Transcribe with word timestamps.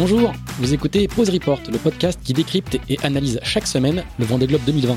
Bonjour, 0.00 0.32
vous 0.58 0.72
écoutez 0.72 1.06
Pause 1.08 1.28
Report, 1.28 1.60
le 1.70 1.76
podcast 1.76 2.18
qui 2.24 2.32
décrypte 2.32 2.78
et 2.88 2.98
analyse 3.02 3.38
chaque 3.42 3.66
semaine 3.66 4.02
le 4.18 4.24
Vendée 4.24 4.46
Globe 4.46 4.62
2020. 4.64 4.96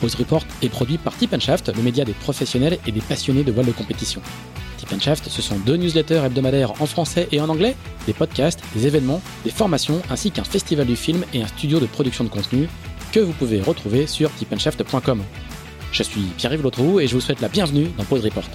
Pause 0.00 0.14
Report 0.14 0.46
est 0.62 0.70
produit 0.70 0.96
par 0.96 1.14
Tip 1.14 1.30
le 1.30 1.82
média 1.82 2.06
des 2.06 2.14
professionnels 2.14 2.78
et 2.86 2.90
des 2.90 3.02
passionnés 3.02 3.44
de 3.44 3.52
voile 3.52 3.66
de 3.66 3.72
compétition. 3.72 4.22
Tip 4.78 4.88
ce 4.98 5.42
sont 5.42 5.58
deux 5.58 5.76
newsletters 5.76 6.22
hebdomadaires 6.24 6.72
en 6.80 6.86
français 6.86 7.28
et 7.32 7.40
en 7.42 7.50
anglais, 7.50 7.76
des 8.06 8.14
podcasts, 8.14 8.60
des 8.74 8.86
événements, 8.86 9.20
des 9.44 9.50
formations, 9.50 10.00
ainsi 10.08 10.30
qu'un 10.30 10.44
festival 10.44 10.86
du 10.86 10.96
film 10.96 11.22
et 11.34 11.42
un 11.42 11.46
studio 11.46 11.78
de 11.78 11.84
production 11.84 12.24
de 12.24 12.30
contenu 12.30 12.66
que 13.12 13.20
vous 13.20 13.32
pouvez 13.32 13.60
retrouver 13.60 14.06
sur 14.06 14.34
tipandshaft.com. 14.36 15.22
Je 15.92 16.02
suis 16.02 16.22
Pierre-Yves 16.38 16.62
Lotrou 16.62 16.98
et 16.98 17.06
je 17.06 17.14
vous 17.14 17.20
souhaite 17.20 17.42
la 17.42 17.48
bienvenue 17.48 17.88
dans 17.98 18.04
Pause 18.04 18.24
Report. 18.24 18.48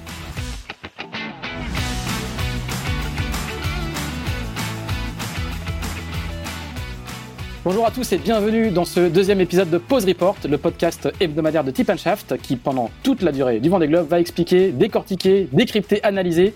Bonjour 7.66 7.88
à 7.88 7.90
tous 7.90 8.12
et 8.12 8.20
bienvenue 8.20 8.70
dans 8.70 8.86
ce 8.86 9.10
deuxième 9.10 9.42
épisode 9.42 9.72
de 9.72 9.80
Pause 9.80 10.06
Report, 10.06 10.36
le 10.48 10.60
podcast 10.60 11.12
hebdomadaire 11.20 11.64
de 11.64 11.72
Tip 11.72 11.92
Shaft 11.96 12.38
qui, 12.40 12.58
pendant 12.58 12.92
toute 13.02 13.24
la 13.24 13.32
durée 13.32 13.60
du 13.60 13.70
Vendée 13.70 13.88
Globe, 13.88 14.08
va 14.08 14.20
expliquer, 14.20 14.72
décortiquer, 14.72 15.50
décrypter, 15.52 16.04
analyser 16.04 16.54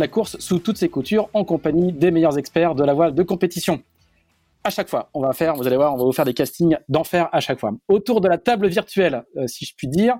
la 0.00 0.08
course 0.08 0.40
sous 0.40 0.58
toutes 0.58 0.76
ses 0.76 0.88
coutures 0.88 1.28
en 1.34 1.44
compagnie 1.44 1.92
des 1.92 2.10
meilleurs 2.10 2.36
experts 2.36 2.74
de 2.74 2.82
la 2.82 2.94
voile 2.94 3.14
de 3.14 3.22
compétition. 3.22 3.80
À 4.64 4.70
chaque 4.70 4.88
fois, 4.88 5.08
on 5.14 5.20
va 5.20 5.32
faire, 5.34 5.54
vous 5.54 5.68
allez 5.68 5.76
voir, 5.76 5.94
on 5.94 5.98
va 5.98 6.02
vous 6.02 6.12
faire 6.12 6.24
des 6.24 6.34
castings 6.34 6.76
d'enfer 6.88 7.28
à 7.30 7.38
chaque 7.38 7.60
fois. 7.60 7.70
Autour 7.86 8.20
de 8.20 8.26
la 8.26 8.36
table 8.36 8.66
virtuelle, 8.66 9.22
euh, 9.36 9.46
si 9.46 9.64
je 9.64 9.74
puis 9.76 9.86
dire, 9.86 10.16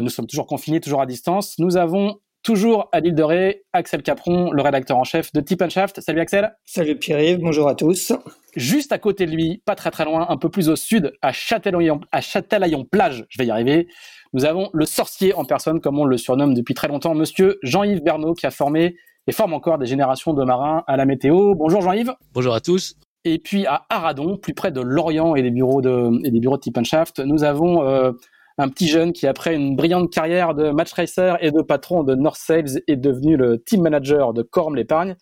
nous 0.00 0.10
sommes 0.10 0.26
toujours 0.26 0.48
confinés, 0.48 0.80
toujours 0.80 1.02
à 1.02 1.06
distance. 1.06 1.56
Nous 1.60 1.76
avons 1.76 2.18
toujours 2.42 2.88
à 2.92 3.00
l'île 3.00 3.14
de 3.14 3.22
Ré, 3.22 3.62
Axel 3.72 4.02
Capron, 4.02 4.50
le 4.52 4.62
rédacteur 4.62 4.96
en 4.96 5.04
chef 5.04 5.32
de 5.32 5.40
Tip 5.40 5.68
Shaft. 5.68 6.00
Salut 6.00 6.20
Axel. 6.20 6.56
Salut 6.64 6.96
Pierre-Yves, 6.96 7.40
bonjour 7.40 7.68
à 7.68 7.74
tous. 7.74 8.12
Juste 8.56 8.92
à 8.92 8.98
côté 8.98 9.26
de 9.26 9.32
lui, 9.32 9.62
pas 9.64 9.74
très 9.74 9.90
très 9.90 10.04
loin, 10.04 10.26
un 10.28 10.36
peu 10.36 10.48
plus 10.48 10.68
au 10.68 10.76
sud, 10.76 11.12
à 11.22 11.32
Châtelaillon, 11.32 12.00
à 12.12 12.20
Châtelaillon 12.20 12.84
plage, 12.84 13.24
je 13.28 13.38
vais 13.38 13.46
y 13.46 13.50
arriver. 13.50 13.88
Nous 14.32 14.44
avons 14.44 14.70
le 14.72 14.84
sorcier 14.84 15.34
en 15.34 15.44
personne, 15.44 15.80
comme 15.80 15.98
on 15.98 16.04
le 16.04 16.16
surnomme 16.16 16.54
depuis 16.54 16.74
très 16.74 16.88
longtemps, 16.88 17.14
monsieur 17.14 17.58
Jean-Yves 17.62 18.02
Bernot, 18.02 18.34
qui 18.34 18.46
a 18.46 18.50
formé 18.50 18.96
et 19.26 19.32
forme 19.32 19.52
encore 19.52 19.78
des 19.78 19.86
générations 19.86 20.32
de 20.32 20.44
marins 20.44 20.84
à 20.86 20.96
la 20.96 21.04
météo. 21.04 21.54
Bonjour 21.54 21.82
Jean-Yves. 21.82 22.14
Bonjour 22.32 22.54
à 22.54 22.60
tous. 22.60 22.94
Et 23.24 23.38
puis 23.38 23.66
à 23.66 23.84
Aradon, 23.90 24.36
plus 24.36 24.54
près 24.54 24.72
de 24.72 24.80
Lorient 24.80 25.34
et 25.34 25.42
des 25.42 25.50
bureaux 25.50 25.82
de, 25.82 26.26
et 26.26 26.30
des 26.30 26.40
bureaux 26.40 26.56
de 26.56 26.62
Tip 26.62 26.82
Shaft, 26.84 27.20
nous 27.20 27.44
avons 27.44 27.82
euh, 27.82 28.12
un 28.58 28.68
petit 28.68 28.88
jeune 28.88 29.12
qui, 29.12 29.26
après 29.26 29.54
une 29.54 29.76
brillante 29.76 30.12
carrière 30.12 30.54
de 30.54 30.70
match 30.70 30.92
racer 30.92 31.38
et 31.40 31.52
de 31.52 31.62
patron 31.62 32.02
de 32.02 32.14
North 32.14 32.40
Sales, 32.40 32.82
est 32.88 32.96
devenu 32.96 33.36
le 33.36 33.62
team 33.62 33.82
manager 33.82 34.34
de 34.34 34.42
Corm 34.42 34.74
l'épargne. 34.74 35.16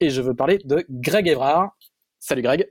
Et 0.00 0.10
je 0.10 0.22
veux 0.22 0.34
parler 0.34 0.58
de 0.64 0.84
Greg 0.88 1.26
Evrard. 1.26 1.70
Salut 2.20 2.42
Greg. 2.42 2.68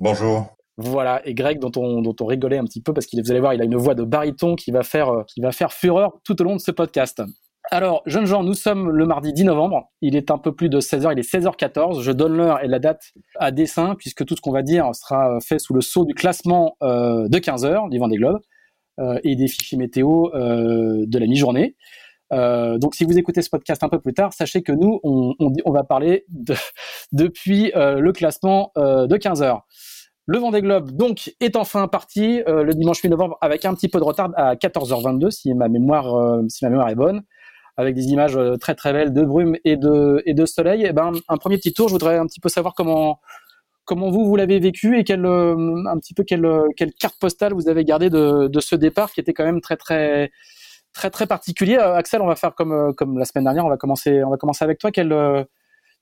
Bonjour. 0.00 0.56
Voilà, 0.78 1.20
et 1.26 1.34
Greg, 1.34 1.58
dont 1.58 1.72
on, 1.76 2.00
dont 2.00 2.16
on 2.20 2.24
rigolait 2.24 2.56
un 2.56 2.64
petit 2.64 2.80
peu 2.80 2.94
parce 2.94 3.06
qu'il, 3.06 3.22
vous 3.22 3.30
allez 3.30 3.40
voir, 3.40 3.52
il 3.52 3.60
a 3.60 3.64
une 3.64 3.76
voix 3.76 3.94
de 3.94 4.04
baryton 4.04 4.56
qui 4.56 4.70
va 4.70 4.82
faire, 4.82 5.10
euh, 5.10 5.22
qui 5.24 5.42
va 5.42 5.52
faire 5.52 5.72
fureur 5.72 6.12
tout 6.24 6.40
au 6.40 6.44
long 6.44 6.56
de 6.56 6.60
ce 6.60 6.70
podcast. 6.70 7.22
Alors, 7.70 8.02
jeunes 8.06 8.26
gens, 8.26 8.42
nous 8.42 8.54
sommes 8.54 8.90
le 8.90 9.06
mardi 9.06 9.32
10 9.32 9.44
novembre. 9.44 9.90
Il 10.00 10.16
est 10.16 10.30
un 10.30 10.38
peu 10.38 10.54
plus 10.54 10.68
de 10.68 10.80
16h, 10.80 11.12
il 11.12 11.18
est 11.18 11.30
16h14. 11.30 12.00
Je 12.00 12.10
donne 12.10 12.36
l'heure 12.36 12.64
et 12.64 12.68
la 12.68 12.78
date 12.78 13.12
à 13.36 13.50
dessin 13.50 13.94
puisque 13.96 14.24
tout 14.24 14.34
ce 14.34 14.40
qu'on 14.40 14.50
va 14.50 14.62
dire 14.62 14.94
sera 14.94 15.38
fait 15.40 15.58
sous 15.58 15.74
le 15.74 15.82
sceau 15.82 16.04
du 16.04 16.14
classement 16.14 16.76
euh, 16.82 17.28
de 17.28 17.38
15h 17.38 17.90
du 17.90 17.98
Vendée 17.98 18.16
Globe. 18.16 18.40
Euh, 19.02 19.18
et 19.24 19.34
des 19.34 19.48
fichiers 19.48 19.78
météo 19.78 20.28
euh, 20.34 21.04
de 21.06 21.18
la 21.18 21.26
mi-journée. 21.26 21.74
Euh, 22.32 22.78
donc, 22.78 22.94
si 22.94 23.04
vous 23.04 23.18
écoutez 23.18 23.42
ce 23.42 23.50
podcast 23.50 23.82
un 23.82 23.88
peu 23.88 23.98
plus 23.98 24.14
tard, 24.14 24.32
sachez 24.32 24.62
que 24.62 24.70
nous, 24.70 25.00
on, 25.02 25.72
va 25.72 25.82
parler 25.82 26.24
de, 26.28 26.54
depuis 27.12 27.72
le 27.74 28.12
classement 28.12 28.72
de 28.76 29.16
15 29.16 29.42
heures. 29.42 29.66
Le 30.26 30.38
Vendée 30.38 30.62
Globe, 30.62 30.92
donc, 30.92 31.34
est 31.40 31.56
enfin 31.56 31.88
parti 31.88 32.42
le 32.46 32.72
dimanche 32.74 33.00
8 33.00 33.08
novembre 33.08 33.38
avec 33.40 33.64
un 33.64 33.74
petit 33.74 33.88
peu 33.88 33.98
de 33.98 34.04
retard 34.04 34.30
à 34.36 34.54
14h22, 34.54 35.30
si 35.30 35.52
ma 35.52 35.68
mémoire, 35.68 36.40
si 36.48 36.64
ma 36.64 36.70
mémoire 36.70 36.88
est 36.88 36.94
bonne, 36.94 37.22
avec 37.76 37.94
des 37.96 38.06
images 38.06 38.38
très 38.60 38.74
très 38.74 38.92
belles 38.92 39.12
de 39.12 39.22
brume 39.24 39.56
et 39.64 39.76
de, 39.76 40.22
et 40.24 40.34
de 40.34 40.46
soleil. 40.46 40.82
Et 40.82 40.88
eh 40.90 40.92
ben, 40.92 41.12
un 41.28 41.36
premier 41.38 41.58
petit 41.58 41.72
tour, 41.72 41.88
je 41.88 41.94
voudrais 41.94 42.18
un 42.18 42.26
petit 42.26 42.40
peu 42.40 42.48
savoir 42.48 42.74
comment, 42.74 43.18
comment 43.92 44.10
vous 44.10 44.24
vous 44.24 44.36
l'avez 44.36 44.58
vécu 44.58 44.98
et 44.98 45.04
quelle 45.04 45.26
euh, 45.26 45.84
un 45.86 45.98
petit 45.98 46.14
peu 46.14 46.24
quelle, 46.24 46.48
quelle 46.78 46.94
carte 46.94 47.18
postale 47.18 47.52
vous 47.52 47.68
avez 47.68 47.84
gardé 47.84 48.08
de, 48.08 48.60
ce 48.60 48.74
départ 48.74 49.12
qui 49.12 49.20
était 49.20 49.34
quand 49.34 49.44
même 49.44 49.60
très 49.60 49.76
très 49.76 50.30
très 50.94 51.26
particulier. 51.26 51.76
Euh, 51.76 51.96
Axel, 51.96 52.22
on 52.22 52.26
va 52.26 52.36
faire 52.36 52.54
comme 52.54 52.72
euh, 52.72 52.92
comme 52.94 53.18
la 53.18 53.26
semaine 53.26 53.44
dernière, 53.44 53.66
on 53.66 53.68
va 53.68 53.76
commencer 53.76 54.24
on 54.24 54.30
va 54.30 54.38
commencer 54.38 54.64
avec 54.64 54.78
toi. 54.78 54.90
Quel 54.90 55.14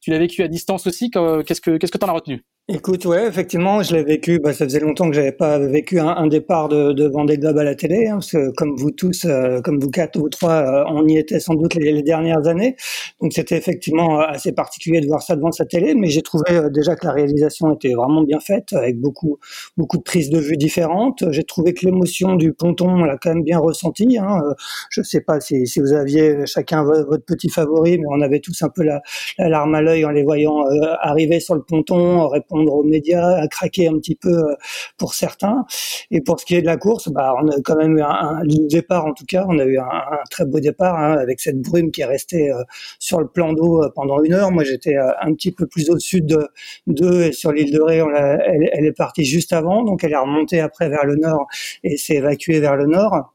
tu 0.01 0.11
l'as 0.11 0.19
vécu 0.19 0.43
à 0.45 0.49
distance 0.49 0.87
aussi 0.87 1.11
Qu'est-ce 1.11 1.61
que 1.61 1.79
qu'est-ce 1.79 1.91
que 1.91 1.99
t'en 1.99 2.09
as 2.09 2.13
retenu? 2.13 2.45
Écoute, 2.73 3.05
ouais, 3.05 3.27
effectivement, 3.27 3.83
je 3.83 3.97
l'ai 3.97 4.05
vécu. 4.05 4.39
Bah, 4.39 4.53
ça 4.53 4.65
faisait 4.65 4.79
longtemps 4.79 5.11
que 5.11 5.17
j'avais 5.17 5.33
pas 5.33 5.59
vécu 5.59 5.99
un, 5.99 6.07
un 6.07 6.29
départ 6.29 6.69
de, 6.69 6.93
de 6.93 7.09
Vendée 7.09 7.37
Globe 7.37 7.59
à 7.59 7.65
la 7.65 7.75
télé, 7.75 8.07
hein, 8.07 8.19
parce 8.19 8.31
que 8.31 8.53
comme 8.53 8.77
vous 8.77 8.93
tous, 8.93 9.25
euh, 9.25 9.61
comme 9.61 9.81
vous 9.81 9.91
quatre 9.91 10.17
ou 10.21 10.29
trois, 10.29 10.53
euh, 10.53 10.85
on 10.87 11.05
y 11.09 11.19
était 11.19 11.41
sans 11.41 11.55
doute 11.55 11.75
les, 11.75 11.91
les 11.91 12.05
dernières 12.05 12.47
années. 12.47 12.77
Donc 13.21 13.33
c'était 13.33 13.57
effectivement 13.57 14.21
euh, 14.21 14.25
assez 14.29 14.53
particulier 14.53 15.01
de 15.01 15.09
voir 15.09 15.21
ça 15.21 15.35
devant 15.35 15.51
sa 15.51 15.65
télé, 15.65 15.97
mais 15.97 16.11
j'ai 16.11 16.23
trouvé 16.23 16.45
déjà 16.71 16.95
que 16.95 17.09
la 17.09 17.13
réalisation 17.13 17.75
était 17.75 17.93
vraiment 17.93 18.23
bien 18.23 18.39
faite, 18.39 18.73
avec 18.73 19.01
beaucoup 19.01 19.39
beaucoup 19.77 19.99
de 19.99 20.05
prises 20.05 20.31
de 20.31 20.39
vue 20.39 20.57
différentes. 20.57 21.25
J'ai 21.33 21.43
trouvé 21.43 21.75
que 21.75 21.85
l'émotion 21.85 22.37
du 22.37 22.53
ponton, 22.53 22.89
on 22.89 23.05
l'a 23.05 23.19
quand 23.21 23.35
même 23.35 23.43
bien 23.43 23.59
ressenti. 23.59 24.17
Hein. 24.17 24.43
Je 24.91 25.03
sais 25.03 25.23
pas 25.23 25.41
si, 25.41 25.67
si 25.67 25.81
vous 25.81 25.93
aviez 25.93 26.47
chacun 26.47 26.85
votre, 26.85 27.25
petit 27.25 27.49
favori, 27.49 27.99
mais 27.99 28.07
on 28.09 28.21
avait 28.21 28.39
tous 28.39 28.63
un 28.63 28.69
peu 28.69 28.85
la, 28.85 29.03
la 29.39 29.49
larme 29.49 29.75
à 29.75 29.83
l'œil 29.83 30.05
en 30.05 30.11
les 30.11 30.23
voyant 30.23 30.63
arriver 31.01 31.41
sur 31.41 31.57
le 31.57 31.63
ponton, 31.63 32.29
répondre 32.29 32.60
aux 32.69 32.85
médias, 32.85 33.37
à 33.37 33.49
craquer 33.49 33.89
un 33.89 33.99
petit 33.99 34.15
peu 34.15 34.31
euh, 34.31 34.55
pour 34.99 35.15
certains. 35.15 35.65
Et 36.11 36.21
pour 36.21 36.41
ce 36.41 36.45
qui 36.45 36.55
est 36.57 36.63
de 36.63 36.67
la 36.67 36.77
course, 36.77 37.09
bah, 37.09 37.35
on 37.43 37.49
a 37.49 37.61
quand 37.65 37.77
même 37.77 37.99
eu 37.99 38.03
un, 38.03 38.43
départ, 38.69 39.07
en 39.07 39.15
tout 39.15 39.25
cas, 39.27 39.45
on 39.49 39.59
a 39.59 39.65
eu 39.65 39.79
un, 39.79 39.89
très 40.31 40.45
beau 40.45 40.61
départ 40.61 40.97
hein, 40.99 41.17
avec 41.19 41.41
cette 41.41 41.61
brume 41.61 41.91
qui 41.91 42.03
est 42.03 42.07
restée 42.07 42.51
euh, 42.51 42.63
sur 42.99 43.21
le 43.21 43.29
plan 43.29 43.53
d'eau 43.53 43.83
euh, 43.83 43.91
pendant 43.95 44.23
une 44.23 44.35
heure. 44.35 44.51
Moi, 44.51 44.65
j'étais 44.65 44.97
un 44.97 45.35
petit 45.35 45.53
peu 45.53 45.67
plus 45.67 45.91
au 45.91 45.99
sud 45.99 46.27
de 46.27 46.49
d'eux 46.87 47.23
et 47.23 47.33
sur 47.33 47.53
l'île 47.53 47.73
de 47.73 47.81
Ré, 47.81 47.99
elle, 47.99 48.71
elle 48.73 48.87
est 48.87 48.97
partie 48.97 49.25
juste 49.25 49.53
avant, 49.53 49.83
donc 49.83 50.05
elle 50.05 50.13
est 50.13 50.17
remontée 50.17 50.61
après 50.61 50.89
vers 50.89 51.05
le 51.05 51.17
nord 51.17 51.47
et 51.85 51.97
s'est 51.97 52.17
évacuée 52.17 52.61
vers 52.61 52.77
le 52.77 52.87
nord. 52.87 53.33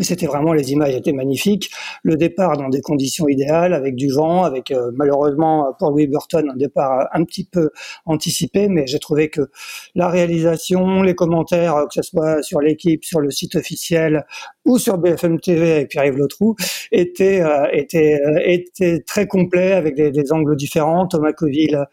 C'était 0.00 0.26
vraiment 0.26 0.54
les 0.54 0.72
images 0.72 0.94
étaient 0.94 1.12
magnifiques. 1.12 1.70
Le 2.02 2.16
départ 2.16 2.56
dans 2.56 2.70
des 2.70 2.80
conditions 2.80 3.28
idéales, 3.28 3.74
avec 3.74 3.94
du 3.94 4.10
vent, 4.10 4.44
avec 4.44 4.70
euh, 4.70 4.90
malheureusement 4.94 5.74
pour 5.78 5.90
Louis 5.90 6.06
Burton 6.06 6.48
un 6.50 6.56
départ 6.56 7.08
un 7.12 7.24
petit 7.24 7.44
peu 7.44 7.70
anticipé, 8.06 8.68
mais 8.68 8.86
j'ai 8.86 8.98
trouvé 8.98 9.28
que 9.28 9.50
la 9.94 10.08
réalisation, 10.08 11.02
les 11.02 11.14
commentaires, 11.14 11.74
que 11.88 11.94
ce 11.94 12.02
soit 12.02 12.42
sur 12.42 12.60
l'équipe, 12.62 13.04
sur 13.04 13.20
le 13.20 13.30
site 13.30 13.54
officiel 13.54 14.24
ou 14.64 14.78
sur 14.78 14.96
BFM 14.96 15.40
TV 15.40 15.72
avec 15.72 15.90
Pierre-Yves 15.90 16.16
Lotrou, 16.16 16.56
étaient, 16.90 17.42
euh, 17.42 17.66
étaient, 17.72 18.18
euh, 18.24 18.40
étaient 18.44 19.00
très 19.00 19.26
complets 19.26 19.72
avec 19.72 19.94
des, 19.94 20.10
des, 20.10 20.32
angles 20.32 20.56
différents. 20.56 21.06
Thomas 21.06 21.32
Coville 21.32 21.84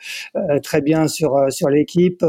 très 0.63 0.81
bien 0.81 1.07
sur 1.07 1.35
sur 1.49 1.69
l'équipe, 1.69 2.23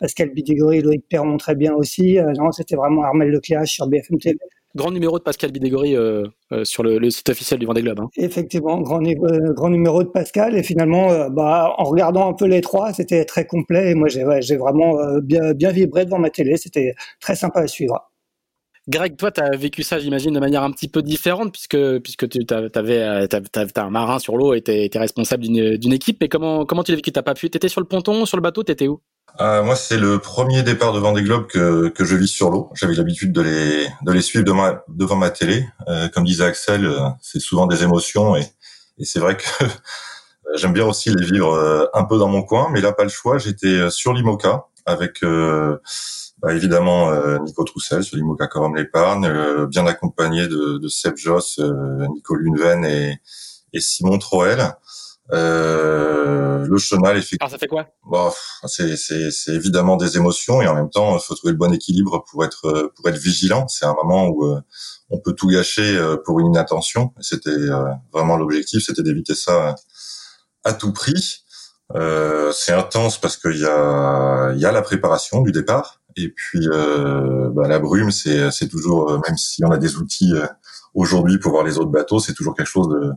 Pascal 0.00 0.30
Bidigori, 0.30 0.80
Loïc 0.80 1.04
Perron 1.08 1.36
très 1.36 1.54
bien 1.54 1.74
aussi. 1.74 2.18
non, 2.38 2.50
c'était 2.50 2.76
vraiment 2.76 3.02
Armel 3.04 3.28
Lecléache 3.30 3.70
sur 3.70 3.86
BFM 3.86 4.18
TV 4.18 4.38
grand 4.74 4.90
numéro 4.90 5.18
de 5.18 5.22
Pascal 5.22 5.52
Bidégory 5.52 5.96
euh, 5.96 6.24
euh, 6.52 6.64
sur 6.64 6.82
le, 6.82 7.10
site 7.10 7.28
officiel 7.28 7.60
du 7.60 7.66
Vendée 7.66 7.82
Globe. 7.82 8.00
Hein. 8.00 8.08
Effectivement, 8.16 8.80
grand, 8.80 9.04
euh, 9.04 9.52
grand 9.52 9.70
numéro 9.70 10.02
de 10.02 10.08
Pascal. 10.08 10.56
Et 10.56 10.62
finalement, 10.62 11.28
bah, 11.30 11.74
en 11.78 11.84
regardant 11.84 12.28
un 12.28 12.32
peu 12.32 12.46
les 12.46 12.60
trois, 12.60 12.92
c'était 12.92 13.24
très 13.24 13.46
complet. 13.46 13.90
Et 13.90 13.94
moi, 13.94 14.08
j'ai 14.08 14.56
vraiment 14.56 14.96
bien, 15.22 15.52
bien 15.52 15.70
vibré 15.70 16.04
devant 16.04 16.18
ma 16.18 16.30
télé. 16.30 16.56
C'était 16.56 16.94
très 17.20 17.34
sympa 17.34 17.60
à 17.60 17.66
suivre. 17.66 18.11
Greg, 18.88 19.16
toi, 19.16 19.30
tu 19.30 19.40
as 19.40 19.56
vécu 19.56 19.84
ça, 19.84 20.00
j'imagine, 20.00 20.32
de 20.32 20.40
manière 20.40 20.64
un 20.64 20.72
petit 20.72 20.88
peu 20.88 21.02
différente, 21.02 21.52
puisque, 21.52 21.78
puisque 22.00 22.28
tu 22.28 22.40
avais, 22.74 23.28
un 23.76 23.90
marin 23.90 24.18
sur 24.18 24.36
l'eau 24.36 24.54
et 24.54 24.62
tu 24.62 24.72
étais 24.72 24.98
responsable 24.98 25.44
d'une 25.44 25.92
équipe. 25.92 26.18
Mais 26.20 26.28
comment, 26.28 26.66
comment 26.66 26.82
tu 26.82 26.90
l'as 26.90 26.96
vécu? 26.96 27.12
Tu 27.12 27.22
pas 27.22 27.34
pu 27.34 27.48
Tu 27.48 27.56
étais 27.56 27.68
sur 27.68 27.80
le 27.80 27.86
ponton, 27.86 28.26
sur 28.26 28.36
le 28.36 28.42
bateau 28.42 28.64
Tu 28.64 28.72
étais 28.72 28.88
où? 28.88 29.00
Euh, 29.40 29.62
moi, 29.62 29.76
c'est 29.76 29.96
le 29.96 30.18
premier 30.18 30.62
départ 30.64 30.92
de 30.92 30.98
Vendée 30.98 31.22
Globe 31.22 31.46
que, 31.46 31.88
que 31.88 32.04
je 32.04 32.16
vis 32.16 32.26
sur 32.26 32.50
l'eau. 32.50 32.70
J'avais 32.74 32.94
l'habitude 32.94 33.32
de 33.32 33.40
les, 33.40 33.86
de 34.04 34.12
les 34.12 34.20
suivre 34.20 34.44
devant 34.44 34.62
ma, 34.62 34.84
devant 34.88 35.16
ma 35.16 35.30
télé. 35.30 35.64
Euh, 35.88 36.08
comme 36.08 36.24
disait 36.24 36.44
Axel, 36.44 36.84
euh, 36.84 37.08
c'est 37.20 37.40
souvent 37.40 37.66
des 37.66 37.84
émotions 37.84 38.36
et, 38.36 38.46
et 38.98 39.04
c'est 39.04 39.20
vrai 39.20 39.36
que 39.36 39.44
j'aime 40.56 40.72
bien 40.72 40.86
aussi 40.86 41.10
les 41.10 41.24
vivre 41.24 41.54
euh, 41.54 41.86
un 41.94 42.04
peu 42.04 42.18
dans 42.18 42.28
mon 42.28 42.42
coin. 42.42 42.68
Mais 42.72 42.80
là, 42.80 42.92
pas 42.92 43.04
le 43.04 43.10
choix. 43.10 43.38
J'étais 43.38 43.88
sur 43.90 44.12
l'IMOCA 44.12 44.66
avec 44.84 45.20
bah, 46.42 46.52
évidemment 46.52 47.10
Nico 47.38 47.64
Troussel 47.64 48.02
sur 48.02 48.16
l'IMOCA 48.16 48.48
Corum 48.48 48.76
l'épargne, 48.76 49.66
bien 49.66 49.86
accompagné 49.86 50.48
de, 50.48 50.78
de 50.78 50.88
Seb 50.88 51.16
Joss, 51.16 51.60
Nico 52.14 52.34
Lunven 52.34 52.84
et, 52.84 53.20
et 53.72 53.80
Simon 53.80 54.18
Troel. 54.18 54.74
Euh, 55.32 56.66
le 56.66 56.78
chenal, 56.78 57.16
effectivement. 57.16 57.46
Alors 57.46 57.50
ça 57.52 57.58
fait 57.58 57.68
quoi? 57.68 57.86
bon, 58.04 58.30
c'est, 58.66 58.96
c'est, 58.96 59.30
c'est 59.30 59.52
évidemment 59.52 59.96
des 59.96 60.16
émotions 60.16 60.60
et 60.60 60.66
en 60.66 60.74
même 60.74 60.90
temps, 60.90 61.16
il 61.16 61.22
faut 61.22 61.34
trouver 61.34 61.52
le 61.52 61.58
bon 61.58 61.72
équilibre 61.72 62.24
pour 62.28 62.44
être 62.44 62.92
pour 62.96 63.08
être 63.08 63.16
vigilant. 63.16 63.66
C'est 63.68 63.86
un 63.86 63.94
moment 63.94 64.26
où 64.26 64.44
euh, 64.44 64.60
on 65.10 65.18
peut 65.18 65.32
tout 65.32 65.46
gâcher 65.46 65.96
euh, 65.96 66.16
pour 66.22 66.40
une 66.40 66.48
inattention. 66.48 67.14
C'était 67.20 67.50
euh, 67.50 67.84
vraiment 68.12 68.36
l'objectif, 68.36 68.84
c'était 68.84 69.02
d'éviter 69.02 69.34
ça 69.34 69.76
à 70.64 70.74
tout 70.74 70.92
prix. 70.92 71.44
Euh, 71.94 72.52
c'est 72.52 72.72
intense 72.72 73.18
parce 73.18 73.36
qu'il 73.36 73.58
y 73.58 73.66
a, 73.66 74.52
il 74.54 74.60
y 74.60 74.66
a 74.66 74.72
la 74.72 74.82
préparation 74.82 75.40
du 75.40 75.52
départ 75.52 76.01
et 76.16 76.28
puis 76.30 76.68
euh, 76.68 77.50
bah, 77.50 77.68
la 77.68 77.78
brume, 77.78 78.10
c'est, 78.10 78.68
toujours, 78.68 79.10
euh, 79.10 79.18
même 79.26 79.36
si 79.36 79.64
on 79.64 79.70
a 79.70 79.78
des 79.78 79.96
outils 79.96 80.32
euh, 80.34 80.46
aujourd'hui 80.94 81.38
pour 81.38 81.52
voir 81.52 81.64
les 81.64 81.78
autres 81.78 81.90
bateaux, 81.90 82.20
c'est 82.20 82.34
toujours 82.34 82.54
quelque 82.54 82.66
chose 82.66 83.14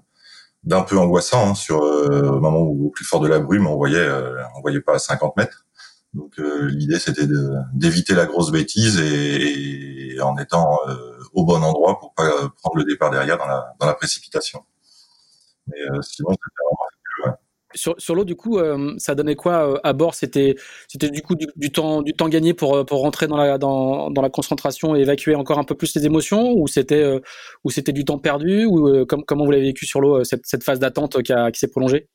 d'un 0.64 0.82
peu 0.82 0.98
angoissant 0.98 1.52
hein, 1.52 1.56
sur 1.56 1.84
euh, 1.84 2.30
au 2.30 2.40
moment 2.40 2.62
où 2.62 2.88
au 2.88 2.90
plus 2.90 3.06
fort 3.06 3.20
de 3.20 3.28
la 3.28 3.40
brume, 3.40 3.68
on 3.68 3.76
voyait, 3.76 4.08
on 4.56 4.62
voyait 4.62 4.82
pas 4.82 4.96
à 4.96 5.00
50 5.00 5.38
mètres. 5.38 5.66
Donc 6.14 6.38
l'idée, 6.38 6.98
c'était 6.98 7.28
d'éviter 7.74 8.16
la 8.16 8.26
grosse 8.26 8.50
bêtise 8.50 9.00
et, 9.02 10.16
et 10.16 10.22
en 10.22 10.38
étant 10.38 10.80
au 11.34 11.44
bon 11.44 11.62
endroit 11.62 12.00
pour 12.00 12.14
pas 12.14 12.50
prendre 12.62 12.78
le 12.78 12.86
départ 12.86 13.12
derrière 13.12 13.38
dans 13.38 13.48
la 13.48 13.74
dans 13.82 13.86
la 13.86 13.94
précipitation. 13.94 14.64
Mais 15.68 15.78
sinon, 16.02 16.30
c'était 16.30 16.64
vraiment 16.64 16.85
sur, 17.76 17.96
sur 17.98 18.16
l'eau, 18.16 18.24
du 18.24 18.36
coup, 18.36 18.58
euh, 18.58 18.94
ça 18.98 19.16
donnait 19.16 19.36
quoi 19.36 19.74
euh, 19.74 19.80
à 19.84 19.94
bord? 19.94 20.16
C'était 20.16 20.56
c'était 20.88 21.10
du 21.10 21.22
coup 21.22 21.36
du, 21.36 21.72
temps 21.72 22.02
du 22.02 22.14
temps 22.14 22.30
gagné 22.30 22.54
pour 22.54 22.76
euh, 22.76 22.84
pour 22.84 23.02
rentrer 23.02 23.28
dans 23.28 23.38
la 23.38 23.58
dans, 23.58 24.10
la 24.10 24.30
concentration 24.30 24.96
et 24.96 25.02
évacuer 25.02 25.36
encore 25.36 25.60
un 25.60 25.64
peu 25.64 25.76
plus 25.76 25.96
les 25.96 26.06
émotions, 26.06 26.54
ou 26.54 26.68
c'était 26.68 27.20
c'était 27.70 27.92
du 27.92 28.06
temps 28.06 28.18
perdu, 28.18 28.66
ou 28.66 29.06
comment 29.06 29.46
vous 29.46 29.52
l'avez 29.52 29.66
vécu 29.66 29.86
sur 29.86 30.02
l'eau 30.02 30.24
cette, 30.24 30.64
phase 30.64 30.80
d'attente 30.80 31.22
qui, 31.22 31.34
qui 31.54 31.60
s'est 31.60 31.68
prolongée? 31.68 32.08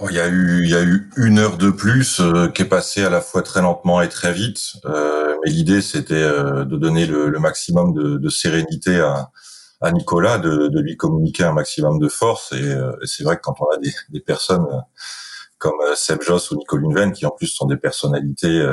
Oh, 0.00 0.06
il 0.10 0.16
y 0.16 0.20
a 0.20 0.26
eu 0.26 0.64
il 0.64 0.70
y 0.70 0.74
a 0.74 0.82
eu 0.82 1.08
une 1.16 1.38
heure 1.38 1.56
de 1.56 1.70
plus 1.70 2.20
qui 2.54 2.62
est 2.62 2.68
passée 2.68 3.04
à 3.04 3.10
la 3.10 3.20
fois 3.20 3.42
très 3.42 3.62
lentement 3.62 4.00
et 4.02 4.08
très 4.08 4.32
vite, 4.32 4.76
mais 4.84 5.50
l'idée 5.50 5.82
c'était 5.82 6.24
de 6.24 6.76
donner 6.76 7.06
le, 7.06 7.38
maximum 7.38 7.94
de 7.94 8.28
sérénité 8.28 8.98
à 8.98 9.30
à 9.84 9.92
Nicolas 9.92 10.38
de, 10.38 10.80
lui 10.80 10.96
communiquer 10.96 11.44
un 11.44 11.52
maximum 11.52 11.98
de 11.98 12.08
force. 12.08 12.52
Et, 12.52 12.62
euh, 12.62 12.92
c'est 13.04 13.22
vrai 13.22 13.36
que 13.36 13.42
quand 13.42 13.56
on 13.60 13.66
a 13.66 13.78
des, 14.08 14.20
personnes 14.20 14.66
euh, 14.70 14.80
comme 15.58 15.78
euh, 15.82 15.94
Seb 15.94 16.22
Joss 16.22 16.50
ou 16.50 16.56
Nicole 16.56 16.92
Venn, 16.92 17.12
qui 17.12 17.26
en 17.26 17.30
plus 17.30 17.48
sont 17.48 17.66
des 17.66 17.76
personnalités 17.76 18.64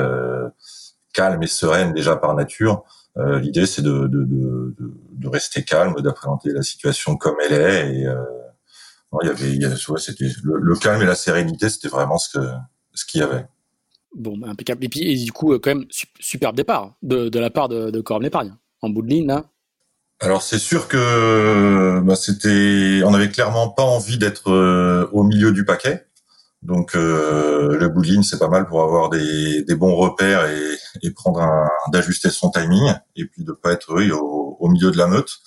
calmes 1.12 1.42
et 1.42 1.46
sereines 1.46 1.92
déjà 1.92 2.16
par 2.16 2.34
nature, 2.34 2.84
l'idée 3.16 3.66
c'est 3.66 3.82
de, 3.82 5.28
rester 5.28 5.62
calme, 5.62 5.94
d'appréhender 6.00 6.52
la 6.52 6.62
situation 6.62 7.16
comme 7.16 7.36
elle 7.44 7.52
est. 7.52 7.94
Et 7.94 8.06
il 9.22 9.26
y 9.26 9.64
avait, 9.64 9.78
le, 10.42 10.78
calme 10.78 11.02
et 11.02 11.06
la 11.06 11.14
sérénité, 11.14 11.68
c'était 11.68 11.88
vraiment 11.88 12.18
ce 12.18 12.38
ce 12.94 13.06
qu'il 13.06 13.20
y 13.20 13.24
avait. 13.24 13.46
Bon, 14.14 14.36
bah, 14.36 14.48
impeccable. 14.50 14.84
Et 14.84 14.88
puis, 14.90 15.00
et 15.00 15.16
du 15.16 15.32
coup, 15.32 15.58
quand 15.58 15.74
même, 15.74 15.86
superbe 16.20 16.54
départ 16.54 16.94
de, 17.02 17.30
de 17.30 17.38
la 17.38 17.48
part 17.48 17.70
de, 17.70 17.90
de 17.90 18.00
Corum 18.02 18.22
l'épargne 18.22 18.54
en 18.82 18.90
bout 18.90 19.00
de 19.00 19.08
ligne, 19.08 19.26
là. 19.26 19.51
Alors 20.22 20.40
c'est 20.42 20.60
sûr 20.60 20.86
que 20.86 21.98
bah, 22.04 22.14
c'était, 22.14 23.02
on 23.04 23.10
n'avait 23.10 23.28
clairement 23.28 23.68
pas 23.70 23.82
envie 23.82 24.18
d'être 24.18 24.52
euh, 24.52 25.08
au 25.10 25.24
milieu 25.24 25.50
du 25.50 25.64
paquet. 25.64 26.06
Donc 26.62 26.94
euh, 26.94 27.76
le 27.76 27.88
bowling 27.88 28.22
c'est 28.22 28.38
pas 28.38 28.46
mal 28.46 28.68
pour 28.68 28.84
avoir 28.84 29.10
des, 29.10 29.64
des 29.64 29.74
bons 29.74 29.96
repères 29.96 30.46
et, 30.46 30.78
et 31.02 31.10
prendre 31.10 31.42
un, 31.42 31.68
d'ajuster 31.90 32.30
son 32.30 32.50
timing 32.52 32.94
et 33.16 33.24
puis 33.26 33.42
de 33.42 33.50
pas 33.50 33.72
être 33.72 33.92
oui, 33.96 34.12
au, 34.12 34.56
au, 34.60 34.68
milieu 34.68 34.92
de 34.92 34.96
la 34.96 35.08
meute. 35.08 35.40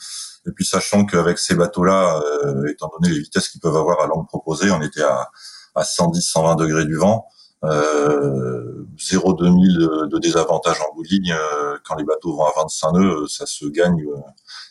Et 0.46 0.52
puis 0.52 0.66
sachant 0.66 1.06
qu'avec 1.06 1.40
ces 1.40 1.56
bateaux-là, 1.56 2.20
euh, 2.44 2.68
étant 2.70 2.92
donné 3.00 3.14
les 3.14 3.22
vitesses 3.22 3.48
qu'ils 3.48 3.62
peuvent 3.62 3.78
avoir 3.78 4.02
à 4.02 4.08
l'angle 4.08 4.28
proposé, 4.28 4.72
on 4.72 4.82
était 4.82 5.04
à, 5.04 5.30
à 5.74 5.84
110-120 5.84 6.58
degrés 6.58 6.86
du 6.86 6.96
vent. 6.96 7.26
Euh, 7.64 8.86
0,2000 8.98 9.78
de, 9.78 10.06
de 10.08 10.20
désavantage 10.20 10.78
en 10.82 11.02
ligne 11.02 11.34
euh, 11.34 11.78
quand 11.84 11.96
les 11.96 12.04
bateaux 12.04 12.36
vont 12.36 12.46
à 12.46 12.52
25 12.58 12.92
nœuds, 12.92 13.28
ça 13.28 13.46
se 13.46 13.66
gagne 13.66 14.04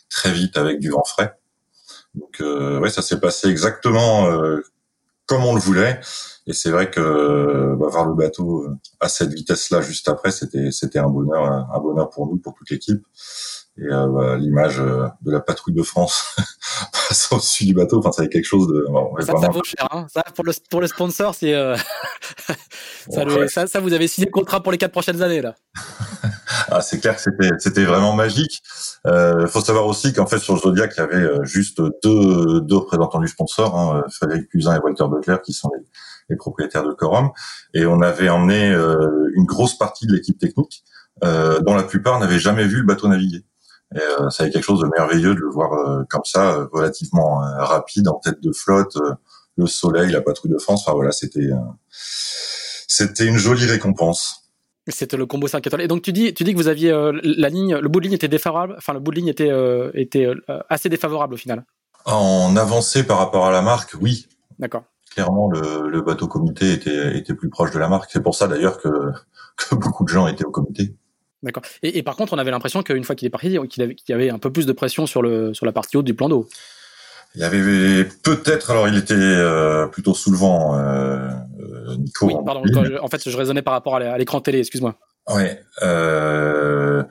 très 0.09 0.31
vite 0.31 0.57
avec 0.57 0.79
du 0.79 0.89
vent 0.89 1.03
frais. 1.03 1.37
Donc 2.15 2.41
euh, 2.41 2.79
ouais, 2.79 2.89
ça 2.89 3.01
s'est 3.01 3.19
passé 3.19 3.49
exactement 3.49 4.27
euh, 4.27 4.61
comme 5.25 5.43
on 5.43 5.53
le 5.53 5.59
voulait. 5.59 5.99
Et 6.47 6.53
c'est 6.53 6.69
vrai 6.69 6.89
que 6.89 7.75
bah, 7.75 7.87
voir 7.89 8.05
le 8.05 8.13
bateau 8.13 8.63
euh, 8.63 8.77
à 8.99 9.09
cette 9.09 9.33
vitesse-là 9.33 9.81
juste 9.81 10.07
après, 10.09 10.31
c'était 10.31 10.71
c'était 10.71 10.99
un 10.99 11.09
bonheur, 11.09 11.43
un 11.43 11.79
bonheur 11.79 12.09
pour 12.09 12.27
nous, 12.27 12.37
pour 12.37 12.53
toute 12.53 12.69
l'équipe. 12.69 13.03
Et 13.77 13.83
euh, 13.91 14.07
bah, 14.07 14.37
l'image 14.37 14.79
euh, 14.79 15.07
de 15.21 15.31
la 15.31 15.41
patrouille 15.41 15.73
de 15.73 15.83
France 15.83 16.33
passant 17.09 17.35
au-dessus 17.35 17.65
du 17.65 17.73
bateau, 17.73 17.99
enfin, 17.99 18.11
ça 18.13 18.25
quelque 18.27 18.45
chose 18.45 18.67
de. 18.69 18.85
ça, 19.19 19.33
ça 19.37 19.49
vaut 19.49 19.63
cher. 19.65 19.87
Hein. 19.91 20.05
Ça, 20.09 20.23
pour 20.33 20.45
le 20.45 20.53
pour 20.69 20.79
le 20.79 20.87
sponsor, 20.87 21.35
c'est 21.35 21.53
euh... 21.53 21.75
ça, 23.09 23.25
ça, 23.49 23.67
ça, 23.67 23.79
vous 23.81 23.91
avez 23.91 24.07
signé 24.07 24.27
le 24.27 24.31
contrat 24.31 24.63
pour 24.63 24.71
les 24.71 24.77
quatre 24.77 24.93
prochaines 24.93 25.21
années 25.21 25.41
là. 25.41 25.55
ah, 26.69 26.79
c'est 26.79 27.01
clair 27.01 27.17
que 27.17 27.21
c'était 27.21 27.49
c'était 27.59 27.83
vraiment 27.83 28.13
magique. 28.13 28.61
Il 29.03 29.11
euh, 29.11 29.47
faut 29.47 29.59
savoir 29.59 29.87
aussi 29.87 30.13
qu'en 30.13 30.25
fait 30.25 30.39
sur 30.39 30.53
le 30.53 30.61
Zodiac, 30.61 30.93
il 30.95 30.99
y 31.01 31.03
avait 31.03 31.15
euh, 31.15 31.43
juste 31.43 31.81
deux 32.01 32.61
deux 32.61 32.77
représentants 32.77 33.19
du 33.19 33.27
sponsor, 33.27 33.77
hein, 33.77 34.03
Frédéric 34.09 34.47
Cusin 34.47 34.77
et 34.77 34.79
Walter 34.79 35.05
Butler, 35.09 35.37
qui 35.43 35.51
sont 35.51 35.69
les, 35.77 35.83
les 36.29 36.37
propriétaires 36.37 36.85
de 36.85 36.93
Corum, 36.93 37.31
et 37.73 37.85
on 37.85 38.01
avait 38.01 38.29
emmené 38.29 38.69
une 39.35 39.45
grosse 39.45 39.77
partie 39.77 40.07
de 40.07 40.13
l'équipe 40.13 40.39
technique, 40.39 40.85
dont 41.21 41.75
la 41.75 41.83
plupart 41.83 42.19
n'avaient 42.19 42.39
jamais 42.39 42.63
vu 42.65 42.77
le 42.77 42.85
bateau 42.85 43.09
naviguer. 43.09 43.43
Et 43.93 43.99
euh, 43.99 44.29
ça 44.29 44.43
avait 44.43 44.51
quelque 44.51 44.63
chose 44.63 44.81
de 44.81 44.87
merveilleux 44.87 45.35
de 45.35 45.39
le 45.39 45.49
voir 45.49 45.73
euh, 45.73 46.03
comme 46.09 46.25
ça, 46.25 46.53
euh, 46.53 46.67
relativement 46.71 47.37
rapide, 47.57 48.07
en 48.07 48.15
tête 48.15 48.41
de 48.41 48.51
flotte, 48.51 48.97
le 49.57 49.67
soleil, 49.67 50.11
la 50.11 50.21
patrouille 50.21 50.51
de 50.51 50.57
France. 50.57 50.83
Enfin 50.85 50.93
voilà, 50.93 51.11
c'était 51.11 51.49
c'était 51.89 53.25
une 53.25 53.37
jolie 53.37 53.65
récompense. 53.65 54.41
C'était 54.87 55.17
le 55.17 55.25
combo 55.25 55.47
5 55.47 55.65
étoiles. 55.65 55.81
Et 55.81 55.87
donc 55.87 56.01
tu 56.01 56.13
dis, 56.13 56.33
tu 56.33 56.43
dis 56.43 56.53
que 56.53 56.57
vous 56.57 56.67
aviez 56.67 56.91
la 57.23 57.49
ligne, 57.49 57.75
le 57.75 57.87
bout 57.87 57.99
de 57.99 58.05
ligne 58.05 58.15
était 58.15 58.27
défavorable. 58.27 58.75
Enfin, 58.77 58.93
le 58.93 58.99
bout 58.99 59.11
de 59.11 59.17
ligne 59.17 59.29
était 59.29 59.51
était 59.93 60.27
assez 60.69 60.89
défavorable 60.89 61.35
au 61.35 61.37
final. 61.37 61.65
En 62.05 62.55
avancée 62.55 63.03
par 63.03 63.17
rapport 63.17 63.45
à 63.45 63.51
la 63.51 63.61
marque, 63.61 63.95
oui. 63.99 64.27
D'accord. 64.59 64.83
Clairement, 65.11 65.49
le, 65.49 65.87
le, 65.89 66.01
bateau 66.01 66.27
comité 66.27 66.73
était 66.73 67.17
était 67.17 67.33
plus 67.33 67.49
proche 67.49 67.71
de 67.71 67.79
la 67.79 67.87
marque. 67.87 68.11
C'est 68.11 68.21
pour 68.21 68.35
ça 68.35 68.47
d'ailleurs 68.47 68.79
que 68.79 68.89
que 69.57 69.75
beaucoup 69.75 70.03
de 70.03 70.09
gens 70.09 70.27
étaient 70.27 70.45
au 70.45 70.51
comité. 70.51 70.95
D'accord. 71.45 71.63
Et, 71.83 71.99
et, 71.99 72.03
par 72.03 72.15
contre, 72.15 72.33
on 72.33 72.39
avait 72.39 72.49
l'impression 72.49 72.81
qu'une 72.81 73.03
fois 73.03 73.15
qu'il 73.15 73.27
est 73.27 73.29
parti, 73.29 73.55
qu'il 73.69 73.97
y 74.09 74.13
avait 74.13 74.31
un 74.31 74.39
peu 74.39 74.51
plus 74.51 74.65
de 74.65 74.73
pression 74.73 75.05
sur, 75.05 75.21
le, 75.21 75.53
sur 75.53 75.67
la 75.67 75.71
partie 75.71 75.95
haute 75.95 76.05
du 76.05 76.15
plan 76.15 76.27
d'eau. 76.27 76.49
Il 77.35 77.41
y 77.41 77.43
avait 77.43 78.05
peut-être, 78.23 78.71
alors 78.71 78.87
il 78.87 78.97
était 78.97 79.13
euh, 79.13 79.85
plutôt 79.87 80.15
sous 80.15 80.31
le 80.31 80.37
vent, 80.37 80.75
euh, 80.75 81.29
euh 81.59 81.97
Nico. 81.97 82.25
Oui, 82.25 82.33
pardon, 82.43 82.63
en 82.99 83.07
fait, 83.09 83.29
je 83.29 83.37
raisonnais 83.37 83.61
par 83.61 83.73
rapport 83.73 83.97
à 83.97 84.17
l'écran 84.17 84.41
télé, 84.41 84.59
excuse-moi. 84.59 84.95
Ouais, 85.29 85.59
euh, 85.81 87.03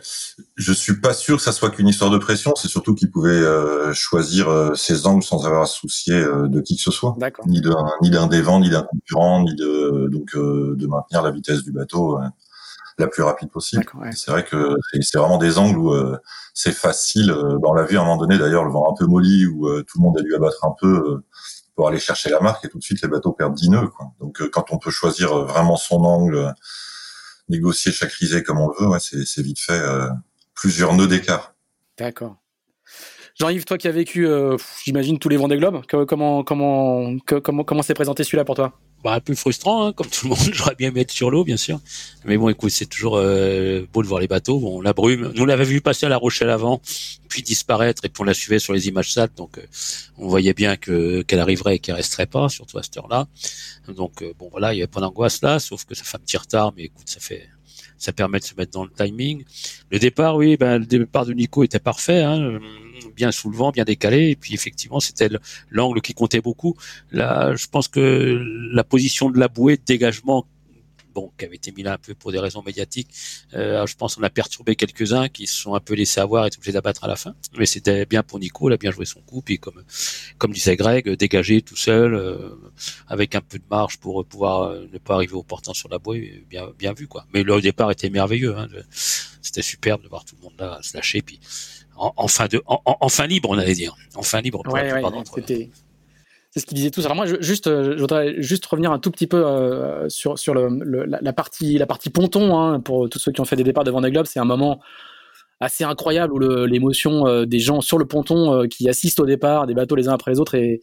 je 0.56 0.72
suis 0.72 1.00
pas 1.00 1.12
sûr 1.12 1.36
que 1.36 1.42
ça 1.42 1.52
soit 1.52 1.70
qu'une 1.70 1.88
histoire 1.88 2.10
de 2.10 2.18
pression. 2.18 2.54
C'est 2.56 2.68
surtout 2.68 2.94
qu'il 2.94 3.10
pouvait 3.10 3.30
euh, 3.30 3.92
choisir 3.92 4.72
ses 4.76 5.06
angles 5.06 5.24
sans 5.24 5.46
avoir 5.46 5.62
à 5.62 5.66
se 5.66 5.78
soucier 5.78 6.14
de 6.14 6.60
qui 6.60 6.76
que 6.76 6.82
ce 6.82 6.90
soit, 6.90 7.16
ni 7.46 7.60
d'un 7.60 7.76
ni 8.02 8.10
d'un 8.10 8.26
des 8.26 8.40
vents, 8.40 8.60
ni 8.60 8.70
d'un 8.70 8.82
concurrent, 8.82 9.42
ni 9.42 9.54
de 9.54 10.08
donc 10.10 10.34
de 10.34 10.86
maintenir 10.86 11.22
la 11.22 11.30
vitesse 11.30 11.62
du 11.62 11.72
bateau 11.72 12.18
la 12.98 13.08
plus 13.08 13.22
rapide 13.22 13.50
possible. 13.50 13.84
C'est 14.12 14.30
vrai 14.30 14.44
que 14.44 14.76
c'est 15.00 15.18
vraiment 15.18 15.38
des 15.38 15.58
angles 15.58 15.78
où 15.78 15.92
euh, 15.92 16.18
c'est 16.52 16.72
facile. 16.72 17.30
Euh, 17.30 17.58
on 17.62 17.72
l'a 17.72 17.84
vu 17.84 17.96
à 17.96 18.00
un 18.00 18.04
moment 18.04 18.16
donné 18.16 18.38
d'ailleurs, 18.38 18.64
le 18.64 18.70
vent 18.70 18.90
un 18.90 18.94
peu 18.96 19.06
molli 19.06 19.46
où 19.46 19.68
euh, 19.68 19.82
tout 19.82 19.98
le 19.98 20.04
monde 20.04 20.18
a 20.18 20.22
dû 20.22 20.34
abattre 20.34 20.64
un 20.64 20.74
peu 20.78 21.22
pour 21.74 21.88
aller 21.88 21.98
chercher 21.98 22.30
la 22.30 22.40
marque 22.40 22.64
et 22.64 22.68
tout 22.68 22.78
de 22.78 22.84
suite 22.84 23.02
les 23.02 23.08
bateaux 23.08 23.32
perdent 23.32 23.54
10 23.54 23.70
nœuds. 23.70 23.88
Quoi. 23.88 24.12
Donc 24.20 24.48
quand 24.50 24.70
on 24.70 24.78
peut 24.78 24.90
choisir 24.90 25.36
vraiment 25.44 25.76
son 25.76 26.04
angle, 26.04 26.54
négocier 27.48 27.90
chaque 27.90 28.12
risée 28.12 28.42
comme 28.42 28.60
on 28.60 28.68
le 28.68 28.74
veut, 28.78 28.86
ouais, 28.86 29.00
c'est 29.00 29.42
vite 29.42 29.58
fait 29.58 29.82
plusieurs 30.54 30.94
nœuds 30.94 31.08
d'écart. 31.08 31.54
D'accord. 31.98 32.36
Jean-Yves, 33.38 33.64
toi 33.64 33.78
qui 33.78 33.88
as 33.88 33.92
vécu, 33.92 34.28
j'imagine, 34.84 35.18
tous 35.18 35.28
les 35.28 35.36
vents 35.36 35.48
des 35.48 35.56
globes, 35.56 35.82
comment 35.88 36.44
comment 36.44 37.16
comment 37.26 37.64
comment 37.64 37.82
s'est 37.82 37.94
présenté 37.94 38.24
celui-là 38.24 38.44
pour 38.44 38.54
toi? 38.54 38.78
Bah, 39.04 39.12
un 39.12 39.20
peu 39.20 39.34
frustrant, 39.34 39.86
hein, 39.86 39.92
comme 39.92 40.06
tout 40.10 40.24
le 40.24 40.30
monde. 40.30 40.38
J'aurais 40.52 40.74
bien 40.74 40.88
aimé 40.88 41.02
être 41.02 41.10
sur 41.10 41.30
l'eau, 41.30 41.44
bien 41.44 41.58
sûr. 41.58 41.78
Mais 42.24 42.38
bon, 42.38 42.48
écoute, 42.48 42.70
c'est 42.70 42.86
toujours 42.86 43.18
euh, 43.18 43.86
beau 43.92 44.02
de 44.02 44.08
voir 44.08 44.18
les 44.18 44.28
bateaux. 44.28 44.58
Bon, 44.58 44.80
la 44.80 44.94
brume, 44.94 45.30
nous 45.34 45.44
l'avait 45.44 45.64
vu 45.64 45.82
passer 45.82 46.06
à 46.06 46.08
La 46.08 46.16
Rochelle 46.16 46.48
avant, 46.48 46.80
puis 47.28 47.42
disparaître, 47.42 48.02
et 48.06 48.08
puis 48.08 48.22
on 48.22 48.24
la 48.24 48.32
suivait 48.32 48.58
sur 48.58 48.72
les 48.72 48.88
images 48.88 49.12
sales. 49.12 49.28
Donc, 49.36 49.58
euh, 49.58 49.66
on 50.16 50.28
voyait 50.28 50.54
bien 50.54 50.78
que 50.78 51.20
qu'elle 51.20 51.40
arriverait 51.40 51.76
et 51.76 51.78
qu'elle 51.80 51.96
resterait 51.96 52.26
pas, 52.26 52.48
surtout 52.48 52.78
à 52.78 52.82
cette 52.82 52.96
heure-là. 52.96 53.26
Donc, 53.94 54.22
euh, 54.22 54.32
bon, 54.38 54.48
voilà, 54.50 54.72
il 54.72 54.78
y 54.78 54.80
avait 54.80 54.90
pas 54.90 55.00
d'angoisse 55.00 55.42
là, 55.42 55.58
sauf 55.58 55.84
que 55.84 55.94
ça 55.94 56.02
fait 56.02 56.16
un 56.16 56.20
petit 56.20 56.38
retard, 56.38 56.72
mais 56.74 56.84
écoute, 56.84 57.06
ça 57.06 57.20
fait 57.20 57.46
ça 57.98 58.12
permet 58.12 58.38
de 58.38 58.44
se 58.44 58.54
mettre 58.54 58.72
dans 58.72 58.84
le 58.84 58.90
timing. 58.90 59.44
Le 59.90 59.98
départ, 59.98 60.36
oui, 60.36 60.56
ben, 60.56 60.78
le 60.78 60.86
départ 60.86 61.26
de 61.26 61.32
Nico 61.32 61.62
était 61.62 61.78
parfait. 61.78 62.22
Hein 62.22 62.58
bien 63.14 63.32
sous 63.32 63.50
le 63.50 63.56
vent, 63.56 63.70
bien 63.70 63.84
décalé. 63.84 64.30
Et 64.30 64.36
puis 64.36 64.54
effectivement, 64.54 65.00
c'était 65.00 65.28
l'angle 65.70 66.00
qui 66.00 66.14
comptait 66.14 66.40
beaucoup. 66.40 66.76
Là, 67.12 67.54
je 67.54 67.66
pense 67.66 67.88
que 67.88 68.42
la 68.72 68.84
position 68.84 69.30
de 69.30 69.38
la 69.38 69.48
bouée 69.48 69.76
de 69.76 69.82
dégagement 69.84 70.46
bon, 71.14 71.32
qui 71.38 71.44
avait 71.44 71.56
été 71.56 71.72
mis 71.72 71.82
là 71.82 71.94
un 71.94 71.98
peu 71.98 72.14
pour 72.14 72.32
des 72.32 72.38
raisons 72.38 72.62
médiatiques. 72.62 73.08
Euh, 73.54 73.86
je 73.86 73.96
pense 73.96 74.16
qu'on 74.16 74.22
a 74.22 74.30
perturbé 74.30 74.76
quelques-uns 74.76 75.28
qui 75.28 75.46
se 75.46 75.54
sont 75.54 75.74
un 75.74 75.80
peu 75.80 75.94
laissés 75.94 76.20
avoir 76.20 76.46
et 76.46 76.50
obligés 76.56 76.72
d'abattre 76.72 77.04
à 77.04 77.08
la 77.08 77.16
fin. 77.16 77.34
Mais 77.56 77.66
c'était 77.66 78.04
bien 78.04 78.22
pour 78.22 78.38
Nico, 78.38 78.68
il 78.68 78.72
a 78.74 78.76
bien 78.76 78.90
joué 78.90 79.06
son 79.06 79.20
coup. 79.20 79.40
Puis 79.40 79.58
comme, 79.58 79.82
comme 80.38 80.52
disait 80.52 80.76
Greg, 80.76 81.08
dégager 81.10 81.62
tout 81.62 81.76
seul, 81.76 82.14
euh, 82.14 82.50
avec 83.06 83.34
un 83.34 83.40
peu 83.40 83.58
de 83.58 83.64
marge 83.70 83.98
pour 83.98 84.24
pouvoir 84.26 84.62
euh, 84.62 84.86
ne 84.92 84.98
pas 84.98 85.14
arriver 85.14 85.34
au 85.34 85.42
portant 85.42 85.74
sur 85.74 85.88
la 85.88 85.98
bouée, 85.98 86.44
bien, 86.50 86.68
bien 86.78 86.92
vu 86.92 87.06
quoi. 87.06 87.26
Mais 87.32 87.42
le 87.42 87.60
départ 87.60 87.90
était 87.90 88.10
merveilleux. 88.10 88.56
Hein. 88.56 88.68
C'était 88.90 89.62
superbe 89.62 90.02
de 90.02 90.08
voir 90.08 90.24
tout 90.24 90.36
le 90.36 90.42
monde 90.42 90.54
là 90.58 90.78
se 90.82 90.96
lâcher. 90.96 91.22
Puis 91.22 91.38
en, 91.96 92.28
fin 92.28 92.46
de, 92.46 92.62
en, 92.66 93.08
fin 93.08 93.26
libre, 93.26 93.50
on 93.50 93.58
allait 93.58 93.74
dire. 93.74 93.94
En 94.14 94.22
fin 94.22 94.40
libre. 94.40 94.62
Ouais, 94.66 94.92
ouais, 94.92 95.02
c'était, 95.34 95.70
c'est 96.50 96.60
ce 96.60 96.66
qu'ils 96.66 96.76
disaient 96.76 96.90
tous. 96.90 97.04
Alors 97.04 97.16
moi, 97.16 97.26
je, 97.26 97.36
juste, 97.40 97.68
je 97.68 97.98
voudrais 97.98 98.40
juste 98.40 98.66
revenir 98.66 98.92
un 98.92 98.98
tout 98.98 99.10
petit 99.10 99.26
peu 99.26 99.44
sur 100.08 100.38
sur 100.38 100.54
le, 100.54 101.04
la, 101.04 101.32
partie 101.32 101.78
la 101.78 101.86
partie 101.86 102.10
ponton 102.10 102.58
hein, 102.58 102.80
pour 102.80 103.08
tous 103.08 103.18
ceux 103.18 103.32
qui 103.32 103.40
ont 103.40 103.44
fait 103.44 103.56
des 103.56 103.64
départs 103.64 103.84
de 103.84 103.90
Vendée 103.90 104.10
Globe. 104.10 104.26
C'est 104.26 104.40
un 104.40 104.44
moment 104.44 104.80
assez 105.60 105.84
incroyable 105.84 106.32
où 106.32 106.38
l'émotion 106.66 107.44
des 107.44 107.60
gens 107.60 107.80
sur 107.80 107.98
le 107.98 108.06
ponton 108.06 108.66
qui 108.68 108.88
assistent 108.88 109.20
au 109.20 109.26
départ 109.26 109.66
des 109.66 109.74
bateaux 109.74 109.96
les 109.96 110.08
uns 110.08 110.14
après 110.14 110.32
les 110.32 110.40
autres 110.40 110.54
est 110.54 110.80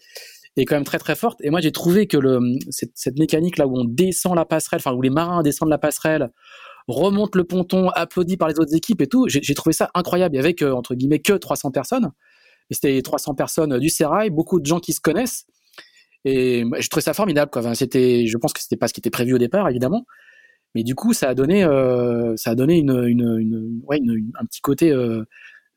est 0.58 0.65
quand 0.65 0.75
même 0.75 0.84
très 0.84 1.00
très 1.00 1.15
forte. 1.15 1.39
Et 1.44 1.50
moi, 1.50 1.62
j'ai 1.62 1.72
trouvé 1.72 2.08
que 2.08 2.18
le, 2.18 2.39
cette, 2.70 2.91
cette, 2.96 3.18
mécanique 3.18 3.58
là 3.58 3.68
où 3.68 3.77
on 3.77 3.86
descend 3.86 4.36
la 4.36 4.46
passerelle, 4.46 4.82
enfin 4.84 4.94
où 4.94 5.01
les 5.01 5.10
marins 5.10 5.44
descendent 5.44 5.70
la 5.70 5.77
passerelle, 5.77 6.30
remontent 6.88 7.38
le 7.38 7.43
ponton, 7.43 7.89
applaudis 7.89 8.38
par 8.38 8.47
les 8.47 8.59
autres 8.59 8.75
équipes 8.75 9.01
et 9.01 9.07
tout, 9.07 9.27
j'ai 9.27 9.53
trouvé 9.53 9.73
ça 9.73 9.89
incroyable. 9.93 10.35
Il 10.35 10.38
y 10.38 10.39
avait 10.39 10.53
que, 10.53 10.65
entre 10.65 10.95
guillemets 10.95 11.19
que 11.19 11.33
300 11.33 11.71
personnes. 11.71 12.11
C'était 12.69 13.01
300 13.01 13.35
personnes 13.35 13.79
du 13.79 13.89
Serail, 13.89 14.29
beaucoup 14.29 14.59
de 14.59 14.65
gens 14.65 14.79
qui 14.79 14.93
se 14.93 15.01
connaissent. 15.01 15.45
Et 16.23 16.63
je 16.79 16.89
trouvais 16.89 17.03
ça 17.03 17.13
formidable. 17.13 17.51
Quoi. 17.51 17.75
C'était, 17.75 18.25
je 18.27 18.38
pense 18.38 18.53
que 18.53 18.61
c'était 18.61 18.77
pas 18.77 18.88
ce 18.88 18.93
qui 18.93 19.00
était 19.00 19.09
prévu 19.09 19.33
au 19.33 19.38
départ, 19.38 19.67
évidemment. 19.69 20.05
Mais 20.75 20.83
du 20.83 20.95
coup, 20.95 21.13
ça 21.13 21.29
a 21.29 21.35
donné, 21.35 21.63
euh, 21.63 22.33
ça 22.38 22.51
a 22.51 22.55
donné 22.55 22.77
une, 22.77 23.03
une, 23.05 23.81
un 24.39 24.45
petit 24.45 24.61
côté 24.61 24.91
euh, 24.91 25.25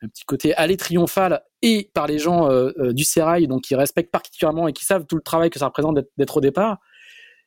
un 0.03 0.09
petit 0.09 0.25
côté 0.25 0.55
aller 0.55 0.77
triomphal 0.77 1.43
et 1.63 1.91
par 1.95 2.07
les 2.07 2.19
gens 2.19 2.51
euh, 2.51 2.93
du 2.93 3.05
Sérail, 3.05 3.49
donc 3.49 3.63
qui 3.63 3.75
respectent 3.75 4.13
particulièrement 4.13 4.69
et 4.69 4.73
qui 4.73 4.85
savent 4.85 5.07
tout 5.07 5.17
le 5.17 5.23
travail 5.23 5.51
que 5.51 5.59
ça 5.59 5.67
représente 5.67 5.99
d'être 6.17 6.37
au 6.37 6.41
départ. 6.41 6.79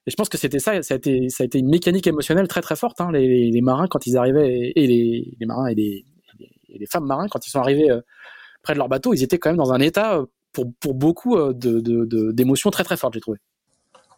Et 0.07 0.11
je 0.11 0.15
pense 0.15 0.29
que 0.29 0.37
c'était 0.37 0.59
ça, 0.59 0.81
ça 0.81 0.95
a, 0.95 0.97
été, 0.97 1.59
une 1.59 1.69
mécanique 1.69 2.07
émotionnelle 2.07 2.47
très 2.47 2.61
très 2.61 2.75
forte. 2.75 2.99
Hein, 3.01 3.11
les, 3.11 3.61
marins 3.61 3.87
quand 3.87 4.07
ils 4.07 4.17
arrivaient, 4.17 4.71
et 4.75 4.87
les, 4.87 5.45
marins 5.45 5.67
et 5.67 5.75
les, 5.75 6.05
femmes 6.89 7.05
marins 7.05 7.27
quand 7.29 7.45
ils 7.45 7.49
sont 7.49 7.59
arrivés 7.59 7.91
euh, 7.91 8.01
près 8.63 8.73
de 8.73 8.79
leur 8.79 8.87
bateau, 8.87 9.13
ils 9.13 9.23
étaient 9.23 9.37
quand 9.37 9.49
même 9.49 9.57
dans 9.57 9.73
un 9.73 9.79
état 9.79 10.23
pour, 10.53 10.65
pour 10.79 10.93
beaucoup 10.93 11.37
d'émotions 11.53 12.69
de, 12.69 12.71
de, 12.71 12.75
très 12.75 12.83
très 12.83 12.97
fortes, 12.97 13.13
j'ai 13.13 13.19
trouvé. 13.19 13.37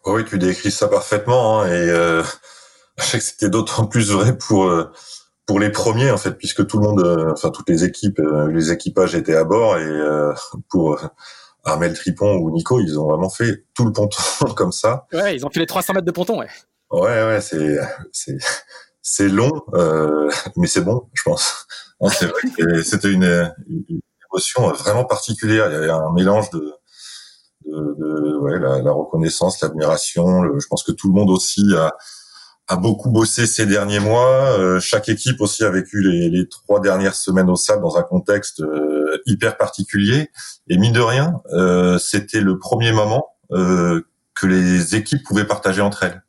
Oui, 0.06 0.24
tu 0.24 0.38
décris 0.38 0.70
ça 0.70 0.88
parfaitement. 0.88 1.60
Hein, 1.60 1.66
et 1.66 1.90
euh, 1.90 2.22
je 2.98 3.02
sais 3.04 3.18
que 3.18 3.24
c'était 3.24 3.50
d'autant 3.50 3.86
plus 3.86 4.10
vrai 4.10 4.38
pour 4.38 5.58
les 5.58 5.70
premiers 5.70 6.12
en 6.12 6.16
fait, 6.16 6.38
puisque 6.38 6.64
tout 6.66 6.78
le 6.78 6.84
monde, 6.86 7.02
euh, 7.04 7.32
enfin 7.32 7.50
toutes 7.50 7.68
les 7.68 7.84
équipes, 7.84 8.20
euh, 8.20 8.48
les 8.52 8.70
équipages 8.70 9.16
étaient 9.16 9.34
à 9.34 9.42
bord 9.42 9.76
et 9.78 9.84
euh, 9.84 10.32
pour 10.68 11.00
Armel 11.64 11.94
Tripon 11.94 12.36
ou 12.38 12.50
Nico, 12.50 12.80
ils 12.80 12.98
ont 12.98 13.08
vraiment 13.08 13.30
fait 13.30 13.64
tout 13.74 13.84
le 13.84 13.92
ponton 13.92 14.18
comme 14.56 14.72
ça. 14.72 15.06
Ouais, 15.12 15.36
ils 15.36 15.44
ont 15.44 15.50
fait 15.50 15.60
les 15.60 15.66
300 15.66 15.94
mètres 15.94 16.06
de 16.06 16.12
ponton, 16.12 16.38
ouais. 16.40 16.48
Ouais, 16.90 17.24
ouais, 17.24 17.40
c'est 17.40 17.78
c'est 18.12 18.36
c'est 19.02 19.28
long, 19.28 19.52
mais 20.56 20.66
c'est 20.66 20.82
bon, 20.82 21.08
je 21.12 21.22
pense. 21.24 21.66
C'est 22.12 22.26
vrai 22.26 22.40
que 22.56 22.82
c'était 22.82 23.12
une, 23.12 23.52
une, 23.68 24.00
émotion 24.32 24.72
vraiment 24.72 25.04
particulière. 25.04 25.66
Il 25.68 25.74
y 25.74 25.76
avait 25.76 25.90
un 25.90 26.10
mélange 26.14 26.48
de 26.48 26.72
de, 27.66 27.94
de 27.98 28.38
ouais, 28.38 28.58
la, 28.58 28.80
la 28.80 28.92
reconnaissance, 28.92 29.60
l'admiration. 29.60 30.58
Je 30.58 30.66
pense 30.66 30.82
que 30.82 30.92
tout 30.92 31.08
le 31.08 31.14
monde 31.14 31.28
aussi 31.28 31.62
a 31.76 31.92
a 32.70 32.76
beaucoup 32.76 33.10
bossé 33.10 33.48
ces 33.48 33.66
derniers 33.66 33.98
mois. 33.98 34.56
Euh, 34.56 34.78
chaque 34.78 35.08
équipe 35.08 35.40
aussi 35.40 35.64
a 35.64 35.70
vécu 35.70 36.02
les, 36.02 36.30
les, 36.30 36.48
trois 36.48 36.78
dernières 36.78 37.16
semaines 37.16 37.50
au 37.50 37.56
sable 37.56 37.82
dans 37.82 37.96
un 37.96 38.04
contexte 38.04 38.60
euh, 38.60 39.20
hyper 39.26 39.56
particulier. 39.56 40.30
Et 40.68 40.78
mine 40.78 40.92
de 40.92 41.00
rien, 41.00 41.42
euh, 41.52 41.98
c'était 41.98 42.40
le 42.40 42.58
premier 42.58 42.92
moment 42.92 43.26
que 43.50 44.46
les 44.46 44.94
équipes 44.94 45.24
pouvaient 45.24 45.46
partager 45.46 45.82
entre 45.82 46.04
elles. 46.04 46.22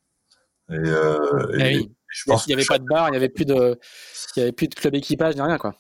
Et, 0.72 0.90
et, 1.60 1.78
eh 1.78 1.92
je 2.08 2.24
pense 2.26 2.48
il 2.48 2.50
n'y 2.50 2.56
avait 2.56 2.66
pas 2.66 2.80
de 2.80 2.86
bar, 2.86 3.08
il 3.10 3.12
n'y 3.12 3.18
avait 3.18 3.30
plus 3.30 3.46
de, 3.46 3.78
il 4.36 4.40
y 4.40 4.44
avait 4.44 4.52
plus 4.52 4.68
de 4.68 4.74
club 4.74 4.96
équipage 4.96 5.36
ni 5.36 5.42
rien 5.42 5.60
quoi. 5.60 5.76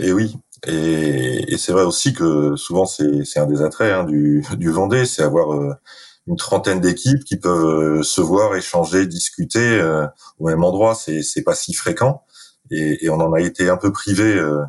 Et, 0.00 0.12
oui. 0.12 0.34
Et, 0.66 1.52
et 1.52 1.58
c'est 1.58 1.72
vrai 1.72 1.82
aussi 1.82 2.14
que 2.14 2.56
souvent 2.56 2.86
c'est 2.86 3.38
un 3.38 3.46
des 3.46 3.60
attraits 3.60 3.92
hein, 3.92 4.04
du, 4.04 4.42
du 4.56 4.70
Vendée, 4.70 5.04
c'est 5.04 5.22
avoir 5.22 5.76
une 6.26 6.36
trentaine 6.36 6.80
d'équipes 6.80 7.24
qui 7.24 7.36
peuvent 7.36 7.98
euh, 7.98 8.02
se 8.02 8.20
voir, 8.20 8.54
échanger, 8.56 9.06
discuter 9.06 9.78
euh, 9.78 10.06
au 10.38 10.46
même 10.46 10.64
endroit. 10.64 10.94
C'est 10.94 11.22
c'est 11.22 11.42
pas 11.42 11.54
si 11.54 11.74
fréquent 11.74 12.24
et, 12.70 13.04
et, 13.04 13.10
on 13.10 13.20
en 13.20 13.32
a 13.34 13.40
été 13.40 13.68
un 13.68 13.76
peu 13.76 13.92
privé 13.92 14.24
euh, 14.24 14.62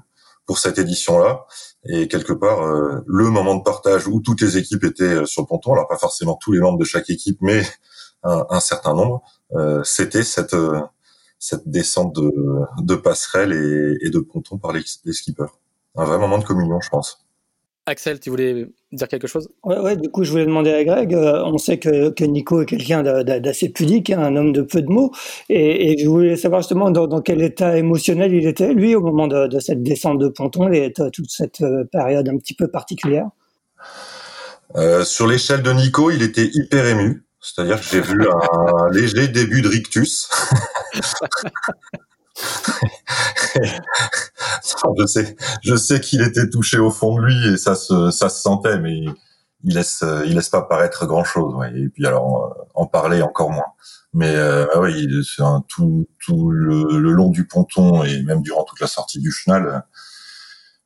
pour 0.45 0.59
cette 0.59 0.77
édition-là. 0.77 1.45
Et 1.87 2.07
quelque 2.07 2.33
part, 2.33 2.61
le 3.05 3.29
moment 3.29 3.55
de 3.55 3.63
partage 3.63 4.07
où 4.07 4.19
toutes 4.19 4.41
les 4.41 4.57
équipes 4.57 4.83
étaient 4.83 5.25
sur 5.25 5.43
le 5.43 5.47
ponton, 5.47 5.73
alors 5.73 5.87
pas 5.87 5.97
forcément 5.97 6.35
tous 6.35 6.51
les 6.51 6.59
membres 6.59 6.79
de 6.79 6.83
chaque 6.83 7.09
équipe, 7.09 7.37
mais 7.41 7.63
un, 8.23 8.45
un 8.49 8.59
certain 8.59 8.93
nombre, 8.93 9.23
c'était 9.83 10.23
cette 10.23 10.55
cette 11.39 11.67
descente 11.67 12.15
de, 12.15 12.31
de 12.81 12.95
passerelle 12.95 13.53
et, 13.53 14.05
et 14.05 14.09
de 14.09 14.19
ponton 14.19 14.57
par 14.57 14.71
les, 14.73 14.81
les 15.03 15.13
skippers. 15.13 15.59
Un 15.95 16.05
vrai 16.05 16.17
moment 16.17 16.37
de 16.39 16.43
communion, 16.43 16.79
je 16.81 16.89
pense. 16.89 17.25
Axel, 17.87 18.19
tu 18.19 18.31
voulais 18.31 18.67
dire 18.95 19.07
quelque 19.07 19.27
chose? 19.27 19.49
Ouais, 19.63 19.79
ouais, 19.79 19.95
du 19.95 20.09
coup, 20.09 20.23
je 20.23 20.31
voulais 20.31 20.45
demander 20.45 20.71
à 20.71 20.83
Greg. 20.83 21.13
Euh, 21.13 21.43
on 21.45 21.57
sait 21.57 21.77
que, 21.77 22.09
que 22.09 22.23
Nico 22.23 22.61
est 22.61 22.65
quelqu'un 22.65 23.03
d'assez 23.03 23.69
pudique, 23.69 24.09
hein, 24.09 24.19
un 24.19 24.35
homme 24.35 24.51
de 24.51 24.61
peu 24.61 24.81
de 24.81 24.89
mots. 24.89 25.11
Et, 25.49 25.91
et 25.91 25.97
je 25.97 26.07
voulais 26.07 26.35
savoir 26.35 26.61
justement 26.61 26.91
dans, 26.91 27.07
dans, 27.07 27.21
quel 27.21 27.41
état 27.41 27.77
émotionnel 27.77 28.33
il 28.33 28.47
était, 28.47 28.73
lui, 28.73 28.95
au 28.95 29.01
moment 29.01 29.27
de, 29.27 29.47
de 29.47 29.59
cette 29.59 29.83
descente 29.83 30.19
de 30.19 30.27
ponton 30.27 30.71
et 30.71 30.93
toute 30.93 31.29
cette 31.29 31.61
euh, 31.61 31.83
période 31.91 32.27
un 32.29 32.37
petit 32.37 32.53
peu 32.53 32.67
particulière? 32.67 33.27
Euh, 34.75 35.03
sur 35.03 35.27
l'échelle 35.27 35.61
de 35.61 35.71
Nico, 35.71 36.11
il 36.11 36.21
était 36.23 36.49
hyper 36.53 36.85
ému. 36.87 37.23
C'est-à-dire 37.39 37.79
que 37.79 37.85
j'ai 37.85 38.01
vu 38.01 38.27
un 38.27 38.89
léger 38.91 39.27
début 39.27 39.61
de 39.61 39.67
rictus. 39.67 40.29
je 44.97 45.05
sais, 45.05 45.35
je 45.63 45.75
sais 45.75 45.99
qu'il 45.99 46.21
était 46.21 46.49
touché 46.49 46.77
au 46.77 46.91
fond 46.91 47.15
de 47.15 47.25
lui 47.25 47.53
et 47.53 47.57
ça 47.57 47.75
se, 47.75 48.11
ça 48.11 48.29
se 48.29 48.41
sentait, 48.41 48.79
mais 48.79 49.05
il 49.63 49.73
laisse, 49.73 50.03
il 50.25 50.35
laisse 50.35 50.49
pas 50.49 50.61
paraître 50.61 51.05
grand 51.05 51.23
chose. 51.23 51.53
Ouais. 51.55 51.71
Et 51.75 51.89
puis 51.89 52.05
alors, 52.05 52.67
en 52.75 52.85
parler 52.85 53.21
encore 53.21 53.51
moins. 53.51 53.73
Mais 54.15 54.33
euh, 54.33 54.65
ah 54.73 54.79
oui, 54.79 55.09
un 55.39 55.61
tout, 55.67 56.07
tout 56.25 56.49
le, 56.49 56.99
le, 56.99 57.11
long 57.11 57.29
du 57.29 57.45
ponton 57.45 58.01
et 58.05 58.23
même 58.23 58.41
durant 58.41 58.63
toute 58.63 58.79
la 58.79 58.87
sortie 58.87 59.19
du 59.19 59.29
chenal, 59.29 59.83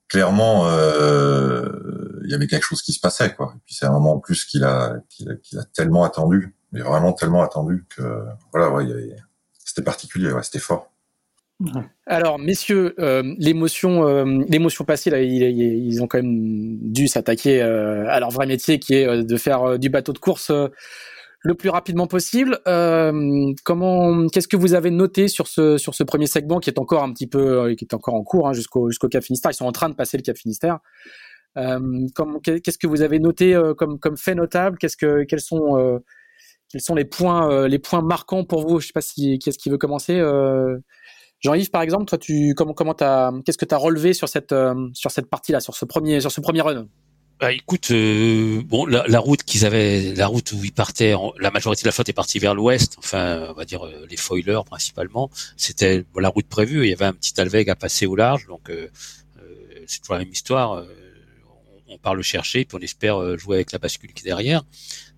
clairement, 0.08 0.68
euh, 0.68 2.20
il 2.24 2.32
y 2.32 2.34
avait 2.34 2.48
quelque 2.48 2.66
chose 2.66 2.82
qui 2.82 2.92
se 2.92 3.00
passait, 3.00 3.36
quoi. 3.36 3.54
Et 3.56 3.60
puis 3.68 3.76
c'est 3.76 3.86
un 3.86 3.92
moment 3.92 4.16
en 4.16 4.20
plus 4.20 4.46
qu'il 4.46 4.64
a, 4.64 4.96
qu'il 5.10 5.30
a, 5.30 5.36
qu'il 5.36 5.60
a, 5.60 5.64
tellement 5.64 6.04
attendu, 6.04 6.56
mais 6.72 6.82
vraiment 6.82 7.14
tellement 7.14 7.44
attendu 7.44 7.86
que 7.96 8.02
voilà, 8.52 8.72
ouais, 8.72 8.88
c'était 9.64 9.84
particulier, 9.84 10.32
ouais, 10.32 10.42
c'était 10.42 10.58
fort. 10.58 10.92
Alors, 12.06 12.40
messieurs, 12.40 12.96
euh, 13.00 13.36
l'émotion, 13.38 14.08
euh, 14.08 14.44
l'émotion 14.48 14.86
passée, 14.86 15.12
ils, 15.12 16.02
ont 16.02 16.08
quand 16.08 16.20
même 16.20 16.78
dû 16.82 17.08
s'attaquer 17.08 17.62
euh, 17.62 18.06
à 18.10 18.20
leur 18.20 18.32
vrai 18.32 18.46
métier, 18.48 18.80
qui 18.80 18.94
est 18.96 19.24
de 19.24 19.38
faire 19.38 19.78
du 19.78 19.90
bateau 19.90 20.14
de 20.14 20.20
course 20.20 20.52
le 21.42 21.56
plus 21.56 21.70
rapidement 21.70 22.08
possible. 22.08 22.60
comment, 23.64 24.28
qu'est-ce 24.28 24.48
que 24.48 24.58
vous 24.58 24.74
avez 24.74 24.90
noté 24.90 25.28
sur 25.28 25.48
ce 25.48 25.78
sur 25.78 25.96
ce 25.96 26.04
premier 26.04 26.28
segment 26.28 26.60
qui 26.60 26.70
est 26.70 26.80
encore 26.80 27.04
un 27.04 27.12
petit 27.12 27.28
peu, 27.28 27.74
qui 27.76 27.86
est 27.86 27.94
encore 27.94 28.16
en 28.16 28.24
cours 28.24 28.48
hein, 28.48 28.54
jusqu'au 28.54 28.90
jusqu'au 28.90 29.10
Cap 29.10 29.24
Finistère? 29.24 29.52
Ils 29.52 29.56
sont 29.56 29.66
en 29.66 29.72
train 29.72 29.90
de 29.90 29.96
passer 29.96 30.18
le 30.18 30.24
Cap 30.24 30.38
Finistère. 30.38 30.80
qu'est-ce 31.56 32.78
que 32.78 32.88
vous 32.88 33.02
avez 33.02 33.20
noté 33.20 33.60
comme 33.78 34.00
comme 34.00 34.18
fait 34.18 34.36
notable? 34.36 34.78
Qu'est-ce 34.78 34.98
que 34.98 35.24
quels 35.26 35.42
sont 35.42 36.02
quels 36.72 36.82
sont 36.82 36.96
les 36.96 37.06
points 37.06 37.68
les 37.68 37.80
points 37.80 38.02
marquants 38.02 38.46
pour 38.46 38.68
vous? 38.68 38.80
Je 38.80 38.88
sais 38.88 38.94
pas 38.94 39.02
si 39.02 39.40
qui 39.40 39.50
est-ce 39.50 39.58
qui 39.58 39.70
veut 39.70 39.78
commencer. 39.78 40.22
Jean-Yves, 41.42 41.70
par 41.70 41.82
exemple, 41.82 42.06
toi, 42.06 42.18
tu 42.18 42.54
comment 42.54 42.74
comment 42.74 42.94
qu'est-ce 42.94 43.58
que 43.58 43.66
tu 43.66 43.74
as 43.74 43.78
relevé 43.78 44.14
sur 44.14 44.28
cette 44.28 44.52
euh, 44.52 44.90
sur 44.94 45.12
cette 45.12 45.30
partie-là, 45.30 45.60
sur 45.60 45.76
ce 45.76 45.86
premier 45.86 46.20
sur 46.20 46.32
ce 46.32 46.42
premier 46.42 46.62
run? 46.62 46.88
Bah, 47.40 47.54
écoute, 47.54 47.92
euh, 47.92 48.62
bon, 48.66 48.86
la, 48.86 49.20
route 49.20 49.44
qu'ils 49.44 49.66
avaient, 49.66 50.14
la 50.14 50.28
route 50.28 50.52
où 50.52 50.62
ils 50.66 50.74
partaient, 50.74 51.14
la 51.40 51.52
majorité 51.52 51.84
de 51.84 51.88
la 51.88 51.94
flotte 51.94 52.10
est 52.10 52.14
partie 52.14 52.38
vers 52.38 52.54
l'ouest. 52.54 52.96
Enfin, 52.98 53.48
on 53.50 53.54
va 53.54 53.64
dire 53.64 53.86
euh, 53.86 54.06
les 54.10 54.18
foilers 54.18 54.66
principalement. 54.66 55.30
C'était 55.56 56.04
la 56.18 56.28
route 56.28 56.48
prévue. 56.48 56.84
Il 56.84 56.90
y 56.90 56.94
avait 56.94 57.06
un 57.06 57.14
petit 57.14 57.40
alveg 57.40 57.70
à 57.70 57.78
passer 57.78 58.06
au 58.06 58.18
large, 58.18 58.46
donc 58.48 58.70
c'est 59.88 60.02
toujours 60.02 60.16
la 60.16 60.20
même 60.20 60.34
histoire. 60.34 60.86
on, 61.88 61.98
part 61.98 62.14
le 62.14 62.22
chercher, 62.22 62.66
puis 62.66 62.78
on 62.78 62.84
espère 62.84 63.38
jouer 63.38 63.56
avec 63.56 63.72
la 63.72 63.80
bascule 63.80 64.12
qui 64.12 64.24
est 64.24 64.30
derrière. 64.30 64.64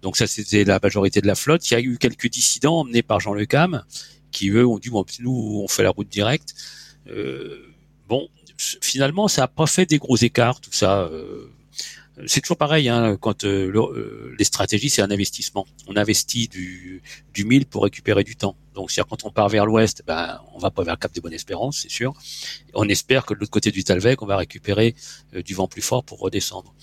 Donc 0.04 0.16
ça, 0.16 0.28
c'était 0.28 0.63
la 0.63 0.80
majorité 0.82 1.22
de 1.22 1.28
la 1.28 1.36
flotte. 1.36 1.68
Il 1.72 1.74
y 1.74 1.78
a 1.78 1.82
eu 1.82 1.98
quelques 1.98 2.30
dissidents 2.30 2.82
emmenés 2.82 3.01
par 3.01 3.20
Jean 3.20 3.34
Le 3.34 3.48
Cam 3.48 3.84
qui 4.32 4.50
eux 4.50 4.66
ont 4.66 4.80
dit 4.80 4.90
bon 4.90 5.06
nous 5.20 5.62
on 5.64 5.68
fait 5.68 5.84
la 5.84 5.92
route 5.92 6.10
directe. 6.10 6.54
Euh, 7.08 7.74
bon, 8.08 8.30
finalement 8.58 9.28
ça 9.28 9.44
a 9.44 9.48
pas 9.48 9.68
fait 9.68 9.86
des 9.86 9.98
gros 9.98 10.18
écarts 10.18 10.62
tout 10.62 10.74
ça. 10.74 11.02
Euh, 11.02 11.52
c'est 12.28 12.42
toujours 12.42 12.58
pareil 12.58 12.90
hein, 12.90 13.18
quand 13.20 13.46
euh, 13.46 13.72
euh, 13.74 14.36
les 14.38 14.44
stratégies 14.44 14.90
c'est 14.90 15.02
un 15.02 15.12
investissement. 15.12 15.66
On 15.88 15.96
investit 15.96 16.48
du 16.48 17.02
du 17.34 17.46
1000 17.46 17.66
pour 17.66 17.84
récupérer 17.84 18.24
du 18.24 18.36
temps. 18.36 18.56
Donc 18.74 18.92
c'est 18.92 19.04
quand 19.08 19.26
on 19.26 19.32
part 19.32 19.50
vers 19.50 19.66
l'ouest, 19.66 20.04
ben 20.06 20.40
on 20.54 20.60
va 20.60 20.72
pas 20.72 20.84
vers 20.84 20.96
le 20.96 21.00
Cap 21.00 21.12
des 21.14 21.22
Bonnes 21.22 21.34
Espérances, 21.34 21.80
c'est 21.82 21.92
sûr. 21.92 22.14
On 22.74 22.88
espère 22.90 23.26
que 23.26 23.34
de 23.34 23.40
l'autre 23.40 23.52
côté 23.52 23.72
du 23.72 23.84
Talvec, 23.84 24.22
on 24.22 24.26
va 24.26 24.38
récupérer 24.38 24.96
du 25.34 25.54
vent 25.54 25.68
plus 25.68 25.82
fort 25.82 26.04
pour 26.04 26.20
redescendre. 26.20 26.74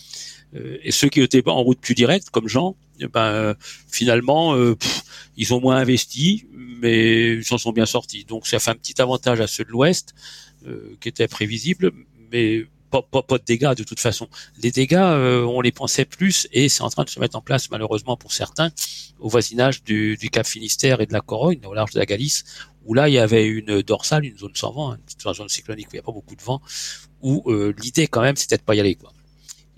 Et 0.55 0.93
ceux 0.93 1.09
qui 1.09 1.21
étaient 1.21 1.43
en 1.47 1.62
route 1.62 1.78
plus 1.78 1.95
directe, 1.95 2.31
comme 2.31 2.49
Jean, 2.49 2.76
ben 3.12 3.55
finalement 3.88 4.57
ils 5.37 5.55
ont 5.55 5.61
moins 5.61 5.76
investi, 5.76 6.47
mais 6.52 7.35
ils 7.35 7.45
s'en 7.45 7.59
sont 7.59 7.73
bien 7.73 7.87
sortis. 7.87 8.25
Donc 8.25 8.47
ça 8.47 8.59
fait 8.59 8.71
un 8.71 8.75
petit 8.75 9.00
avantage 9.00 9.40
à 9.40 9.47
ceux 9.47 9.64
de 9.64 9.71
l'Ouest, 9.71 10.14
euh, 10.67 10.97
qui 11.00 11.09
étaient 11.09 11.28
prévisibles, 11.28 11.93
mais 12.33 12.64
pas, 12.90 13.02
pas, 13.02 13.23
pas, 13.23 13.38
de 13.38 13.45
dégâts 13.45 13.75
de 13.75 13.85
toute 13.85 14.00
façon. 14.00 14.28
Les 14.61 14.73
dégâts, 14.73 14.97
euh, 14.97 15.45
on 15.45 15.61
les 15.61 15.71
pensait 15.71 16.05
plus 16.05 16.49
et 16.52 16.69
c'est 16.69 16.83
en 16.83 16.90
train 16.90 17.05
de 17.05 17.11
se 17.11 17.21
mettre 17.21 17.37
en 17.37 17.40
place 17.40 17.71
malheureusement 17.71 18.17
pour 18.17 18.33
certains 18.33 18.71
au 19.21 19.28
voisinage 19.28 19.85
du, 19.85 20.17
du 20.17 20.31
Cap 20.31 20.47
Finistère 20.47 21.00
et 21.00 21.07
de 21.07 21.12
la 21.12 21.21
Corogne, 21.21 21.61
au 21.67 21.75
large 21.75 21.93
de 21.93 21.99
la 22.00 22.07
Galice, 22.07 22.45
où 22.85 22.95
là 22.95 23.09
il 23.09 23.14
y 23.14 23.19
avait 23.19 23.47
une 23.47 23.83
dorsale, 23.83 24.25
une 24.25 24.38
zone 24.38 24.55
sans 24.55 24.73
vent, 24.73 24.95
une 24.95 25.35
zone 25.35 25.49
cyclonique 25.49 25.88
où 25.88 25.90
il 25.93 25.97
n'y 25.97 26.00
a 26.00 26.02
pas 26.02 26.12
beaucoup 26.12 26.35
de 26.35 26.43
vent, 26.43 26.61
où 27.23 27.49
euh, 27.52 27.73
l'idée 27.81 28.09
quand 28.09 28.23
même 28.23 28.37
c'était 28.37 28.57
de 28.57 28.62
pas 28.62 28.75
y 28.75 28.81
aller 28.81 28.97
quoi. 28.97 29.12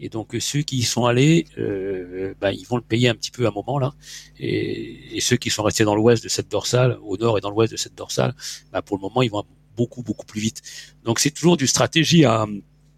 Et 0.00 0.08
donc 0.08 0.36
ceux 0.40 0.62
qui 0.62 0.78
y 0.78 0.82
sont 0.82 1.04
allés, 1.04 1.46
euh, 1.58 2.34
ben, 2.40 2.50
ils 2.50 2.66
vont 2.66 2.76
le 2.76 2.82
payer 2.82 3.08
un 3.08 3.14
petit 3.14 3.30
peu 3.30 3.44
à 3.46 3.48
un 3.48 3.52
moment 3.52 3.78
là. 3.78 3.92
Et, 4.38 5.16
et 5.16 5.20
ceux 5.20 5.36
qui 5.36 5.50
sont 5.50 5.62
restés 5.62 5.84
dans 5.84 5.94
l'ouest 5.94 6.22
de 6.24 6.28
cette 6.28 6.48
dorsale, 6.48 6.98
au 7.02 7.16
nord 7.16 7.38
et 7.38 7.40
dans 7.40 7.50
l'ouest 7.50 7.72
de 7.72 7.76
cette 7.76 7.94
dorsale, 7.94 8.34
ben, 8.72 8.82
pour 8.82 8.96
le 8.96 9.02
moment 9.02 9.22
ils 9.22 9.30
vont 9.30 9.44
beaucoup 9.76 10.02
beaucoup 10.02 10.26
plus 10.26 10.40
vite. 10.40 10.62
Donc 11.04 11.20
c'est 11.20 11.30
toujours 11.30 11.56
du 11.56 11.66
stratégie 11.66 12.24
à 12.24 12.46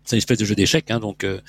c'est 0.04 0.16
une 0.16 0.18
espèce 0.18 0.38
de 0.38 0.44
jeu 0.44 0.54
d'échecs. 0.54 0.90
Hein, 0.90 1.00
donc 1.00 1.24
euh, 1.24 1.40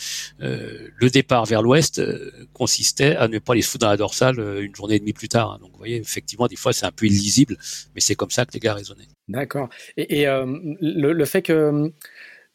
euh, 0.41 0.89
le 0.95 1.09
départ 1.09 1.45
vers 1.45 1.61
l'ouest 1.61 1.99
euh, 1.99 2.31
consistait 2.53 3.15
à 3.15 3.27
ne 3.27 3.39
pas 3.39 3.55
les 3.55 3.61
foutre 3.61 3.85
dans 3.85 3.89
la 3.89 3.97
dorsale 3.97 4.39
euh, 4.39 4.63
une 4.63 4.75
journée 4.75 4.95
et 4.95 4.99
demie 4.99 5.13
plus 5.13 5.29
tard. 5.29 5.51
Hein. 5.51 5.59
Donc 5.61 5.71
vous 5.71 5.77
voyez, 5.77 5.97
effectivement, 5.97 6.47
des 6.47 6.55
fois 6.55 6.73
c'est 6.73 6.85
un 6.85 6.91
peu 6.91 7.05
illisible, 7.05 7.57
mais 7.95 8.01
c'est 8.01 8.15
comme 8.15 8.31
ça 8.31 8.45
que 8.45 8.53
les 8.53 8.59
gars 8.59 8.73
raisonnaient. 8.73 9.07
D'accord. 9.27 9.69
Et, 9.97 10.21
et 10.21 10.25
le, 10.25 11.13
le, 11.13 11.25
fait 11.25 11.41
que 11.41 11.91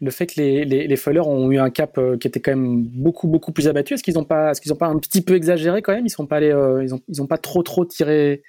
le 0.01 0.11
fait 0.11 0.27
que 0.27 0.41
les, 0.41 0.65
les, 0.65 0.97
foilers 0.97 1.27
ont 1.27 1.51
eu 1.51 1.59
un 1.59 1.71
cap 1.71 1.99
qui 2.21 2.29
était 2.29 2.41
quand 2.41 2.53
même 2.53 2.85
beaucoup 2.85 3.27
beaucoup 3.27 3.53
plus 3.53 3.67
abattu, 3.67 3.95
est-ce 3.95 4.03
qu'ils 4.03 4.15
n'ont 4.15 4.25
pas, 4.25 4.53
est-ce 4.53 4.73
pas 4.75 4.87
un 4.87 4.99
petit 4.99 5.23
peu 5.23 5.35
exagéré 5.35 5.83
quand 5.83 5.93
même? 5.93 6.07
Ils 6.07 6.11
sont 6.11 6.27
pas 6.27 6.37
allés, 6.37 6.55
ils 6.83 6.95
ont 6.95 7.01
ils 7.09 7.21
ont 7.21 7.27
pas 7.27 7.39
trop 7.39 7.63
trop 7.63 7.85
tiré 7.85 8.43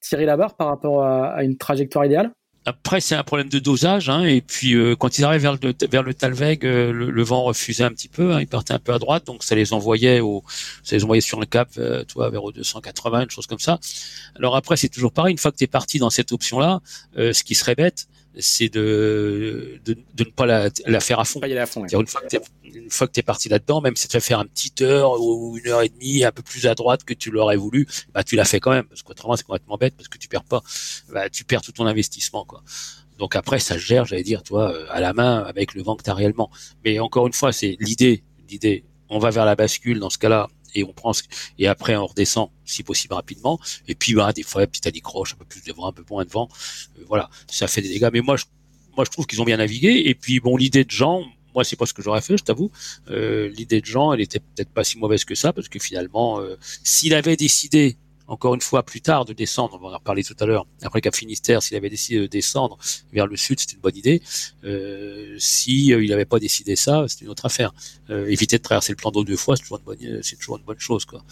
tiré 0.00 0.24
la 0.24 0.36
barre 0.36 0.56
par 0.56 0.68
rapport 0.68 1.04
à, 1.04 1.42
une 1.42 1.56
trajectoire 1.56 2.04
idéale? 2.04 2.32
Après, 2.64 3.00
c'est 3.00 3.14
un 3.14 3.22
problème 3.22 3.48
de 3.48 3.58
dosage, 3.60 4.10
hein, 4.10 4.24
et 4.24 4.42
puis 4.42 4.74
euh, 4.74 4.94
quand 4.94 5.18
ils 5.18 5.24
arrivent 5.24 5.40
vers 5.40 5.54
le, 5.54 5.74
vers 5.90 6.02
le 6.02 6.12
Talweg, 6.12 6.66
euh, 6.66 6.92
le, 6.92 7.22
vent 7.22 7.44
refusait 7.44 7.84
un 7.84 7.90
petit 7.90 8.08
peu, 8.08 8.34
hein, 8.34 8.40
ils 8.40 8.46
partaient 8.46 8.74
un 8.74 8.78
peu 8.78 8.92
à 8.92 8.98
droite, 8.98 9.24
donc 9.26 9.42
ça 9.42 9.54
les 9.54 9.72
envoyait 9.72 10.20
au, 10.20 10.44
ça 10.82 10.94
les 10.94 11.02
envoyait 11.02 11.22
sur 11.22 11.40
le 11.40 11.46
cap, 11.46 11.70
euh, 11.78 12.04
toi, 12.04 12.28
vers 12.28 12.44
au 12.44 12.52
280, 12.52 13.22
une 13.22 13.30
chose 13.30 13.46
comme 13.46 13.58
ça. 13.58 13.78
Alors 14.36 14.54
après, 14.54 14.76
c'est 14.76 14.90
toujours 14.90 15.12
pareil, 15.12 15.32
une 15.32 15.38
fois 15.38 15.50
que 15.50 15.56
tu 15.56 15.64
es 15.64 15.68
parti 15.68 15.98
dans 15.98 16.10
cette 16.10 16.30
option-là, 16.32 16.80
ce 17.16 17.42
qui 17.42 17.54
serait 17.54 17.74
bête, 17.74 18.06
c'est 18.38 18.68
de, 18.68 19.80
de, 19.84 19.94
de, 20.14 20.24
ne 20.24 20.30
pas 20.30 20.46
la, 20.46 20.70
la 20.86 21.00
faire 21.00 21.20
à 21.20 21.24
fond. 21.24 21.40
Pas 21.40 21.48
y 21.48 21.52
aller 21.52 21.60
à 21.60 21.66
fond 21.66 21.82
ouais. 21.82 21.88
Une 21.92 22.06
fois 22.06 22.20
que 22.20 22.36
une 22.64 22.90
fois 22.90 23.06
que 23.06 23.12
t'es 23.12 23.22
parti 23.22 23.48
là-dedans, 23.48 23.80
même 23.80 23.96
si 23.96 24.08
tu 24.08 24.16
vas 24.16 24.20
faire 24.20 24.38
un 24.38 24.46
petit 24.46 24.72
heure 24.82 25.20
ou 25.20 25.58
une 25.58 25.70
heure 25.70 25.82
et 25.82 25.88
demie 25.88 26.24
un 26.24 26.32
peu 26.32 26.42
plus 26.42 26.66
à 26.66 26.74
droite 26.74 27.04
que 27.04 27.14
tu 27.14 27.30
l'aurais 27.30 27.56
voulu, 27.56 27.86
bah 28.14 28.24
tu 28.24 28.36
l'as 28.36 28.44
fait 28.44 28.60
quand 28.60 28.70
même 28.70 28.84
parce 28.84 29.02
qu'autrement 29.02 29.36
c'est 29.36 29.44
complètement 29.44 29.76
bête 29.76 29.94
parce 29.96 30.08
que 30.08 30.18
tu 30.18 30.28
perds 30.28 30.44
pas, 30.44 30.62
bah, 31.12 31.28
tu 31.30 31.44
perds 31.44 31.62
tout 31.62 31.72
ton 31.72 31.86
investissement 31.86 32.44
quoi. 32.44 32.62
Donc 33.18 33.34
après 33.34 33.58
ça 33.58 33.74
se 33.74 33.80
gère, 33.80 34.04
j'allais 34.04 34.22
dire, 34.22 34.42
toi, 34.42 34.72
à 34.90 35.00
la 35.00 35.12
main 35.12 35.38
avec 35.40 35.74
le 35.74 35.82
vent 35.82 35.96
que 35.96 36.02
t'as 36.02 36.14
réellement. 36.14 36.50
Mais 36.84 37.00
encore 37.00 37.26
une 37.26 37.32
fois, 37.32 37.52
c'est 37.52 37.76
l'idée, 37.80 38.22
l'idée. 38.48 38.84
On 39.10 39.18
va 39.18 39.30
vers 39.30 39.44
la 39.46 39.56
bascule 39.56 39.98
dans 40.00 40.10
ce 40.10 40.18
cas-là 40.18 40.48
et 40.74 40.84
on 40.84 40.92
prend 40.92 41.12
et 41.58 41.66
après 41.66 41.96
on 41.96 42.06
redescend 42.06 42.50
si 42.64 42.82
possible 42.82 43.14
rapidement. 43.14 43.58
Et 43.86 43.94
puis 43.94 44.14
bah, 44.14 44.32
des 44.32 44.42
fois 44.42 44.66
petit 44.66 44.86
à 44.86 44.90
décroche, 44.90 45.34
un 45.34 45.36
peu 45.36 45.44
plus 45.44 45.62
de 45.62 45.72
vent, 45.72 45.86
un 45.86 45.92
peu 45.92 46.04
moins 46.10 46.24
de 46.24 46.30
vent, 46.30 46.48
euh, 46.98 47.04
voilà, 47.06 47.30
ça 47.48 47.66
fait 47.66 47.82
des 47.82 47.88
dégâts. 47.88 48.10
Mais 48.12 48.20
moi 48.20 48.36
je 48.36 48.44
moi 48.96 49.04
je 49.04 49.10
trouve 49.10 49.26
qu'ils 49.26 49.40
ont 49.40 49.44
bien 49.44 49.58
navigué. 49.58 50.02
Et 50.06 50.14
puis 50.14 50.40
bon 50.40 50.56
l'idée 50.56 50.84
de 50.84 50.90
Jean, 50.90 51.24
moi 51.54 51.64
c'est 51.64 51.76
pas 51.76 51.86
ce 51.86 51.94
que 51.94 52.02
j'aurais 52.02 52.20
fait, 52.20 52.36
je 52.36 52.44
t'avoue. 52.44 52.70
Euh, 53.10 53.48
L'idée 53.48 53.80
de 53.80 53.86
Jean, 53.86 54.12
elle 54.12 54.20
était 54.20 54.40
peut-être 54.40 54.70
pas 54.70 54.84
si 54.84 54.98
mauvaise 54.98 55.24
que 55.24 55.34
ça, 55.34 55.52
parce 55.52 55.68
que 55.68 55.78
finalement, 55.78 56.40
euh, 56.40 56.56
s'il 56.84 57.14
avait 57.14 57.36
décidé 57.36 57.96
encore 58.28 58.54
une 58.54 58.60
fois 58.60 58.82
plus 58.82 59.00
tard 59.00 59.24
de 59.24 59.32
descendre, 59.32 59.78
on 59.80 59.88
va 59.88 59.94
en 59.94 59.98
reparler 59.98 60.22
tout 60.22 60.36
à 60.38 60.46
l'heure, 60.46 60.66
après 60.82 61.00
Cap 61.00 61.16
Finistère, 61.16 61.62
s'il 61.62 61.76
avait 61.76 61.90
décidé 61.90 62.20
de 62.20 62.26
descendre 62.26 62.78
vers 63.12 63.26
le 63.26 63.36
sud, 63.36 63.58
c'était 63.58 63.74
une 63.74 63.80
bonne 63.80 63.96
idée. 63.96 64.22
Euh, 64.64 65.34
si 65.38 65.92
euh, 65.92 66.04
il 66.04 66.10
n'avait 66.10 66.26
pas 66.26 66.38
décidé 66.38 66.76
ça, 66.76 67.06
c'est 67.08 67.22
une 67.22 67.30
autre 67.30 67.46
affaire. 67.46 67.72
Euh, 68.10 68.26
éviter 68.26 68.58
de 68.58 68.62
traverser 68.62 68.92
le 68.92 68.96
plan 68.96 69.10
d'eau 69.10 69.24
deux 69.24 69.36
fois, 69.36 69.56
c'est 69.56 69.62
toujours 69.62 69.78
une 69.78 69.84
bonne, 69.84 70.22
c'est 70.22 70.36
toujours 70.36 70.58
une 70.58 70.64
bonne 70.64 70.78
chose, 70.78 71.06
quoi. 71.06 71.24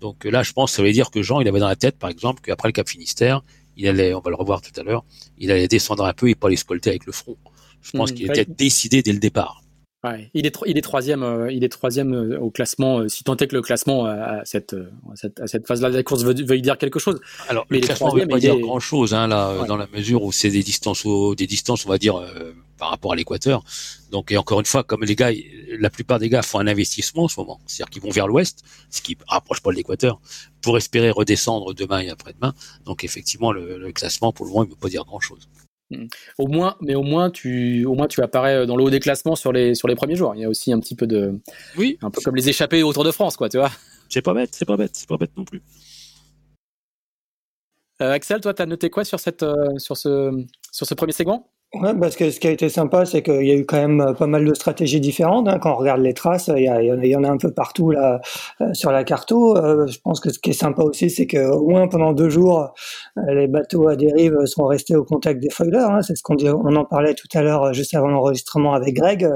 Donc 0.00 0.24
là, 0.24 0.42
je 0.42 0.52
pense, 0.52 0.72
ça 0.72 0.82
veut 0.82 0.90
dire 0.90 1.12
que 1.12 1.22
Jean, 1.22 1.40
il 1.40 1.46
avait 1.46 1.60
dans 1.60 1.68
la 1.68 1.76
tête, 1.76 1.96
par 1.96 2.10
exemple, 2.10 2.42
qu'après 2.42 2.68
le 2.68 2.72
Cap 2.72 2.88
Finistère, 2.88 3.42
il 3.76 3.86
allait, 3.86 4.12
on 4.14 4.20
va 4.20 4.30
le 4.30 4.36
revoir 4.36 4.60
tout 4.60 4.78
à 4.78 4.82
l'heure, 4.82 5.04
il 5.38 5.52
allait 5.52 5.68
descendre 5.68 6.04
un 6.04 6.12
peu 6.12 6.28
et 6.28 6.34
pas 6.34 6.48
les 6.48 6.56
scolter 6.56 6.90
avec 6.90 7.06
le 7.06 7.12
front. 7.12 7.36
Je 7.82 7.92
pense 7.92 8.10
mmh, 8.10 8.14
qu'il 8.14 8.30
était 8.30 8.44
décidé 8.44 9.02
dès 9.02 9.12
le 9.12 9.18
départ. 9.20 9.61
Ouais, 10.04 10.30
il 10.34 10.46
est 10.46 10.58
il 10.66 10.76
est 10.76 10.82
troisième 10.82 11.22
euh, 11.22 11.52
il 11.52 11.62
est 11.62 11.68
troisième 11.68 12.12
euh, 12.12 12.40
au 12.40 12.50
classement 12.50 12.98
euh, 12.98 13.08
si 13.08 13.22
tant 13.22 13.36
est 13.36 13.46
que 13.46 13.54
le 13.54 13.62
classement 13.62 14.04
à 14.04 14.44
cette 14.44 14.74
à 14.74 15.14
cette, 15.14 15.38
à 15.38 15.46
cette 15.46 15.64
phase-là 15.64 15.90
de 15.90 15.96
la 15.96 16.02
course 16.02 16.24
veuille, 16.24 16.42
veuille 16.42 16.60
dire 16.60 16.76
quelque 16.76 16.98
chose. 16.98 17.20
Alors 17.48 17.66
mais 17.70 17.78
le 17.78 17.86
classement 17.86 18.12
ne 18.12 18.20
veut 18.20 18.26
pas 18.26 18.40
dire 18.40 18.54
est... 18.54 18.60
grand 18.60 18.80
chose 18.80 19.14
hein, 19.14 19.28
là 19.28 19.60
ouais. 19.60 19.68
dans 19.68 19.76
la 19.76 19.86
mesure 19.94 20.24
où 20.24 20.32
c'est 20.32 20.50
des 20.50 20.64
distances 20.64 21.06
au, 21.06 21.36
des 21.36 21.46
distances 21.46 21.86
on 21.86 21.88
va 21.88 21.98
dire 21.98 22.16
euh, 22.16 22.52
par 22.78 22.90
rapport 22.90 23.12
à 23.12 23.16
l'équateur. 23.16 23.62
Donc 24.10 24.32
et 24.32 24.36
encore 24.36 24.58
une 24.58 24.66
fois 24.66 24.82
comme 24.82 25.04
les 25.04 25.14
gars 25.14 25.30
la 25.78 25.88
plupart 25.88 26.18
des 26.18 26.28
gars 26.28 26.42
font 26.42 26.58
un 26.58 26.66
investissement 26.66 27.24
en 27.24 27.28
ce 27.28 27.38
moment, 27.38 27.60
c'est-à-dire 27.66 27.90
qu'ils 27.90 28.02
vont 28.02 28.10
vers 28.10 28.26
l'ouest, 28.26 28.64
ce 28.90 29.02
qui 29.02 29.16
rapproche 29.28 29.60
pas 29.60 29.70
de 29.70 29.76
l'équateur 29.76 30.20
pour 30.62 30.76
espérer 30.78 31.12
redescendre 31.12 31.74
demain 31.74 32.00
et 32.00 32.10
après-demain. 32.10 32.54
Donc 32.86 33.04
effectivement 33.04 33.52
le, 33.52 33.78
le 33.78 33.92
classement 33.92 34.32
pour 34.32 34.46
le 34.46 34.50
moment 34.50 34.64
il 34.64 34.70
veut 34.70 34.74
pas 34.74 34.88
dire 34.88 35.04
grand 35.04 35.20
chose. 35.20 35.48
Au 36.38 36.46
moins, 36.46 36.76
mais 36.80 36.94
au 36.94 37.02
moins 37.02 37.30
tu, 37.30 37.84
au 37.84 37.94
moins 37.94 38.08
tu 38.08 38.22
apparais 38.22 38.66
dans 38.66 38.76
le 38.76 38.84
haut 38.84 38.90
des 38.90 39.00
classements 39.00 39.36
sur 39.36 39.52
les 39.52 39.74
sur 39.74 39.88
les 39.88 39.94
premiers 39.94 40.16
jours. 40.16 40.34
Il 40.34 40.40
y 40.40 40.44
a 40.44 40.48
aussi 40.48 40.72
un 40.72 40.80
petit 40.80 40.94
peu 40.94 41.06
de, 41.06 41.38
oui, 41.76 41.98
un 42.02 42.10
peu 42.10 42.20
comme 42.20 42.36
les 42.36 42.48
échappés 42.48 42.82
autour 42.82 43.04
de 43.04 43.10
France, 43.10 43.36
quoi, 43.36 43.48
tu 43.48 43.58
vois. 43.58 43.70
C'est 44.08 44.22
pas 44.22 44.34
bête, 44.34 44.50
c'est 44.52 44.66
pas 44.66 44.76
bête, 44.76 44.90
c'est 44.94 45.08
pas 45.08 45.16
bête 45.16 45.36
non 45.36 45.44
plus. 45.44 45.62
Euh, 48.02 48.12
Axel, 48.12 48.40
toi, 48.40 48.52
t'as 48.52 48.66
noté 48.66 48.90
quoi 48.90 49.04
sur 49.04 49.20
cette, 49.20 49.42
euh, 49.42 49.78
sur 49.78 49.96
ce, 49.96 50.44
sur 50.72 50.86
ce 50.86 50.94
premier 50.94 51.12
segment? 51.12 51.50
Ouais, 51.74 51.94
parce 51.98 52.16
que 52.16 52.30
ce 52.30 52.38
qui 52.38 52.48
a 52.48 52.50
été 52.50 52.68
sympa, 52.68 53.06
c'est 53.06 53.22
qu'il 53.22 53.46
y 53.46 53.50
a 53.50 53.54
eu 53.54 53.64
quand 53.64 53.78
même 53.78 54.14
pas 54.18 54.26
mal 54.26 54.44
de 54.44 54.52
stratégies 54.52 55.00
différentes. 55.00 55.48
Hein. 55.48 55.58
Quand 55.58 55.72
on 55.72 55.76
regarde 55.76 56.02
les 56.02 56.12
traces, 56.12 56.50
il 56.54 56.64
y, 56.64 57.16
en 57.16 57.24
a 57.24 57.28
un 57.30 57.38
peu 57.38 57.50
partout 57.50 57.90
là 57.90 58.20
euh, 58.60 58.74
sur 58.74 58.92
la 58.92 59.04
carto. 59.04 59.56
Euh, 59.56 59.86
je 59.86 59.98
pense 59.98 60.20
que 60.20 60.30
ce 60.30 60.38
qui 60.38 60.50
est 60.50 60.52
sympa 60.52 60.82
aussi, 60.82 61.08
c'est 61.08 61.26
qu'au 61.26 61.66
moins 61.66 61.88
pendant 61.88 62.12
deux 62.12 62.28
jours, 62.28 62.74
euh, 63.16 63.34
les 63.34 63.46
bateaux 63.46 63.88
à 63.88 63.96
dérive 63.96 64.44
sont 64.44 64.66
restés 64.66 64.96
au 64.96 65.04
contact 65.04 65.40
des 65.40 65.48
foilers. 65.48 65.78
Hein. 65.78 66.02
C'est 66.02 66.14
ce 66.14 66.22
qu'on 66.22 66.36
on 66.44 66.76
en 66.76 66.84
parlait 66.84 67.14
tout 67.14 67.28
à 67.32 67.42
l'heure 67.42 67.72
juste 67.72 67.94
avant 67.94 68.08
l'enregistrement 68.08 68.74
avec 68.74 68.94
Greg. 68.94 69.26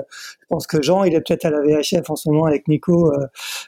Je 0.48 0.54
pense 0.54 0.68
que 0.68 0.80
Jean, 0.80 1.02
il 1.02 1.12
est 1.12 1.20
peut-être 1.20 1.44
à 1.46 1.50
la 1.50 1.60
VHF 1.60 2.08
en 2.08 2.14
ce 2.14 2.28
moment 2.28 2.44
avec 2.44 2.68
Nico, 2.68 3.12
euh, 3.12 3.26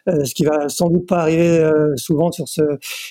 euh, 0.09 0.25
ce 0.25 0.33
qui 0.33 0.45
va 0.45 0.69
sans 0.69 0.89
doute 0.89 1.09
pas 1.09 1.23
arriver 1.23 1.59
euh, 1.59 1.97
souvent 1.97 2.31
sur 2.31 2.47
ce 2.47 2.63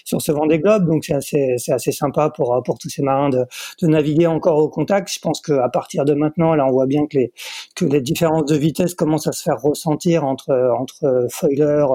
sur 0.05 0.21
ce 0.21 0.31
Vendée 0.31 0.59
Globe. 0.59 0.85
Donc 0.85 1.03
c'est 1.03 1.13
assez 1.15 1.55
c'est 1.57 1.73
assez 1.73 1.91
sympa 1.91 2.29
pour 2.29 2.61
pour 2.63 2.79
tous 2.79 2.87
ces 2.87 3.01
marins 3.01 3.27
de, 3.29 3.45
de 3.81 3.87
naviguer 3.87 4.25
encore 4.27 4.59
au 4.59 4.69
contact. 4.69 5.11
Je 5.13 5.19
pense 5.19 5.41
qu'à 5.41 5.67
partir 5.67 6.05
de 6.05 6.13
maintenant, 6.13 6.55
là, 6.55 6.65
on 6.65 6.71
voit 6.71 6.85
bien 6.85 7.07
que 7.07 7.17
les 7.17 7.33
que 7.75 7.83
les 7.83 7.99
différences 7.99 8.45
de 8.45 8.55
vitesse 8.55 8.93
commencent 8.95 9.27
à 9.27 9.33
se 9.33 9.43
faire 9.43 9.61
ressentir 9.61 10.23
entre 10.23 10.53
entre 10.79 11.27
foiler 11.29 11.85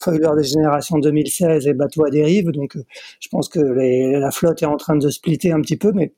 foiler 0.00 0.28
des 0.34 0.44
générations 0.44 0.96
2016 0.98 1.66
et 1.66 1.74
bateaux 1.74 2.06
à 2.06 2.10
dérive. 2.10 2.52
Donc 2.52 2.78
je 3.20 3.28
pense 3.28 3.50
que 3.50 3.60
les, 3.60 4.18
la 4.18 4.30
flotte 4.30 4.62
est 4.62 4.66
en 4.66 4.78
train 4.78 4.96
de 4.96 5.10
splitter 5.10 5.52
un 5.52 5.60
petit 5.60 5.76
peu, 5.76 5.92
mais 5.92 6.14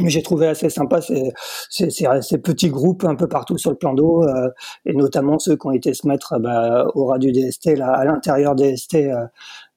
mais 0.00 0.10
j'ai 0.10 0.22
trouvé 0.22 0.46
assez 0.46 0.68
sympa 0.68 1.00
ces, 1.00 1.32
ces, 1.70 1.90
ces, 1.90 2.38
petits 2.38 2.68
groupes 2.68 3.04
un 3.04 3.14
peu 3.14 3.28
partout 3.28 3.56
sur 3.56 3.70
le 3.70 3.76
plan 3.76 3.94
d'eau, 3.94 4.24
euh, 4.24 4.50
et 4.84 4.92
notamment 4.92 5.38
ceux 5.38 5.56
qui 5.56 5.66
ont 5.66 5.72
été 5.72 5.94
se 5.94 6.06
mettre 6.06 6.38
bah, 6.38 6.86
au 6.94 7.06
ras 7.06 7.18
DST, 7.18 7.76
là, 7.76 7.92
à 7.92 8.04
l'intérieur 8.04 8.54
des 8.54 8.76
ST. 8.76 8.96
Euh, 8.96 9.26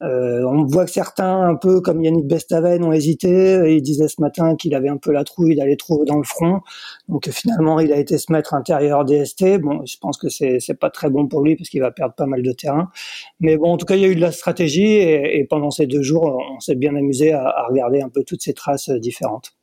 euh, 0.02 0.44
on 0.44 0.66
voit 0.66 0.86
que 0.86 0.92
certains, 0.92 1.42
un 1.42 1.56
peu 1.56 1.82
comme 1.82 2.04
Yannick 2.04 2.28
Bestaven, 2.28 2.84
ont 2.84 2.92
hésité. 2.92 3.76
Il 3.76 3.82
disait 3.82 4.08
ce 4.08 4.22
matin 4.22 4.56
qu'il 4.56 4.76
avait 4.76 4.90
un 4.90 4.98
peu 4.98 5.12
la 5.12 5.24
trouille 5.24 5.56
d'aller 5.56 5.78
trop 5.78 6.06
dans 6.06 6.18
le 6.18 6.24
front. 6.24 6.62
Donc 7.10 7.30
finalement, 7.30 7.80
il 7.80 7.92
a 7.92 7.98
été 7.98 8.18
se 8.18 8.32
mettre 8.32 8.54
intérieur 8.54 9.06
DST. 9.06 9.60
Bon, 9.60 9.86
je 9.86 9.98
pense 10.00 10.18
que 10.18 10.30
c'est 10.30 10.60
pas 10.80 10.90
très 10.90 11.10
bon 11.10 11.28
pour 11.28 11.44
lui 11.44 11.56
parce 11.56 11.70
qu'il 11.70 11.82
va 11.82 11.92
perdre 11.92 12.14
pas 12.16 12.26
mal 12.28 12.42
de 12.42 12.52
terrain. 12.52 12.90
Mais 13.40 13.58
bon, 13.58 13.74
en 13.74 13.78
tout 13.78 13.86
cas, 13.86 13.96
il 13.96 14.02
y 14.02 14.06
a 14.06 14.10
eu 14.10 14.16
de 14.16 14.22
la 14.22 14.32
stratégie 14.32 14.84
et, 14.86 15.40
et 15.40 15.46
pendant 15.46 15.72
ces 15.72 15.88
deux 15.88 16.02
jours, 16.02 16.42
on 16.56 16.60
s'est 16.60 16.76
bien 16.76 16.96
amusé 16.96 17.34
à, 17.34 17.44
à 17.48 17.68
regarder 17.68 18.02
un 18.02 18.10
peu 18.10 18.24
toutes 18.24 18.42
ces 18.42 18.54
traces 18.54 18.90
différentes. 18.90 19.59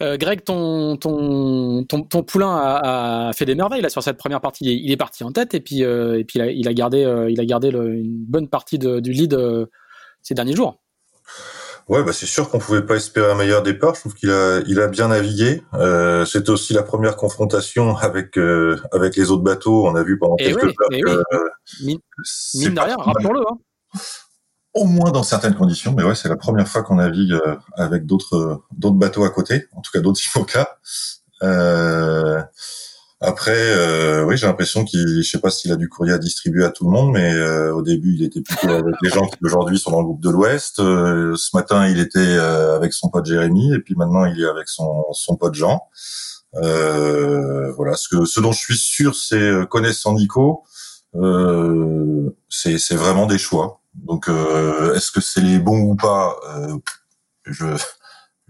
Euh, 0.00 0.16
Greg, 0.16 0.44
ton, 0.44 0.96
ton, 0.96 1.84
ton, 1.84 2.02
ton 2.02 2.22
poulain 2.22 2.56
a, 2.56 3.28
a, 3.28 3.32
fait 3.32 3.44
des 3.44 3.56
merveilles 3.56 3.82
là 3.82 3.88
sur 3.88 4.02
cette 4.02 4.16
première 4.16 4.40
partie. 4.40 4.64
Il 4.64 4.92
est, 4.92 4.96
parti 4.96 5.24
en 5.24 5.32
tête 5.32 5.54
et 5.54 5.60
puis, 5.60 5.82
euh, 5.82 6.18
et 6.18 6.24
puis 6.24 6.38
il, 6.38 6.42
a, 6.42 6.50
il 6.50 6.68
a 6.68 6.74
gardé, 6.74 7.04
euh, 7.04 7.30
il 7.30 7.40
a 7.40 7.44
gardé 7.44 7.70
le, 7.70 7.94
une 7.94 8.24
bonne 8.24 8.48
partie 8.48 8.78
de, 8.78 9.00
du 9.00 9.10
lead 9.10 9.34
euh, 9.34 9.66
ces 10.22 10.34
derniers 10.34 10.54
jours. 10.54 10.80
Ouais, 11.88 12.04
bah 12.04 12.12
c'est 12.12 12.26
sûr 12.26 12.50
qu'on 12.50 12.58
pouvait 12.58 12.84
pas 12.84 12.96
espérer 12.96 13.30
un 13.30 13.34
meilleur 13.34 13.62
départ. 13.62 13.94
Je 13.94 14.00
trouve 14.00 14.14
qu'il 14.14 14.30
a, 14.30 14.60
il 14.68 14.78
a 14.78 14.88
bien 14.88 15.08
navigué. 15.08 15.62
Euh, 15.74 16.24
C'était 16.26 16.50
aussi 16.50 16.74
la 16.74 16.82
première 16.82 17.16
confrontation 17.16 17.96
avec 17.96 18.36
avec 18.92 19.16
les 19.16 19.30
autres 19.30 19.42
bateaux. 19.42 19.86
On 19.86 19.94
a 19.94 20.02
vu 20.02 20.18
pendant 20.18 20.36
et 20.38 20.44
quelques 20.44 20.74
oui, 20.90 21.02
heures 21.08 21.24
mine, 21.82 21.98
mine 22.54 22.74
de 22.74 22.80
rien, 22.80 22.96
rappelons-le. 22.98 23.40
Hein 23.40 23.58
au 24.78 24.84
moins 24.84 25.10
dans 25.10 25.22
certaines 25.22 25.54
conditions. 25.54 25.94
Mais 25.96 26.02
ouais, 26.02 26.14
c'est 26.14 26.28
la 26.28 26.36
première 26.36 26.68
fois 26.68 26.82
qu'on 26.82 26.96
navigue 26.96 27.32
euh, 27.32 27.56
avec 27.76 28.06
d'autres 28.06 28.62
d'autres 28.76 28.96
bateaux 28.96 29.24
à 29.24 29.30
côté, 29.30 29.66
en 29.74 29.80
tout 29.80 29.90
cas 29.92 30.00
d'autres 30.00 30.20
IMOCA. 30.34 30.78
Euh, 31.42 32.42
après, 33.20 33.50
euh, 33.56 34.24
oui, 34.24 34.36
j'ai 34.36 34.46
l'impression 34.46 34.84
qu'il, 34.84 35.22
je 35.22 35.28
sais 35.28 35.40
pas 35.40 35.50
s'il 35.50 35.72
a 35.72 35.76
du 35.76 35.88
courrier 35.88 36.12
à 36.12 36.18
distribuer 36.18 36.64
à 36.64 36.70
tout 36.70 36.84
le 36.84 36.92
monde, 36.92 37.10
mais 37.12 37.34
euh, 37.34 37.74
au 37.74 37.82
début, 37.82 38.14
il 38.14 38.22
était 38.22 38.40
plutôt 38.40 38.68
avec 38.68 38.94
les 39.02 39.10
gens 39.10 39.26
qui 39.26 39.36
aujourd'hui 39.42 39.76
sont 39.76 39.90
dans 39.90 39.98
le 39.98 40.04
groupe 40.04 40.22
de 40.22 40.30
l'Ouest. 40.30 40.78
Euh, 40.78 41.34
ce 41.34 41.56
matin, 41.56 41.88
il 41.88 41.98
était 41.98 42.20
euh, 42.20 42.76
avec 42.76 42.92
son 42.92 43.08
pote 43.08 43.26
Jérémy, 43.26 43.74
et 43.74 43.80
puis 43.80 43.96
maintenant, 43.96 44.24
il 44.24 44.40
est 44.40 44.48
avec 44.48 44.68
son 44.68 45.04
son 45.12 45.34
pote 45.34 45.54
Jean. 45.54 45.82
Euh, 46.62 47.72
voilà, 47.72 47.94
ce 47.96 48.08
que 48.08 48.24
ce 48.24 48.38
dont 48.38 48.52
je 48.52 48.60
suis 48.60 48.78
sûr, 48.78 49.16
c'est 49.16 49.66
connaissant 49.68 50.14
Nico, 50.14 50.62
euh, 51.16 52.30
c'est 52.48 52.94
vraiment 52.94 53.26
des 53.26 53.38
choix. 53.38 53.77
Donc, 54.04 54.28
euh, 54.28 54.94
est-ce 54.94 55.10
que 55.10 55.20
c'est 55.20 55.40
les 55.40 55.58
bons 55.58 55.80
ou 55.80 55.96
pas 55.96 56.36
Je 57.44 57.76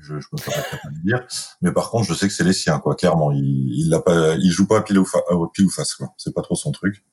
je, 0.01 0.21
je 0.21 0.27
me 0.33 0.39
ferai 0.39 0.63
pas 0.71 0.89
dire. 1.05 1.27
Mais 1.61 1.73
par 1.73 1.91
contre, 1.91 2.07
je 2.07 2.15
sais 2.15 2.29
que 2.29 2.35
c'est 2.35 2.45
les 2.45 2.53
siens, 2.53 2.79
quoi. 2.79 2.95
Clairement, 2.95 3.33
il, 3.33 3.73
il 3.77 3.91
l'a 3.91 4.01
pas, 4.01 4.35
il 4.35 4.51
joue 4.51 4.67
pas 4.67 4.81
pile 4.81 4.99
ou, 4.99 5.07
pile 5.53 5.67
ou 5.67 5.71
face, 5.71 5.95
quoi. 5.95 6.15
C'est 6.17 6.35
pas 6.35 6.43
trop 6.43 6.55
son 6.55 6.73
truc. 6.73 7.05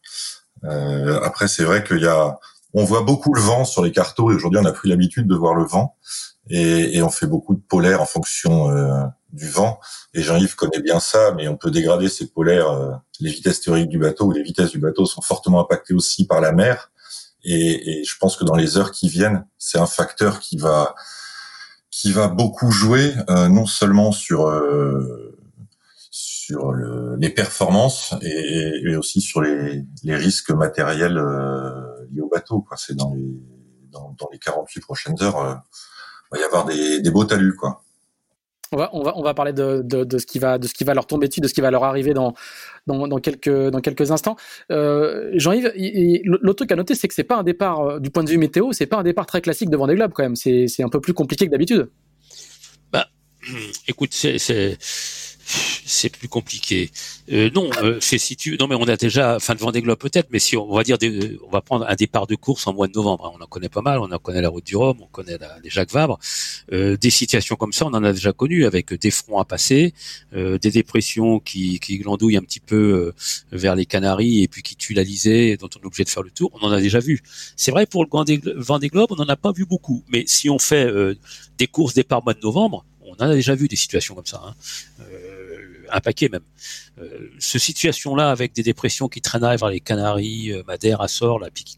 Euh, 0.63 1.19
après, 1.21 1.47
c'est 1.47 1.63
vrai 1.63 1.83
qu'il 1.83 2.01
y 2.01 2.07
a, 2.07 2.39
on 2.73 2.83
voit 2.83 3.01
beaucoup 3.01 3.33
le 3.33 3.41
vent 3.41 3.65
sur 3.65 3.83
les 3.83 3.91
cartos 3.91 4.31
et 4.31 4.35
aujourd'hui, 4.35 4.59
on 4.61 4.65
a 4.65 4.71
pris 4.71 4.89
l'habitude 4.89 5.27
de 5.27 5.35
voir 5.35 5.53
le 5.53 5.65
vent 5.65 5.95
et, 6.49 7.01
on 7.01 7.09
fait 7.09 7.27
beaucoup 7.27 7.55
de 7.55 7.61
polaires 7.61 8.01
en 8.01 8.05
fonction 8.05 8.69
euh, 8.69 9.03
du 9.33 9.49
vent. 9.49 9.79
Et 10.13 10.21
Jean-Yves 10.21 10.55
connaît 10.55 10.81
bien 10.81 10.99
ça, 10.99 11.33
mais 11.35 11.47
on 11.47 11.57
peut 11.57 11.71
dégrader 11.71 12.07
ces 12.07 12.27
polaires. 12.27 12.69
Euh, 12.69 12.91
les 13.19 13.31
vitesses 13.31 13.61
théoriques 13.61 13.89
du 13.89 13.97
bateau 13.97 14.25
ou 14.25 14.31
les 14.31 14.43
vitesses 14.43 14.71
du 14.71 14.79
bateau 14.79 15.05
sont 15.05 15.21
fortement 15.21 15.61
impactées 15.61 15.93
aussi 15.93 16.27
par 16.27 16.41
la 16.41 16.51
mer. 16.51 16.91
Et, 17.45 18.01
et 18.01 18.03
je 18.03 18.17
pense 18.19 18.35
que 18.35 18.43
dans 18.43 18.55
les 18.55 18.77
heures 18.77 18.91
qui 18.91 19.07
viennent, 19.07 19.45
c'est 19.57 19.77
un 19.77 19.85
facteur 19.85 20.39
qui 20.39 20.57
va 20.57 20.95
qui 21.91 22.11
va 22.11 22.27
beaucoup 22.27 22.71
jouer, 22.71 23.13
euh, 23.29 23.47
non 23.47 23.65
seulement 23.65 24.11
sur 24.11 24.47
euh, 24.47 25.37
sur 26.11 26.71
le, 26.71 27.15
les 27.17 27.29
performances 27.29 28.13
et, 28.21 28.81
et, 28.83 28.95
aussi 28.97 29.21
sur 29.21 29.41
les, 29.41 29.83
les 30.03 30.15
risques 30.15 30.51
matériels 30.51 31.17
euh, 31.17 31.71
liés 32.11 32.21
au 32.21 32.29
bateau. 32.29 32.65
C'est 32.75 32.95
dans 32.95 33.13
les 33.13 33.39
dans, 33.91 34.13
dans, 34.19 34.27
les 34.31 34.39
48 34.39 34.81
prochaines 34.81 35.23
heures, 35.23 35.37
euh, 35.37 35.55
il 36.33 36.35
va 36.35 36.41
y 36.41 36.43
avoir 36.43 36.65
des, 36.65 36.99
des 36.99 37.11
beaux 37.11 37.23
talus, 37.23 37.55
quoi. 37.55 37.84
On 38.71 38.77
va, 38.77 38.89
on 38.93 39.03
va, 39.03 39.17
on 39.17 39.21
va 39.21 39.33
parler 39.33 39.53
de, 39.53 39.81
de, 39.83 40.17
ce 40.17 40.25
qui 40.25 40.39
va, 40.39 40.57
de 40.57 40.67
ce 40.67 40.73
qui 40.73 40.83
va 40.83 40.93
leur 40.93 41.05
tomber 41.05 41.27
dessus, 41.27 41.39
de 41.39 41.47
ce 41.47 41.53
qui 41.53 41.61
va 41.61 41.71
leur 41.71 41.83
arriver 41.83 42.13
dans, 42.13 42.33
dans, 42.87 43.07
dans 43.07 43.19
quelques, 43.19 43.69
dans 43.69 43.79
quelques 43.79 44.11
instants. 44.11 44.35
Euh, 44.71 45.31
Jean-Yves, 45.35 45.71
l'autre 46.25 46.57
truc 46.57 46.71
à 46.71 46.75
noter, 46.75 46.95
c'est 46.95 47.07
que 47.07 47.13
c'est 47.13 47.23
pas 47.23 47.37
un 47.37 47.43
départ, 47.43 47.81
euh, 47.81 47.99
du 47.99 48.09
point 48.09 48.23
de 48.23 48.29
vue 48.29 48.37
météo, 48.37 48.71
c'est 48.71 48.87
pas 48.87 48.97
un 48.97 49.03
départ 49.03 49.25
très 49.25 49.41
classique 49.41 49.69
devant 49.69 49.87
des 49.87 49.95
globes 49.95 50.13
quand 50.13 50.23
même. 50.23 50.35
C'est 50.35 50.83
un 50.83 50.89
peu 50.89 50.99
plus 50.99 51.13
compliqué 51.13 51.45
que 51.45 51.51
d'habitude. 51.51 51.89
Bah, 52.91 53.07
écoute, 53.87 54.13
c'est 54.13 54.77
c'est 55.85 56.09
plus 56.09 56.27
compliqué. 56.27 56.91
Euh, 57.31 57.49
non, 57.53 57.69
euh, 57.83 57.97
c'est 58.01 58.17
si 58.17 58.35
tu, 58.35 58.57
non 58.59 58.67
mais 58.67 58.75
on 58.75 58.87
a 58.87 58.97
déjà 58.97 59.39
fin 59.39 59.53
de 59.53 59.59
Vendée 59.59 59.81
Globe 59.81 59.99
peut-être, 59.99 60.27
mais 60.31 60.39
si 60.39 60.57
on, 60.57 60.73
va 60.73 60.83
dire, 60.83 60.97
on 61.45 61.51
va 61.51 61.61
prendre 61.61 61.85
un 61.87 61.95
départ 61.95 62.27
de 62.27 62.35
course 62.35 62.65
en 62.67 62.73
mois 62.73 62.87
de 62.87 62.93
novembre. 62.93 63.27
Hein, 63.27 63.37
on 63.39 63.43
en 63.43 63.47
connaît 63.47 63.69
pas 63.69 63.81
mal, 63.81 63.99
on 63.99 64.11
en 64.11 64.17
connaît 64.17 64.41
la 64.41 64.49
route 64.49 64.65
du 64.65 64.75
Rhum, 64.75 64.97
on 65.01 65.07
connaît 65.07 65.37
la, 65.37 65.57
les 65.63 65.69
Jacques 65.69 65.91
Vabre. 65.91 66.19
Euh, 66.71 66.97
des 66.97 67.09
situations 67.09 67.55
comme 67.55 67.73
ça, 67.73 67.85
on 67.85 67.93
en 67.93 68.03
a 68.03 68.13
déjà 68.13 68.33
connu 68.33 68.65
avec 68.65 68.93
des 68.93 69.11
fronts 69.11 69.39
à 69.39 69.45
passer, 69.45 69.93
euh, 70.33 70.57
des 70.57 70.71
dépressions 70.71 71.39
qui, 71.39 71.79
qui 71.79 71.97
glandouillent 71.99 72.37
un 72.37 72.41
petit 72.41 72.59
peu 72.59 72.75
euh, 72.75 73.13
vers 73.51 73.75
les 73.75 73.85
Canaries 73.85 74.43
et 74.43 74.47
puis 74.47 74.63
qui 74.63 74.75
tuent 74.75 74.93
l'Alizé, 74.93 75.57
dont 75.57 75.69
on 75.77 75.83
est 75.83 75.85
obligé 75.85 76.03
de 76.03 76.09
faire 76.09 76.23
le 76.23 76.31
tour. 76.31 76.51
On 76.59 76.65
en 76.65 76.71
a 76.71 76.81
déjà 76.81 76.99
vu. 76.99 77.21
C'est 77.55 77.71
vrai 77.71 77.85
pour 77.85 78.03
le 78.03 78.09
Vendée 78.57 78.87
Globe, 78.87 79.11
on 79.11 79.15
n'en 79.15 79.29
a 79.29 79.35
pas 79.35 79.51
vu 79.51 79.65
beaucoup, 79.65 80.03
mais 80.09 80.23
si 80.27 80.49
on 80.49 80.59
fait 80.59 80.87
des 81.57 81.67
courses 81.67 81.93
départ 81.93 82.23
mois 82.23 82.33
de 82.33 82.39
novembre, 82.41 82.85
on 83.01 83.13
en 83.13 83.29
a 83.29 83.33
déjà 83.33 83.55
vu 83.55 83.67
des 83.67 83.75
situations 83.75 84.15
comme 84.15 84.25
ça. 84.25 84.41
Hein 84.45 84.55
un 85.91 85.99
paquet 85.99 86.29
même. 86.29 86.41
Euh, 86.99 87.29
ce 87.39 87.59
situation-là 87.59 88.29
avec 88.31 88.53
des 88.53 88.63
dépressions 88.63 89.07
qui 89.07 89.21
traîneraient 89.21 89.57
vers 89.57 89.69
les 89.69 89.79
Canaries, 89.79 90.51
euh, 90.51 90.63
Madère, 90.67 91.01
Açores, 91.01 91.39
la 91.39 91.49
puis 91.49 91.63
qui 91.63 91.75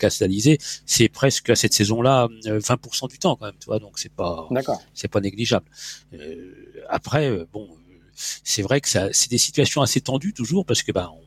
c'est 0.86 1.10
presque 1.10 1.50
à 1.50 1.56
cette 1.56 1.74
saison-là 1.74 2.28
20% 2.46 3.06
euh, 3.06 3.08
du 3.08 3.20
temps 3.20 3.36
quand 3.36 3.46
même, 3.46 3.56
tu 3.60 3.66
vois. 3.66 3.80
Donc 3.80 4.00
c'est 4.00 4.12
pas, 4.12 4.48
c'est 4.94 5.08
pas 5.08 5.20
négligeable. 5.20 5.66
Euh, 6.14 6.84
après, 6.90 7.46
bon, 7.52 7.68
c'est 8.16 8.62
vrai 8.62 8.82
que 8.82 8.90
ça, 8.90 9.10
c'est 9.12 9.30
des 9.30 9.38
situations 9.38 9.82
assez 9.82 10.02
tendues 10.02 10.34
toujours 10.34 10.66
parce 10.66 10.84
que 10.84 10.92
ben 10.92 11.12
on, 11.14 11.27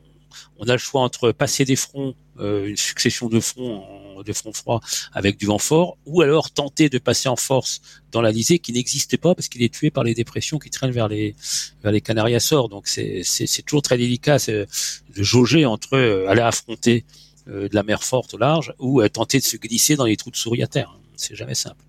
on 0.57 0.67
a 0.67 0.73
le 0.73 0.77
choix 0.77 1.01
entre 1.01 1.31
passer 1.31 1.65
des 1.65 1.75
fronts, 1.75 2.15
une 2.39 2.77
succession 2.77 3.27
de 3.27 3.39
fronts 3.39 3.85
de 4.23 4.33
front 4.33 4.53
froid 4.53 4.81
avec 5.13 5.37
du 5.37 5.45
vent 5.45 5.57
fort, 5.57 5.97
ou 6.05 6.21
alors 6.21 6.51
tenter 6.51 6.89
de 6.89 6.97
passer 6.97 7.29
en 7.29 7.35
force 7.35 7.81
dans 8.11 8.21
l'Alizé 8.21 8.59
qui 8.59 8.73
n'existe 8.73 9.17
pas 9.17 9.35
parce 9.35 9.47
qu'il 9.47 9.63
est 9.63 9.73
tué 9.73 9.91
par 9.91 10.03
les 10.03 10.13
dépressions 10.13 10.59
qui 10.59 10.69
traînent 10.69 10.91
vers 10.91 11.07
les 11.07 11.35
vers 11.83 11.91
les 11.91 12.01
Canaries. 12.01 12.37
Donc 12.69 12.87
c'est 12.87 13.23
toujours 13.65 13.81
très 13.81 13.97
délicat 13.97 14.37
de 14.47 14.67
jauger 15.15 15.65
entre 15.65 15.93
euh, 15.93 16.27
aller 16.27 16.41
affronter 16.41 17.05
euh, 17.47 17.67
de 17.67 17.75
la 17.75 17.83
mer 17.83 18.03
forte 18.03 18.33
au 18.33 18.37
large 18.37 18.73
ou 18.79 19.01
euh, 19.01 19.09
tenter 19.09 19.39
de 19.39 19.43
se 19.43 19.57
glisser 19.57 19.95
dans 19.95 20.05
les 20.05 20.17
trous 20.17 20.31
de 20.31 20.35
souris 20.35 20.63
à 20.63 20.67
terre. 20.67 20.97
C'est 21.15 21.35
jamais 21.35 21.55
simple. 21.55 21.83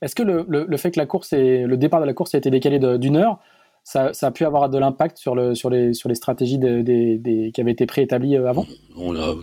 Est-ce 0.00 0.14
que 0.14 0.22
le, 0.22 0.46
le, 0.48 0.76
fait 0.76 0.92
que 0.92 1.00
la 1.00 1.06
course 1.06 1.32
et 1.32 1.64
le 1.64 1.76
départ 1.76 2.00
de 2.00 2.06
la 2.06 2.14
course 2.14 2.34
a 2.34 2.38
été 2.38 2.50
décalé 2.50 2.78
d'une 2.98 3.16
heure, 3.16 3.40
ça, 3.88 4.12
ça, 4.12 4.26
a 4.26 4.30
pu 4.30 4.44
avoir 4.44 4.68
de 4.68 4.76
l'impact 4.76 5.16
sur, 5.16 5.34
le, 5.34 5.54
sur, 5.54 5.70
les, 5.70 5.94
sur 5.94 6.10
les 6.10 6.14
stratégies 6.14 6.58
de, 6.58 6.82
des, 6.82 7.50
qui 7.54 7.60
avaient 7.62 7.72
été 7.72 7.86
préétablies 7.86 8.36
euh, 8.36 8.50
avant? 8.50 8.66
Non, 8.94 9.14
non, 9.14 9.34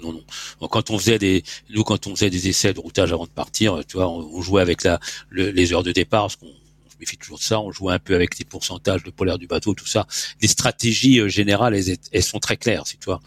non, 0.62 0.68
Quand 0.68 0.92
on 0.92 1.00
faisait 1.00 1.18
des, 1.18 1.44
nous, 1.72 1.84
quand 1.84 2.06
on 2.06 2.12
faisait 2.12 2.30
des 2.30 2.48
essais 2.48 2.72
de 2.72 2.80
routage 2.80 3.12
avant 3.12 3.24
de 3.24 3.32
partir, 3.32 3.84
tu 3.88 3.98
vois, 3.98 4.08
on, 4.08 4.42
jouait 4.44 4.62
avec 4.62 4.84
la, 4.84 5.00
les 5.32 5.74
heures 5.74 5.82
de 5.82 5.92
départ, 5.92 6.26
parce 6.26 6.36
qu'on 6.36 6.46
je 6.46 7.00
méfie 7.00 7.18
toujours 7.18 7.40
de 7.40 7.44
ça, 7.44 7.60
on 7.60 7.72
jouait 7.72 7.96
un 7.96 8.00
peu 8.00 8.14
avec 8.14 8.38
les 8.38 8.46
pourcentages 8.46 9.04
de 9.04 9.10
polaire 9.10 9.40
du 9.40 9.48
bateau, 9.48 9.74
tout 9.74 9.88
ça. 9.88 10.06
Les 10.44 10.48
stratégies 10.48 11.20
euh, 11.22 11.28
générales, 11.28 11.74
elles, 11.74 11.98
elles, 12.12 12.24
sont 12.24 12.40
très 12.40 12.56
claires, 12.56 12.86
si 12.86 13.00
tu 13.00 13.06
vois. 13.06 13.22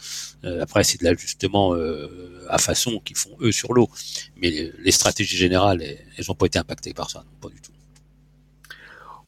Euh, 0.45 0.63
après, 0.63 0.85
c'est 0.85 1.01
de 1.01 1.05
l'ajustement 1.05 1.75
à 2.49 2.59
façon 2.59 3.01
qu'ils 3.01 3.17
font 3.17 3.37
eux 3.41 3.51
sur 3.51 3.75
l'eau. 3.75 3.91
Mais 4.41 4.51
les, 4.51 4.73
les, 4.79 4.93
stratégies 4.93 5.37
générales, 5.37 5.83
elles 5.83 6.25
n'ont 6.29 6.37
pas 6.37 6.47
été 6.47 6.61
impactées 6.61 6.95
par 6.95 7.11
ça, 7.11 7.25
non, 7.27 7.41
pas 7.41 7.53
du 7.53 7.61
tout. 7.61 7.73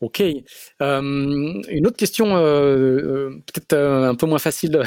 Ok. 0.01 0.23
Euh, 0.81 1.01
une 1.69 1.87
autre 1.87 1.97
question, 1.97 2.37
euh, 2.37 2.41
euh 2.41 3.31
peut-être 3.47 3.75
un 3.75 4.15
peu 4.15 4.27
moins 4.27 4.39
facile 4.39 4.83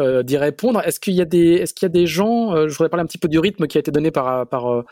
d'y 0.00 0.36
répondre. 0.36 0.80
Est-ce 0.84 0.98
qu'il 0.98 1.14
y 1.14 1.20
a 1.20 1.24
des, 1.24 1.54
est-ce 1.54 1.74
qu'il 1.74 1.86
y 1.86 1.90
a 1.90 1.92
des 1.92 2.06
gens, 2.06 2.66
je 2.66 2.72
voudrais 2.72 2.88
parler 2.88 3.02
un 3.02 3.06
petit 3.06 3.18
peu 3.18 3.28
du 3.28 3.38
rythme 3.38 3.66
qui 3.66 3.78
a 3.78 3.80
été 3.80 3.90
donné 3.92 4.10
par 4.10 4.48
par 4.48 4.84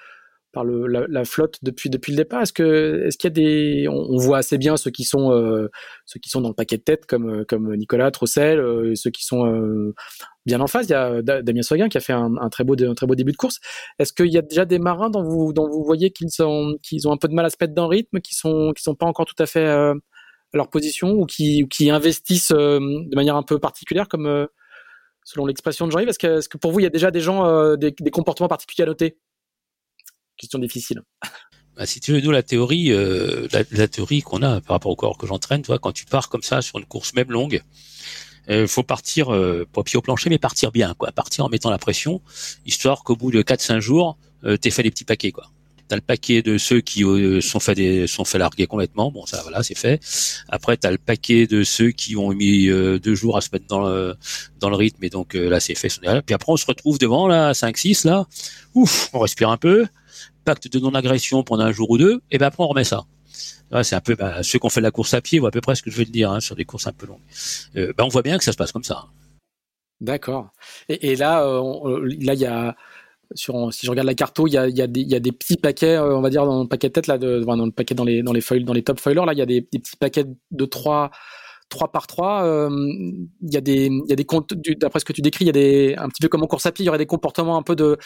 par 0.52 0.64
la, 0.64 1.24
flotte 1.24 1.58
depuis 1.62 1.90
le 1.90 2.16
départ. 2.16 2.42
Est-ce 2.42 2.52
y 2.62 3.26
a 3.26 3.30
des, 3.30 3.86
on, 3.88 4.16
voit 4.16 4.38
assez 4.38 4.58
bien 4.58 4.76
ceux 4.76 4.90
qui 4.90 5.04
sont 5.04 5.30
ceux 6.06 6.20
qui 6.20 6.28
sont 6.30 6.40
dans 6.40 6.48
le 6.48 6.54
paquet 6.54 6.78
de 6.78 6.82
tête 6.82 7.06
comme 7.06 7.44
comme 7.46 7.74
Nicolas 7.76 8.10
Trossel, 8.10 8.60
ceux 8.96 9.10
qui 9.10 9.24
sont 9.24 9.92
bien 10.48 10.60
en 10.60 10.66
face. 10.66 10.86
Il 10.86 10.90
y 10.90 10.94
a 10.94 11.22
Damien 11.22 11.62
Seguin 11.62 11.88
qui 11.88 11.98
a 11.98 12.00
fait 12.00 12.12
un, 12.12 12.48
très 12.50 12.64
beau, 12.64 12.74
début 12.74 13.32
de 13.32 13.36
course. 13.36 13.60
Est-ce 14.00 14.12
qu'il 14.12 14.32
y 14.32 14.38
a 14.38 14.42
déjà 14.42 14.64
des 14.64 14.80
marins 14.80 15.10
dont 15.10 15.22
vous, 15.22 15.52
dont 15.52 15.68
vous 15.68 15.84
voyez 15.84 16.10
qu'ils 16.10 16.42
ont 16.42 16.78
un 17.12 17.16
peu 17.16 17.28
de 17.28 17.34
mal 17.34 17.46
à 17.46 17.50
se 17.50 17.56
mettre 17.60 17.74
dans 17.74 17.84
le 17.84 17.90
rythme, 17.90 18.20
qui 18.20 18.34
sont, 18.34 18.72
qui 18.74 18.82
sont 18.82 18.96
pas 18.96 19.06
encore 19.06 19.26
tout 19.26 19.40
à 19.40 19.46
fait 19.46 19.66
euh, 19.66 19.94
à 19.94 20.56
leur 20.56 20.70
position 20.70 21.12
ou 21.12 21.26
qui, 21.26 21.90
investissent 21.90 22.50
euh, 22.50 22.80
de 22.80 23.14
manière 23.14 23.36
un 23.36 23.44
peu 23.44 23.60
particulière, 23.60 24.08
comme 24.08 24.26
euh, 24.26 24.46
selon 25.24 25.46
l'expression 25.46 25.86
de 25.86 25.92
Jean-Yves? 25.92 26.08
Est-ce 26.08 26.48
que, 26.48 26.58
pour 26.58 26.72
vous, 26.72 26.80
il 26.80 26.84
y 26.84 26.86
a 26.86 26.90
déjà 26.90 27.12
des 27.12 27.20
gens, 27.20 27.76
des, 27.76 27.92
comportements 28.10 28.48
particuliers 28.48 28.84
à 28.84 28.86
noter? 28.86 29.18
Question 30.38 30.58
difficile. 30.58 31.02
Bah, 31.76 31.86
si 31.86 32.00
tu 32.00 32.12
veux, 32.12 32.20
nous, 32.20 32.30
la 32.30 32.42
théorie, 32.42 32.88
la, 32.88 33.62
la, 33.70 33.88
théorie 33.88 34.22
qu'on 34.22 34.42
a 34.42 34.60
par 34.60 34.74
rapport 34.74 34.90
au 34.90 34.96
corps 34.96 35.16
que 35.18 35.26
j'entraîne, 35.26 35.62
toi, 35.62 35.78
quand 35.78 35.92
tu 35.92 36.06
pars 36.06 36.28
comme 36.28 36.42
ça 36.42 36.62
sur 36.62 36.78
une 36.78 36.86
course 36.86 37.14
même 37.14 37.30
longue, 37.30 37.62
il 38.48 38.54
euh, 38.54 38.66
faut 38.66 38.82
partir 38.82 39.32
euh, 39.32 39.66
pas 39.72 39.82
pied 39.82 39.98
au 39.98 40.02
plancher, 40.02 40.30
mais 40.30 40.38
partir 40.38 40.72
bien, 40.72 40.94
quoi. 40.96 41.12
Partir 41.12 41.44
en 41.44 41.48
mettant 41.48 41.70
la 41.70 41.78
pression, 41.78 42.22
histoire 42.64 43.04
qu'au 43.04 43.14
bout 43.14 43.30
de 43.30 43.42
4-5 43.42 43.80
jours, 43.80 44.16
euh, 44.44 44.56
t'aies 44.56 44.70
fait 44.70 44.82
des 44.82 44.90
petits 44.90 45.04
paquets, 45.04 45.32
quoi. 45.32 45.50
T'as 45.86 45.96
le 45.96 46.02
paquet 46.02 46.42
de 46.42 46.58
ceux 46.58 46.80
qui 46.80 47.02
euh, 47.02 47.40
sont 47.40 47.60
fait 47.60 47.74
des, 47.74 48.06
sont 48.06 48.24
fait 48.24 48.38
larguer 48.38 48.66
complètement. 48.66 49.10
Bon, 49.10 49.24
ça, 49.24 49.40
voilà, 49.42 49.62
c'est 49.62 49.76
fait. 49.76 50.00
Après, 50.48 50.76
t'as 50.76 50.90
le 50.90 50.98
paquet 50.98 51.46
de 51.46 51.62
ceux 51.62 51.90
qui 51.90 52.14
ont 52.16 52.30
mis 52.32 52.66
deux 52.66 53.14
jours 53.14 53.38
à 53.38 53.40
se 53.40 53.48
mettre 53.52 53.66
dans 53.66 53.80
le, 53.80 54.14
dans 54.60 54.68
le 54.68 54.76
rythme, 54.76 55.02
et 55.04 55.08
donc 55.08 55.32
là, 55.32 55.60
c'est 55.60 55.74
fait. 55.74 55.88
Puis 56.26 56.34
après, 56.34 56.52
on 56.52 56.58
se 56.58 56.66
retrouve 56.66 56.98
devant 56.98 57.26
là, 57.26 57.52
5-6 57.52 58.06
là. 58.06 58.26
Ouf, 58.74 59.08
on 59.14 59.18
respire 59.20 59.48
un 59.48 59.56
peu. 59.56 59.86
Pacte 60.48 60.72
de 60.72 60.78
non-agression 60.78 61.42
pendant 61.42 61.64
un 61.64 61.72
jour 61.72 61.90
ou 61.90 61.98
deux, 61.98 62.22
et 62.30 62.38
ben 62.38 62.46
après, 62.46 62.64
on 62.64 62.68
remet 62.68 62.84
ça 62.84 63.04
c'est 63.82 63.96
un 63.96 64.00
peu 64.00 64.14
bah, 64.14 64.42
ceux 64.42 64.58
qui 64.58 64.64
ont 64.64 64.70
fait 64.70 64.80
la 64.80 64.90
course 64.90 65.12
à 65.12 65.20
pied 65.20 65.38
voient 65.38 65.50
à 65.50 65.52
peu 65.52 65.60
près 65.60 65.74
ce 65.74 65.82
que 65.82 65.90
je 65.90 65.98
vais 65.98 66.06
te 66.06 66.10
dire 66.10 66.32
hein, 66.32 66.40
sur 66.40 66.56
des 66.56 66.64
courses 66.64 66.86
un 66.86 66.92
peu 66.92 67.06
longues. 67.06 67.20
Euh, 67.76 67.92
bah, 67.94 68.04
on 68.06 68.08
voit 68.08 68.22
bien 68.22 68.38
que 68.38 68.44
ça 68.44 68.50
se 68.50 68.56
passe 68.56 68.72
comme 68.72 68.82
ça. 68.82 69.08
D'accord. 70.00 70.48
Et, 70.88 71.16
là, 71.16 71.44
euh, 71.44 72.00
là, 72.22 72.32
il 72.32 72.40
y 72.40 72.46
a 72.46 72.74
si 73.34 73.52
je 73.52 73.90
regarde 73.90 74.06
la 74.06 74.14
carto, 74.14 74.46
il 74.46 74.52
y 74.52 74.56
a, 74.56 74.86
des, 74.86 75.32
petits 75.32 75.58
paquets, 75.58 75.96
euh, 75.96 76.16
on 76.16 76.22
va 76.22 76.30
dire 76.30 76.46
dans 76.46 76.62
le 76.62 76.66
paquet 76.66 76.88
de 76.88 76.94
tête 76.94 77.08
là, 77.08 77.18
dans 77.18 77.66
le 77.66 77.70
paquet 77.70 77.94
dans 77.94 78.04
les 78.04 78.22
dans 78.22 78.32
les 78.32 78.40
feuilles, 78.40 78.64
dans 78.64 78.72
les 78.72 78.82
top 78.82 78.98
foilers 78.98 79.26
là, 79.26 79.34
il 79.34 79.38
y 79.38 79.42
a 79.42 79.46
des, 79.46 79.68
des 79.70 79.78
petits 79.78 79.96
paquets 79.96 80.24
de 80.50 80.64
trois 80.64 81.10
3 81.68 81.92
par 81.92 82.06
3, 82.06 82.44
euh, 82.44 82.68
il 82.70 83.52
y 83.52 83.56
a 83.56 83.60
des, 83.60 83.86
il 83.86 84.08
y 84.08 84.12
a 84.12 84.16
des 84.16 84.24
comptes, 84.24 84.54
d'après 84.78 85.00
ce 85.00 85.04
que 85.04 85.12
tu 85.12 85.20
décris, 85.20 85.44
il 85.44 85.48
y 85.48 85.50
a 85.50 85.52
des, 85.52 85.94
un 85.98 86.08
petit 86.08 86.22
peu 86.22 86.28
comme 86.28 86.42
en 86.42 86.46
course 86.46 86.66
à 86.66 86.72
pied, 86.72 86.84
il 86.84 86.86
y 86.86 86.88
aurait 86.88 86.98
des 86.98 87.06
comportements 87.06 87.56
un 87.56 87.62
peu 87.62 87.76
de, 87.76 87.98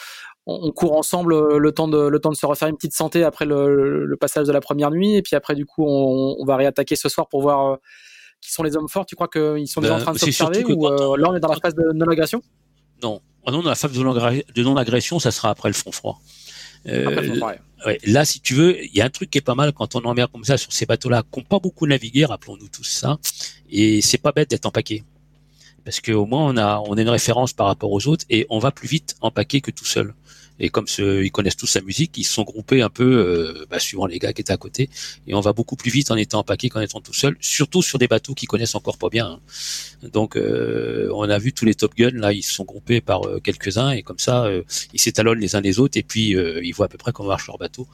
on, 0.46 0.72
court 0.72 0.96
ensemble 0.96 1.32
euh, 1.34 1.58
le 1.58 1.72
temps 1.72 1.88
de, 1.88 2.08
le 2.08 2.18
temps 2.18 2.30
de 2.30 2.36
se 2.36 2.46
refaire 2.46 2.68
une 2.68 2.76
petite 2.76 2.94
santé 2.94 3.22
après 3.22 3.44
le, 3.44 4.04
le 4.04 4.16
passage 4.16 4.46
de 4.46 4.52
la 4.52 4.60
première 4.60 4.90
nuit, 4.90 5.14
et 5.14 5.22
puis 5.22 5.36
après, 5.36 5.54
du 5.54 5.66
coup, 5.66 5.84
on, 5.86 6.36
on 6.38 6.44
va 6.44 6.56
réattaquer 6.56 6.96
ce 6.96 7.08
soir 7.08 7.28
pour 7.28 7.42
voir 7.42 7.66
euh, 7.66 7.76
qui 8.40 8.50
sont 8.50 8.64
les 8.64 8.76
hommes 8.76 8.88
forts. 8.88 9.06
Tu 9.06 9.14
crois 9.14 9.28
qu'ils 9.28 9.68
sont 9.68 9.80
déjà 9.80 9.94
en 9.94 9.98
ben, 9.98 10.02
train 10.02 10.12
de 10.12 10.18
s'observer 10.18 10.64
ou 10.64 10.88
là, 11.16 11.30
on 11.30 11.34
est 11.36 11.40
dans 11.40 11.48
la 11.48 11.56
phase 11.56 11.74
de 11.74 11.92
non-agression? 11.94 12.42
Non. 13.02 13.20
Ah 13.46 13.50
non, 13.52 13.62
la 13.62 13.74
phase 13.74 13.92
de 13.92 14.62
non-agression, 14.62 15.18
ça 15.18 15.30
sera 15.30 15.50
après 15.50 15.68
le 15.68 15.74
front 15.74 15.92
froid. 15.92 16.20
Ouais, 17.84 17.98
là, 18.04 18.24
si 18.24 18.40
tu 18.40 18.54
veux, 18.54 18.84
il 18.84 18.94
y 18.94 19.00
a 19.00 19.04
un 19.04 19.10
truc 19.10 19.30
qui 19.30 19.38
est 19.38 19.42
pas 19.42 19.54
mal 19.54 19.72
quand 19.72 19.96
on 19.96 20.04
en 20.04 20.14
met 20.14 20.24
comme 20.32 20.44
ça 20.44 20.56
sur 20.56 20.72
ces 20.72 20.86
bateaux-là, 20.86 21.24
qui 21.32 21.40
n'ont 21.40 21.44
pas 21.44 21.58
beaucoup 21.58 21.86
navigué, 21.86 22.24
rappelons-nous 22.24 22.68
tous 22.68 22.84
ça, 22.84 23.18
et 23.70 24.00
c'est 24.02 24.18
pas 24.18 24.32
bête 24.32 24.50
d'être 24.50 24.66
empaqué. 24.66 25.02
Parce 25.84 26.00
qu'au 26.00 26.26
moins, 26.26 26.46
on 26.46 26.56
a, 26.56 26.78
on 26.86 26.96
a 26.96 27.02
une 27.02 27.08
référence 27.08 27.52
par 27.52 27.66
rapport 27.66 27.90
aux 27.90 28.06
autres, 28.06 28.24
et 28.30 28.46
on 28.50 28.60
va 28.60 28.70
plus 28.70 28.86
vite 28.86 29.16
empaquer 29.20 29.60
que 29.60 29.72
tout 29.72 29.84
seul. 29.84 30.14
Et 30.58 30.68
comme 30.68 30.86
ce, 30.86 31.22
ils 31.22 31.30
connaissent 31.30 31.56
tous 31.56 31.66
sa 31.66 31.80
musique, 31.80 32.16
ils 32.18 32.24
sont 32.24 32.42
groupés 32.42 32.82
un 32.82 32.90
peu 32.90 33.04
euh, 33.04 33.66
bah, 33.70 33.78
suivant 33.78 34.06
les 34.06 34.18
gars 34.18 34.32
qui 34.32 34.40
étaient 34.40 34.52
à 34.52 34.56
côté. 34.56 34.88
Et 35.26 35.34
on 35.34 35.40
va 35.40 35.52
beaucoup 35.52 35.76
plus 35.76 35.90
vite 35.90 36.10
en 36.10 36.16
étant 36.16 36.40
empaqué 36.40 36.68
qu'en 36.68 36.80
étant 36.80 37.00
tout 37.00 37.12
seul, 37.14 37.36
surtout 37.40 37.82
sur 37.82 37.98
des 37.98 38.08
bateaux 38.08 38.34
qui 38.34 38.46
connaissent 38.46 38.74
encore 38.74 38.98
pas 38.98 39.08
bien. 39.08 39.26
Hein. 39.26 39.40
Donc 40.12 40.36
euh, 40.36 41.10
on 41.14 41.28
a 41.28 41.38
vu 41.38 41.52
tous 41.52 41.64
les 41.64 41.74
Top 41.74 41.94
Gun, 41.94 42.10
là, 42.12 42.32
ils 42.32 42.42
sont 42.42 42.64
groupés 42.64 43.00
par 43.00 43.26
euh, 43.26 43.40
quelques-uns 43.40 43.90
et 43.90 44.02
comme 44.02 44.18
ça, 44.18 44.48
ils 44.92 45.00
s'étalonnent 45.00 45.38
les 45.38 45.56
uns 45.56 45.60
les 45.60 45.78
autres 45.78 45.98
et 45.98 46.02
puis 46.02 46.30
ils 46.30 46.72
voient 46.72 46.86
à 46.86 46.88
peu 46.88 46.98
près 46.98 47.12
comment 47.12 47.30
marche 47.30 47.46
leur 47.46 47.58
bateau. 47.58 47.86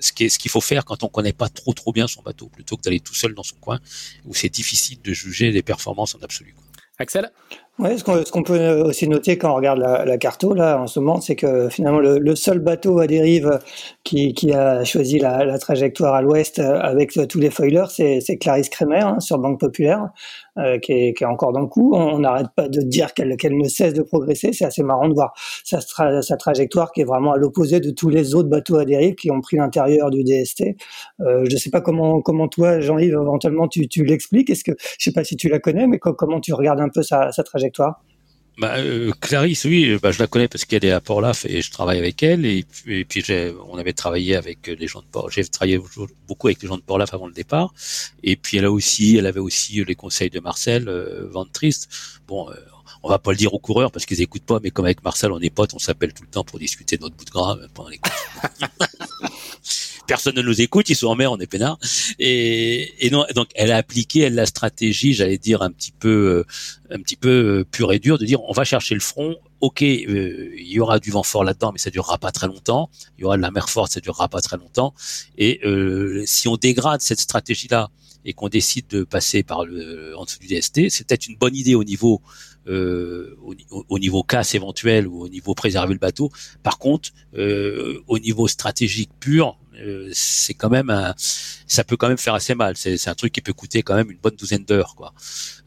ce 0.00 0.12
ce 0.28 0.38
qu'il 0.38 0.50
faut 0.50 0.60
faire 0.60 0.84
quand 0.84 1.02
on 1.02 1.08
connaît 1.08 1.32
pas 1.32 1.48
trop 1.48 1.72
trop 1.72 1.92
bien 1.92 2.06
son 2.06 2.22
bateau, 2.22 2.46
plutôt 2.46 2.76
que 2.76 2.82
d'aller 2.82 3.00
tout 3.00 3.14
seul 3.14 3.34
dans 3.34 3.42
son 3.42 3.56
coin, 3.56 3.80
où 4.24 4.34
c'est 4.34 4.48
difficile 4.48 5.00
de 5.02 5.12
juger 5.12 5.50
les 5.50 5.62
performances 5.62 6.14
en 6.14 6.18
absolu. 6.20 6.54
Axel? 6.98 7.30
Ce 7.78 8.30
qu'on 8.30 8.42
peut 8.42 8.82
aussi 8.82 9.08
noter 9.08 9.38
quand 9.38 9.52
on 9.52 9.56
regarde 9.56 9.78
la, 9.78 10.04
la 10.04 10.18
carto 10.18 10.54
là 10.54 10.78
en 10.78 10.86
ce 10.86 11.00
moment, 11.00 11.20
c'est 11.20 11.36
que 11.36 11.68
finalement 11.68 12.00
le, 12.00 12.36
seul 12.36 12.58
bateau 12.58 12.98
à 12.98 13.06
dérive 13.06 13.58
qui, 14.04 14.52
a 14.52 14.84
choisi 14.84 15.18
la, 15.18 15.58
trajectoire 15.58 16.14
à 16.14 16.22
l'ouest 16.22 16.58
euh, 16.58 16.78
avec 16.80 17.12
tous 17.28 17.38
les 17.38 17.50
foilers, 17.50 17.86
c'est 17.88 18.36
Clarisse 18.38 18.68
Kremer 18.68 19.00
hein, 19.00 19.20
sur 19.20 19.38
Banque 19.38 19.58
Populaire, 19.58 20.10
euh, 20.58 20.78
qui, 20.78 20.92
est, 20.92 21.14
qui, 21.14 21.24
est, 21.24 21.26
encore 21.26 21.52
dans 21.52 21.60
le 21.60 21.66
coup. 21.66 21.94
On 21.94 22.18
n'arrête 22.18 22.48
pas 22.54 22.68
de 22.68 22.80
dire 22.82 23.14
qu'elle 23.14 23.36
ne 23.36 23.68
cesse 23.68 23.94
de 23.94 24.02
progresser. 24.02 24.52
C'est 24.52 24.66
assez 24.66 24.82
marrant 24.82 25.08
de 25.08 25.14
voir 25.14 25.32
sa, 25.64 25.80
sa 25.80 26.36
trajectoire 26.36 26.92
qui 26.92 27.00
est 27.00 27.04
vraiment 27.04 27.32
à 27.32 27.38
l'opposé 27.38 27.80
de 27.80 27.90
tous 27.90 28.10
les 28.10 28.34
autres 28.34 28.48
bateaux 28.48 28.76
à 28.76 28.84
dérive 28.84 29.14
qui 29.14 29.30
ont 29.30 29.40
pris 29.40 29.56
l'intérieur 29.56 30.10
du 30.10 30.24
DST. 30.24 30.76
Euh, 31.20 31.44
je 31.48 31.56
sais 31.56 31.70
pas 31.70 31.80
comment 31.80 32.20
comment 32.20 32.48
toi 32.48 32.80
Jean-Yves 32.80 33.12
éventuellement 33.14 33.66
tu, 33.66 33.88
tu 33.88 34.04
l'expliques. 34.04 34.50
Est-ce 34.50 34.64
que 34.64 34.72
je 34.98 35.04
sais 35.04 35.12
pas 35.12 35.24
si 35.24 35.36
tu 35.36 35.48
la 35.48 35.58
connais, 35.58 35.86
mais 35.86 35.98
comment 35.98 36.40
tu 36.40 36.52
regardes 36.52 36.80
un 36.80 36.90
peu 36.90 37.02
sa, 37.02 37.32
sa 37.32 37.42
trajectoire? 37.42 38.02
Bah, 38.58 38.76
euh, 38.76 39.12
Clarisse, 39.20 39.64
oui, 39.64 39.98
bah, 40.02 40.12
je 40.12 40.18
la 40.18 40.26
connais 40.26 40.46
parce 40.46 40.64
qu'elle 40.66 40.84
est 40.84 40.90
à 40.90 41.00
Port-Laf 41.00 41.46
et 41.46 41.62
je 41.62 41.70
travaille 41.70 41.98
avec 41.98 42.22
elle. 42.22 42.44
Et, 42.44 42.64
puis, 43.04 43.24
on 43.68 43.78
avait 43.78 43.94
travaillé 43.94 44.36
avec 44.36 44.66
les 44.66 44.86
gens 44.86 45.00
de 45.00 45.06
Port. 45.06 45.30
J'ai 45.30 45.44
travaillé 45.44 45.80
beaucoup 46.28 46.48
avec 46.48 46.60
les 46.62 46.68
gens 46.68 46.76
de 46.76 46.82
Port-Laf 46.82 47.14
avant 47.14 47.26
le 47.26 47.32
départ. 47.32 47.72
Et 48.22 48.36
puis 48.36 48.58
elle 48.58 48.66
a 48.66 48.70
aussi, 48.70 49.16
elle 49.16 49.26
avait 49.26 49.40
aussi 49.40 49.82
les 49.84 49.94
conseils 49.94 50.30
de 50.30 50.40
Marcel 50.40 50.88
euh, 50.88 51.28
Van 51.30 51.46
Trist. 51.46 51.88
Bon, 52.28 52.50
euh, 52.50 52.54
on 53.02 53.08
va 53.08 53.18
pas 53.18 53.30
le 53.30 53.36
dire 53.36 53.54
aux 53.54 53.58
coureurs 53.58 53.90
parce 53.90 54.06
qu'ils 54.06 54.20
écoutent 54.20 54.44
pas, 54.44 54.60
mais 54.62 54.70
comme 54.70 54.84
avec 54.84 55.02
Marcel, 55.02 55.32
on 55.32 55.40
est 55.40 55.50
potes, 55.50 55.74
on 55.74 55.78
s'appelle 55.78 56.12
tout 56.12 56.22
le 56.22 56.28
temps 56.28 56.44
pour 56.44 56.58
discuter 56.58 56.96
de 56.98 57.02
notre 57.02 57.16
bout 57.16 57.24
de 57.24 57.30
gras 57.30 57.56
pendant 57.74 57.88
les 57.88 58.00
personne 60.12 60.36
ne 60.36 60.42
nous 60.42 60.60
écoute, 60.60 60.90
ils 60.90 60.94
sont 60.94 61.06
en 61.06 61.14
mer, 61.14 61.32
on 61.32 61.38
est 61.38 61.46
peinard. 61.46 61.78
Et, 62.18 63.06
et 63.06 63.08
non, 63.08 63.24
donc 63.34 63.48
elle 63.54 63.72
a 63.72 63.78
appliqué 63.78 64.20
elle 64.20 64.34
la 64.34 64.44
stratégie, 64.44 65.14
j'allais 65.14 65.38
dire 65.38 65.62
un 65.62 65.70
petit 65.70 65.90
peu, 65.90 66.44
euh, 66.90 66.94
un 66.94 67.00
petit 67.00 67.16
peu 67.16 67.30
euh, 67.30 67.64
pur 67.64 67.94
et 67.94 67.98
dur, 67.98 68.18
de 68.18 68.26
dire 68.26 68.42
on 68.42 68.52
va 68.52 68.64
chercher 68.64 68.94
le 68.94 69.00
front. 69.00 69.36
Ok, 69.62 69.80
euh, 69.80 70.50
il 70.58 70.70
y 70.70 70.80
aura 70.80 70.98
du 70.98 71.10
vent 71.10 71.22
fort 71.22 71.44
là-dedans, 71.44 71.72
mais 71.72 71.78
ça 71.78 71.88
durera 71.88 72.18
pas 72.18 72.30
très 72.30 72.46
longtemps. 72.46 72.90
Il 73.16 73.22
y 73.22 73.24
aura 73.24 73.38
de 73.38 73.42
la 73.42 73.50
mer 73.50 73.70
forte, 73.70 73.90
ça 73.90 74.00
durera 74.00 74.28
pas 74.28 74.42
très 74.42 74.58
longtemps. 74.58 74.92
Et 75.38 75.62
si 76.26 76.46
on 76.46 76.58
dégrade 76.58 77.00
cette 77.00 77.20
stratégie-là 77.20 77.88
et 78.26 78.34
qu'on 78.34 78.50
décide 78.50 78.88
de 78.88 79.04
passer 79.04 79.42
par 79.42 79.64
le 79.64 80.14
en 80.18 80.26
dessous 80.26 80.40
du 80.40 80.46
DST, 80.46 80.90
c'est 80.90 81.06
peut-être 81.06 81.26
une 81.26 81.36
bonne 81.36 81.56
idée 81.56 81.74
au 81.74 81.84
niveau 81.84 82.20
euh, 82.68 83.36
au, 83.42 83.56
au, 83.88 83.98
niveau 83.98 84.22
casse 84.22 84.54
éventuel 84.54 85.08
ou 85.08 85.22
au 85.22 85.28
niveau 85.28 85.52
préserver 85.52 85.94
le 85.94 85.98
bateau. 85.98 86.30
Par 86.62 86.78
contre, 86.78 87.10
euh, 87.34 87.98
au 88.06 88.20
niveau 88.20 88.46
stratégique 88.46 89.10
pur, 89.18 89.58
euh, 89.82 90.10
c'est 90.12 90.54
quand 90.54 90.70
même 90.70 90.90
un, 90.90 91.14
ça 91.16 91.84
peut 91.84 91.96
quand 91.96 92.08
même 92.08 92.18
faire 92.18 92.34
assez 92.34 92.54
mal. 92.54 92.76
C'est 92.76 93.08
un 93.08 93.14
truc 93.14 93.32
qui 93.32 93.40
peut 93.40 93.52
coûter 93.52 93.82
quand 93.82 93.94
même 93.94 94.10
une 94.10 94.18
bonne 94.18 94.36
douzaine 94.36 94.64
d'heures, 94.64 94.94
quoi. 94.94 95.12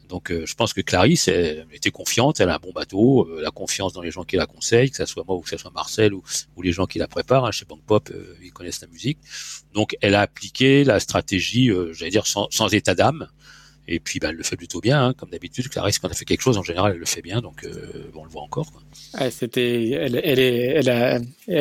Donc, 0.08 0.30
euh, 0.30 0.46
je 0.46 0.54
pense 0.54 0.72
que 0.72 0.80
Clarisse 0.80 1.26
elle, 1.26 1.66
était 1.72 1.90
confiante, 1.90 2.38
elle 2.38 2.48
a 2.50 2.54
un 2.54 2.58
bon 2.58 2.70
bateau, 2.72 3.26
euh, 3.28 3.40
la 3.42 3.50
confiance 3.50 3.92
dans 3.92 4.02
les 4.02 4.12
gens 4.12 4.22
qui 4.22 4.36
la 4.36 4.46
conseillent, 4.46 4.90
que 4.90 4.96
ce 4.96 5.06
soit 5.06 5.24
moi 5.26 5.36
ou 5.36 5.40
que 5.40 5.50
ce 5.50 5.56
soit 5.56 5.72
Marcel 5.72 6.14
ou, 6.14 6.22
ou 6.54 6.62
les 6.62 6.70
gens 6.72 6.86
qui 6.86 6.98
la 6.98 7.08
préparent. 7.08 7.44
Hein, 7.44 7.50
chez 7.50 7.64
Bank 7.64 7.80
Pop, 7.84 8.12
ils 8.40 8.52
connaissent 8.52 8.80
la 8.80 8.86
musique. 8.86 9.18
Donc, 9.74 9.96
elle 10.00 10.14
a 10.14 10.20
appliqué 10.20 10.84
la 10.84 11.00
stratégie, 11.00 11.70
j'allais 11.92 12.12
dire 12.12 12.26
sans, 12.26 12.48
sans 12.50 12.72
état 12.72 12.94
d'âme. 12.94 13.28
Et 13.88 14.00
puis, 14.00 14.18
bah, 14.18 14.28
elle 14.30 14.36
le 14.36 14.42
fait 14.42 14.56
plutôt 14.56 14.80
bien, 14.80 15.06
hein, 15.06 15.12
comme 15.14 15.30
d'habitude. 15.30 15.68
Clarisse, 15.68 16.00
quand 16.00 16.08
elle 16.08 16.16
fait 16.16 16.24
quelque 16.24 16.40
chose, 16.40 16.58
en 16.58 16.62
général, 16.62 16.92
elle 16.94 16.98
le 16.98 17.06
fait 17.06 17.22
bien. 17.22 17.40
Donc, 17.40 17.64
euh, 17.64 18.10
on 18.14 18.24
le 18.24 18.30
voit 18.30 18.42
encore. 18.42 18.66
Elle, 19.18 19.30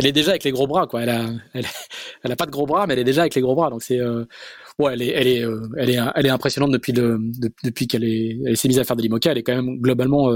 est, 0.07 0.11
déjà 0.11 0.31
avec 0.31 0.43
les 0.43 0.51
gros 0.51 0.65
bras, 0.65 0.87
quoi. 0.87 1.03
Elle 1.03 1.09
a, 1.09 2.35
pas 2.35 2.47
de 2.47 2.51
gros 2.51 2.65
bras, 2.65 2.87
mais 2.87 2.93
elle 2.93 2.99
est 2.99 3.05
déjà 3.05 3.21
avec 3.21 3.35
les 3.35 3.41
gros 3.41 3.53
bras. 3.53 3.69
Donc, 3.69 3.83
c'est, 3.83 3.99
euh, 3.99 4.25
ouais, 4.79 4.93
elle 4.93 5.03
est, 5.03 5.09
elle 5.09 5.27
est, 5.27 5.45
euh, 5.45 5.67
elle 5.77 5.91
est, 5.91 5.99
elle 6.15 6.25
est 6.25 6.29
impressionnante 6.29 6.71
depuis 6.71 6.93
depuis 6.93 7.87
qu'elle 7.87 8.03
est, 8.03 8.37
elle 8.45 8.57
s'est 8.57 8.67
mise 8.67 8.79
à 8.79 8.83
faire 8.83 8.95
de 8.95 9.03
l'imoca. 9.03 9.31
Elle 9.31 9.37
est 9.37 9.43
quand 9.43 9.55
même 9.55 9.77
globalement 9.79 10.31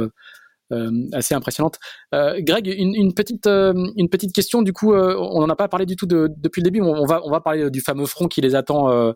assez 1.13 1.33
impressionnante. 1.33 1.79
Greg, 2.11 2.67
une, 2.67 3.13
petite, 3.15 3.47
une 3.47 4.09
petite 4.09 4.35
question. 4.35 4.61
Du 4.61 4.73
coup, 4.73 4.93
on 4.93 5.39
n'en 5.39 5.49
a 5.49 5.55
pas 5.55 5.67
parlé 5.67 5.87
du 5.87 5.95
tout 5.95 6.05
de, 6.05 6.29
depuis 6.37 6.61
le 6.61 6.65
début. 6.65 6.81
On, 6.81 7.05
va, 7.05 7.21
on 7.25 7.31
va 7.31 7.41
parler 7.41 7.71
du 7.71 7.81
fameux 7.81 8.05
front 8.05 8.27
qui 8.27 8.41
les 8.41 8.53
attend 8.53 9.15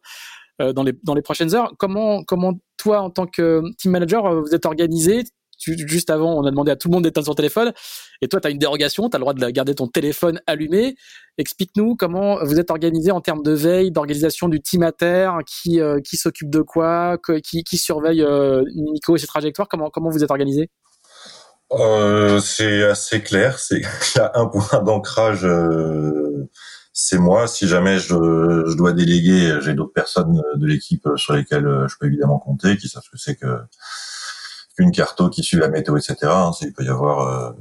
dans, 0.60 0.84
les, 0.84 0.94
dans 1.04 1.16
les 1.16 1.22
prochaines 1.22 1.56
heures. 1.56 1.74
Comment, 1.78 2.24
comment 2.24 2.54
toi, 2.78 3.02
en 3.02 3.10
tant 3.10 3.26
que 3.26 3.62
team 3.78 3.92
manager, 3.92 4.26
euh, 4.26 4.42
vous 4.42 4.54
êtes 4.54 4.66
organisé? 4.66 5.24
Juste 5.66 6.10
avant, 6.10 6.34
on 6.34 6.46
a 6.46 6.52
demandé 6.52 6.72
à 6.72 6.76
tout 6.76 6.90
le 6.90 6.94
monde 6.94 7.04
d'éteindre 7.06 7.28
son 7.28 7.36
téléphone. 7.36 7.72
Et 8.22 8.28
toi, 8.28 8.42
tu 8.42 8.48
as 8.48 8.52
une 8.52 8.58
dérogation, 8.58 9.08
tu 9.10 9.16
as 9.16 9.20
le 9.20 9.22
droit 9.22 9.34
de 9.34 9.50
garder 9.50 9.74
ton 9.76 9.88
téléphone 9.88 10.42
allumé. 10.46 10.96
Explique-nous 11.38 11.96
comment 11.96 12.44
vous 12.44 12.60
êtes 12.60 12.70
organisé 12.70 13.12
en 13.12 13.22
termes 13.22 13.44
de 13.44 13.54
veille, 13.54 13.92
d'organisation 13.92 14.50
du 14.50 14.62
team 14.62 14.84
à 14.84 14.92
terre, 14.92 15.38
qui, 15.48 15.80
euh, 15.80 16.02
qui 16.02 16.18
s'occupe 16.18 16.50
de 16.50 16.62
quoi, 16.62 17.18
qui, 17.44 17.64
qui 17.64 17.78
surveille 17.78 18.26
Nico 18.76 19.16
et 19.16 19.20
ses 19.20 19.28
trajectoires. 19.28 19.70
Comment, 19.70 19.90
comment 19.90 20.10
vous 20.10 20.24
êtes 20.24 20.32
organisé? 20.32 20.70
Euh, 21.72 22.40
C'est 22.40 22.84
assez 22.84 23.22
clair. 23.22 23.58
C'est 23.58 23.84
un 24.34 24.48
point 24.48 24.84
d'ancrage 24.84 25.46
c'est 26.94 27.18
moi. 27.18 27.48
Si 27.48 27.68
jamais 27.68 27.98
je, 27.98 28.16
je 28.68 28.76
dois 28.76 28.94
déléguer, 28.94 29.60
j'ai 29.62 29.74
d'autres 29.74 29.94
personnes 29.94 30.42
de 30.56 30.66
l'équipe 30.66 31.08
sur 31.16 31.34
lesquelles 31.34 31.88
je 31.88 31.96
peux 32.00 32.08
évidemment 32.08 32.40
compter, 32.40 32.78
qui 32.78 32.88
savent 32.88 33.04
ce 33.04 33.10
que 33.10 33.18
c'est 33.18 33.36
que 33.36 33.58
qu'une 34.76 34.92
carto 34.92 35.30
qui 35.30 35.44
suit 35.44 35.58
la 35.58 35.68
météo, 35.68 35.98
etc. 35.98 36.18
Hein, 36.24 36.52
il 36.62 36.74
peut 36.74 36.84
y 36.84 36.90
avoir 36.90 37.28
euh, 37.28 37.52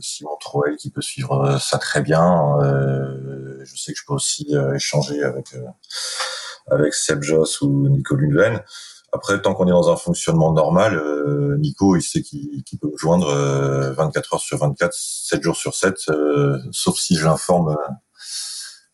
Simon 0.00 0.36
Troel 0.40 0.76
qui 0.76 0.90
peut 0.90 1.02
suivre 1.02 1.58
ça 1.60 1.78
très 1.78 2.00
bien. 2.00 2.58
Euh, 2.62 3.64
je 3.64 3.76
sais 3.76 3.92
que 3.92 3.98
je 3.98 4.04
peux 4.06 4.14
aussi 4.14 4.46
euh, 4.52 4.74
échanger 4.74 5.22
avec 5.22 5.54
euh, 5.54 5.64
avec 6.70 6.94
Seb 6.94 7.22
Joss 7.22 7.60
ou 7.60 7.88
Nico 7.88 8.14
Lundven. 8.16 8.62
Après, 9.12 9.40
tant 9.40 9.54
qu'on 9.54 9.66
est 9.66 9.70
dans 9.70 9.90
un 9.90 9.96
fonctionnement 9.96 10.52
normal, 10.52 10.94
euh, 10.94 11.56
Nico, 11.58 11.96
il 11.96 12.02
sait 12.02 12.20
qu'il 12.20 12.62
peut 12.78 12.90
me 12.92 12.96
joindre 12.98 13.34
24 13.96 14.34
heures 14.34 14.40
sur 14.40 14.58
24, 14.58 14.92
7 14.92 15.42
jours 15.42 15.56
sur 15.56 15.74
7, 15.74 15.94
sauf 16.72 16.98
si 16.98 17.16
j'informe 17.16 17.74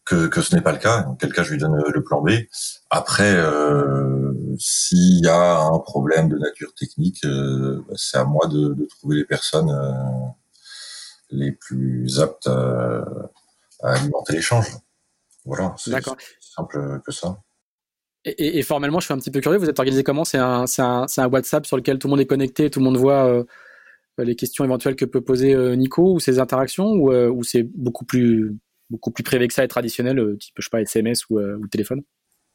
que, 0.05 0.27
que 0.27 0.43
ce 0.43 0.55
n'est 0.55 0.61
pas 0.61 0.73
le 0.73 0.79
cas, 0.79 1.03
dans 1.03 1.15
quel 1.15 1.33
cas 1.33 1.43
je 1.43 1.53
lui 1.53 1.59
donne 1.59 1.77
le 1.77 2.03
plan 2.03 2.21
B. 2.21 2.31
Après, 2.91 3.35
euh, 3.35 4.33
s'il 4.59 5.25
y 5.25 5.29
a 5.29 5.61
un 5.61 5.79
problème 5.79 6.29
de 6.29 6.39
nature 6.39 6.75
technique, 6.75 7.25
euh, 7.25 7.83
bah, 7.89 7.95
c'est 7.97 8.19
à 8.19 8.25
moi 8.25 8.47
de, 8.47 8.75
de, 8.75 8.85
trouver 8.85 9.17
les 9.17 9.25
personnes 9.25 9.71
euh, 9.71 9.93
les 11.31 11.53
plus 11.53 12.21
aptes 12.21 12.47
à, 12.47 13.05
à 13.83 13.93
alimenter 13.95 14.35
l'échange. 14.35 14.77
Voilà, 15.47 15.75
c'est 15.79 15.93
simple 16.41 17.01
que 17.05 17.13
ça. 17.13 17.39
Et, 18.27 18.59
et, 18.59 18.63
formellement, 18.63 19.01
je 19.01 19.07
suis 19.07 19.15
un 19.15 19.19
petit 19.19 19.31
peu 19.31 19.41
curieux, 19.41 19.59
vous 19.59 19.69
êtes 19.69 19.79
organisé 19.79 20.03
comment? 20.03 20.25
C'est 20.25 20.39
un, 20.39 20.65
un, 20.79 21.07
un, 21.17 21.29
WhatsApp 21.29 21.67
sur 21.67 21.77
lequel 21.77 21.99
tout 21.99 22.09
le 22.09 22.13
monde 22.13 22.21
est 22.21 22.27
connecté, 22.27 22.71
tout 22.71 22.79
le 22.79 22.85
monde 22.85 22.97
voit 22.97 23.29
euh, 23.29 23.45
les 24.17 24.35
questions 24.35 24.65
éventuelles 24.65 24.97
que 24.97 25.05
peut 25.05 25.21
poser 25.21 25.55
euh, 25.55 25.77
Nico 25.77 26.15
ou 26.15 26.21
ses 26.21 26.39
interactions, 26.39 26.87
ou, 26.87 27.13
ou 27.13 27.43
c'est 27.43 27.65
beaucoup 27.75 28.07
plus 28.07 28.57
beaucoup 28.91 29.11
plus 29.11 29.25
privé 29.25 29.49
que 29.49 29.55
ça 29.55 29.65
et 29.65 29.69
traditionnel, 29.69 30.19
euh, 30.19 30.37
type, 30.39 30.55
je 30.59 30.65
sais 30.65 30.71
pas, 30.71 30.81
SMS 30.81 31.29
ou, 31.31 31.39
euh, 31.39 31.57
ou 31.57 31.67
téléphone 31.67 32.03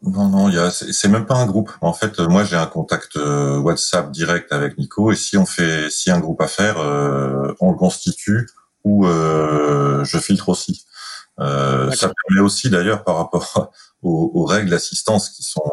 non, 0.02 0.30
non, 0.30 0.70
c'est 0.72 1.10
même 1.10 1.26
pas 1.26 1.36
un 1.36 1.46
groupe. 1.46 1.72
En 1.82 1.92
fait, 1.92 2.20
moi, 2.20 2.46
j'ai 2.46 2.56
un 2.56 2.68
contact 2.68 3.18
euh, 3.18 3.58
WhatsApp 3.58 4.12
direct 4.12 4.54
avec 4.54 4.78
Nico, 4.78 5.12
et 5.12 5.18
si 5.18 5.36
on 5.36 5.46
fait, 5.46 5.90
si 5.90 6.10
un 6.10 6.22
groupe 6.22 6.40
à 6.42 6.48
faire, 6.48 6.78
on 7.60 7.72
le 7.72 7.78
constitue 7.78 8.48
ou 8.86 9.06
je 9.06 10.18
filtre 10.20 10.48
aussi. 10.48 10.86
ça 11.38 11.90
permet 11.90 12.40
aussi, 12.40 12.70
d'ailleurs, 12.70 13.04
par 13.04 13.18
rapport 13.18 13.74
aux, 14.02 14.46
règles 14.46 14.70
d'assistance 14.70 15.32
qui 15.32 15.44
sont 15.44 15.70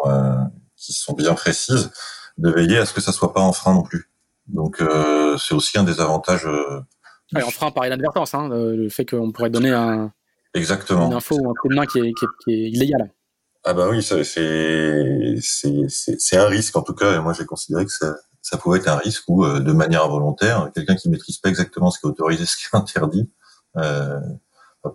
qui 0.75 0.93
sont 0.93 1.13
bien 1.13 1.35
précises, 1.35 1.93
de 2.37 2.51
veiller 2.51 2.79
à 2.79 2.85
ce 2.85 2.95
que 2.95 3.01
ça 3.01 3.13
soit 3.13 3.33
pas 3.33 3.43
en 3.43 3.53
frein 3.53 3.75
non 3.75 3.85
plus. 3.85 4.11
Donc, 4.49 4.83
c'est 5.39 5.55
aussi 5.55 5.79
un 5.79 5.85
des 5.85 6.01
avantages. 6.01 6.49
Ouais, 7.33 7.45
en 7.45 7.51
frein 7.51 7.71
par 7.71 7.87
inadvertance, 7.87 8.35
hein, 8.35 8.49
le 8.49 8.89
fait 8.89 9.09
qu'on 9.09 9.31
pourrait 9.31 9.51
donner 9.51 9.71
un 9.71 10.11
Exactement. 10.57 11.07
Une 11.07 11.15
info 11.15 11.37
ou 11.37 11.51
un 11.51 11.55
coup 11.55 11.69
de 11.69 11.75
main 11.75 11.87
qui 11.87 11.99
est, 11.99 12.13
qui 12.15 12.25
est, 12.25 12.29
qui 12.43 12.53
est 12.53 12.71
illégal. 12.71 13.13
Ah 13.65 13.75
bah 13.75 13.89
oui, 13.91 14.03
c'est 14.03 15.41
un 16.37 16.47
risque 16.47 16.77
en 16.77 16.83
tout 16.83 16.95
cas. 16.95 17.17
Et 17.17 17.21
moi, 17.21 17.33
j'ai 17.33 17.45
considéré 17.45 17.85
que 17.85 17.93
ça, 17.93 18.15
ça 18.41 18.57
pouvait 18.57 18.79
être 18.79 18.89
un 18.89 18.97
risque 18.97 19.25
où, 19.29 19.45
euh, 19.45 19.61
de 19.61 19.73
manière 19.73 20.05
involontaire, 20.05 20.71
quelqu'un 20.75 20.95
qui 20.95 21.11
maîtrise 21.11 21.39
pas 21.39 21.49
exactement 21.49 21.91
ce 21.91 21.99
qui 21.99 22.07
est 22.07 22.11
autorisé, 22.11 22.47
ce 22.47 22.57
qui 22.57 22.65
est 22.73 22.77
interdit, 22.77 23.31
euh, 23.77 24.21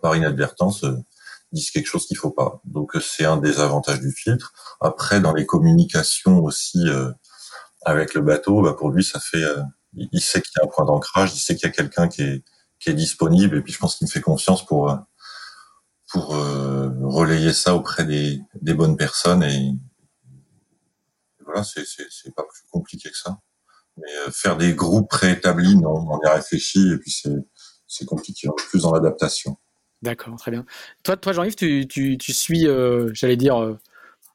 par 0.01 0.15
inadvertance, 0.15 0.85
disent 1.51 1.69
quelque 1.71 1.87
chose 1.87 2.07
qu'il 2.07 2.17
faut 2.17 2.31
pas. 2.31 2.61
Donc 2.63 2.93
c'est 3.01 3.25
un 3.25 3.37
des 3.37 3.59
avantages 3.59 3.99
du 3.99 4.11
filtre. 4.11 4.53
Après, 4.79 5.19
dans 5.19 5.33
les 5.33 5.45
communications 5.45 6.39
aussi 6.39 6.85
avec 7.85 8.13
le 8.13 8.21
bateau, 8.21 8.61
bah, 8.61 8.73
pour 8.73 8.89
lui, 8.89 9.03
ça 9.03 9.19
fait, 9.19 9.43
il 9.93 10.21
sait 10.21 10.41
qu'il 10.41 10.53
y 10.57 10.61
a 10.61 10.65
un 10.65 10.69
point 10.69 10.85
d'ancrage, 10.85 11.33
il 11.35 11.39
sait 11.39 11.55
qu'il 11.57 11.67
y 11.67 11.69
a 11.69 11.73
quelqu'un 11.73 12.07
qui 12.07 12.21
est, 12.21 12.45
qui 12.79 12.89
est 12.89 12.93
disponible, 12.93 13.57
et 13.57 13.61
puis 13.61 13.73
je 13.73 13.79
pense 13.79 13.97
qu'il 13.97 14.07
me 14.07 14.11
fait 14.11 14.21
confiance 14.21 14.65
pour 14.65 14.97
pour 16.11 16.35
euh, 16.35 16.89
relayer 17.03 17.53
ça 17.53 17.75
auprès 17.75 18.05
des, 18.05 18.41
bonnes 18.73 18.97
personnes 18.97 19.43
et 19.43 19.73
voilà, 21.45 21.63
c'est 21.63 22.35
pas 22.35 22.43
plus 22.43 22.63
compliqué 22.69 23.09
que 23.09 23.17
ça. 23.17 23.39
Mais 23.97 24.11
euh, 24.27 24.31
faire 24.31 24.57
des 24.57 24.73
groupes 24.73 25.09
préétablis, 25.09 25.75
non, 25.75 26.07
on 26.09 26.19
y 26.23 26.27
a 26.27 26.35
réfléchi 26.35 26.91
et 26.91 26.97
puis 26.97 27.15
c'est 27.87 28.05
compliqué, 28.05 28.49
plus 28.69 28.83
dans 28.83 28.93
l'adaptation. 28.93 29.57
D'accord, 30.01 30.35
très 30.37 30.51
bien. 30.51 30.65
Toi, 31.03 31.15
toi 31.17 31.31
Jean-Yves, 31.31 31.55
tu, 31.55 31.87
tu, 31.87 32.17
tu 32.17 32.33
suis, 32.33 32.67
euh, 32.67 33.09
j'allais 33.13 33.37
dire, 33.37 33.77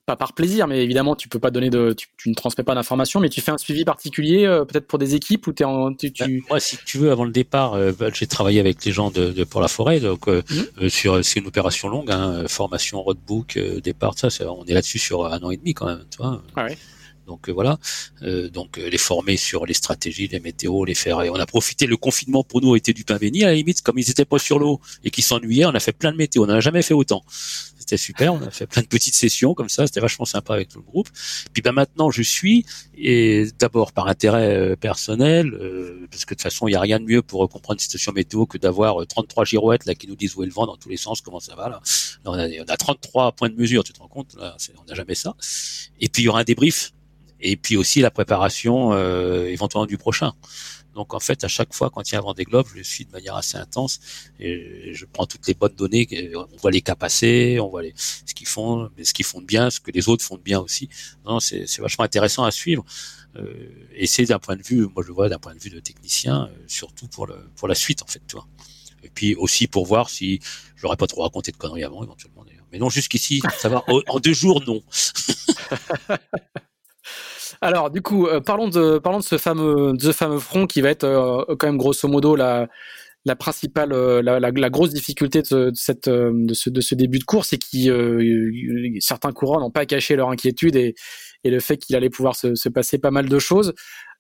pas 0.07 0.17
par 0.17 0.33
plaisir, 0.33 0.69
mais 0.69 0.83
évidemment, 0.83 1.17
tu 1.17 1.29
peux 1.29 1.41
pas 1.41 1.51
donner 1.51 1.69
de, 1.69 1.95
tu, 2.17 2.29
ne 2.29 2.35
transmets 2.35 2.63
pas 2.63 2.77
d'informations, 2.77 3.19
mais 3.19 3.29
tu 3.29 3.41
fais 3.41 3.51
un 3.51 3.59
suivi 3.59 3.85
particulier, 3.85 4.47
euh, 4.47 4.65
peut-être 4.65 4.87
pour 4.87 5.01
des 5.01 5.17
équipes 5.17 5.47
où 5.49 5.53
es 5.59 5.65
en, 5.65 5.93
tu, 5.93 6.13
bah, 6.19 6.27
moi, 6.49 6.61
si 6.61 6.79
tu 6.87 6.99
veux, 6.99 7.11
avant 7.11 7.25
le 7.25 7.33
départ, 7.33 7.75
euh, 7.75 7.93
bah, 7.93 8.07
j'ai 8.15 8.29
travaillé 8.29 8.61
avec 8.61 8.85
les 8.85 8.93
gens 8.93 9.11
de, 9.11 9.33
de 9.33 9.45
pour 9.45 9.61
la 9.61 9.69
forêt, 9.69 9.99
donc 9.99 10.29
euh, 10.29 10.43
mhm. 10.81 10.89
sur 10.89 11.25
c'est 11.25 11.41
une 11.41 11.49
opération 11.49 11.89
longue, 11.89 12.11
hein, 12.11 12.45
formation 12.47 13.03
roadbook, 13.03 13.59
départ, 13.83 14.15
ça, 14.17 14.29
on 14.49 14.65
est 14.65 14.75
là-dessus 14.75 14.99
sur 14.99 15.27
un 15.27 15.41
an 15.41 15.51
et 15.51 15.57
demi 15.57 15.75
quand 15.75 15.87
même, 15.87 16.05
tu 16.11 16.19
vois. 16.19 16.41
Ah 16.55 16.65
ouais. 16.67 16.79
Donc 17.27 17.49
voilà, 17.49 17.79
donc 18.53 18.77
les 18.77 18.99
former 18.99 19.37
sur 19.37 19.67
les 19.67 19.75
stratégies, 19.75 20.29
les 20.29 20.41
météos, 20.41 20.85
les 20.85 20.95
faire. 20.95 21.23
Et 21.23 21.31
on 21.31 21.35
a 21.35 21.47
profité. 21.47 21.87
Le 21.87 21.97
confinement 21.97 22.45
pour 22.45 22.61
nous 22.61 22.77
était 22.77 22.93
du 22.93 23.05
pain 23.05 23.17
béni. 23.17 23.45
À 23.45 23.49
la 23.49 23.55
limite, 23.55 23.83
comme 23.83 23.99
ils 23.99 24.11
étaient 24.11 24.25
pas 24.25 24.39
sur 24.39 24.59
l'eau 24.59 24.81
et 25.05 25.11
qu'ils 25.11 25.25
s'ennuyaient, 25.25 25.67
on 25.67 25.75
a 25.75 25.81
fait 25.81 25.93
plein 25.93 26.13
de 26.13 26.17
météos. 26.17 26.45
On 26.45 26.47
n'a 26.47 26.61
jamais 26.61 26.83
fait 26.83 26.95
autant 26.95 27.25
c'était 27.87 27.97
super. 27.97 28.35
On 28.35 28.43
a 28.43 28.51
fait 28.51 28.67
plein 28.67 28.83
de 28.83 28.89
petites 28.89 29.15
sessions 29.15 29.55
comme 29.55 29.69
ça, 29.69 29.87
c'était 29.87 30.01
vachement 30.01 30.25
sympa 30.25 30.55
avec 30.55 30.69
tout 30.69 30.79
le 30.79 30.85
groupe. 30.85 31.09
Puis 31.53 31.63
ben 31.63 31.73
maintenant, 31.73 32.11
je 32.11 32.23
suis 32.23 32.67
et 32.97 33.47
d'abord 33.59 33.93
par 33.93 34.09
intérêt 34.09 34.57
euh, 34.57 34.77
personnel, 34.77 35.55
euh, 35.55 36.07
parce 36.11 36.25
que 36.25 36.35
de 36.35 36.39
toute 36.39 36.43
façon, 36.43 36.67
il 36.67 36.73
n'y 36.73 36.77
a 36.77 36.81
rien 36.81 36.99
de 36.99 37.05
mieux 37.05 37.23
pour 37.23 37.49
comprendre 37.49 37.75
une 37.75 37.81
situation 37.81 38.13
météo 38.13 38.47
que 38.47 38.59
d'avoir 38.59 39.07
33 39.07 39.43
euh, 39.43 39.47
girouettes 39.47 39.87
là 39.87 39.95
qui 39.95 40.09
nous 40.09 40.17
disent 40.17 40.35
où 40.37 40.43
est 40.43 40.47
le 40.47 40.53
vent 40.53 40.67
dans 40.67 40.77
tous 40.77 40.89
les 40.89 40.97
sens, 40.97 41.21
comment 41.21 41.41
ça 41.41 41.55
va 41.55 41.69
là. 41.69 41.81
on, 42.25 42.33
a, 42.33 42.49
on, 42.49 42.69
a, 42.69 42.77
33 42.77 43.33
points 43.33 43.49
de 43.49 43.55
mesure, 43.55 43.85
tu 43.85 43.93
te 43.93 44.01
rends 44.01 44.09
compte 44.09 44.35
là, 44.35 44.57
On 44.79 44.85
n'a 44.85 44.95
jamais 44.95 45.15
ça. 45.15 45.37
Et 46.01 46.09
puis 46.09 46.23
il 46.23 46.27
y 46.27 46.29
aura 46.29 46.41
un 46.41 46.45
débrief. 46.45 46.93
Et 47.41 47.57
puis 47.57 47.77
aussi 47.77 48.01
la 48.01 48.11
préparation 48.11 48.97
éventuellement 49.47 49.87
du 49.87 49.99
prochain. 49.99 50.33
Donc 50.97 51.13
en 51.13 51.21
fait, 51.21 51.45
à 51.45 51.49
chaque 51.49 51.75
fois 51.75 51.91
quand 51.91 52.11
il 52.11 52.15
y 52.15 52.17
a 52.17 52.21
un 52.21 52.23
Vendée 52.23 52.45
Globe, 52.45 52.67
je 52.73 52.79
le 52.79 52.83
suis 52.83 53.05
de 53.05 53.13
manière 53.13 53.37
assez 53.37 53.59
intense 53.59 54.01
et 54.41 54.95
je 54.95 55.05
prends 55.05 55.27
toutes 55.27 55.47
les 55.47 55.53
bonnes 55.53 55.75
données. 55.75 56.09
On 56.35 56.57
voit 56.57 56.71
les 56.71 56.81
cas 56.81 56.95
passer, 56.95 57.59
on 57.61 57.69
voit 57.69 57.83
les, 57.83 57.93
ce 57.97 58.33
qu'ils 58.33 58.47
font, 58.47 58.91
ce 59.03 59.13
qu'ils 59.13 59.27
font 59.27 59.43
de 59.43 59.47
bien, 59.47 59.69
ce 59.69 59.79
que 59.79 59.91
les 59.91 60.09
autres 60.09 60.25
font 60.25 60.37
de 60.37 60.43
bien 60.43 60.59
aussi. 60.59 60.89
Non, 61.27 61.39
c'est 61.39 61.79
vachement 61.81 62.05
intéressant 62.05 62.45
à 62.45 62.51
suivre. 62.51 62.83
Euh, 63.37 63.69
et 63.95 64.07
c'est 64.07 64.25
d'un 64.25 64.39
point 64.39 64.57
de 64.57 64.63
vue, 64.63 64.87
moi 64.87 65.03
je 65.03 65.09
le 65.09 65.15
vois 65.15 65.29
d'un 65.29 65.39
point 65.39 65.55
de 65.55 65.61
vue 65.61 65.69
de 65.69 65.81
technicien, 65.81 66.45
euh, 66.45 66.65
surtout 66.67 67.07
pour 67.09 67.27
le 67.27 67.37
pour 67.57 67.69
la 67.69 67.75
suite 67.75 68.03
en 68.03 68.07
fait, 68.07 68.23
tu 68.27 68.37
vois. 68.37 68.47
Et 69.03 69.11
puis 69.11 69.35
aussi 69.35 69.67
pour 69.67 69.85
voir 69.85 70.09
si 70.09 70.41
j'aurais 70.77 70.97
pas 70.97 71.07
trop 71.07 71.23
raconté 71.25 71.53
de 71.53 71.59
conneries 71.59 71.85
avant 71.85 72.03
éventuellement 72.03 72.45
d'ailleurs. 72.45 72.65
Mais 72.73 72.79
non, 72.79 72.89
jusqu'ici, 72.89 73.43
ça 73.59 73.69
va. 73.69 73.85
en 74.09 74.19
deux 74.19 74.33
jours, 74.33 74.63
non. 74.67 74.83
Alors, 77.61 77.91
du 77.91 78.03
coup, 78.03 78.27
euh, 78.27 78.41
parlons 78.41 78.69
de 78.69 78.99
parlons 78.99 79.19
de 79.19 79.25
ce 79.25 79.39
fameux 79.39 79.93
de 79.95 80.01
ce 80.01 80.13
fameux 80.13 80.39
front 80.39 80.67
qui 80.67 80.81
va 80.81 80.91
être 80.91 81.05
euh, 81.05 81.45
quand 81.59 81.67
même 81.67 81.79
grosso 81.79 82.09
modo 82.09 82.37
la 82.37 82.69
la 83.25 83.35
principale, 83.35 83.93
euh, 83.93 84.23
la, 84.23 84.39
la, 84.39 84.53
la, 84.53 84.71
grosse 84.71 84.91
difficulté 84.91 85.43
de, 85.43 85.73
cette, 85.75 86.09
de, 86.09 86.55
ce, 86.55 86.71
de 86.71 86.81
ce 86.81 86.95
début 86.95 87.19
de 87.19 87.25
course, 87.25 87.49
c'est 87.49 87.59
que 87.59 89.01
certains 89.01 89.33
courants 89.33 89.59
n'ont 89.59 89.73
pas 89.73 89.85
caché 89.85 90.15
leur 90.15 90.31
inquiétude 90.31 90.77
et, 90.77 90.95
et 91.43 91.51
le 91.51 91.59
fait 91.59 91.77
qu'il 91.77 91.97
allait 91.97 92.09
pouvoir 92.09 92.37
se, 92.37 92.55
se, 92.55 92.69
passer 92.69 92.99
pas 92.99 93.11
mal 93.11 93.29
de 93.29 93.39
choses. 93.41 93.75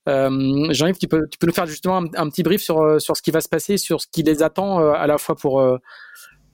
Jean-Yves, 0.09 0.99
tu 0.99 1.07
peux, 1.07 1.22
tu 1.31 1.38
peux 1.38 1.46
nous 1.46 1.53
faire 1.53 1.66
justement 1.66 1.99
un, 1.99 2.29
petit 2.31 2.42
brief 2.42 2.61
sur, 2.61 3.01
sur 3.01 3.16
ce 3.16 3.22
qui 3.22 3.31
va 3.31 3.40
se 3.40 3.49
passer, 3.49 3.77
sur 3.77 4.01
ce 4.01 4.09
qui 4.11 4.25
les 4.25 4.42
attend 4.42 4.79
à 4.79 5.07
la 5.07 5.18
fois 5.18 5.37
pour, 5.37 5.64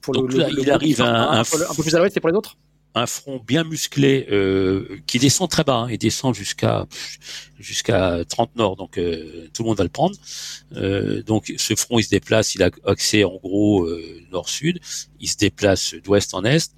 pour 0.03 0.13
le, 0.13 0.37
là, 0.37 0.49
il 0.51 0.71
arrive 0.71 1.01
un, 1.01 1.31
un, 1.31 1.41
un, 1.41 1.45
peu 1.45 1.83
plus 1.83 1.95
à 1.95 2.01
l'ouest 2.01 2.15
et 2.15 2.21
pour 2.21 2.29
les 2.29 2.37
autres? 2.37 2.57
Un 2.95 3.07
front 3.07 3.41
bien 3.45 3.65
musclé 3.65 4.27
euh, 4.31 4.99
qui 5.07 5.19
descend 5.19 5.49
très 5.49 5.65
bas, 5.65 5.77
hein, 5.77 5.89
il 5.91 5.99
descend 5.99 6.35
jusqu'à 6.35 6.87
jusqu'à 7.59 8.25
30 8.29 8.57
nord, 8.57 8.77
donc 8.77 8.99
euh, 8.99 9.49
tout 9.55 9.63
le 9.63 9.69
monde 9.69 9.79
va 9.79 9.85
le 9.85 9.91
prendre. 9.91 10.17
Euh, 10.77 11.23
donc 11.23 11.53
ce 11.57 11.75
front 11.75 11.99
il 11.99 12.05
se 12.05 12.11
déplace, 12.11 12.55
il 12.55 12.63
a 12.63 12.71
accès 12.87 13.25
en 13.25 13.37
gros 13.37 13.89
nord-sud, 14.31 14.81
il 15.21 15.29
se 15.29 15.37
déplace 15.37 15.95
d'ouest 15.95 16.35
en 16.35 16.45
est, 16.45 16.71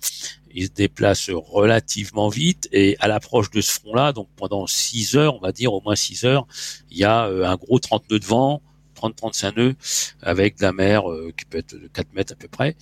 il 0.54 0.66
se 0.66 0.70
déplace 0.70 1.30
relativement 1.30 2.28
vite 2.28 2.68
et 2.72 2.96
à 3.00 3.08
l'approche 3.08 3.50
de 3.50 3.60
ce 3.60 3.72
front-là, 3.72 4.12
donc 4.12 4.28
pendant 4.36 4.66
6 4.66 5.16
heures, 5.16 5.34
on 5.34 5.40
va 5.40 5.52
dire 5.52 5.72
au 5.72 5.80
moins 5.80 5.96
6 5.96 6.24
heures, 6.24 6.46
il 6.90 6.98
y 6.98 7.04
a 7.04 7.24
un 7.24 7.56
gros 7.56 7.78
30 7.78 8.10
nœuds 8.10 8.20
de 8.20 8.26
vent, 8.26 8.62
30-35 8.94 9.56
nœuds 9.56 9.74
avec 10.22 10.58
de 10.58 10.62
la 10.62 10.72
mer 10.72 11.02
qui 11.36 11.44
peut 11.44 11.58
être 11.58 11.74
de 11.74 11.88
4 11.88 12.12
mètres 12.14 12.32
à 12.34 12.36
peu 12.36 12.48
près. 12.48 12.76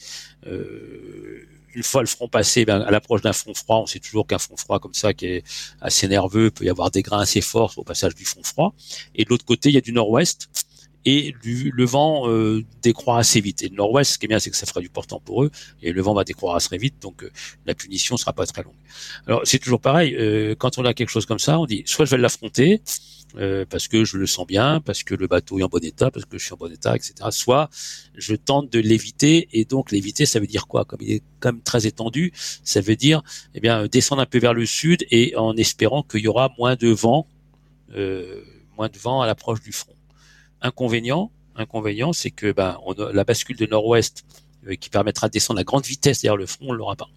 Euh, 0.47 1.47
une 1.75 1.83
fois 1.83 2.03
le 2.03 2.07
front 2.07 2.29
passé, 2.29 2.65
ben, 2.65 2.81
à 2.81 2.91
l'approche 2.91 3.23
d'un 3.23 3.33
front 3.33 3.55
froid, 3.55 3.79
on 3.79 3.87
sait 3.87 3.99
toujours 3.99 4.27
qu'un 4.27 4.39
front 4.39 4.57
froid 4.57 4.79
comme 4.79 4.95
ça, 4.95 5.13
qui 5.15 5.27
est 5.27 5.45
assez 5.81 6.09
nerveux, 6.09 6.51
peut 6.51 6.65
y 6.65 6.71
avoir 6.71 6.91
des 6.91 7.03
grains 7.03 7.21
assez 7.21 7.41
forts 7.41 7.75
au 7.77 7.85
passage 7.85 8.15
du 8.15 8.25
front 8.25 8.43
froid. 8.43 8.75
Et 9.15 9.25
de 9.25 9.31
l'autre 9.31 9.45
côté, 9.45 9.69
il 9.71 9.75
y 9.75 9.79
a 9.79 9.81
du 9.81 9.93
nord-ouest 9.93 10.49
et 11.05 11.35
le 11.43 11.85
vent 11.85 12.29
euh, 12.29 12.65
décroît 12.83 13.19
assez 13.19 13.41
vite. 13.41 13.63
Et 13.63 13.69
le 13.69 13.77
nord-ouest, 13.77 14.13
ce 14.13 14.19
qui 14.19 14.27
est 14.27 14.29
bien, 14.29 14.39
c'est 14.39 14.51
que 14.51 14.57
ça 14.57 14.67
fera 14.67 14.81
du 14.81 14.89
portant 14.89 15.21
pour 15.21 15.45
eux, 15.45 15.51
et 15.83 15.93
le 15.93 16.03
vent 16.03 16.15
va 16.15 16.25
décroître 16.25 16.57
assez 16.57 16.79
vite, 16.79 17.01
donc 17.01 17.25
euh, 17.25 17.31
la 17.67 17.75
punition 17.75 18.17
sera 18.17 18.33
pas 18.33 18.47
très 18.47 18.63
longue. 18.63 18.75
Alors 19.27 19.43
c'est 19.45 19.59
toujours 19.59 19.81
pareil, 19.81 20.15
euh, 20.15 20.55
quand 20.57 20.79
on 20.79 20.85
a 20.85 20.95
quelque 20.95 21.11
chose 21.11 21.27
comme 21.27 21.39
ça, 21.39 21.59
on 21.59 21.67
dit 21.67 21.83
soit 21.87 22.05
je 22.05 22.13
vais 22.13 22.19
l'affronter, 22.19 22.83
euh, 23.37 23.65
parce 23.69 23.89
que 23.89 24.05
je 24.05 24.19
le 24.19 24.27
sens 24.27 24.47
bien, 24.47 24.81
parce 24.81 25.03
que 25.03 25.15
le 25.15 25.27
bateau 25.27 25.59
est 25.59 25.63
en 25.63 25.69
bon 25.69 25.83
état, 25.83 26.11
parce 26.11 26.27
que 26.27 26.37
je 26.37 26.45
suis 26.45 26.53
en 26.53 26.59
bon 26.59 26.71
état, 26.71 26.95
etc. 26.95 27.15
Soit 27.31 27.71
je 28.15 28.35
tente 28.35 28.71
de 28.71 28.79
l'éviter, 28.79 29.49
et 29.53 29.65
donc 29.65 29.91
l'éviter, 29.91 30.27
ça 30.27 30.39
veut 30.39 30.47
dire 30.47 30.67
quoi? 30.67 30.85
Comme 30.85 31.01
il 31.03 31.13
est 31.13 31.23
quand 31.41 31.53
même 31.53 31.63
très 31.63 31.87
étendu, 31.87 32.33
ça 32.63 32.81
veut 32.81 32.97
dire 32.97 33.23
eh 33.55 33.61
bien 33.61 33.87
descendre 33.87 34.21
un 34.23 34.27
peu 34.27 34.39
vers 34.39 34.55
le 34.55 34.67
sud 34.67 35.07
et 35.11 35.35
en 35.37 35.57
espérant 35.57 36.03
qu'il 36.03 36.21
y 36.21 36.29
aura 36.29 36.53
moins 36.59 36.77
de 36.77 36.89
vent, 36.89 37.27
euh, 37.95 38.43
moins 38.77 38.89
de 38.89 38.99
vent 38.99 39.23
à 39.23 39.27
l'approche 39.27 39.63
du 39.63 39.73
front. 39.73 39.95
Inconvénient, 40.63 41.31
inconvénient, 41.57 42.13
c'est 42.13 42.31
que 42.31 42.53
ben 42.53 42.79
la 43.13 43.25
bascule 43.25 43.57
de 43.57 43.67
nord-ouest 43.67 44.25
euh, 44.67 44.75
qui 44.77 44.89
permettra 44.89 45.29
de 45.29 45.33
descendre 45.33 45.61
à 45.61 45.65
grande 45.65 45.85
vitesse 45.85 46.23
derrière 46.23 46.37
le 46.37 46.47
front, 46.47 46.67
on 46.69 46.73
l'aura 46.73 46.97
pas. 46.97 47.11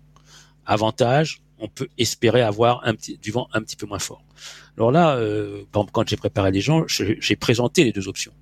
Avantage, 0.65 1.41
on 1.59 1.67
peut 1.67 1.87
espérer 1.97 2.41
avoir 2.41 2.85
un 2.85 2.93
du 2.93 3.31
vent 3.31 3.47
un 3.53 3.61
petit 3.61 3.75
peu 3.75 3.85
moins 3.85 3.99
fort. 3.99 4.23
Alors 4.77 4.91
là, 4.91 5.15
euh, 5.15 5.63
quand 5.71 6.07
j'ai 6.07 6.17
préparé 6.17 6.51
les 6.51 6.61
gens, 6.61 6.85
j'ai 6.87 7.35
présenté 7.35 7.83
les 7.83 7.91
deux 7.91 8.07
options. 8.07 8.33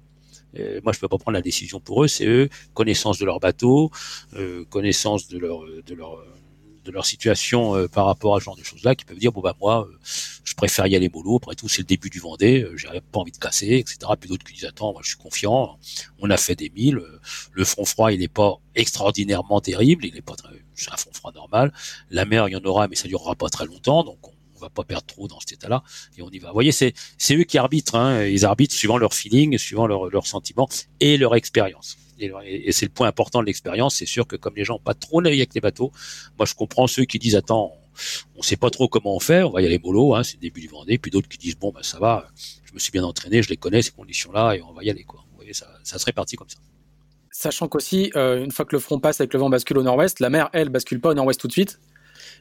Euh, 0.58 0.80
moi, 0.84 0.94
je 0.94 1.00
peux 1.00 1.08
pas 1.08 1.18
prendre 1.18 1.34
la 1.34 1.42
décision 1.42 1.80
pour 1.80 2.04
eux. 2.04 2.08
C'est 2.08 2.26
eux, 2.26 2.50
connaissance 2.74 3.18
de 3.20 3.26
leur 3.26 3.40
bateau, 3.40 3.92
euh, 4.36 4.66
connaissance 4.70 5.28
de 5.28 5.38
leur 5.38 5.62
de 5.64 5.96
leur 5.96 6.24
de 6.84 6.92
leur 6.92 7.06
situation 7.06 7.76
euh, 7.76 7.88
par 7.88 8.06
rapport 8.06 8.36
à 8.36 8.40
ce 8.40 8.46
genre 8.46 8.56
de 8.56 8.64
choses-là, 8.64 8.96
qui 8.96 9.06
peuvent 9.06 9.18
dire 9.18 9.32
bon 9.32 9.42
bah 9.42 9.56
moi, 9.60 9.88
euh, 9.88 9.98
je 10.44 10.54
préfère 10.54 10.88
y 10.88 10.96
aller 10.96 11.10
mollo. 11.10 11.38
Après 11.38 11.56
tout, 11.56 11.70
c'est 11.70 11.82
le 11.82 11.88
début 11.88 12.10
du 12.10 12.20
Vendée, 12.20 12.68
j'ai 12.76 12.88
pas 13.12 13.20
envie 13.20 13.32
de 13.32 13.38
casser, 13.38 13.78
etc. 13.78 13.98
Puis 14.20 14.30
d'autres 14.30 14.44
qui 14.46 14.54
disent 14.54 14.66
attends, 14.66 14.94
moi 14.94 15.02
je 15.04 15.10
suis 15.10 15.18
confiant. 15.18 15.78
On 16.20 16.30
a 16.30 16.38
fait 16.38 16.56
des 16.56 16.70
milles. 16.70 17.02
Le 17.52 17.66
front 17.66 17.86
froid, 17.86 18.12
il 18.12 18.20
n'est 18.20 18.28
pas 18.28 18.58
extraordinairement 18.76 19.62
terrible. 19.62 20.06
Il 20.06 20.16
est 20.16 20.22
pas 20.22 20.36
c'est 20.76 20.92
un 20.92 20.98
front 20.98 21.14
froid 21.14 21.32
normal. 21.34 21.74
La 22.10 22.26
mer, 22.26 22.48
il 22.48 22.54
y 22.54 22.56
en 22.56 22.64
aura, 22.64 22.88
mais 22.88 22.96
ça 22.96 23.08
durera 23.08 23.36
pas 23.36 23.50
très 23.50 23.66
longtemps. 23.66 24.04
Donc 24.04 24.20
va 24.64 24.70
pas 24.70 24.84
perdre 24.84 25.06
trop 25.06 25.28
dans 25.28 25.40
cet 25.40 25.54
état-là 25.54 25.84
et 26.18 26.22
on 26.22 26.30
y 26.30 26.40
va. 26.40 26.48
Vous 26.50 26.54
voyez, 26.54 26.72
c'est 26.72 26.94
c'est 27.18 27.36
eux 27.36 27.44
qui 27.44 27.58
arbitrent. 27.58 27.96
Hein, 27.96 28.26
ils 28.26 28.46
arbitrent 28.46 28.74
suivant 28.74 28.98
leur 28.98 29.14
feeling, 29.14 29.58
suivant 29.58 29.88
leur 29.88 30.10
leur 30.10 30.26
sentiment 30.26 30.68
et 31.00 31.18
leur 31.18 31.36
expérience. 31.36 31.98
Et, 32.20 32.72
c'est 32.72 32.86
le 32.86 32.92
point 32.92 33.08
important 33.08 33.42
de 33.42 33.46
l'expérience. 33.46 33.96
C'est 33.96 34.06
sûr 34.06 34.28
que 34.28 34.36
comme 34.36 34.56
les 34.56 34.64
gens 34.64 34.74
n'ont 34.74 34.80
pas 34.80 34.94
trop 34.94 35.22
navigué 35.22 35.42
avec 35.42 35.54
les 35.54 35.62
bateaux, 35.62 35.92
moi 36.38 36.46
je 36.46 36.54
comprends 36.54 36.88
ceux 36.88 37.06
qui 37.06 37.20
disent 37.20 37.36
attends, 37.36 37.74
on 38.36 38.42
sait 38.42 38.58
pas 38.58 38.70
trop 38.70 38.88
comment 38.88 39.16
on 39.16 39.20
fait, 39.20 39.44
on 39.44 39.52
va 39.52 39.62
y 39.62 39.66
aller 39.66 39.80
mollo, 39.80 40.16
hein, 40.16 40.24
c'est 40.24 40.36
le 40.38 40.42
début 40.42 40.62
du 40.62 40.68
Vendée. 40.68 40.98
Puis 40.98 41.12
d'autres 41.12 41.28
qui 41.28 41.38
disent 41.38 41.58
bon 41.58 41.72
bah 41.72 41.82
ça 41.84 42.00
va, 42.00 42.28
je 42.64 42.74
me 42.74 42.80
suis 42.80 42.92
bien 42.92 43.04
entraîné, 43.04 43.44
je 43.44 43.50
les 43.50 43.58
connais 43.58 43.82
ces 43.82 43.92
conditions-là 43.92 44.56
et 44.56 44.62
on 44.62 44.74
va 44.74 44.84
y 44.84 44.90
aller 44.90 45.04
quoi. 45.04 45.24
Vous 45.32 45.38
voyez, 45.38 45.54
ça, 45.54 45.68
ça 45.84 45.98
serait 46.00 46.14
parti 46.14 46.36
comme 46.36 46.50
ça. 46.50 46.58
Sachant 47.32 47.68
qu'aussi, 47.68 48.12
euh, 48.16 48.44
une 48.44 48.52
fois 48.52 48.64
que 48.64 48.76
le 48.76 48.80
front 48.80 49.00
passe 49.00 49.20
avec 49.20 49.34
le 49.34 49.40
vent 49.40 49.50
bascule 49.50 49.80
au 49.80 49.84
nord-ouest, 49.84 50.20
la 50.20 50.30
mer, 50.30 50.50
elle, 50.54 50.70
bascule 50.70 51.02
pas 51.02 51.10
au 51.10 51.14
nord-ouest 51.16 51.40
tout 51.40 51.48
de 51.48 51.52
suite. 51.52 51.80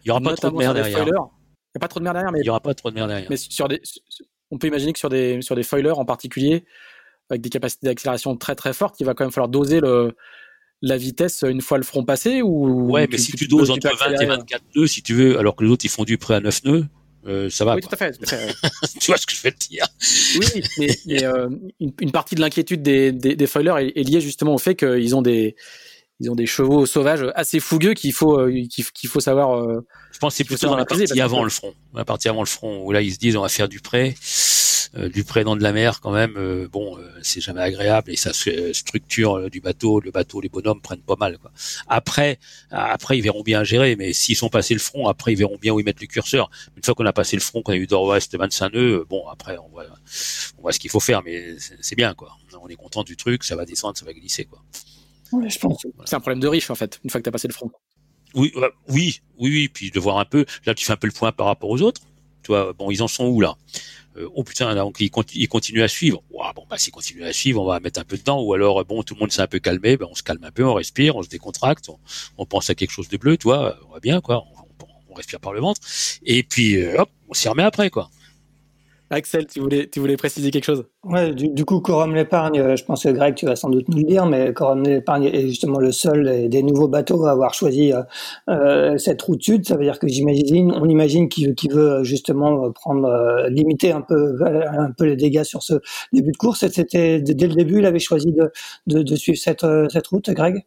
Il 0.05 0.09
y 0.09 0.11
aura 0.11 0.21
pas 0.21 0.35
trop 0.35 0.51
de 0.51 0.57
mer 0.57 0.75
derrière. 0.75 0.99
Il 0.99 1.05
n'y 1.05 1.79
a 1.79 1.81
pas 1.81 1.89
trop 1.89 2.01
de 2.01 2.05
mer 2.05 2.13
derrière, 2.13 2.33
mais 2.33 2.41
il 2.41 2.47
y 2.47 2.51
aura 2.51 2.61
pas 2.61 2.75
trop 2.75 2.91
de 2.91 2.95
mer 2.95 3.07
derrière. 3.07 3.29
Mais 3.31 3.39
sur 3.39 3.69
des, 3.69 3.81
on 4.51 4.59
peut 4.59 4.67
imaginer 4.67 4.93
que 4.93 4.99
sur 4.99 5.09
des 5.09 5.41
sur 5.41 5.57
des 5.57 5.63
foilers 5.63 5.99
en 5.99 6.05
particulier, 6.05 6.65
avec 7.33 7.43
des 7.43 7.51
capacités 7.51 7.87
d'accélération 7.87 8.37
très 8.37 8.55
très 8.55 8.73
fortes, 8.73 8.97
il 9.01 9.07
va 9.07 9.15
quand 9.15 9.25
même 9.25 9.33
falloir 9.33 9.49
doser 9.49 9.81
le 9.81 10.15
la 10.85 10.97
vitesse 10.97 11.45
une 11.49 11.61
fois 11.61 11.79
le 11.79 11.85
front 11.85 12.05
passé 12.05 12.43
ou 12.43 12.91
ouais 12.91 13.07
mais 13.09 13.17
si 13.17 13.31
tu, 13.33 13.47
doses 13.47 13.71
entre 13.71 13.89
20 13.89 14.21
et 14.21 14.27
24 14.27 14.63
nœuds 14.75 14.89
si 14.89 15.01
tu 15.01 15.15
veux 15.15 15.39
alors 15.39 15.55
que 15.55 15.63
les 15.63 15.71
autres 15.71 15.85
ils 15.85 15.89
font 15.89 16.03
du 16.03 16.19
près 16.19 16.35
à 16.35 16.41
9 16.41 16.65
nœuds 16.65 16.85
euh, 17.25 17.49
ça 17.51 17.65
va. 17.65 17.77
Oui, 17.77 17.83
tout 17.83 17.89
à 17.93 17.97
fait. 17.97 18.19
tu 19.01 19.07
vois 19.07 19.17
ce 19.17 19.27
que 19.27 19.33
je 19.33 19.41
veux 19.43 19.53
te 19.53 19.69
dire? 19.69 19.87
oui, 20.41 20.97
mais, 21.07 21.23
euh, 21.23 21.49
une, 21.79 21.93
une, 22.01 22.11
partie 22.11 22.35
de 22.35 22.41
l'inquiétude 22.41 22.83
des, 22.83 23.13
des, 23.13 23.37
des 23.37 23.47
foilers 23.47 23.77
est, 23.79 24.01
est, 24.01 24.03
liée 24.03 24.21
justement 24.21 24.53
au 24.53 24.59
fait 24.59 24.75
qu'ils 24.75 25.15
ont 25.15 25.23
des 25.23 25.55
ils 26.19 26.33
ont 26.33 26.35
des 26.35 26.47
chevaux 26.47 26.85
sauvages 26.85 27.25
assez 27.37 27.61
fougueux 27.61 27.95
qu'il 27.95 28.13
faut 28.13 28.49
qu'il 28.49 29.09
faut 29.09 29.21
savoir. 29.21 29.65
je 30.11 30.19
pense 30.19 30.33
que 30.33 30.39
c'est 30.39 30.45
plutôt 30.45 30.67
dans 30.67 30.77
la 30.77 30.85
partie 30.85 31.21
avant 31.21 31.45
le 31.45 31.51
front, 31.51 31.73
la 31.95 32.05
partie 32.05 32.29
avant 32.29 32.43
le 32.43 32.47
front 32.47 32.85
où 32.85 32.91
là 32.91 33.03
ils 33.03 33.13
se 33.13 33.19
disent 33.21 33.37
on 33.37 33.43
va 33.43 33.49
faire 33.49 33.69
du 33.69 33.79
prêt 33.79 34.17
euh, 34.17 34.62
du 34.95 35.25
près 35.25 35.43
dans 35.43 35.57
de 35.57 35.63
la 35.63 35.73
mer 35.73 36.01
quand 36.01 36.13
même, 36.13 36.35
euh, 36.37 36.69
bon, 36.69 36.99
euh, 36.99 37.11
c'est 37.23 37.41
jamais 37.41 37.63
agréable 37.63 38.11
et 38.11 38.17
ça 38.17 38.33
structure 38.73 39.51
du 39.51 39.61
bateau, 39.61 40.01
le 40.01 40.11
bateau, 40.11 40.41
les 40.41 40.49
bonhommes 40.49 40.81
prennent 40.81 41.01
pas 41.01 41.17
mal. 41.17 41.39
Quoi. 41.39 41.51
Après, 41.89 42.39
après 42.71 43.19
ils 43.19 43.23
verront 43.23 43.43
bien 43.43 43.65
gérer, 43.65 43.97
mais 43.97 44.13
s'ils 44.13 44.37
sont 44.37 44.49
passés 44.49 44.75
le 44.75 44.81
front, 44.81 45.09
après 45.09 45.33
ils 45.33 45.39
verront 45.39 45.59
bien 45.61 45.73
où 45.73 45.81
ils 45.81 45.85
mettent 45.85 46.01
le 46.01 46.07
curseur. 46.07 46.51
Une 46.77 46.83
fois 46.83 46.95
qu'on 46.95 47.07
a 47.07 47.13
passé 47.13 47.37
le 47.37 47.43
front, 47.43 47.63
qu'on 47.63 47.73
a 47.73 47.77
eu 47.77 47.87
nord-ouest 47.91 48.37
25 48.37 48.73
nœuds, 48.75 49.07
bon, 49.09 49.27
après 49.29 49.57
on 49.59 49.69
voit, 49.69 49.87
on 50.59 50.63
voit 50.63 50.73
ce 50.73 50.79
qu'il 50.79 50.91
faut 50.91 51.01
faire, 51.01 51.23
mais 51.23 51.57
c'est 51.81 51.97
bien 51.97 52.15
quoi. 52.15 52.37
On 52.61 52.69
est 52.69 52.77
content 52.77 53.03
du 53.03 53.17
truc, 53.17 53.45
ça 53.45 53.57
va 53.57 53.65
descendre, 53.65 53.97
ça 53.97 54.05
va 54.05 54.13
glisser 54.13 54.45
quoi. 54.45 54.63
je 55.49 55.59
pense. 55.59 55.87
C'est 56.05 56.17
un 56.17 56.21
problème 56.21 56.41
de 56.41 56.49
riche 56.49 56.71
en 56.71 56.75
fait, 56.75 57.01
une 57.03 57.11
fois 57.11 57.21
que 57.21 57.25
tu 57.25 57.29
as 57.29 57.33
passé 57.33 57.49
le 57.49 57.55
front. 57.55 57.71
Oui, 58.35 58.53
oui, 58.89 59.21
oui, 59.39 59.51
oui, 59.51 59.69
puis 59.69 59.91
de 59.91 60.01
voir 60.01 60.19
un 60.19 60.25
peu. 60.25 60.45
Là, 60.65 60.75
tu 60.75 60.85
fais 60.85 60.93
un 60.93 60.97
peu 60.97 61.07
le 61.07 61.13
point 61.13 61.33
par 61.33 61.47
rapport 61.47 61.71
aux 61.71 61.83
autres. 61.83 62.01
Tu 62.43 62.49
vois, 62.49 62.73
bon, 62.73 62.91
ils 62.91 63.03
en 63.03 63.09
sont 63.09 63.27
où 63.27 63.41
là? 63.41 63.57
Euh, 64.17 64.29
oh 64.35 64.45
putain, 64.45 64.75
donc 64.75 65.01
il, 65.01 65.11
continue, 65.11 65.83
à 65.83 65.89
suivre. 65.89 66.23
bon, 66.31 66.67
bah 66.69 66.79
s'il 66.79 66.93
continue 66.93 67.25
à 67.25 67.33
suivre, 67.33 67.63
on 67.63 67.67
va 67.67 67.81
mettre 67.81 68.01
un 68.01 68.05
peu 68.05 68.17
de 68.17 68.23
temps. 68.23 68.41
Ou 68.43 68.53
alors, 68.55 68.85
bon, 68.85 69.03
tout 69.03 69.15
le 69.15 69.21
monde 69.21 69.33
s'est 69.33 69.43
un 69.43 69.47
peu 69.47 69.59
calmé, 69.59 69.97
ben, 69.97 70.07
on 70.11 70.15
se 70.15 70.23
calme 70.23 70.45
un 70.45 70.51
peu, 70.51 70.65
on 70.65 70.75
respire, 70.75 71.17
on 71.17 71.23
se 71.23 71.29
décontracte, 71.29 71.91
on, 72.39 72.47
pense 72.47 72.69
à 72.71 72.75
quelque 72.75 72.91
chose 72.91 73.09
de 73.09 73.17
bleu, 73.17 73.37
toi, 73.37 73.79
on 73.89 73.95
va 73.95 74.01
bien, 74.01 74.21
quoi. 74.21 74.45
On, 74.55 74.85
on, 75.11 75.15
respire 75.15 75.41
par 75.41 75.53
le 75.53 75.61
ventre. 75.61 75.81
Et 76.25 76.43
puis, 76.43 76.77
euh, 76.77 77.01
hop, 77.01 77.11
on 77.29 77.35
s'y 77.35 77.49
remet 77.49 77.63
après, 77.63 77.91
quoi. 77.91 78.11
Axel, 79.13 79.47
tu 79.47 79.61
voulais, 79.61 79.89
tu 79.89 80.01
voulais 80.01 80.17
préciser 80.17 80.51
quelque 80.51 80.65
chose? 80.65 80.87
Ouais, 81.05 81.35
du, 81.35 81.65
coup, 81.67 81.81
Corum 81.81 82.15
l'épargne, 82.15 82.59
euh, 82.59 82.77
je 82.77 82.85
pense 82.85 83.03
que 83.03 83.11
Greg, 83.11 83.35
tu 83.35 83.45
vas 83.45 83.57
sans 83.57 83.69
doute 83.69 83.87
nous 83.89 83.99
le 83.99 84.05
dire, 84.05 84.25
mais 84.25 84.55
Corum 84.55 84.83
l'épargne 84.85 85.25
est 85.25 85.49
justement 85.49 85.79
le 85.79 85.93
seul 85.93 86.49
des 86.49 86.63
nouveaux 86.63 86.89
bateaux 86.89 87.27
à 87.27 87.33
avoir 87.33 87.53
choisi 87.53 87.93
euh, 87.93 88.03
euh, 88.49 88.97
cette 88.97 89.21
route 89.21 89.43
sud. 89.43 89.67
Ça 89.67 89.77
veut 89.77 89.85
dire 89.85 89.99
que 89.99 90.09
j'imagine, 90.09 90.73
on 90.73 90.89
imagine 90.89 91.29
qu'il 91.29 91.55
veut 91.71 92.03
justement 92.05 92.73
prendre, 92.73 93.47
limiter 93.51 93.93
un 93.93 94.01
peu, 94.01 94.39
un 94.45 94.93
peu 94.93 95.05
les 95.05 95.17
dégâts 95.17 95.45
sur 95.45 95.63
ce 95.63 95.75
début 96.15 96.33
de 96.33 96.39
course. 96.39 96.67
C'était 96.69 97.21
dès 97.21 97.49
le 97.49 97.55
début, 97.55 97.81
il 97.81 97.87
avait 97.87 97.99
choisi 97.99 98.33
de, 98.33 98.51
de, 98.87 99.17
suivre 99.17 99.39
cette, 99.39 99.67
cette 99.91 100.07
route, 100.07 100.31
Greg? 100.31 100.65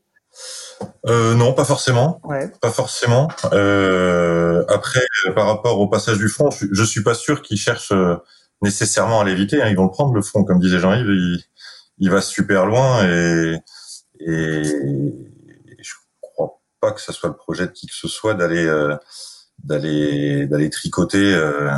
Non, 1.06 1.54
pas 1.54 1.66
forcément. 1.66 2.22
Pas 2.62 2.72
forcément. 2.72 3.28
après, 3.50 5.06
par 5.36 5.48
rapport 5.48 5.80
au 5.80 5.88
passage 5.88 6.18
du 6.18 6.30
front, 6.30 6.50
je, 6.52 6.84
suis 6.84 7.04
pas 7.04 7.14
sûr 7.14 7.42
qu'il 7.42 7.58
cherche 7.58 7.94
nécessairement 8.62 9.22
à 9.22 9.24
l'éviter. 9.24 9.62
Hein. 9.62 9.68
Ils 9.70 9.76
vont 9.76 9.86
le 9.86 9.92
prendre 9.92 10.14
le 10.14 10.22
front, 10.22 10.44
comme 10.44 10.60
disait 10.60 10.80
Jean-Yves. 10.80 11.08
Il, 11.08 11.44
il, 12.00 12.10
va 12.10 12.22
super 12.22 12.66
loin 12.66 13.08
et, 13.08 13.56
et 14.20 14.64
je 14.64 15.94
crois 16.22 16.62
pas 16.80 16.92
que 16.92 17.02
ce 17.02 17.12
soit 17.12 17.30
le 17.30 17.36
projet 17.36 17.68
de 17.68 17.72
qui 17.72 17.88
que 17.88 17.96
ce 17.96 18.08
soit 18.08 18.34
d'aller 18.34 18.66
euh, 18.66 18.96
d'aller 19.64 20.48
d'aller 20.48 20.70
tricoter 20.70 21.34
euh, 21.34 21.72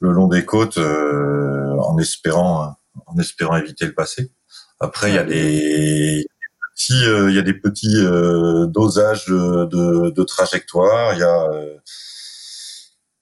le 0.00 0.12
long 0.12 0.28
des 0.28 0.44
côtes 0.44 0.78
euh, 0.78 1.76
en 1.80 1.98
espérant 1.98 2.76
en 3.06 3.18
espérant 3.18 3.56
éviter 3.56 3.86
le 3.86 3.94
passé. 3.94 4.32
Après, 4.80 5.10
il 5.10 5.14
y 5.14 5.18
a 5.18 5.24
des 5.24 6.26
petits 6.82 7.28
il 7.28 7.34
y 7.34 7.38
a 7.38 7.42
des 7.42 7.54
petits 7.54 8.04
dosages 8.72 9.26
de, 9.26 10.10
de, 10.10 10.22
trajectoire. 10.24 11.14
Il 11.14 11.20
y 11.20 11.22
a 11.22 11.48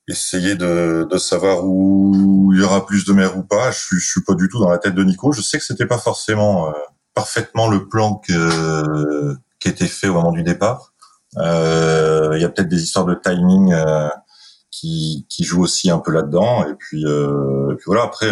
essayer 0.09 0.55
de, 0.57 1.07
savoir 1.19 1.65
où 1.65 2.53
il 2.55 2.61
y 2.61 2.65
aura 2.65 2.87
plus 2.87 3.05
de 3.05 3.13
mer 3.13 3.37
ou 3.37 3.43
pas. 3.43 3.71
Je 3.71 3.97
je 3.97 4.07
suis 4.07 4.23
pas 4.23 4.35
du 4.35 4.49
tout 4.49 4.59
dans 4.59 4.71
la 4.71 4.79
tête 4.79 4.95
de 4.95 5.05
Nico. 5.05 5.33
Je 5.33 5.43
sais 5.43 5.59
que 5.59 5.65
c'était 5.65 5.87
pas 5.87 5.99
forcément 5.99 6.69
euh, 6.69 6.73
parfaitement 7.15 7.69
le 7.69 7.87
plan 7.89 8.17
qui 8.17 9.69
était 9.69 9.87
fait 9.87 10.09
au 10.09 10.15
moment 10.15 10.33
du 10.33 10.43
départ. 10.43 10.91
Euh, 11.39 12.33
il 12.35 12.43
y 12.43 12.45
a 12.45 12.49
peut-être 12.49 12.69
des 12.69 12.83
histoires 12.83 13.05
de 13.07 13.15
timing 13.15 13.73
euh, 13.73 14.09
qui, 14.71 15.25
jouent 15.41 15.63
aussi 15.63 15.91
un 15.91 15.99
peu 15.99 16.13
là-dedans. 16.13 16.65
Et 16.65 16.71
euh, 17.05 17.75
puis 17.77 17.85
voilà. 17.87 18.03
Après, 18.05 18.31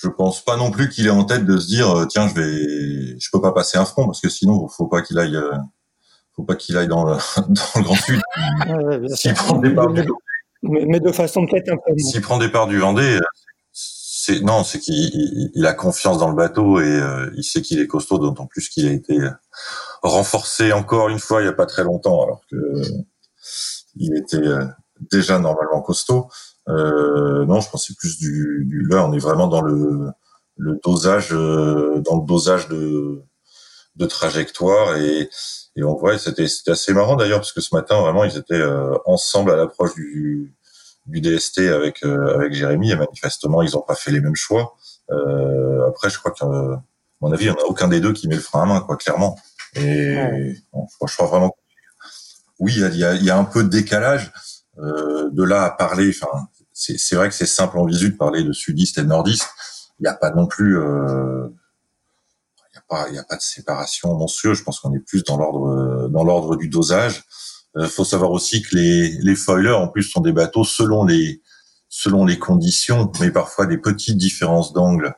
je 0.00 0.08
pense 0.08 0.44
pas 0.44 0.56
non 0.56 0.70
plus 0.70 0.88
qu'il 0.88 1.06
est 1.06 1.10
en 1.10 1.24
tête 1.24 1.44
de 1.44 1.58
se 1.58 1.66
dire 1.66 2.06
tiens, 2.08 2.28
je 2.28 2.34
vais, 2.34 3.18
je 3.18 3.28
peux 3.32 3.40
pas 3.40 3.52
passer 3.52 3.78
un 3.78 3.84
front 3.84 4.06
parce 4.06 4.20
que 4.20 4.28
sinon, 4.28 4.68
faut 4.68 4.86
pas 4.86 5.02
qu'il 5.02 5.18
aille 5.18 5.38
faut 6.36 6.44
pas 6.44 6.54
qu'il 6.54 6.76
aille 6.76 6.88
dans 6.88 7.04
le, 7.04 7.14
dans 7.36 7.62
le 7.76 7.82
Grand 7.82 7.96
Sud. 7.96 8.20
S'il 9.16 9.34
prend 9.34 9.58
des 9.58 9.74
parts 9.74 9.92
du... 9.92 10.08
mais, 10.62 11.00
de 11.00 11.12
façon 11.12 11.46
peut-être 11.46 11.72
un 11.72 11.76
peu. 11.76 11.98
S'il 11.98 12.20
prend 12.20 12.38
des 12.38 12.48
parts 12.48 12.68
du 12.68 12.78
Vendée, 12.78 13.18
c'est 13.72 14.40
non, 14.40 14.62
c'est 14.62 14.78
qu'il 14.78 15.50
il 15.54 15.66
a 15.66 15.74
confiance 15.74 16.18
dans 16.18 16.28
le 16.28 16.36
bateau 16.36 16.80
et 16.80 16.84
euh, 16.84 17.30
il 17.36 17.42
sait 17.42 17.62
qu'il 17.62 17.80
est 17.80 17.86
costaud, 17.86 18.18
d'autant 18.18 18.46
plus 18.46 18.68
qu'il 18.68 18.86
a 18.86 18.92
été 18.92 19.18
renforcé 20.02 20.72
encore 20.72 21.08
une 21.08 21.18
fois 21.18 21.42
il 21.42 21.46
y 21.46 21.48
a 21.48 21.52
pas 21.52 21.66
très 21.66 21.82
longtemps, 21.82 22.22
alors 22.22 22.42
que 22.50 22.56
il 23.96 24.16
était 24.16 24.36
euh, 24.36 24.64
déjà 25.10 25.38
normalement 25.38 25.82
costaud. 25.82 26.28
Euh, 26.68 27.44
non, 27.46 27.60
je 27.60 27.70
pensais 27.70 27.94
plus 27.94 28.18
du, 28.18 28.64
du, 28.66 28.86
là, 28.88 29.06
on 29.06 29.12
est 29.12 29.18
vraiment 29.18 29.48
dans 29.48 29.62
le, 29.62 30.10
le 30.56 30.78
dosage, 30.84 31.30
euh, 31.32 32.00
dans 32.04 32.20
le 32.20 32.26
dosage 32.26 32.68
de, 32.68 33.22
de 33.96 34.06
trajectoire 34.06 34.96
et 34.96 35.28
et 35.78 35.84
on 35.84 35.94
voit, 35.94 36.18
c'était 36.18 36.46
assez 36.66 36.92
marrant 36.92 37.14
d'ailleurs 37.14 37.38
parce 37.38 37.52
que 37.52 37.60
ce 37.60 37.72
matin 37.72 38.00
vraiment 38.00 38.24
ils 38.24 38.36
étaient 38.36 38.54
euh, 38.54 38.98
ensemble 39.06 39.52
à 39.52 39.56
l'approche 39.56 39.94
du, 39.94 40.52
du 41.06 41.20
DST 41.20 41.60
avec 41.60 42.02
euh, 42.02 42.34
avec 42.34 42.52
Jérémy 42.52 42.90
et 42.90 42.96
manifestement 42.96 43.62
ils 43.62 43.70
n'ont 43.74 43.82
pas 43.82 43.94
fait 43.94 44.10
les 44.10 44.20
mêmes 44.20 44.34
choix. 44.34 44.74
Euh, 45.12 45.88
après, 45.88 46.10
je 46.10 46.18
crois 46.18 46.32
qu'à 46.32 46.46
mon 47.20 47.32
avis, 47.32 47.44
il 47.44 47.52
n'y 47.52 47.56
en 47.56 47.62
a 47.62 47.66
aucun 47.66 47.86
des 47.86 48.00
deux 48.00 48.12
qui 48.12 48.26
met 48.26 48.34
le 48.34 48.40
frein 48.40 48.62
à 48.62 48.66
main, 48.66 48.80
quoi, 48.80 48.96
clairement. 48.96 49.38
Et 49.74 50.16
je, 50.16 51.14
crois, 51.14 51.26
vraiment. 51.26 51.56
Oui, 52.58 52.72
il 52.76 52.96
y 52.96 53.04
a, 53.04 53.14
y 53.14 53.30
a, 53.30 53.38
un 53.38 53.44
peu 53.44 53.62
de 53.62 53.68
décalage 53.68 54.32
de 54.76 55.42
là 55.42 55.62
à 55.64 55.70
parler. 55.70 56.10
Enfin, 56.10 56.48
c'est 56.78 57.16
vrai 57.16 57.28
que 57.28 57.34
c'est 57.34 57.46
simple 57.46 57.78
en 57.78 57.86
visu 57.86 58.10
de 58.10 58.16
parler 58.16 58.44
de 58.44 58.52
sudiste 58.52 58.98
et 58.98 59.02
de 59.02 59.08
nordiste. 59.08 59.48
Il 59.98 60.04
n'y 60.04 60.08
a 60.08 60.14
pas 60.14 60.30
non 60.30 60.46
plus 60.46 60.78
il 63.06 63.12
n'y 63.12 63.18
a 63.18 63.24
pas 63.24 63.36
de 63.36 63.42
séparation 63.42 64.14
monstrueuse. 64.14 64.58
Je 64.58 64.64
pense 64.64 64.80
qu'on 64.80 64.94
est 64.94 65.00
plus 65.00 65.22
dans 65.24 65.36
l'ordre 65.36 65.68
euh, 65.68 66.08
dans 66.08 66.24
l'ordre 66.24 66.56
du 66.56 66.68
dosage. 66.68 67.24
Il 67.76 67.82
euh, 67.82 67.88
faut 67.88 68.04
savoir 68.04 68.30
aussi 68.30 68.62
que 68.62 68.76
les 68.76 69.10
les 69.20 69.36
foilers 69.36 69.76
en 69.76 69.88
plus 69.88 70.04
sont 70.04 70.20
des 70.20 70.32
bateaux 70.32 70.64
selon 70.64 71.04
les 71.04 71.42
selon 71.88 72.24
les 72.24 72.38
conditions, 72.38 73.10
mais 73.20 73.30
parfois 73.30 73.66
des 73.66 73.78
petites 73.78 74.18
différences 74.18 74.72
d'angle 74.72 75.14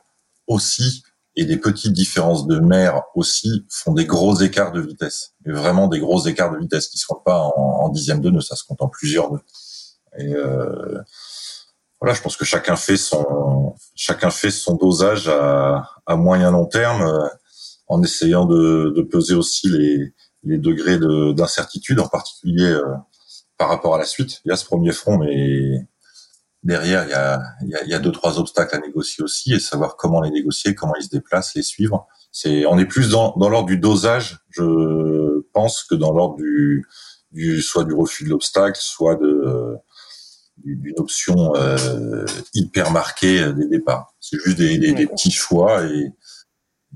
aussi 0.47 1.03
et 1.35 1.45
des 1.45 1.57
petites 1.57 1.93
différences 1.93 2.45
de 2.45 2.59
mer 2.59 3.01
aussi 3.15 3.65
font 3.69 3.93
des 3.93 4.05
gros 4.05 4.37
écarts 4.39 4.73
de 4.73 4.81
vitesse. 4.81 5.33
Vraiment 5.45 5.87
des 5.87 5.99
gros 5.99 6.25
écarts 6.25 6.51
de 6.51 6.57
vitesse 6.57 6.87
qui 6.87 6.97
se 6.97 7.05
comptent 7.05 7.23
pas 7.23 7.39
en, 7.39 7.83
en 7.83 7.89
dixième 7.89 8.21
de 8.21 8.29
nœud, 8.29 8.41
ça 8.41 8.55
se 8.55 8.65
compte 8.65 8.81
en 8.81 8.89
plusieurs 8.89 9.31
nœuds. 9.31 9.43
Et 10.17 10.33
euh, 10.33 11.01
voilà, 12.01 12.15
je 12.15 12.21
pense 12.21 12.35
que 12.35 12.45
chacun 12.45 12.75
fait 12.75 12.97
son 12.97 13.75
chacun 13.95 14.31
fait 14.31 14.51
son 14.51 14.75
dosage 14.75 15.29
à, 15.29 15.87
à 16.05 16.15
moyen 16.15 16.51
long 16.51 16.65
terme 16.65 17.29
en 17.87 18.01
essayant 18.03 18.45
de, 18.45 18.91
de 18.95 19.01
peser 19.01 19.35
aussi 19.35 19.69
les, 19.69 20.13
les 20.43 20.57
degrés 20.57 20.97
d'incertitude, 21.33 21.99
en 21.99 22.07
particulier 22.07 22.65
euh, 22.65 22.83
par 23.57 23.69
rapport 23.69 23.95
à 23.95 23.97
la 23.97 24.05
suite. 24.05 24.41
Il 24.45 24.49
y 24.49 24.51
a 24.51 24.55
ce 24.55 24.65
premier 24.65 24.91
front, 24.91 25.17
mais 25.17 25.87
derrière, 26.63 27.03
il 27.05 27.11
y 27.11 27.13
a, 27.13 27.41
il 27.61 27.69
y 27.69 27.75
a, 27.75 27.83
il 27.83 27.89
y 27.89 27.93
a 27.93 27.99
deux, 27.99 28.11
trois 28.11 28.39
obstacles 28.39 28.75
à 28.75 28.79
négocier 28.79 29.23
aussi 29.23 29.53
et 29.53 29.59
savoir 29.59 29.97
comment 29.97 30.21
les 30.21 30.31
négocier, 30.31 30.73
comment 30.73 30.95
ils 30.99 31.03
se 31.03 31.09
déplacent, 31.09 31.55
les 31.55 31.63
suivre. 31.63 32.07
C'est, 32.31 32.65
on 32.65 32.79
est 32.79 32.85
plus 32.85 33.09
dans, 33.09 33.35
dans 33.37 33.49
l'ordre 33.49 33.67
du 33.67 33.77
dosage, 33.77 34.39
je 34.49 35.41
pense, 35.53 35.83
que 35.83 35.95
dans 35.95 36.13
l'ordre 36.13 36.37
du, 36.37 36.87
du, 37.31 37.61
soit 37.61 37.83
du 37.83 37.93
refus 37.93 38.23
de 38.23 38.29
l'obstacle, 38.29 38.79
soit 38.79 39.15
de, 39.15 39.75
d'une 40.57 40.99
option 40.99 41.55
euh, 41.55 42.25
hyper 42.53 42.91
marquée 42.91 43.51
des 43.53 43.67
départs. 43.67 44.13
C'est 44.19 44.37
juste 44.39 44.57
des, 44.57 44.77
des, 44.77 44.93
des, 44.93 45.07
petits 45.07 45.31
choix 45.31 45.83
et, 45.85 46.13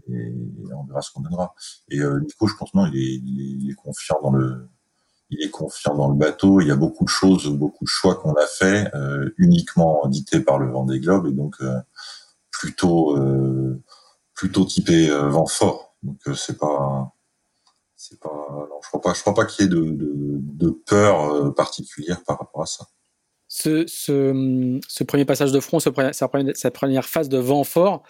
et 0.09 0.33
on 0.75 0.83
verra 0.85 1.01
ce 1.01 1.11
qu'on 1.11 1.21
donnera. 1.21 1.53
Et 1.89 1.99
euh, 1.99 2.19
Nico, 2.19 2.47
je 2.47 2.55
pense 2.55 2.73
non, 2.73 2.85
il 2.87 2.97
est, 2.97 3.15
il 3.15 3.71
est, 3.71 3.75
confiant 3.75 4.19
dans 4.21 4.31
le, 4.31 4.67
il 5.29 5.43
est 5.43 5.49
confiant 5.49 5.95
dans 5.95 6.09
le 6.09 6.15
bateau. 6.15 6.61
Il 6.61 6.67
y 6.67 6.71
a 6.71 6.75
beaucoup 6.75 7.03
de 7.03 7.09
choses, 7.09 7.47
beaucoup 7.47 7.85
de 7.85 7.89
choix 7.89 8.15
qu'on 8.15 8.33
a 8.33 8.45
fait, 8.47 8.93
euh, 8.95 9.33
uniquement 9.37 10.05
dictés 10.07 10.39
par 10.39 10.59
le 10.59 10.71
vent 10.71 10.85
des 10.85 10.99
globes, 10.99 11.27
et 11.27 11.31
donc 11.31 11.55
euh, 11.61 11.79
plutôt, 12.51 13.17
euh, 13.17 13.81
plutôt 14.33 14.65
typé 14.65 15.09
euh, 15.09 15.29
vent 15.29 15.47
fort. 15.47 15.95
Donc 16.03 16.19
c'est 16.35 16.57
pas, 16.57 17.13
c'est 17.95 18.19
pas, 18.19 18.29
non, 18.29 18.79
je 18.83 18.87
crois 18.89 19.01
pas, 19.01 19.13
je 19.13 19.21
crois 19.21 19.33
pas 19.33 19.45
qu'il 19.45 19.65
y 19.65 19.67
ait 19.67 19.71
de, 19.71 19.81
de, 19.81 20.11
de 20.39 20.69
peur 20.69 21.53
particulière 21.55 22.23
par 22.23 22.37
rapport 22.39 22.61
à 22.61 22.65
ça. 22.67 22.85
Ce, 23.57 23.85
ce, 23.87 24.79
ce, 24.85 25.03
premier 25.05 25.23
passage 25.23 25.53
de 25.53 25.61
front, 25.61 25.79
ce, 25.79 25.89
cette 26.11 26.73
première 26.73 27.05
phase 27.05 27.29
de 27.29 27.37
vent 27.37 27.63
fort, 27.63 28.03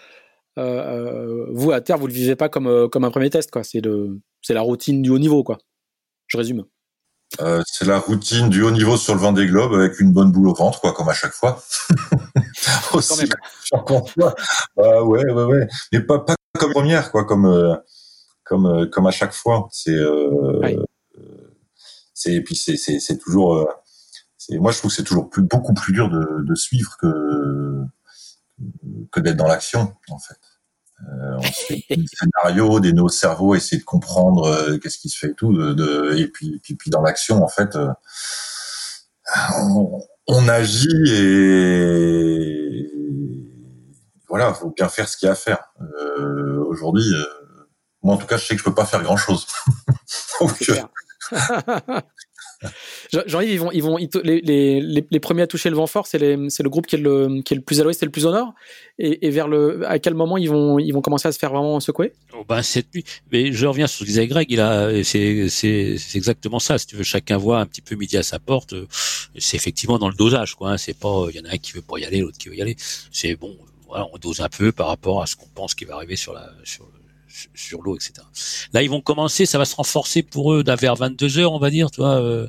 euh, 0.58 0.64
euh, 0.64 1.46
vous 1.52 1.72
à 1.72 1.82
terre 1.82 2.00
vous 2.00 2.08
le 2.08 2.14
vivez 2.14 2.36
pas 2.36 2.50
comme 2.50 2.66
euh, 2.66 2.88
comme 2.88 3.04
un 3.04 3.12
premier 3.12 3.30
test 3.30 3.52
quoi. 3.52 3.62
C'est 3.64 3.80
la 4.54 4.62
routine 4.62 5.04
du 5.04 5.12
haut 5.12 5.20
niveau 5.20 5.44
quoi. 5.44 5.60
Je 6.26 6.38
résume. 6.38 6.66
Euh, 7.42 7.62
c'est 7.68 7.86
la 7.86 8.00
routine 8.00 8.50
du 8.50 8.64
haut 8.64 8.72
niveau 8.72 8.98
sur 8.98 9.14
le 9.14 9.20
vent 9.20 9.34
des 9.34 9.46
globes 9.46 9.76
avec 9.76 10.00
une 10.00 10.12
bonne 10.12 10.32
boule 10.32 10.48
au 10.48 10.56
ventre, 10.56 10.82
quoi, 10.82 10.94
comme 10.94 11.10
à 11.10 11.14
chaque 11.14 11.34
fois. 11.34 11.62
Aussi, 12.94 13.30
Quand 13.70 14.18
même. 14.18 14.34
Bah, 14.76 15.04
ouais, 15.04 15.32
ouais, 15.32 15.44
ouais. 15.44 15.68
Mais 15.92 16.00
pas, 16.00 16.22
pas 16.22 16.34
comme 16.58 16.72
première, 16.72 17.12
quoi, 17.12 17.24
comme, 17.24 17.80
comme 18.44 18.90
comme 18.90 19.06
à 19.06 19.12
chaque 19.12 19.34
fois. 19.34 19.68
C'est 19.72 20.00
c'est 22.16 22.42
puis 22.42 22.56
c'est 22.56 23.18
toujours 23.20 23.68
moi 24.52 24.72
je 24.72 24.80
trouve 24.80 24.92
que 24.92 24.96
c'est 24.98 25.04
toujours 25.04 25.30
plus, 25.30 25.44
beaucoup 25.44 25.74
plus 25.74 25.94
dur 25.94 26.10
de, 26.10 26.44
de 26.44 26.56
suivre 26.56 26.98
que 26.98 27.84
que 29.12 29.20
d'être 29.20 29.38
dans 29.38 29.48
l'action 29.48 29.96
en 30.10 30.20
fait. 30.20 30.38
Euh, 31.02 31.38
on 31.38 31.42
se 31.42 31.66
fait 31.66 31.84
des 31.90 32.06
scénarios, 32.14 32.80
des 32.80 32.94
nos 32.94 33.10
cerveaux, 33.10 33.54
essayer 33.56 33.80
de 33.80 33.86
comprendre 33.86 34.46
euh, 34.46 34.78
qu'est-ce 34.78 34.98
qui 34.98 35.10
se 35.10 35.20
fait 35.20 35.32
et 35.32 35.34
tout, 35.34 35.54
de, 35.54 36.16
et 36.18 36.28
puis, 36.28 36.60
puis, 36.64 36.76
puis 36.76 36.90
dans 36.90 37.02
l'action 37.02 37.44
en 37.44 37.50
fait, 37.50 37.76
euh, 37.76 37.90
on, 39.58 40.02
on, 40.28 40.48
agit 40.48 40.88
et 41.12 42.92
voilà, 44.30 44.54
faut 44.54 44.72
bien 44.72 44.88
faire 44.88 45.10
ce 45.10 45.18
qu'il 45.18 45.28
y 45.28 45.30
a 45.30 45.34
à 45.34 45.36
faire. 45.36 45.74
Aujourd'hui, 46.68 47.06
moi 48.02 48.16
en 48.16 48.18
tout 48.18 48.28
cas, 48.28 48.38
je 48.38 48.46
sais 48.46 48.56
que 48.56 48.60
je 48.60 48.66
peux 48.66 48.74
pas 48.74 48.86
faire 48.86 49.04
grand 49.04 49.18
chose. 49.18 49.46
Donc, 50.40 50.72
Jean-Yves, 53.26 53.52
ils 53.52 53.60
vont, 53.60 53.72
ils 53.72 53.84
vont, 53.84 53.98
les, 54.24 55.20
premiers 55.20 55.44
à 55.44 55.48
toucher 55.48 55.70
le 55.70 55.76
vent 55.76 55.88
fort, 55.88 56.08
c'est 56.08 56.20
le 56.20 56.70
groupe 56.70 56.88
qui 56.88 56.96
est 56.96 57.00
le, 57.00 57.28
le 57.28 57.62
plus 57.62 57.80
à 57.80 57.84
l'ouest 57.84 58.02
et 58.02 58.06
le 58.06 58.12
plus 58.12 58.26
au 58.26 58.32
nord. 58.32 58.54
Et, 58.98 59.30
vers 59.30 59.48
le, 59.48 59.86
à 59.88 60.00
quel 60.00 60.14
moment 60.14 60.38
ils 60.38 60.50
vont, 60.50 60.80
ils 60.80 60.92
vont 60.92 61.02
commencer 61.02 61.28
à 61.28 61.32
se 61.32 61.40
faire 61.40 61.52
vraiment 61.52 61.80
secouer? 61.80 62.14
Oh 62.34 62.46
ben 62.48 62.62
cette 62.62 62.94
nuit. 62.94 63.04
Mais 63.32 63.52
je 63.52 63.66
reviens 63.68 63.88
sur 63.88 64.00
ce 64.00 64.04
que 64.04 64.08
disait 64.08 64.28
Greg. 64.28 64.50
C'est, 65.04 65.98
exactement 66.16 66.60
ça. 66.60 66.78
Si 66.78 66.88
tu 66.88 66.96
veux, 66.96 67.04
chacun 67.04 67.38
voit 67.38 67.60
un 67.60 67.66
petit 67.66 67.82
peu 67.82 67.96
midi 67.96 68.18
à 68.18 68.24
sa 68.24 68.40
porte. 68.40 68.74
C'est 69.38 69.58
effectivement 69.58 70.00
dans 70.00 70.10
le 70.10 70.16
dosage, 70.16 70.56
quoi. 70.56 70.72
Hein. 70.72 70.78
C'est 70.78 70.98
pas, 70.98 71.26
il 71.30 71.36
y 71.36 71.40
en 71.42 71.46
a 71.46 71.54
un 71.54 71.58
qui 71.58 71.74
veut 71.74 71.82
pas 71.82 71.98
y 71.98 72.06
aller, 72.06 72.20
l'autre 72.20 72.38
qui 72.38 72.50
veut 72.50 72.56
y 72.56 72.62
aller. 72.62 72.76
C'est 73.12 73.36
bon. 73.36 73.56
On 73.90 74.18
dose 74.18 74.42
un 74.42 74.50
peu 74.50 74.72
par 74.72 74.88
rapport 74.88 75.22
à 75.22 75.26
ce 75.26 75.36
qu'on 75.36 75.48
pense 75.48 75.76
qui 75.76 75.86
va 75.86 75.96
arriver 75.96 76.16
sur 76.16 76.34
la, 76.34 76.52
sur 76.64 76.86
sur 77.54 77.82
l'eau, 77.82 77.96
etc. 77.96 78.14
Là, 78.74 78.84
ils 78.84 78.90
vont 78.90 79.02
commencer, 79.02 79.46
ça 79.46 79.58
va 79.58 79.66
se 79.66 79.76
renforcer 79.76 80.24
pour 80.24 80.54
eux 80.54 80.64
vers 80.66 80.96
22 80.96 81.40
heures, 81.40 81.54
on 81.54 81.60
va 81.60 81.70
dire, 81.70 81.92
toi, 81.92 82.22
euh, 82.22 82.48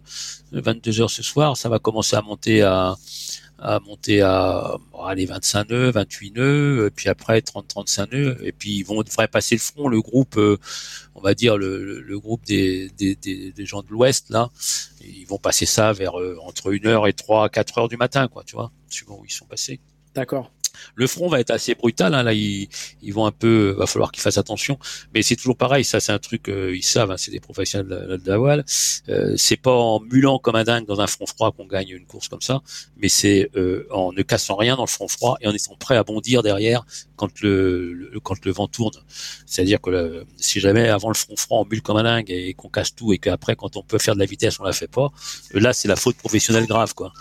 22 0.52 1.00
heures 1.00 1.10
ce 1.10 1.22
soir, 1.22 1.56
ça 1.56 1.68
va 1.68 1.78
commencer 1.78 2.16
à 2.16 2.22
monter 2.22 2.62
à 2.62 2.96
à 3.58 3.80
monter 3.80 4.20
à 4.20 4.76
aller 5.04 5.26
25 5.26 5.70
nœuds, 5.70 5.90
28 5.90 6.30
nœuds, 6.32 6.90
puis 6.94 7.08
après 7.08 7.40
30, 7.40 7.66
35 7.66 8.12
nœuds, 8.12 8.38
et 8.42 8.52
puis 8.52 8.76
ils 8.76 8.82
vont 8.82 9.02
devraient 9.02 9.28
passer 9.28 9.54
le 9.54 9.60
front, 9.60 9.88
le 9.88 10.00
groupe, 10.00 10.36
euh, 10.36 10.58
on 11.14 11.20
va 11.20 11.34
dire 11.34 11.56
le, 11.56 12.18
groupe 12.18 12.44
des, 12.44 12.90
gens 13.58 13.82
de 13.82 13.88
l'Ouest 13.88 14.30
là, 14.30 14.50
ils 15.00 15.26
vont 15.26 15.38
passer 15.38 15.66
ça 15.66 15.92
vers 15.92 16.20
euh, 16.20 16.36
entre 16.42 16.72
1 16.72 16.86
heure 16.86 17.06
et 17.06 17.12
3, 17.12 17.48
4 17.48 17.78
heures 17.78 17.88
du 17.88 17.96
matin, 17.96 18.28
quoi, 18.28 18.44
tu 18.44 18.56
vois, 18.56 18.70
suivant 18.88 19.18
où 19.20 19.24
ils 19.24 19.32
sont 19.32 19.46
passés. 19.46 19.80
D'accord. 20.14 20.50
Le 20.94 21.06
front 21.06 21.28
va 21.28 21.40
être 21.40 21.50
assez 21.50 21.74
brutal. 21.74 22.14
Hein, 22.14 22.22
là, 22.22 22.32
ils, 22.32 22.68
ils, 23.02 23.12
vont 23.12 23.26
un 23.26 23.32
peu, 23.32 23.74
va 23.78 23.86
falloir 23.86 24.12
qu'ils 24.12 24.22
fassent 24.22 24.38
attention. 24.38 24.78
Mais 25.14 25.22
c'est 25.22 25.36
toujours 25.36 25.56
pareil. 25.56 25.84
Ça, 25.84 26.00
c'est 26.00 26.12
un 26.12 26.18
truc, 26.18 26.48
euh, 26.48 26.74
ils 26.74 26.84
savent. 26.84 27.10
Hein, 27.10 27.16
c'est 27.16 27.30
des 27.30 27.40
professionnels 27.40 28.20
de 28.22 28.30
la, 28.30 28.38
voile. 28.38 28.64
Euh, 29.08 29.34
c'est 29.36 29.56
pas 29.56 29.72
en 29.72 30.00
mulant 30.00 30.38
comme 30.38 30.56
un 30.56 30.64
dingue 30.64 30.86
dans 30.86 31.00
un 31.00 31.06
front 31.06 31.26
froid 31.26 31.52
qu'on 31.52 31.66
gagne 31.66 31.90
une 31.90 32.06
course 32.06 32.28
comme 32.28 32.40
ça, 32.40 32.62
mais 32.96 33.08
c'est 33.08 33.50
euh, 33.56 33.86
en 33.90 34.12
ne 34.12 34.22
cassant 34.22 34.56
rien 34.56 34.76
dans 34.76 34.84
le 34.84 34.88
front 34.88 35.08
froid 35.08 35.36
et 35.40 35.48
en 35.48 35.52
étant 35.52 35.76
prêt 35.76 35.96
à 35.96 36.04
bondir 36.04 36.42
derrière 36.42 36.84
quand 37.16 37.40
le, 37.40 38.10
quand 38.22 38.44
le 38.44 38.52
vent 38.52 38.68
tourne. 38.68 38.94
C'est-à-dire 39.46 39.80
que 39.80 40.24
si 40.36 40.60
jamais 40.60 40.88
avant 40.88 41.08
le 41.08 41.14
front 41.14 41.36
froid 41.36 41.60
on 41.60 41.66
mule 41.66 41.82
comme 41.82 41.96
un 41.96 42.04
dingue 42.04 42.30
et 42.30 42.54
qu'on 42.54 42.68
casse 42.68 42.94
tout 42.94 43.12
et 43.12 43.18
qu'après 43.18 43.56
quand 43.56 43.76
on 43.76 43.82
peut 43.82 43.98
faire 43.98 44.14
de 44.14 44.20
la 44.20 44.26
vitesse 44.26 44.58
on 44.60 44.64
la 44.64 44.72
fait 44.72 44.88
pas, 44.88 45.12
là 45.52 45.72
c'est 45.72 45.88
la 45.88 45.96
faute 45.96 46.16
professionnelle 46.16 46.66
grave 46.66 46.94
quoi. 46.94 47.12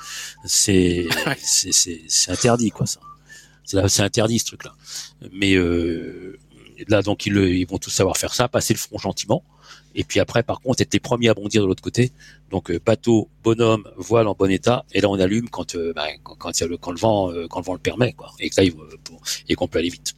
C'est 0.45 1.07
c'est 1.37 2.31
interdit 2.31 2.71
quoi 2.71 2.85
ça. 2.85 2.99
C'est 3.65 4.01
interdit 4.01 4.39
ce 4.39 4.45
truc-là. 4.45 4.73
Mais 5.31 5.55
euh, 5.55 6.37
là, 6.87 7.01
donc 7.01 7.25
ils, 7.25 7.35
ils, 7.35 7.65
vont 7.65 7.77
tous 7.77 7.89
savoir 7.89 8.17
faire 8.17 8.33
ça, 8.33 8.47
passer 8.47 8.73
le 8.73 8.79
front 8.79 8.97
gentiment. 8.97 9.43
Et 9.95 10.03
puis 10.03 10.19
après, 10.19 10.43
par 10.43 10.59
contre, 10.61 10.81
être 10.81 10.93
les 10.93 10.99
premiers 10.99 11.29
à 11.29 11.33
bondir 11.33 11.61
de 11.61 11.67
l'autre 11.67 11.81
côté. 11.81 12.11
Donc 12.51 12.69
euh, 12.69 12.79
bateau, 12.85 13.29
bonhomme, 13.43 13.89
voile 13.97 14.27
en 14.27 14.33
bon 14.33 14.51
état. 14.51 14.85
Et 14.93 15.01
là, 15.01 15.09
on 15.09 15.19
allume 15.19 15.49
quand 15.49 15.75
euh, 15.75 15.93
bah, 15.93 16.07
quand, 16.23 16.61
le, 16.61 16.77
quand 16.77 16.91
le 16.91 16.97
vent 16.97 17.31
quand 17.49 17.59
le 17.59 17.65
vent 17.65 17.73
le 17.73 17.79
permet, 17.79 18.13
quoi. 18.13 18.31
Et 18.39 18.49
que 18.49 18.61
là, 18.61 18.69
et 19.49 19.55
qu'on 19.55 19.67
peut 19.67 19.79
aller 19.79 19.89
vite. 19.89 20.13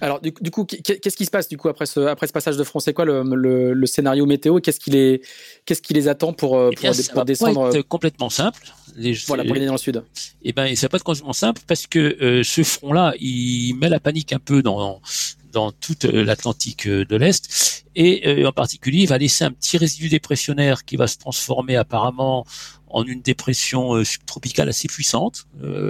Alors 0.00 0.20
du, 0.20 0.32
du 0.40 0.50
coup, 0.50 0.64
qu'est-ce 0.64 1.16
qui 1.16 1.24
se 1.24 1.30
passe 1.30 1.48
du 1.48 1.56
coup 1.56 1.68
après 1.68 1.86
ce 1.86 2.00
après 2.00 2.26
ce 2.26 2.32
passage 2.32 2.56
de 2.56 2.64
front 2.64 2.80
C'est 2.80 2.92
quoi 2.92 3.04
le, 3.04 3.22
le, 3.22 3.72
le, 3.72 3.86
scénario 3.86 4.26
météo 4.26 4.60
Qu'est-ce 4.60 4.80
qui 4.80 4.90
les 4.90 5.22
qu'est-ce 5.64 5.80
qui 5.80 5.94
les 5.94 6.08
attend 6.08 6.32
pour 6.32 6.70
eh 6.70 6.74
pour, 6.74 6.90
pour 7.12 7.24
descendre 7.24 7.70
pas 7.70 7.78
être 7.78 7.88
complètement 7.88 8.30
simple. 8.30 8.60
Les, 8.96 9.14
voilà 9.26 9.44
pour 9.44 9.56
aller 9.56 9.66
dans 9.66 9.72
le 9.72 9.78
sud. 9.78 10.02
Eh 10.42 10.52
ben, 10.52 10.74
ça 10.76 10.86
va 10.86 10.90
pas 10.90 10.96
être 10.98 11.04
complètement 11.04 11.32
simple 11.32 11.62
parce 11.66 11.86
que 11.86 11.98
euh, 12.22 12.42
ce 12.42 12.62
front-là, 12.62 13.14
il 13.20 13.74
met 13.74 13.88
la 13.88 14.00
panique 14.00 14.32
un 14.32 14.38
peu 14.38 14.62
dans 14.62 15.00
dans 15.52 15.72
toute 15.72 16.04
l'Atlantique 16.04 16.86
de 16.86 17.16
l'Est 17.16 17.84
et 17.94 18.28
euh, 18.28 18.48
en 18.48 18.52
particulier, 18.52 19.02
il 19.04 19.08
va 19.08 19.16
laisser 19.16 19.44
un 19.44 19.52
petit 19.52 19.78
résidu 19.78 20.10
dépressionnaire 20.10 20.84
qui 20.84 20.96
va 20.96 21.06
se 21.06 21.16
transformer 21.16 21.76
apparemment 21.76 22.44
en 22.88 23.04
une 23.04 23.22
dépression 23.22 23.94
euh, 23.94 24.04
subtropicale 24.04 24.68
assez 24.68 24.88
puissante, 24.88 25.46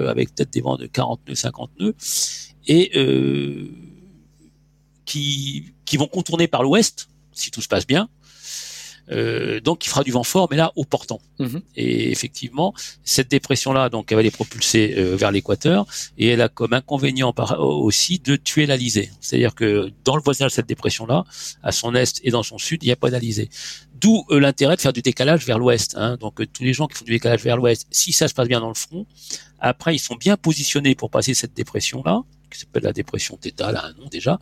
avec 0.07 0.33
peut-être 0.35 0.53
des 0.53 0.61
vents 0.61 0.77
de 0.77 0.87
40 0.87 1.21
nœuds, 1.29 1.35
50 1.35 1.71
nœuds, 1.81 1.95
et 2.69 2.93
qui, 5.07 5.73
qui 5.87 5.97
vont 5.97 6.09
contourner 6.09 6.49
par 6.49 6.63
l'ouest, 6.63 7.09
si 7.33 7.51
tout 7.51 7.63
se 7.63 7.69
passe 7.69 7.87
bien. 7.87 8.09
Euh, 9.11 9.61
donc 9.61 9.87
il 9.87 9.89
fera 9.89 10.03
du 10.03 10.11
vent 10.11 10.25
fort, 10.25 10.49
mais 10.51 10.57
là 10.57 10.73
au 10.77 10.85
portant. 10.85 11.21
Mhm. 11.39 11.63
Et 11.77 12.11
effectivement, 12.11 12.75
cette 13.05 13.31
dépression-là, 13.31 13.89
donc 13.89 14.11
elle 14.11 14.17
va 14.17 14.23
les 14.23 14.31
propulser 14.31 14.95
euh, 14.97 15.17
vers 15.17 15.31
l'équateur, 15.31 15.87
et 16.19 16.29
elle 16.29 16.41
a 16.41 16.49
comme 16.49 16.73
inconvénient 16.73 17.33
par, 17.33 17.61
aussi 17.61 18.19
de 18.19 18.37
tuer 18.37 18.67
l'alizé. 18.67 19.11
C'est-à-dire 19.21 19.55
que 19.55 19.93
dans 20.05 20.17
le 20.17 20.23
voisinage 20.23 20.53
de 20.53 20.55
cette 20.57 20.67
dépression-là, 20.67 21.25
à 21.63 21.73
son 21.73 21.95
est 21.95 22.21
et 22.25 22.31
dans 22.31 22.43
son 22.43 22.59
sud, 22.59 22.83
il 22.83 22.87
n'y 22.87 22.93
a 22.93 22.97
pas 22.97 23.11
d'alizé. 23.11 23.49
D'où 23.95 24.25
euh, 24.31 24.41
l'intérêt 24.41 24.77
de 24.77 24.81
faire 24.81 24.93
du 24.93 25.03
décalage 25.03 25.47
vers 25.47 25.59
l'ouest. 25.59 25.95
Hein. 25.97 26.17
Donc 26.19 26.41
tous 26.53 26.65
les 26.65 26.73
gens 26.73 26.87
qui 26.87 26.97
font 26.97 27.05
du 27.05 27.13
décalage 27.13 27.43
vers 27.43 27.57
l'ouest, 27.57 27.87
si 27.91 28.13
ça 28.13 28.29
se 28.29 28.35
passe 28.35 28.49
bien 28.49 28.61
dans 28.61 28.69
le 28.69 28.75
front, 28.75 29.07
après 29.59 29.95
ils 29.95 29.99
sont 29.99 30.17
bien 30.17 30.37
positionnés 30.37 30.95
pour 30.95 31.11
passer 31.11 31.33
cette 31.33 31.55
dépression-là 31.55 32.23
qui 32.51 32.61
s'appelle 32.61 32.85
la 32.85 32.93
dépression 32.93 33.37
Theta, 33.37 33.73
là 33.73 33.85
un 33.87 34.01
nom 34.01 34.09
déjà, 34.09 34.39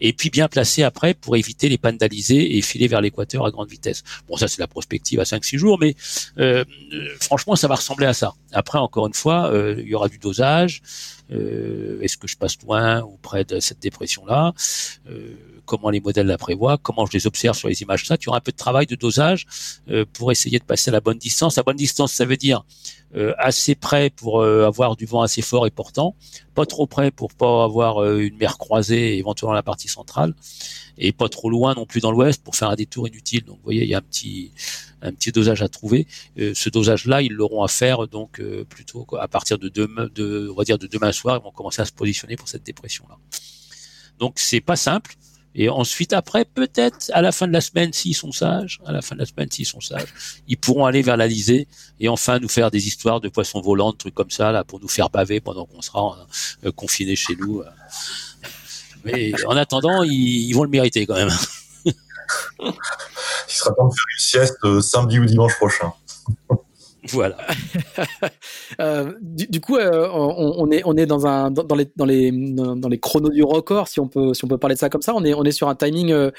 et 0.00 0.12
puis 0.12 0.30
bien 0.30 0.48
placé 0.48 0.82
après 0.82 1.14
pour 1.14 1.36
éviter 1.36 1.68
les 1.68 1.78
pannes 1.78 1.98
et 2.00 2.62
filer 2.62 2.88
vers 2.88 3.00
l'équateur 3.00 3.44
à 3.46 3.50
grande 3.50 3.68
vitesse. 3.68 4.02
Bon, 4.28 4.36
ça 4.36 4.48
c'est 4.48 4.60
la 4.60 4.66
prospective 4.66 5.20
à 5.20 5.24
5-6 5.24 5.56
jours, 5.58 5.78
mais 5.78 5.94
euh, 6.38 6.64
euh, 6.92 7.08
franchement 7.20 7.56
ça 7.56 7.68
va 7.68 7.76
ressembler 7.76 8.06
à 8.06 8.14
ça. 8.14 8.34
Après, 8.52 8.78
encore 8.78 9.06
une 9.06 9.14
fois, 9.14 9.52
euh, 9.52 9.76
il 9.78 9.88
y 9.88 9.94
aura 9.94 10.08
du 10.08 10.18
dosage. 10.18 10.82
Est-ce 11.30 12.16
que 12.16 12.26
je 12.26 12.38
passe 12.38 12.56
loin 12.62 13.02
ou 13.02 13.18
près 13.20 13.44
de 13.44 13.60
cette 13.60 13.80
dépression-là 13.80 14.54
Comment 15.68 15.90
les 15.90 16.00
modèles 16.00 16.26
la 16.26 16.38
prévoient 16.38 16.78
Comment 16.78 17.06
je 17.06 17.12
les 17.12 17.26
observe 17.26 17.56
sur 17.56 17.68
les 17.68 17.82
images 17.82 18.06
Ça, 18.06 18.16
tu 18.16 18.28
auras 18.28 18.38
un 18.38 18.40
peu 18.48 18.52
de 18.52 18.56
travail 18.56 18.86
de 18.86 18.96
dosage 18.96 19.46
pour 20.14 20.32
essayer 20.32 20.58
de 20.58 20.64
passer 20.64 20.90
à 20.90 20.92
la 20.92 21.00
bonne 21.00 21.18
distance. 21.18 21.56
La 21.56 21.62
bonne 21.62 21.76
distance, 21.76 22.12
ça 22.12 22.24
veut 22.24 22.36
dire 22.36 22.64
euh, 23.16 23.32
assez 23.38 23.74
près 23.74 24.10
pour 24.10 24.42
euh, 24.42 24.66
avoir 24.66 24.94
du 24.94 25.06
vent 25.06 25.22
assez 25.22 25.40
fort 25.40 25.66
et 25.66 25.70
portant, 25.70 26.14
pas 26.54 26.66
trop 26.66 26.86
près 26.86 27.10
pour 27.10 27.32
pas 27.32 27.64
avoir 27.64 28.02
euh, 28.02 28.18
une 28.18 28.36
mer 28.36 28.58
croisée 28.58 29.16
éventuellement 29.16 29.54
la 29.54 29.62
partie 29.62 29.88
centrale, 29.88 30.34
et 30.98 31.12
pas 31.12 31.30
trop 31.30 31.48
loin 31.48 31.74
non 31.74 31.86
plus 31.86 32.02
dans 32.02 32.12
l'ouest 32.12 32.44
pour 32.44 32.54
faire 32.54 32.68
un 32.68 32.76
détour 32.76 33.08
inutile. 33.08 33.44
Donc 33.44 33.56
vous 33.56 33.64
voyez, 33.64 33.84
il 33.84 33.88
y 33.88 33.94
a 33.94 33.98
un 33.98 34.02
petit 34.02 34.52
un 35.00 35.12
petit 35.12 35.32
dosage 35.32 35.62
à 35.62 35.68
trouver. 35.68 36.06
ce 36.36 36.68
dosage-là, 36.68 37.22
ils 37.22 37.32
l'auront 37.32 37.62
à 37.62 37.68
faire 37.68 38.08
donc 38.08 38.42
plutôt 38.68 39.06
à 39.18 39.28
partir 39.28 39.56
de 39.56 39.68
demain, 39.68 40.08
de 40.12 40.50
on 40.50 40.54
va 40.54 40.64
de 40.64 40.86
demain 40.88 41.12
soir, 41.12 41.38
ils 41.40 41.44
vont 41.44 41.52
commencer 41.52 41.80
à 41.80 41.84
se 41.84 41.92
positionner 41.92 42.34
pour 42.34 42.48
cette 42.48 42.64
dépression-là. 42.64 43.16
Donc 44.18 44.34
c'est 44.40 44.60
pas 44.60 44.76
simple. 44.76 45.14
Et 45.60 45.68
ensuite, 45.68 46.12
après, 46.12 46.44
peut-être 46.44 47.10
à 47.12 47.20
la 47.20 47.32
fin 47.32 47.48
de 47.48 47.52
la 47.52 47.60
semaine, 47.60 47.92
s'ils 47.92 48.14
sont 48.14 48.30
sages, 48.30 48.78
à 48.86 48.92
la 48.92 49.02
fin 49.02 49.16
de 49.16 49.20
la 49.20 49.26
semaine, 49.26 49.50
s'ils 49.50 49.66
sont 49.66 49.80
sages, 49.80 50.14
ils 50.46 50.56
pourront 50.56 50.86
aller 50.86 51.02
vers 51.02 51.16
l'Alizé 51.16 51.66
et 51.98 52.08
enfin 52.08 52.38
nous 52.38 52.48
faire 52.48 52.70
des 52.70 52.86
histoires 52.86 53.20
de 53.20 53.28
poissons 53.28 53.60
volants, 53.60 53.90
de 53.90 53.96
trucs 53.96 54.14
comme 54.14 54.30
ça, 54.30 54.52
là, 54.52 54.62
pour 54.62 54.78
nous 54.78 54.86
faire 54.86 55.10
baver 55.10 55.40
pendant 55.40 55.66
qu'on 55.66 55.82
sera 55.82 56.16
euh, 56.64 56.70
confinés 56.70 57.16
chez 57.16 57.34
nous. 57.34 57.62
Euh. 57.62 57.64
Mais 59.04 59.32
en 59.46 59.56
attendant, 59.56 60.04
ils, 60.04 60.52
vont 60.52 60.62
le 60.62 60.70
mériter 60.70 61.06
quand 61.06 61.16
même. 61.16 61.32
Il 61.84 62.72
sera 63.48 63.74
temps 63.74 63.88
de 63.88 63.94
faire 63.94 64.06
une 64.14 64.20
sieste 64.20 64.58
euh, 64.62 64.80
samedi 64.80 65.18
ou 65.18 65.24
dimanche 65.24 65.56
prochain. 65.56 65.92
Voilà. 67.10 67.36
euh, 68.80 69.12
du, 69.20 69.60
coup, 69.60 69.76
euh, 69.76 70.08
on, 70.12 70.54
on, 70.58 70.70
est 70.70 70.82
on 70.84 70.96
est 70.96 71.06
dans 71.06 71.26
un 71.26 71.50
dans, 71.50 71.76
les 71.76 71.90
dans 71.96 72.04
les 72.04 72.32
dans 72.32 72.88
les 72.88 72.98
chronos 72.98 73.30
du 73.30 73.42
record, 73.42 73.88
si 73.88 74.00
on 74.00 74.08
peut 74.08 74.34
si 74.34 74.44
on 74.44 74.48
peut 74.48 74.58
parler 74.58 74.74
de 74.74 74.80
ça 74.80 74.88
comme 74.88 75.02
ça. 75.02 75.14
On 75.14 75.24
est 75.24 75.34
on 75.34 75.44
est 75.44 75.52
sur 75.52 75.68
un 75.68 75.74
timing 75.74 76.12
euh, 76.12 76.30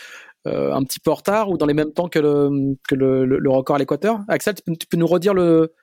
euh 0.48 0.74
un 0.74 0.84
petit 0.84 1.00
peu 1.00 1.12
en 1.12 1.16
retard 1.16 1.50
ou 1.50 1.58
dans 1.58 1.66
les 1.66 1.74
mêmes 1.74 1.94
temps 1.94 2.10
que 2.10 2.20
le 2.20 2.76
que 2.88 2.96
le, 2.96 3.26
le, 3.26 3.50
record 3.50 3.78
à 3.78 3.80
l'équateur. 3.80 4.20
Axel, 4.28 4.56
tu 4.56 4.64
peux, 4.64 4.76
tu 4.76 4.88
peux, 4.88 4.98
nous 4.98 5.08
redire 5.08 5.34
le 5.34 5.74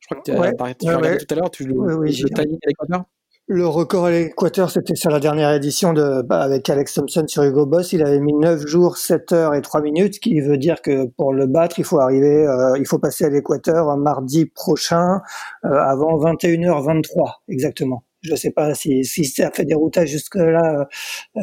je 0.00 0.06
crois 0.08 0.20
que 0.20 0.30
tu 0.30 0.36
as 0.36 0.52
parlé 0.54 0.74
tout 0.74 0.86
à 0.88 1.34
l'heure, 1.34 1.50
tu 1.50 1.64
le, 1.64 1.74
le 1.74 2.10
timing 2.10 2.58
à 2.62 2.68
l'équateur? 2.68 3.04
Le 3.48 3.66
record 3.66 4.06
à 4.06 4.10
l'équateur, 4.12 4.70
c'était 4.70 4.94
sur 4.94 5.10
la 5.10 5.18
dernière 5.18 5.52
édition 5.52 5.92
de, 5.92 6.22
bah, 6.22 6.40
avec 6.40 6.70
Alex 6.70 6.94
Thompson 6.94 7.24
sur 7.26 7.42
Hugo 7.42 7.66
Boss. 7.66 7.92
Il 7.92 8.02
avait 8.02 8.20
mis 8.20 8.32
9 8.34 8.66
jours, 8.66 8.96
7 8.96 9.32
heures 9.32 9.54
et 9.54 9.60
3 9.60 9.82
minutes, 9.82 10.14
ce 10.14 10.20
qui 10.20 10.40
veut 10.40 10.56
dire 10.58 10.80
que 10.80 11.06
pour 11.06 11.32
le 11.32 11.46
battre, 11.46 11.78
il 11.80 11.84
faut 11.84 11.98
arriver, 12.00 12.46
euh, 12.46 12.78
il 12.78 12.86
faut 12.86 13.00
passer 13.00 13.24
à 13.24 13.30
l'équateur 13.30 13.96
mardi 13.96 14.46
prochain, 14.46 15.20
euh, 15.64 15.68
avant 15.68 16.16
21h23, 16.18 17.42
exactement. 17.48 18.04
Je 18.22 18.34
sais 18.34 18.50
pas 18.50 18.74
si, 18.74 19.04
si 19.04 19.24
ça 19.24 19.50
fait 19.50 19.64
des 19.64 19.74
routages 19.74 20.08
jusque-là, 20.08 20.88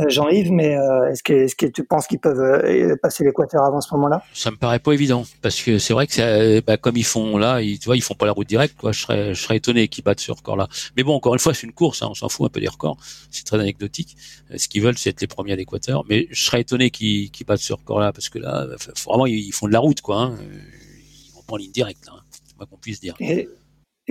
Jean-Yves, 0.08 0.52
mais 0.52 0.78
est-ce 1.12 1.24
que, 1.24 1.34
est-ce 1.34 1.56
que 1.56 1.66
tu 1.66 1.84
penses 1.84 2.08
qu'ils 2.08 2.20
peuvent 2.20 2.98
passer 3.02 3.24
l'équateur 3.24 3.64
avant 3.64 3.82
ce 3.82 3.94
moment-là? 3.96 4.24
Ça 4.34 4.52
me 4.52 4.58
paraît 4.58 4.80
pas 4.80 4.94
évident, 4.94 5.26
parce 5.42 5.62
que 5.62 5.78
c'est 5.78 5.94
vrai 5.94 6.08
que 6.08 6.60
bah, 6.62 6.78
comme 6.78 6.98
ils 6.98 7.06
font 7.06 7.38
là, 7.38 7.62
ils, 7.62 7.80
tu 7.80 7.86
vois, 7.86 7.98
ils 7.98 8.02
font 8.02 8.16
pas 8.16 8.26
la 8.26 8.32
route 8.32 8.48
directe. 8.48 8.76
Quoi. 8.78 8.92
Je 8.92 9.02
serais, 9.02 9.34
je 9.34 9.42
serais 9.42 9.58
étonné 9.58 9.88
qu'ils 9.88 10.04
battent 10.04 10.20
ce 10.20 10.32
record-là. 10.32 10.68
Mais 10.96 11.04
bon, 11.04 11.14
encore 11.14 11.34
une 11.34 11.40
fois, 11.40 11.54
c'est 11.54 11.68
une 11.68 11.74
course, 11.74 12.02
hein, 12.02 12.08
on 12.10 12.14
s'en 12.14 12.30
fout 12.30 12.46
un 12.46 12.50
peu 12.50 12.60
des 12.60 12.68
records. 12.68 12.98
C'est 13.32 13.46
très 13.46 13.60
anecdotique. 13.60 14.16
Ce 14.56 14.68
qu'ils 14.68 14.82
veulent, 14.82 14.98
c'est 14.98 15.10
être 15.12 15.22
les 15.22 15.28
premiers 15.28 15.54
à 15.54 15.56
l'équateur. 15.56 16.04
Mais 16.10 16.28
je 16.32 16.44
serais 16.44 16.62
étonné 16.62 16.90
qu'ils 16.90 17.30
battent 17.46 17.60
ce 17.60 17.74
record-là, 17.74 18.12
parce 18.14 18.30
que 18.30 18.40
là, 18.40 18.68
vraiment, 19.06 19.26
ils 19.26 19.52
font 19.52 19.68
de 19.68 19.74
la 19.74 19.80
route, 19.80 20.02
quoi. 20.02 20.22
Hein. 20.22 20.38
Ils 20.42 21.34
vont 21.34 21.42
pas 21.44 21.54
en 21.54 21.58
ligne 21.58 21.72
directe, 21.72 22.08
hein, 22.10 22.66
qu'on 22.70 22.78
puisse 22.78 23.00
dire. 23.00 23.16
Et, 23.20 23.48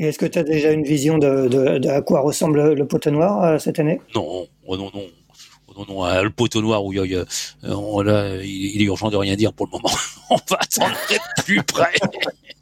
est-ce 0.07 0.19
que 0.19 0.27
tu 0.27 0.39
as 0.39 0.45
déjà 0.45 0.73
une 0.73 0.85
vision 0.85 1.19
de, 1.19 1.49
de, 1.49 1.89
à 1.89 2.03
quoi 2.03 2.21
ressemble 2.21 2.73
le 2.75 2.87
poteau 2.87 3.11
noir 3.11 3.43
euh, 3.43 3.59
cette 3.59 3.79
année? 3.79 4.01
Non, 4.15 4.47
oh 4.67 4.77
non, 4.77 4.91
non. 4.95 5.03
Oh 5.69 5.85
non, 5.87 5.95
non, 6.07 6.23
le 6.23 6.31
poteau 6.31 6.63
noir 6.63 6.85
où 6.85 6.93
il, 6.93 7.11
y 7.11 7.17
a, 7.17 7.25
on, 7.63 8.01
là, 8.01 8.37
il 8.43 8.81
est 8.81 8.87
urgent 8.87 9.11
de 9.11 9.17
rien 9.17 9.37
dire 9.37 9.53
pour 9.53 9.67
le 9.67 9.73
moment. 9.73 9.91
on 10.31 10.37
va 10.49 10.59
attendre 10.61 10.97
plus 11.45 11.63
près. 11.63 11.93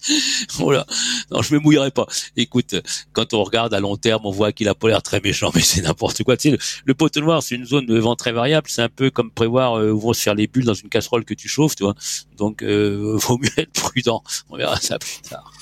voilà. 0.59 0.87
Non, 1.30 1.43
je 1.43 1.55
me 1.55 1.61
mouillerai 1.61 1.91
pas. 1.91 2.07
Écoute, 2.37 2.74
quand 3.12 3.34
on 3.34 3.43
regarde 3.43 3.74
à 3.74 3.80
long 3.80 3.97
terme, 3.97 4.22
on 4.24 4.30
voit 4.30 4.53
qu'il 4.53 4.68
a 4.68 4.74
pas 4.74 4.89
l'air 4.89 5.03
très 5.03 5.20
méchant, 5.20 5.51
mais 5.55 5.62
c'est 5.62 5.82
n'importe 5.82 6.22
quoi. 6.22 6.37
Tu 6.37 6.51
sais, 6.51 6.59
le, 6.84 6.95
poteau 6.95 7.20
noir, 7.20 7.43
c'est 7.43 7.55
une 7.55 7.66
zone 7.66 7.87
de 7.87 7.99
vent 7.99 8.16
très 8.16 8.32
variable. 8.32 8.68
C'est 8.68 8.82
un 8.82 8.89
peu 8.89 9.11
comme 9.11 9.30
prévoir 9.30 9.78
euh, 9.78 9.91
où 9.91 10.01
vont 10.01 10.12
se 10.12 10.22
faire 10.22 10.34
les 10.34 10.47
bulles 10.47 10.64
dans 10.64 10.74
une 10.74 10.89
casserole 10.89 11.24
que 11.24 11.34
tu 11.34 11.49
chauffes, 11.49 11.76
tu 11.76 11.84
vois. 11.84 11.95
Donc, 12.37 12.62
euh, 12.62 13.16
vaut 13.16 13.39
mieux 13.39 13.51
être 13.57 13.72
prudent. 13.72 14.22
On 14.51 14.57
verra 14.57 14.76
ça 14.76 14.99
plus 14.99 15.20
tard. 15.28 15.53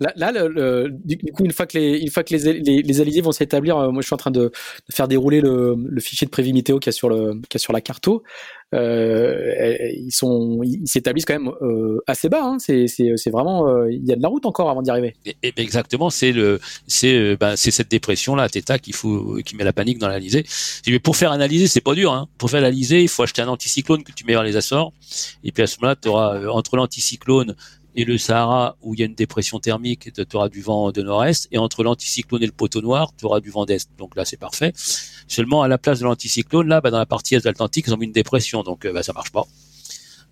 Là, 0.00 0.32
du, 1.04 1.18
coup, 1.32 1.44
une 1.44 1.52
fois 1.52 1.66
que 1.66 1.78
les, 1.78 1.98
une 1.98 2.10
fois 2.10 2.22
que 2.22 2.34
les, 2.34 2.60
les, 2.60 2.82
les 2.82 3.00
alliés 3.00 3.20
vont 3.20 3.32
s'établir, 3.32 3.76
euh, 3.76 3.90
moi 3.90 4.02
je 4.02 4.06
suis 4.06 4.14
en 4.14 4.18
train 4.18 4.30
de, 4.30 4.50
faire 4.90 5.08
dérouler 5.08 5.40
le, 5.40 5.76
fichier 6.00 6.24
de 6.24 6.30
prévis 6.30 6.52
météo 6.52 6.78
qu'il 6.78 6.88
y 6.88 6.94
a 6.94 6.96
sur 6.96 7.08
le, 7.08 7.32
qu'il 7.32 7.54
y 7.54 7.56
a 7.56 7.58
sur 7.58 7.72
la 7.72 7.80
carto. 7.80 8.22
Euh, 8.72 9.90
ils 9.96 10.12
sont, 10.12 10.60
ils 10.62 10.86
s'établissent 10.86 11.24
quand 11.24 11.38
même 11.38 11.52
euh, 11.60 11.98
assez 12.06 12.28
bas. 12.28 12.44
Hein. 12.44 12.58
C'est, 12.60 12.86
c'est, 12.86 13.12
c'est 13.16 13.30
vraiment, 13.30 13.86
il 13.86 14.04
y 14.06 14.12
a 14.12 14.16
de 14.16 14.22
la 14.22 14.28
route 14.28 14.46
encore 14.46 14.70
avant 14.70 14.82
d'y 14.82 14.90
arriver. 14.90 15.16
Et, 15.24 15.52
exactement, 15.56 16.10
c'est 16.10 16.32
le, 16.32 16.60
c'est, 16.86 17.36
bah, 17.36 17.56
c'est 17.56 17.70
cette 17.70 17.90
dépression 17.90 18.36
là, 18.36 18.48
Theta, 18.48 18.78
qu'il 18.78 18.94
faut, 18.94 19.38
qui 19.44 19.56
met 19.56 19.64
la 19.64 19.72
panique 19.72 19.98
dans 19.98 20.08
l'Alizé. 20.08 20.44
Pour 21.02 21.16
faire 21.16 21.32
analyser, 21.32 21.66
c'est 21.66 21.80
pas 21.80 21.94
dur. 21.94 22.12
Hein. 22.12 22.28
Pour 22.38 22.50
faire 22.50 22.60
l'Alizé, 22.60 23.02
il 23.02 23.08
faut 23.08 23.22
acheter 23.22 23.42
un 23.42 23.48
anticyclone 23.48 24.04
que 24.04 24.12
tu 24.12 24.24
mets 24.24 24.32
vers 24.32 24.44
les 24.44 24.56
Açores. 24.56 24.92
Et 25.42 25.52
puis 25.52 25.62
à 25.62 25.66
ce 25.66 25.76
moment-là, 25.80 25.96
tu 26.00 26.08
auras 26.08 26.46
entre 26.48 26.76
l'anticyclone 26.76 27.56
et 27.94 28.04
le 28.04 28.18
Sahara 28.18 28.76
où 28.82 28.94
il 28.94 29.00
y 29.00 29.02
a 29.02 29.06
une 29.06 29.14
dépression 29.14 29.58
thermique, 29.58 30.12
tu 30.12 30.36
auras 30.36 30.48
du 30.48 30.62
vent 30.62 30.92
de 30.92 31.02
nord-est, 31.02 31.48
et 31.50 31.58
entre 31.58 31.82
l'anticyclone 31.82 32.42
et 32.42 32.46
le 32.46 32.52
poteau 32.52 32.80
noir, 32.80 33.12
tu 33.16 33.24
auras 33.24 33.40
du 33.40 33.50
vent 33.50 33.64
d'est. 33.64 33.88
Donc 33.98 34.16
là, 34.16 34.24
c'est 34.24 34.36
parfait. 34.36 34.72
Seulement, 35.26 35.62
à 35.62 35.68
la 35.68 35.78
place 35.78 36.00
de 36.00 36.04
l'anticyclone, 36.04 36.68
là, 36.68 36.80
bah, 36.80 36.90
dans 36.90 36.98
la 36.98 37.06
partie 37.06 37.34
est 37.34 37.40
de 37.40 37.44
l'Atlantique, 37.44 37.86
ils 37.86 37.94
ont 37.94 37.96
mis 37.96 38.06
une 38.06 38.12
dépression, 38.12 38.62
donc 38.62 38.84
euh, 38.84 38.92
bah, 38.92 39.02
ça 39.02 39.12
marche 39.12 39.32
pas. 39.32 39.44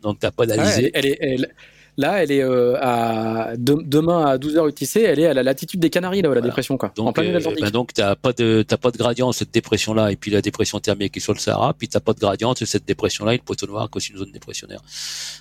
Donc 0.03 0.21
t'as 0.21 0.31
pas 0.31 0.45
elle, 0.45 0.85
est, 1.07 1.19
elle, 1.21 1.53
Là, 1.99 2.23
elle 2.23 2.31
est 2.31 2.45
euh, 2.45 2.77
à 2.81 3.57
demain 3.57 4.25
à 4.25 4.39
12h 4.39 4.69
UTC, 4.69 5.03
elle 5.03 5.19
est 5.19 5.27
à 5.27 5.35
la 5.35 5.43
latitude 5.43 5.81
des 5.81 5.91
Canaries 5.91 6.23
là, 6.23 6.33
la 6.33 6.41
dépression 6.41 6.77
quoi. 6.77 6.93
Donc, 6.95 7.09
en 7.09 7.13
plein 7.13 7.25
euh, 7.25 7.41
ben 7.61 7.71
donc 7.71 7.93
t'as 7.93 8.15
pas 8.15 8.33
de 8.33 8.63
t'as 8.63 8.77
pas 8.77 8.93
de 8.93 8.97
gradient 8.97 9.33
cette 9.33 9.53
dépression 9.53 9.95
là 9.95 10.13
et 10.13 10.15
puis 10.15 10.31
la 10.31 10.41
dépression 10.41 10.79
thermique 10.79 11.15
qui 11.15 11.19
est 11.19 11.23
sur 11.23 11.33
le 11.33 11.41
Sahara, 11.41 11.75
puis 11.75 11.89
t'as 11.89 11.99
pas 11.99 12.13
de 12.13 12.21
gradient 12.21 12.55
cette 12.55 12.87
dépression 12.87 13.25
là 13.25 13.35
et 13.35 13.39
le 13.39 13.43
poteau 13.43 13.67
noir 13.67 13.91
qui 13.91 13.97
est 13.97 13.97
aussi 13.97 14.13
une 14.13 14.19
zone 14.19 14.31
dépressionnaire. 14.31 14.81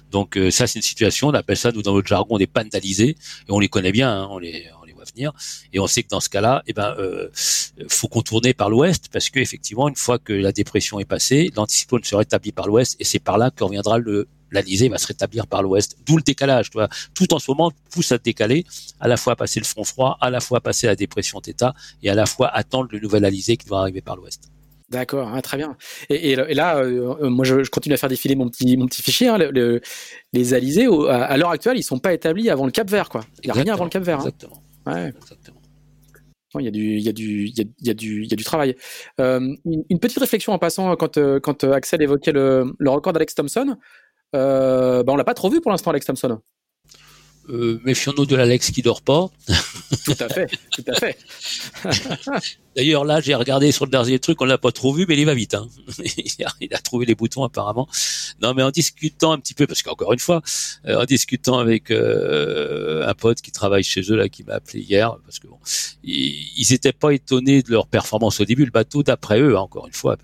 Donc 0.09 0.35
euh, 0.35 0.49
ça 0.49 0.65
c'est 0.65 0.79
une 0.79 0.83
situation, 0.83 1.27
on 1.27 1.33
appelle 1.35 1.57
ça 1.57 1.71
nous 1.71 1.83
dans 1.83 1.93
notre 1.93 2.07
jargon 2.07 2.39
des 2.39 2.47
pandalisés 2.47 3.09
et 3.47 3.51
on 3.51 3.59
les 3.59 3.69
connaît 3.69 3.91
bien, 3.91 4.09
hein, 4.09 4.27
on 4.31 4.39
les 4.39 4.65
on 4.81 4.85
les 4.85 4.93
voit 4.93 5.05
venir 5.05 5.33
et 5.73 5.79
on 5.79 5.85
sait 5.85 6.01
que 6.01 6.09
dans 6.09 6.21
ce 6.21 6.29
cas-là, 6.29 6.63
eh 6.65 6.73
ben 6.73 6.95
euh, 6.97 7.29
faut 7.87 8.07
contourner 8.07 8.55
par 8.55 8.71
l'ouest 8.71 9.09
parce 9.13 9.29
que 9.29 9.39
effectivement 9.39 9.89
une 9.89 9.95
fois 9.95 10.17
que 10.17 10.33
la 10.33 10.51
dépression 10.51 10.99
est 10.99 11.05
passée, 11.05 11.51
l'anticyclone 11.55 12.03
se 12.03 12.15
rétablit 12.15 12.51
par 12.51 12.65
l'ouest 12.65 12.95
et 12.99 13.03
c'est 13.03 13.19
par 13.19 13.37
là 13.37 13.51
que 13.51 13.63
reviendra 13.63 13.99
le 13.99 14.27
l'Alizé 14.51 14.89
va 14.89 14.97
se 14.97 15.07
rétablir 15.07 15.47
par 15.47 15.63
l'ouest. 15.63 15.97
D'où 16.05 16.17
le 16.17 16.23
décalage. 16.23 16.69
Tout 17.13 17.33
en 17.33 17.39
ce 17.39 17.51
moment 17.51 17.71
pousse 17.91 18.11
à 18.11 18.17
décaler, 18.17 18.65
à 18.99 19.07
la 19.07 19.17
fois 19.17 19.35
passer 19.35 19.59
le 19.59 19.65
front 19.65 19.83
froid, 19.83 20.17
à 20.21 20.29
la 20.29 20.39
fois 20.39 20.61
passer 20.61 20.87
la 20.87 20.95
dépression 20.95 21.41
Theta, 21.41 21.73
et 22.03 22.09
à 22.09 22.15
la 22.15 22.25
fois 22.25 22.47
attendre 22.47 22.89
le 22.91 22.99
nouvel 22.99 23.25
Alizé 23.25 23.57
qui 23.57 23.67
va 23.67 23.79
arriver 23.79 24.01
par 24.01 24.15
l'ouest. 24.15 24.49
D'accord, 24.89 25.27
hein, 25.27 25.41
très 25.41 25.57
bien. 25.57 25.75
Et, 26.09 26.35
là, 26.35 26.77
euh, 26.77 27.15
euh, 27.21 27.29
moi, 27.29 27.43
je, 27.43 27.69
continue 27.69 27.95
à 27.95 27.97
faire 27.97 28.07
défiler 28.07 28.35
mon 28.35 28.47
petit, 28.47 28.77
mon 28.77 28.85
petit 28.85 29.01
fichier. 29.01 29.27
Hein, 29.27 29.37
les 30.31 30.53
alizés, 30.53 30.87
à, 31.09 31.35
l'heure 31.35 31.49
actuelle, 31.49 31.77
ils 31.77 31.83
sont 31.83 31.99
pas 31.99 32.13
établis 32.13 32.49
avant 32.49 32.65
le 32.65 32.71
Cap 32.71 32.89
Vert, 32.89 33.09
quoi. 33.09 33.25
Il 33.43 33.47
n'y 33.47 33.51
a 33.51 33.61
rien 33.61 33.73
avant 33.73 33.83
le 33.83 33.89
Cap 33.89 34.03
Vert. 34.03 34.19
Hein. 34.19 34.27
Exactement. 34.27 34.63
Ouais. 34.85 35.09
Exactement. 35.09 35.61
Il 36.57 36.63
y, 36.63 36.67
a 36.69 36.71
du, 36.71 36.97
il, 36.97 37.03
y 37.03 37.09
a 37.09 37.11
du, 37.11 37.47
il, 37.47 37.57
y 37.57 37.89
a, 37.89 37.93
du, 37.93 38.23
il 38.23 38.31
y 38.31 38.33
a 38.33 38.37
du 38.37 38.43
travail. 38.45 38.75
Euh, 39.19 39.53
une, 39.65 39.99
petite 39.99 40.17
réflexion 40.17 40.53
en 40.53 40.57
passant, 40.57 40.95
quand, 40.95 41.19
quand 41.41 41.65
Axel 41.65 42.01
évoquait 42.01 42.31
le, 42.31 42.73
le 42.79 42.89
record 42.89 43.11
d'Alex 43.11 43.35
Thompson, 43.35 43.75
euh, 44.35 45.03
bah 45.03 45.13
on 45.13 45.15
l'a 45.15 45.23
pas 45.23 45.33
trop 45.33 45.49
vu 45.49 45.61
pour 45.61 45.71
l'instant, 45.71 45.91
Alex 45.91 46.05
Thompson. 46.05 46.39
Euh, 47.49 47.79
méfions-nous 47.85 48.25
de 48.25 48.35
l'Alex 48.35 48.71
qui 48.71 48.81
dort 48.81 49.01
pas. 49.01 49.29
tout 50.05 50.15
à 50.19 50.29
fait, 50.29 50.49
tout 50.71 50.83
à 50.87 50.93
fait. 50.95 51.17
D'ailleurs, 52.75 53.05
là, 53.05 53.21
j'ai 53.21 53.33
regardé 53.33 53.71
sur 53.71 53.85
le 53.85 53.91
dernier 53.91 54.19
truc, 54.19 54.41
on 54.41 54.45
l'a 54.45 54.57
pas 54.57 54.71
trop 54.71 54.93
vu, 54.93 55.05
mais 55.07 55.17
il 55.17 55.25
va 55.25 55.33
vite. 55.33 55.55
Hein. 55.55 55.67
il, 56.61 56.73
a, 56.73 56.77
trouvé 56.79 57.05
les 57.05 57.15
boutons 57.15 57.43
apparemment. 57.43 57.87
Non, 58.41 58.53
mais 58.53 58.63
en 58.63 58.69
discutant 58.69 59.31
un 59.31 59.39
petit 59.39 59.53
peu, 59.53 59.65
parce 59.65 59.81
qu'encore 59.81 60.13
une 60.13 60.19
fois, 60.19 60.41
euh, 60.85 61.01
en 61.01 61.05
discutant 61.05 61.57
avec 61.57 61.89
euh, 61.89 63.07
un 63.07 63.13
pote 63.13 63.41
qui 63.41 63.51
travaille 63.51 63.83
chez 63.83 64.01
eux 64.11 64.15
là, 64.15 64.29
qui 64.29 64.43
m'a 64.43 64.55
appelé 64.55 64.81
hier, 64.81 65.17
parce 65.25 65.39
que 65.39 65.47
bon, 65.47 65.57
ils 66.03 66.67
n'étaient 66.69 66.93
pas 66.93 67.11
étonnés 67.11 67.63
de 67.63 67.71
leur 67.71 67.87
performance 67.87 68.41
au 68.41 68.45
début. 68.45 68.65
Le 68.65 68.71
bateau, 68.71 69.03
d'après 69.03 69.39
eux, 69.39 69.57
hein, 69.57 69.61
encore 69.61 69.87
une 69.87 69.93
fois, 69.93 70.17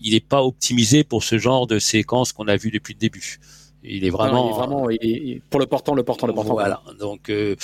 il 0.00 0.12
n'est 0.12 0.20
pas 0.20 0.42
optimisé 0.42 1.04
pour 1.04 1.24
ce 1.24 1.38
genre 1.38 1.66
de 1.66 1.78
séquence 1.78 2.32
qu'on 2.32 2.48
a 2.48 2.56
vu 2.56 2.70
depuis 2.70 2.92
le 2.92 3.00
début. 3.00 3.40
Il 3.88 4.04
est 4.04 4.10
vraiment, 4.10 4.50
vraiment 4.52 4.88
pour 5.48 5.60
le 5.60 5.66
portant, 5.66 5.94
le 5.94 6.02
portant, 6.02 6.26
le 6.26 6.34
portant. 6.34 6.54
Voilà. 6.54 6.82
Donc, 6.98 7.30
euh, 7.30 7.54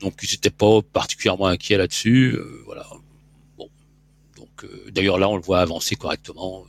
donc 0.00 0.14
ils 0.22 0.30
n'étaient 0.32 0.50
pas 0.50 0.80
particulièrement 0.82 1.46
inquiets 1.46 1.76
là-dessus. 1.76 2.36
Euh, 2.36 2.62
voilà. 2.64 2.86
Bon. 3.58 3.68
Donc, 4.36 4.64
euh, 4.64 4.90
d'ailleurs 4.90 5.18
là, 5.18 5.28
on 5.28 5.36
le 5.36 5.42
voit 5.42 5.60
avancer 5.60 5.94
correctement. 5.94 6.64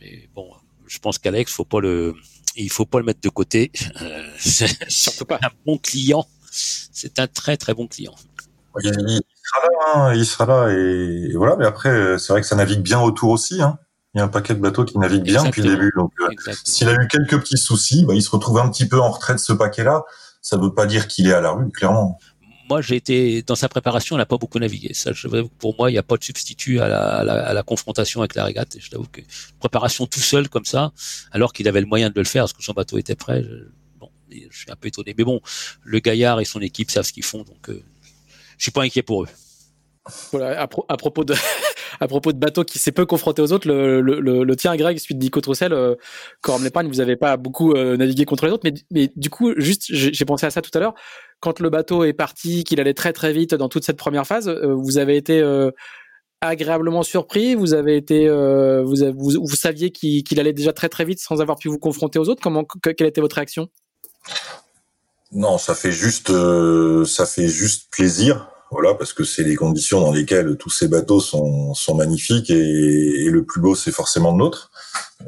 Mais 0.00 0.28
bon, 0.34 0.50
je 0.86 0.98
pense 0.98 1.18
qu'Alex, 1.18 1.52
faut 1.52 1.66
pas 1.66 1.80
le, 1.80 2.14
il 2.56 2.70
faut 2.70 2.86
pas 2.86 2.98
le 2.98 3.04
mettre 3.04 3.20
de 3.20 3.28
côté. 3.28 3.70
Surtout 4.38 5.26
pas. 5.26 5.38
Un 5.42 5.50
bon 5.66 5.76
client. 5.76 6.26
C'est 6.50 7.18
un 7.18 7.26
très 7.26 7.58
très 7.58 7.74
bon 7.74 7.86
client. 7.86 8.14
Il, 8.82 8.90
sera 8.94 9.60
là, 9.62 9.94
hein, 9.94 10.14
il 10.14 10.24
sera 10.24 10.46
là 10.46 10.72
et, 10.72 11.32
voilà. 11.34 11.56
Mais 11.56 11.66
après, 11.66 12.18
c'est 12.18 12.32
vrai 12.32 12.40
que 12.40 12.46
ça 12.46 12.56
navigue 12.56 12.80
bien 12.80 13.02
autour 13.02 13.30
aussi. 13.30 13.60
Hein 13.60 13.78
il 14.14 14.18
y 14.18 14.20
a 14.20 14.24
un 14.24 14.28
paquet 14.28 14.54
de 14.54 14.60
bateaux 14.60 14.84
qui 14.84 14.98
naviguent 14.98 15.22
bien 15.22 15.44
depuis 15.44 15.62
le 15.62 15.70
début. 15.70 15.92
Donc, 15.96 16.12
euh, 16.20 16.52
s'il 16.64 16.88
a 16.88 16.94
eu 16.94 17.08
quelques 17.08 17.40
petits 17.40 17.56
soucis, 17.56 18.04
bah, 18.04 18.14
il 18.14 18.22
se 18.22 18.30
retrouve 18.30 18.58
un 18.58 18.68
petit 18.68 18.86
peu 18.86 19.00
en 19.00 19.10
retrait 19.10 19.34
de 19.34 19.38
ce 19.38 19.52
paquet-là. 19.52 20.02
Ça 20.42 20.56
ne 20.56 20.62
veut 20.62 20.74
pas 20.74 20.86
dire 20.86 21.08
qu'il 21.08 21.28
est 21.28 21.32
à 21.32 21.40
la 21.40 21.52
rue, 21.52 21.70
clairement. 21.70 22.18
Moi, 22.68 22.82
j'ai 22.82 22.96
été 22.96 23.42
dans 23.42 23.54
sa 23.54 23.68
préparation, 23.68 24.16
il 24.16 24.18
n'a 24.18 24.26
pas 24.26 24.36
beaucoup 24.36 24.58
navigué. 24.58 24.92
Ça, 24.92 25.12
je, 25.12 25.28
pour 25.58 25.76
moi, 25.78 25.90
il 25.90 25.94
n'y 25.94 25.98
a 25.98 26.02
pas 26.02 26.16
de 26.16 26.24
substitut 26.24 26.80
à 26.80 26.88
la, 26.88 27.00
à, 27.00 27.24
la, 27.24 27.46
à 27.46 27.52
la, 27.54 27.62
confrontation 27.62 28.20
avec 28.20 28.34
la 28.34 28.44
régate. 28.44 28.76
Et 28.76 28.80
je 28.80 28.90
t'avoue 28.90 29.06
que 29.10 29.22
préparation 29.58 30.06
tout 30.06 30.20
seul 30.20 30.48
comme 30.48 30.64
ça, 30.64 30.92
alors 31.32 31.52
qu'il 31.52 31.66
avait 31.68 31.80
le 31.80 31.86
moyen 31.86 32.10
de 32.10 32.18
le 32.18 32.24
faire, 32.24 32.42
parce 32.42 32.52
que 32.52 32.62
son 32.62 32.72
bateau 32.72 32.98
était 32.98 33.16
prêt. 33.16 33.42
Je, 33.42 33.68
bon, 33.98 34.10
je 34.30 34.56
suis 34.56 34.70
un 34.70 34.76
peu 34.76 34.88
étonné. 34.88 35.14
Mais 35.16 35.24
bon, 35.24 35.40
le 35.82 35.98
gaillard 36.00 36.40
et 36.40 36.44
son 36.44 36.60
équipe 36.60 36.90
savent 36.90 37.06
ce 37.06 37.12
qu'ils 37.12 37.24
font, 37.24 37.44
donc 37.44 37.70
euh, 37.70 37.82
je 38.58 38.64
suis 38.64 38.72
pas 38.72 38.82
inquiet 38.82 39.02
pour 39.02 39.24
eux. 39.24 39.28
Voilà, 40.32 40.60
à, 40.60 40.68
à, 40.88 40.96
propos 40.96 41.24
de 41.24 41.34
à 42.00 42.08
propos 42.08 42.32
de 42.32 42.38
bateaux 42.38 42.64
qui 42.64 42.78
s'est 42.78 42.92
peu 42.92 43.06
confronté 43.06 43.42
aux 43.42 43.52
autres, 43.52 43.68
le, 43.68 44.00
le, 44.00 44.20
le, 44.20 44.56
tien 44.56 44.74
Greg, 44.76 44.98
suite 44.98 45.18
d'Ico 45.18 45.40
Troussel, 45.40 45.72
euh, 45.72 45.94
l'épargne, 46.62 46.88
vous 46.88 47.00
avez 47.00 47.16
pas 47.16 47.36
beaucoup 47.36 47.72
euh, 47.72 47.96
navigué 47.96 48.24
contre 48.24 48.46
les 48.46 48.52
autres, 48.52 48.62
mais, 48.64 48.74
mais 48.90 49.12
du 49.16 49.30
coup, 49.30 49.52
juste, 49.56 49.84
j'ai 49.88 50.24
pensé 50.24 50.46
à 50.46 50.50
ça 50.50 50.62
tout 50.62 50.70
à 50.74 50.80
l'heure. 50.80 50.94
Quand 51.40 51.60
le 51.60 51.70
bateau 51.70 52.04
est 52.04 52.12
parti, 52.12 52.64
qu'il 52.64 52.80
allait 52.80 52.94
très 52.94 53.12
très 53.12 53.32
vite 53.32 53.54
dans 53.54 53.68
toute 53.68 53.84
cette 53.84 53.96
première 53.96 54.26
phase, 54.26 54.48
euh, 54.48 54.74
vous 54.74 54.98
avez 54.98 55.16
été 55.16 55.40
euh, 55.40 55.70
agréablement 56.40 57.02
surpris. 57.02 57.54
Vous 57.54 57.74
avez 57.74 57.96
été, 57.96 58.28
vous, 58.28 58.94
vous, 59.16 59.56
saviez 59.56 59.90
qu'il 59.90 60.40
allait 60.40 60.52
déjà 60.52 60.72
très 60.72 60.88
très 60.88 61.04
vite 61.04 61.20
sans 61.20 61.40
avoir 61.40 61.58
pu 61.58 61.68
vous 61.68 61.78
confronter 61.78 62.18
aux 62.18 62.28
autres. 62.28 62.42
Comment, 62.42 62.64
quelle 62.64 63.06
était 63.06 63.20
votre 63.20 63.36
réaction? 63.36 63.68
Non, 65.32 65.56
ça 65.58 65.74
fait 65.74 65.92
juste, 65.92 66.32
ça 67.04 67.26
fait 67.26 67.48
juste 67.48 67.90
plaisir 67.90 68.48
voilà, 68.72 68.94
parce 68.94 69.12
que 69.12 69.22
c'est 69.22 69.44
les 69.44 69.54
conditions 69.54 70.00
dans 70.00 70.12
lesquelles 70.12 70.56
tous 70.56 70.70
ces 70.70 70.88
bateaux 70.88 71.20
sont, 71.20 71.74
magnifiques 71.94 72.48
et, 72.50 73.28
le 73.30 73.44
plus 73.44 73.60
beau 73.60 73.74
c'est 73.74 73.92
forcément 73.92 74.32
le 74.32 74.38
nôtre. 74.38 74.70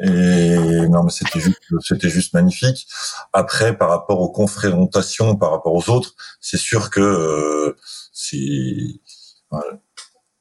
Et 0.03 0.57
non, 0.89 1.05
mais 1.05 1.11
c'était 1.11 1.41
juste, 1.41 1.61
c'était 1.81 2.09
juste 2.09 2.33
magnifique. 2.33 2.87
Après, 3.35 3.77
par 3.77 3.91
rapport 3.91 4.21
aux 4.21 4.31
confrontations, 4.31 5.37
par 5.37 5.51
rapport 5.51 5.75
aux 5.75 5.91
autres, 5.91 6.15
c'est 6.41 6.57
sûr 6.57 6.91
que 6.91 7.01
euh, 7.01 7.77
si 8.13 9.03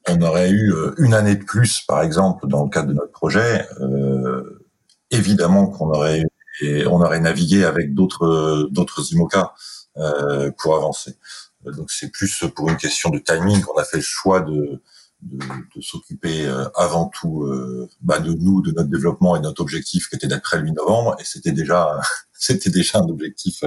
on 0.07 0.21
aurait 0.21 0.49
eu 0.49 0.73
euh, 0.73 0.95
une 0.97 1.13
année 1.13 1.35
de 1.35 1.43
plus, 1.43 1.81
par 1.81 2.01
exemple, 2.01 2.47
dans 2.47 2.63
le 2.63 2.69
cadre 2.69 2.87
de 2.87 2.93
notre 2.93 3.11
projet, 3.11 3.67
euh, 3.81 4.65
évidemment 5.11 5.67
qu'on 5.67 5.89
aurait 5.89 6.23
on 6.87 7.01
aurait 7.01 7.19
navigué 7.19 7.65
avec 7.65 7.93
d'autres 7.95 8.69
d'autres 8.71 9.11
IMOCA 9.11 9.53
pour 10.57 10.75
avancer. 10.75 11.17
Donc 11.71 11.91
c'est 11.91 12.11
plus 12.11 12.43
pour 12.55 12.69
une 12.69 12.77
question 12.77 13.09
de 13.09 13.19
timing 13.19 13.61
qu'on 13.61 13.77
a 13.77 13.83
fait 13.83 13.97
le 13.97 14.03
choix 14.03 14.41
de, 14.41 14.81
de, 15.21 15.37
de 15.75 15.81
s'occuper 15.81 16.45
avant 16.75 17.07
tout 17.07 17.47
bah 18.01 18.19
de 18.19 18.33
nous, 18.33 18.61
de 18.61 18.71
notre 18.71 18.89
développement 18.89 19.35
et 19.35 19.39
notre 19.39 19.61
objectif 19.61 20.09
qui 20.09 20.15
était 20.15 20.27
d'être 20.27 20.43
prêt 20.43 20.57
le 20.57 20.65
8 20.65 20.73
novembre. 20.73 21.15
Et 21.19 21.23
c'était 21.23 21.51
déjà 21.51 21.99
c'était 22.33 22.69
déjà 22.69 22.99
un 22.99 23.07
objectif 23.07 23.63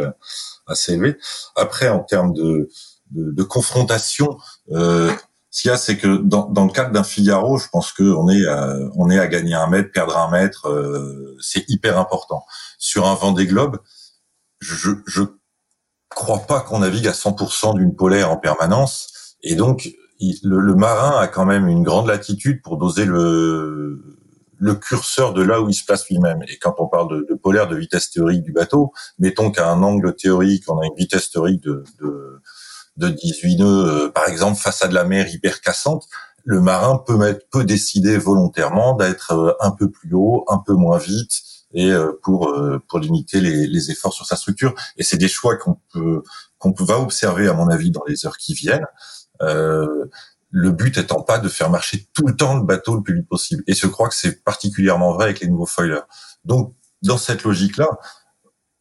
assez 0.66 0.94
élevé. 0.94 1.16
Après, 1.54 1.88
en 1.88 2.00
termes 2.00 2.32
de, 2.32 2.68
de, 3.10 3.30
de 3.30 3.42
confrontation, 3.42 4.38
euh, 4.72 5.12
ce 5.50 5.62
qu'il 5.62 5.70
y 5.70 5.74
a, 5.74 5.76
c'est 5.76 5.96
que 5.96 6.18
dans, 6.18 6.48
dans 6.50 6.66
le 6.66 6.72
cadre 6.72 6.92
d'un 6.92 7.04
Figaro, 7.04 7.58
je 7.58 7.68
pense 7.68 7.92
qu'on 7.92 8.28
est 8.28 8.46
à, 8.46 8.76
on 8.94 9.10
est 9.10 9.18
à 9.18 9.26
gagner 9.26 9.54
un 9.54 9.68
mètre, 9.68 9.90
perdre 9.92 10.16
un 10.16 10.30
mètre, 10.30 10.68
euh, 10.68 11.36
c'est 11.40 11.64
hyper 11.68 11.98
important. 11.98 12.44
Sur 12.78 13.06
un 13.06 13.14
Vendée 13.14 13.46
Globe, 13.46 13.78
je 14.60 14.90
je 15.06 15.22
crois 16.16 16.40
pas 16.40 16.60
qu'on 16.60 16.80
navigue 16.80 17.06
à 17.06 17.12
100% 17.12 17.76
d'une 17.76 17.94
polaire 17.94 18.32
en 18.32 18.38
permanence, 18.38 19.36
et 19.42 19.54
donc 19.54 19.88
le, 20.42 20.74
marin 20.74 21.18
a 21.20 21.28
quand 21.28 21.44
même 21.44 21.68
une 21.68 21.82
grande 21.82 22.08
latitude 22.08 22.62
pour 22.62 22.78
doser 22.78 23.04
le 23.04 24.16
le 24.58 24.74
curseur 24.74 25.34
de 25.34 25.42
là 25.42 25.60
où 25.60 25.68
il 25.68 25.74
se 25.74 25.84
place 25.84 26.08
lui-même. 26.08 26.42
Et 26.48 26.56
quand 26.56 26.76
on 26.78 26.88
parle 26.88 27.10
de, 27.10 27.26
de, 27.28 27.34
polaire, 27.34 27.68
de 27.68 27.76
vitesse 27.76 28.10
théorique 28.10 28.42
du 28.42 28.52
bateau, 28.52 28.90
mettons 29.18 29.50
qu'à 29.50 29.68
un 29.68 29.82
angle 29.82 30.16
théorique, 30.16 30.64
on 30.68 30.80
a 30.80 30.86
une 30.86 30.94
vitesse 30.96 31.30
théorique 31.30 31.62
de, 31.62 31.84
de, 32.00 32.40
de 32.96 33.08
18 33.10 33.56
nœuds, 33.58 33.66
euh, 33.66 34.08
par 34.08 34.26
exemple, 34.28 34.58
face 34.58 34.82
à 34.82 34.88
de 34.88 34.94
la 34.94 35.04
mer 35.04 35.28
hyper 35.28 35.60
cassante, 35.60 36.06
le 36.44 36.62
marin 36.62 37.02
peut, 37.06 37.16
mettre, 37.16 37.40
peut 37.50 37.64
décider 37.64 38.16
volontairement 38.16 38.94
d'être 38.94 39.32
euh, 39.32 39.52
un 39.60 39.72
peu 39.72 39.90
plus 39.90 40.14
haut, 40.14 40.46
un 40.48 40.58
peu 40.58 40.72
moins 40.72 40.98
vite, 40.98 41.42
et 41.76 41.92
euh, 41.92 42.18
pour 42.22 42.52
pour 42.88 42.98
limiter 42.98 43.40
les, 43.40 43.68
les, 43.68 43.90
efforts 43.92 44.12
sur 44.12 44.26
sa 44.26 44.34
structure. 44.34 44.74
Et 44.96 45.04
c'est 45.04 45.18
des 45.18 45.28
choix 45.28 45.56
qu'on 45.56 45.78
peut 45.92 46.22
qu'on 46.58 46.72
va 46.72 46.98
observer 46.98 47.48
à 47.48 47.52
mon 47.52 47.68
avis 47.68 47.92
dans 47.92 48.02
les 48.08 48.26
heures 48.26 48.38
qui 48.38 48.54
viennent. 48.54 48.86
Euh, 49.42 50.06
le 50.50 50.70
but 50.70 50.96
étant 50.96 51.22
pas 51.22 51.38
de 51.38 51.48
faire 51.48 51.68
marcher 51.70 52.08
tout 52.14 52.26
le 52.26 52.34
temps 52.34 52.56
le 52.56 52.64
bateau 52.64 52.96
le 52.96 53.02
plus 53.02 53.14
vite 53.16 53.28
possible. 53.28 53.62
Et 53.66 53.74
je 53.74 53.86
crois 53.86 54.08
que 54.08 54.14
c'est 54.14 54.42
particulièrement 54.42 55.12
vrai 55.12 55.24
avec 55.24 55.40
les 55.40 55.48
nouveaux 55.48 55.66
foilers. 55.66 56.06
Donc, 56.44 56.74
dans 57.02 57.18
cette 57.18 57.42
logique-là, 57.44 57.88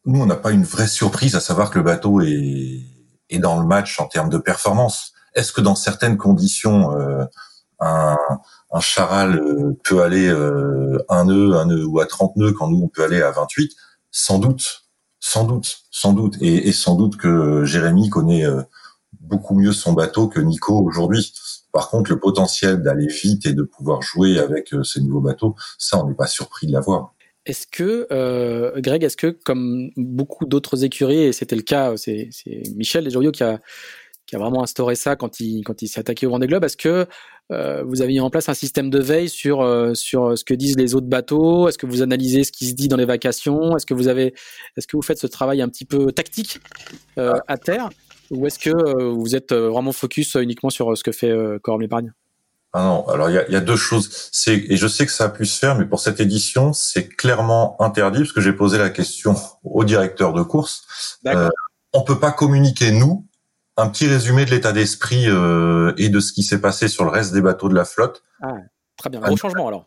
nous, 0.06 0.22
on 0.22 0.26
n'a 0.26 0.36
pas 0.36 0.52
une 0.52 0.64
vraie 0.64 0.86
surprise 0.86 1.34
à 1.36 1.40
savoir 1.40 1.70
que 1.70 1.78
le 1.78 1.84
bateau 1.84 2.22
est, 2.22 2.80
est 3.28 3.38
dans 3.38 3.60
le 3.60 3.66
match 3.66 4.00
en 4.00 4.06
termes 4.06 4.30
de 4.30 4.38
performance. 4.38 5.12
Est-ce 5.34 5.52
que 5.52 5.60
dans 5.60 5.74
certaines 5.74 6.16
conditions, 6.16 6.96
euh, 6.98 7.24
un, 7.80 8.16
un 8.70 8.80
charal 8.80 9.38
euh, 9.38 9.76
peut 9.84 10.02
aller 10.02 10.28
euh, 10.28 10.98
un 11.08 11.24
nœud, 11.24 11.54
un 11.54 11.66
nœud 11.66 11.84
ou 11.84 12.00
à 12.00 12.06
30 12.06 12.36
nœuds 12.36 12.52
quand 12.52 12.68
nous, 12.68 12.82
on 12.82 12.88
peut 12.88 13.04
aller 13.04 13.22
à 13.22 13.30
28 13.30 13.72
Sans 14.10 14.38
doute, 14.38 14.86
sans 15.20 15.44
doute, 15.44 15.78
sans 15.90 16.12
doute. 16.12 16.36
Et, 16.40 16.72
sans 16.72 16.96
doute 16.96 17.16
que 17.16 17.64
Jérémy 17.64 18.10
connaît 18.10 18.44
euh, 18.44 18.62
beaucoup 19.20 19.54
mieux 19.54 19.72
son 19.72 19.92
bateau 19.92 20.28
que 20.28 20.40
Nico 20.40 20.78
aujourd'hui. 20.84 21.32
Par 21.72 21.90
contre, 21.90 22.10
le 22.10 22.18
potentiel 22.18 22.82
d'aller 22.82 23.06
vite 23.06 23.46
et 23.46 23.52
de 23.52 23.62
pouvoir 23.62 24.02
jouer 24.02 24.38
avec 24.38 24.74
ces 24.82 25.00
nouveaux 25.00 25.20
bateaux, 25.20 25.54
ça, 25.78 26.02
on 26.02 26.08
n'est 26.08 26.14
pas 26.14 26.26
surpris 26.26 26.66
de 26.66 26.72
l'avoir. 26.72 27.12
Est-ce 27.44 27.66
que, 27.66 28.80
Greg, 28.80 29.04
est-ce 29.04 29.16
que, 29.16 29.26
comme 29.26 29.90
beaucoup 29.96 30.46
d'autres 30.46 30.84
écuries, 30.84 31.24
et 31.24 31.32
c'était 31.32 31.54
le 31.54 31.62
cas, 31.62 31.94
c'est 31.96 32.30
Michel 32.74 33.04
Desjoriaux 33.04 33.30
qui 33.30 33.42
a, 33.42 33.60
qui 34.26 34.36
a 34.36 34.38
vraiment 34.38 34.62
instauré 34.62 34.94
ça 34.94 35.16
quand 35.16 35.38
il, 35.40 35.62
quand 35.64 35.82
il 35.82 35.88
s'est 35.88 36.00
attaqué 36.00 36.26
au 36.26 36.30
Vendée 36.30 36.46
Globe, 36.46 36.64
est-ce 36.64 36.76
que 36.76 37.06
euh, 37.52 37.82
vous 37.84 38.02
avez 38.02 38.12
mis 38.12 38.20
en 38.20 38.30
place 38.30 38.48
un 38.48 38.54
système 38.54 38.90
de 38.90 38.98
veille 38.98 39.28
sur, 39.28 39.60
euh, 39.60 39.94
sur 39.94 40.36
ce 40.36 40.44
que 40.44 40.54
disent 40.54 40.76
les 40.76 40.94
autres 40.94 41.06
bateaux. 41.06 41.68
Est-ce 41.68 41.78
que 41.78 41.86
vous 41.86 42.02
analysez 42.02 42.44
ce 42.44 42.52
qui 42.52 42.66
se 42.66 42.74
dit 42.74 42.88
dans 42.88 42.96
les 42.96 43.04
vacations? 43.04 43.76
Est-ce 43.76 43.86
que 43.86 43.94
vous 43.94 44.08
avez, 44.08 44.34
est-ce 44.76 44.86
que 44.86 44.96
vous 44.96 45.02
faites 45.02 45.18
ce 45.18 45.26
travail 45.26 45.62
un 45.62 45.68
petit 45.68 45.84
peu 45.84 46.12
tactique 46.12 46.60
euh, 47.18 47.34
à 47.46 47.56
terre? 47.56 47.90
Ou 48.30 48.46
est-ce 48.46 48.58
que 48.58 48.70
euh, 48.70 49.10
vous 49.10 49.36
êtes 49.36 49.52
euh, 49.52 49.68
vraiment 49.68 49.92
focus 49.92 50.34
uniquement 50.34 50.70
sur 50.70 50.90
euh, 50.90 50.96
ce 50.96 51.04
que 51.04 51.12
fait 51.12 51.32
Corum 51.62 51.80
l'épargne 51.80 52.12
ah 52.78 52.82
non, 52.84 53.08
alors 53.08 53.30
il 53.30 53.34
y 53.34 53.38
a, 53.38 53.50
y 53.50 53.56
a, 53.56 53.60
deux 53.60 53.76
choses. 53.76 54.28
C'est 54.32 54.54
et 54.54 54.76
je 54.76 54.86
sais 54.86 55.06
que 55.06 55.12
ça 55.12 55.24
a 55.24 55.28
pu 55.30 55.46
se 55.46 55.58
faire, 55.58 55.78
mais 55.78 55.86
pour 55.86 55.98
cette 55.98 56.20
édition, 56.20 56.74
c'est 56.74 57.08
clairement 57.08 57.80
interdit 57.80 58.18
parce 58.18 58.32
que 58.32 58.42
j'ai 58.42 58.52
posé 58.52 58.76
la 58.76 58.90
question 58.90 59.34
au 59.64 59.82
directeur 59.82 60.34
de 60.34 60.42
course. 60.42 61.18
Euh, 61.26 61.48
on 61.94 62.02
peut 62.02 62.18
pas 62.18 62.32
communiquer 62.32 62.92
nous 62.92 63.26
un 63.76 63.88
petit 63.88 64.06
résumé 64.06 64.44
de 64.44 64.50
l'état 64.50 64.72
d'esprit 64.72 65.28
euh, 65.28 65.92
et 65.98 66.08
de 66.08 66.20
ce 66.20 66.32
qui 66.32 66.42
s'est 66.42 66.60
passé 66.60 66.88
sur 66.88 67.04
le 67.04 67.10
reste 67.10 67.32
des 67.32 67.42
bateaux 67.42 67.68
de 67.68 67.74
la 67.74 67.84
flotte. 67.84 68.22
Ah, 68.42 68.54
très 68.96 69.10
bien, 69.10 69.20
gros 69.20 69.36
changement 69.36 69.68
alors. 69.68 69.86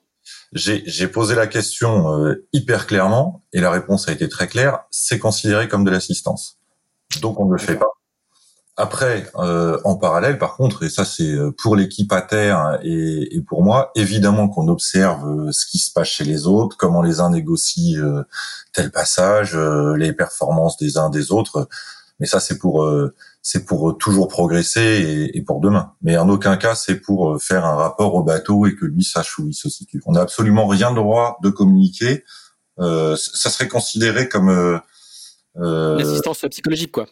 J'ai 0.53 1.07
posé 1.07 1.33
la 1.35 1.47
question 1.47 2.13
euh, 2.13 2.47
hyper 2.53 2.85
clairement 2.85 3.43
et 3.53 3.61
la 3.61 3.71
réponse 3.71 4.07
a 4.09 4.11
été 4.11 4.29
très 4.29 4.47
claire. 4.47 4.81
C'est 4.91 5.17
considéré 5.17 5.67
comme 5.67 5.83
de 5.83 5.91
l'assistance, 5.91 6.59
donc 7.21 7.39
on 7.39 7.45
ne 7.45 7.53
le 7.53 7.57
fait 7.57 7.75
pas. 7.75 7.89
Après, 8.81 9.29
euh, 9.35 9.77
en 9.83 9.97
parallèle, 9.97 10.37
par 10.37 10.55
contre, 10.55 10.83
et 10.83 10.89
ça 10.89 11.03
c'est 11.03 11.33
euh, 11.33 11.51
pour 11.51 11.75
l'équipe 11.75 12.13
à 12.13 12.21
terre 12.21 12.79
et, 12.81 13.35
et, 13.35 13.41
pour 13.41 13.61
moi, 13.61 13.91
évidemment 13.93 14.47
qu'on 14.47 14.69
observe 14.69 15.27
euh, 15.27 15.51
ce 15.51 15.65
qui 15.65 15.79
se 15.79 15.91
passe 15.91 16.07
chez 16.07 16.23
les 16.23 16.47
autres, 16.47 16.77
comment 16.77 17.01
les 17.01 17.19
uns 17.19 17.29
négocient 17.29 18.01
euh, 18.01 18.23
tel 18.71 18.89
passage, 18.89 19.53
euh, 19.53 19.97
les 19.97 20.13
performances 20.13 20.77
des 20.77 20.97
uns 20.97 21.09
des 21.09 21.33
autres. 21.33 21.67
Mais 22.21 22.25
ça 22.25 22.39
c'est 22.39 22.57
pour 22.57 22.89
c'est 23.49 23.65
pour 23.65 23.97
toujours 23.97 24.27
progresser 24.27 24.81
et, 24.81 25.37
et, 25.37 25.41
pour 25.41 25.59
demain. 25.59 25.93
Mais 26.01 26.17
en 26.17 26.29
aucun 26.29 26.55
cas 26.57 26.75
c'est 26.75 26.95
pour 26.95 27.41
faire 27.41 27.65
un 27.65 27.75
rapport 27.75 28.13
au 28.13 28.23
bateau 28.23 28.67
et 28.67 28.75
que 28.75 28.85
lui 28.85 29.03
sache 29.03 29.39
où 29.39 29.47
il 29.47 29.53
se 29.53 29.69
situe. 29.69 30.01
On 30.05 30.11
n'a 30.11 30.21
absolument 30.21 30.67
rien 30.67 30.89
le 30.89 30.97
droit 30.97 31.39
de 31.41 31.49
communiquer. 31.49 32.23
ça 32.77 33.49
serait 33.49 33.67
considéré 33.67 34.29
comme 34.29 34.79
l'assistance 35.55 36.45
psychologique 36.49 36.91
quoi 36.91 37.07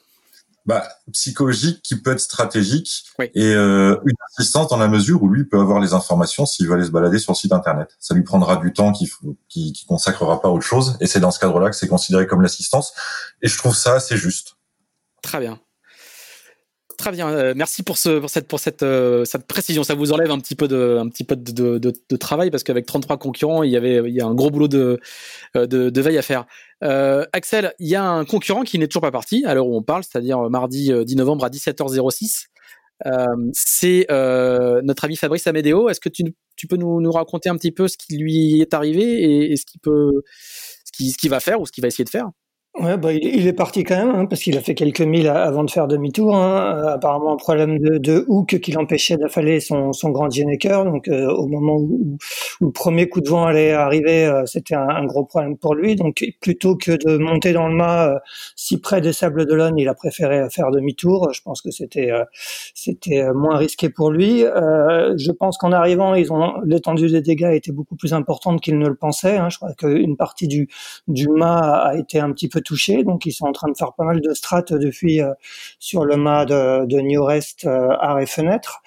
bah, 0.67 0.85
psychologique 1.13 1.81
qui 1.81 1.95
peut 1.95 2.11
être 2.11 2.19
stratégique 2.19 3.05
et 3.33 3.53
euh, 3.53 3.97
une 4.05 4.17
assistance 4.29 4.67
dans 4.67 4.75
la 4.75 4.89
mesure 4.89 5.23
où 5.23 5.29
lui 5.29 5.45
peut 5.45 5.59
avoir 5.59 5.79
les 5.79 5.93
informations 5.93 6.45
s'il 6.45 6.67
veut 6.67 6.73
aller 6.73 6.83
se 6.83 6.91
balader 6.91 7.19
sur 7.19 7.31
le 7.31 7.37
site 7.37 7.53
internet. 7.53 7.95
Ça 7.99 8.13
lui 8.13 8.23
prendra 8.23 8.57
du 8.57 8.73
temps 8.73 8.91
qu'il 8.91 9.07
qui, 9.47 9.71
qui 9.71 9.85
consacrera 9.85 10.41
pas 10.41 10.49
à 10.49 10.51
autre 10.51 10.65
chose 10.65 10.97
et 10.99 11.07
c'est 11.07 11.21
dans 11.21 11.31
ce 11.31 11.39
cadre-là 11.39 11.69
que 11.69 11.75
c'est 11.77 11.87
considéré 11.87 12.27
comme 12.27 12.41
l'assistance 12.41 12.93
et 13.41 13.47
je 13.47 13.57
trouve 13.57 13.75
ça 13.75 13.93
assez 13.93 14.17
juste. 14.17 14.57
Très 15.23 15.39
bien. 15.39 15.57
Très 16.97 17.11
bien, 17.11 17.29
euh, 17.29 17.53
merci 17.55 17.83
pour, 17.83 17.95
euh, 18.07 18.27
cette 18.27 19.47
précision. 19.47 19.83
Ça 19.83 19.93
vous 19.93 20.13
enlève 20.13 20.31
un 20.31 20.39
petit 20.39 20.55
peu 20.55 20.67
de, 20.67 22.17
travail 22.17 22.49
parce 22.49 22.63
qu'avec 22.63 22.87
33 22.87 23.17
concurrents, 23.17 23.61
il 23.61 23.69
y 23.69 23.77
avait 23.77 23.99
a 24.19 24.25
un 24.25 24.33
gros 24.33 24.49
boulot 24.49 24.67
de, 24.67 24.99
euh, 25.55 25.91
veille 25.93 26.17
à 26.17 26.23
faire. 26.23 26.45
Axel, 26.81 27.73
il 27.77 27.87
y 27.87 27.95
a 27.95 28.03
un 28.03 28.25
concurrent 28.25 28.63
qui 28.63 28.79
n'est 28.79 28.87
toujours 28.87 29.03
pas 29.03 29.11
parti 29.11 29.45
à 29.45 29.53
l'heure 29.53 29.67
où 29.67 29.77
on 29.77 29.83
parle, 29.83 30.03
c'est-à-dire 30.03 30.49
mardi 30.49 30.91
10 31.05 31.15
novembre 31.17 31.45
à 31.45 31.49
17h06. 31.49 32.47
Euh, 33.05 33.27
c'est 33.53 34.07
notre 34.09 35.05
ami 35.05 35.17
Fabrice 35.17 35.45
Amedeo. 35.45 35.89
Est-ce 35.89 35.99
que 35.99 36.09
tu, 36.09 36.33
peux 36.67 36.77
nous, 36.77 37.11
raconter 37.11 37.49
un 37.49 37.57
petit 37.57 37.71
peu 37.71 37.87
ce 37.87 37.97
qui 37.97 38.17
lui 38.17 38.59
est 38.59 38.73
arrivé 38.73 39.51
et, 39.51 39.55
ce 39.55 39.65
qu'il 41.15 41.29
va 41.29 41.39
faire 41.39 41.61
ou 41.61 41.67
ce 41.67 41.71
qu'il 41.71 41.83
va 41.83 41.89
essayer 41.89 42.05
de 42.05 42.09
faire? 42.09 42.31
Ouais, 42.79 42.95
bah, 42.95 43.11
il, 43.11 43.47
est 43.47 43.53
parti 43.53 43.83
quand 43.83 43.95
même, 43.97 44.15
hein, 44.15 44.25
parce 44.27 44.43
qu'il 44.43 44.55
a 44.55 44.61
fait 44.61 44.75
quelques 44.75 45.01
milles 45.01 45.29
avant 45.29 45.63
de 45.63 45.71
faire 45.71 45.87
demi-tour. 45.87 46.35
Hein. 46.35 46.77
Euh, 46.77 46.93
apparemment, 46.93 47.33
un 47.33 47.37
problème 47.37 47.79
de, 47.79 47.97
de 47.97 48.23
hook 48.27 48.59
qui 48.59 48.71
l'empêchait 48.71 49.17
d'affaler 49.17 49.59
son, 49.59 49.93
son 49.93 50.11
grand 50.11 50.29
Jenneker. 50.29 50.85
Donc, 50.85 51.07
euh, 51.07 51.27
au 51.27 51.47
moment 51.47 51.77
où, 51.77 52.17
où, 52.61 52.65
le 52.65 52.71
premier 52.71 53.09
coup 53.09 53.19
de 53.19 53.29
vent 53.29 53.45
allait 53.45 53.71
arriver, 53.71 54.25
euh, 54.25 54.45
c'était 54.45 54.75
un, 54.75 54.89
un, 54.89 55.05
gros 55.05 55.23
problème 55.25 55.57
pour 55.57 55.73
lui. 55.73 55.95
Donc, 55.95 56.23
plutôt 56.39 56.75
que 56.75 56.91
de 56.91 57.17
monter 57.17 57.51
dans 57.51 57.67
le 57.67 57.73
mât 57.73 58.21
si 58.55 58.79
près 58.79 59.01
des 59.01 59.11
Sables 59.11 59.47
d'Olonne, 59.47 59.79
il 59.79 59.87
a 59.89 59.95
préféré 59.95 60.47
faire 60.51 60.69
demi-tour. 60.69 61.33
Je 61.33 61.41
pense 61.41 61.63
que 61.63 61.71
c'était 61.71 62.11
c'était 62.75 63.31
moins 63.33 63.57
risqué 63.57 63.89
pour 63.89 64.11
lui. 64.11 64.41
je 64.41 65.31
pense 65.31 65.57
qu'en 65.57 65.71
arrivant, 65.71 66.13
ils 66.13 66.31
ont 66.31 66.61
l'étendue 66.63 67.09
des 67.09 67.21
dégâts 67.21 67.53
était 67.53 67.71
beaucoup 67.71 67.95
plus 67.95 68.13
importante 68.13 68.61
qu'ils 68.61 68.77
ne 68.77 68.87
le 68.87 68.95
pensaient. 68.95 69.37
Hein. 69.37 69.49
Je 69.49 69.57
crois 69.57 69.73
qu'une 69.73 70.15
partie 70.15 70.47
du 70.47 70.67
du 71.07 71.27
mât 71.27 71.87
a 71.87 71.95
été 71.97 72.19
un 72.19 72.31
petit 72.31 72.47
peu 72.47 72.61
donc 73.03 73.25
ils 73.25 73.31
sont 73.31 73.45
en 73.45 73.51
train 73.51 73.69
de 73.69 73.77
faire 73.77 73.93
pas 73.93 74.03
mal 74.03 74.21
de 74.21 74.33
strates 74.33 74.73
depuis 74.73 75.21
euh, 75.21 75.33
sur 75.79 76.05
le 76.05 76.17
mât 76.17 76.45
de, 76.45 76.85
de 76.85 76.99
New 76.99 77.23
Rest 77.23 77.65
euh, 77.65 77.89
arrêt 77.99 78.25
fenêtre. 78.25 78.81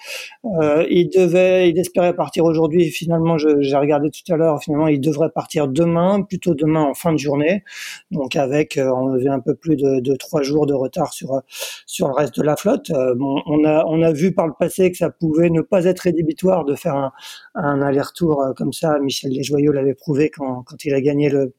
Euh, 0.61 0.85
il 0.89 1.09
devait, 1.09 1.69
il 1.69 1.79
espérait 1.79 2.15
partir 2.15 2.45
aujourd'hui. 2.45 2.89
Finalement, 2.89 3.37
j'ai 3.37 3.75
regardé 3.75 4.09
tout 4.09 4.33
à 4.33 4.37
l'heure. 4.37 4.61
Finalement, 4.61 4.87
il 4.87 5.01
devrait 5.01 5.29
partir 5.29 5.67
demain, 5.67 6.21
plutôt 6.21 6.53
demain 6.55 6.81
en 6.83 6.93
fin 6.93 7.13
de 7.13 7.17
journée. 7.17 7.63
Donc 8.11 8.35
avec, 8.35 8.77
euh, 8.77 8.91
on 8.91 9.13
avait 9.13 9.29
un 9.29 9.39
peu 9.39 9.55
plus 9.55 9.75
de, 9.75 9.99
de 9.99 10.15
trois 10.15 10.41
jours 10.41 10.65
de 10.65 10.73
retard 10.73 11.13
sur 11.13 11.41
sur 11.85 12.07
le 12.07 12.13
reste 12.13 12.37
de 12.37 12.43
la 12.43 12.55
flotte. 12.55 12.91
bon, 13.15 13.41
on 13.45 13.63
a 13.65 13.85
on 13.87 14.01
a 14.01 14.11
vu 14.11 14.33
par 14.33 14.47
le 14.47 14.53
passé 14.57 14.91
que 14.91 14.97
ça 14.97 15.09
pouvait 15.09 15.49
ne 15.49 15.61
pas 15.61 15.85
être 15.85 16.01
rédhibitoire 16.01 16.65
de 16.65 16.75
faire 16.75 16.95
un, 16.95 17.11
un 17.55 17.81
aller-retour 17.81 18.53
comme 18.55 18.73
ça. 18.73 18.99
Michel 18.99 19.33
Desjoyaux 19.33 19.71
l'avait 19.71 19.93
prouvé 19.95 20.29
quand 20.29 20.63
quand 20.63 20.85
il 20.85 20.93
a 20.93 21.01
gagné 21.01 21.29
le 21.29 21.53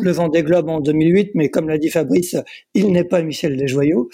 le 0.00 0.10
Vendée 0.12 0.42
Globe 0.42 0.68
en 0.68 0.80
2008, 0.80 1.30
mais 1.34 1.48
comme 1.48 1.68
l'a 1.68 1.78
dit 1.78 1.88
Fabrice, 1.88 2.36
il 2.74 2.92
n'est 2.92 3.04
pas 3.04 3.22
Michel 3.22 3.56
Desjoyaux. 3.56 4.08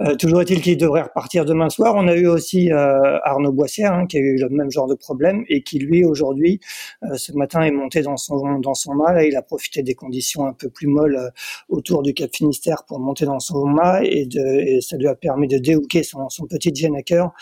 Euh, 0.00 0.16
toujours 0.16 0.42
est-il 0.42 0.60
qu'il 0.60 0.76
devrait 0.76 1.02
repartir 1.02 1.44
demain 1.44 1.68
soir. 1.68 1.94
On 1.96 2.08
a 2.08 2.14
eu 2.14 2.26
aussi 2.26 2.72
euh, 2.72 3.18
Arnaud 3.22 3.52
Boissière, 3.52 3.92
hein, 3.92 4.06
qui 4.06 4.16
a 4.16 4.20
eu 4.20 4.36
le 4.36 4.48
même 4.48 4.70
genre 4.70 4.86
de 4.86 4.94
problème 4.94 5.44
et 5.48 5.62
qui 5.62 5.78
lui 5.78 6.04
aujourd'hui, 6.04 6.60
euh, 7.04 7.16
ce 7.16 7.32
matin, 7.32 7.62
est 7.62 7.70
monté 7.70 8.02
dans 8.02 8.16
son 8.16 8.58
dans 8.58 8.74
son 8.74 8.94
mât. 8.94 9.12
Là, 9.12 9.24
il 9.24 9.36
a 9.36 9.42
profité 9.42 9.82
des 9.82 9.94
conditions 9.94 10.46
un 10.46 10.52
peu 10.52 10.68
plus 10.68 10.86
molles 10.86 11.16
euh, 11.16 11.30
autour 11.68 12.02
du 12.02 12.14
Cap 12.14 12.30
Finistère 12.34 12.84
pour 12.86 12.98
monter 12.98 13.24
dans 13.24 13.40
son 13.40 13.66
mât 13.66 14.00
et, 14.04 14.26
de, 14.26 14.40
et 14.40 14.80
ça 14.80 14.96
lui 14.96 15.06
a 15.06 15.14
permis 15.14 15.48
de 15.48 15.58
déhooker 15.58 16.02
son, 16.02 16.28
son 16.28 16.46
petit 16.46 16.72
cœur 17.06 17.32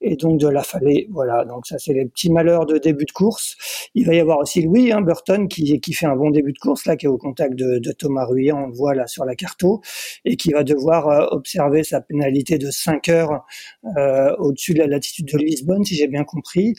et 0.00 0.16
donc 0.16 0.38
de 0.38 0.48
l'affaler. 0.48 1.08
Voilà, 1.10 1.44
donc 1.44 1.66
ça 1.66 1.78
c'est 1.78 1.92
les 1.92 2.06
petits 2.06 2.30
malheurs 2.30 2.66
de 2.66 2.78
début 2.78 3.04
de 3.04 3.12
course. 3.12 3.56
Il 3.94 4.06
va 4.06 4.14
y 4.14 4.20
avoir 4.20 4.38
aussi 4.38 4.62
Louis 4.62 4.92
hein, 4.92 5.00
Burton 5.00 5.48
qui 5.48 5.80
qui 5.80 5.92
fait 5.92 6.06
un 6.06 6.16
bon 6.16 6.30
début 6.30 6.52
de 6.52 6.58
course 6.58 6.86
là, 6.86 6.96
qui 6.96 7.06
est 7.06 7.08
au 7.08 7.18
de, 7.38 7.92
Thomas 7.92 8.24
Ruyet, 8.24 8.52
on 8.52 8.66
le 8.66 8.72
voit 8.72 8.94
là 8.94 9.06
sur 9.06 9.24
la 9.24 9.34
carto, 9.34 9.80
et 10.24 10.36
qui 10.36 10.50
va 10.50 10.64
devoir 10.64 11.08
euh, 11.08 11.26
observer 11.30 11.84
sa 11.84 12.00
pénalité 12.00 12.58
de 12.58 12.70
5 12.70 13.08
heures 13.08 13.44
euh, 13.96 14.34
au-dessus 14.38 14.74
de 14.74 14.80
la 14.80 14.86
latitude 14.86 15.26
de 15.26 15.38
Lisbonne, 15.38 15.84
si 15.84 15.94
j'ai 15.94 16.06
bien 16.06 16.24
compris. 16.24 16.74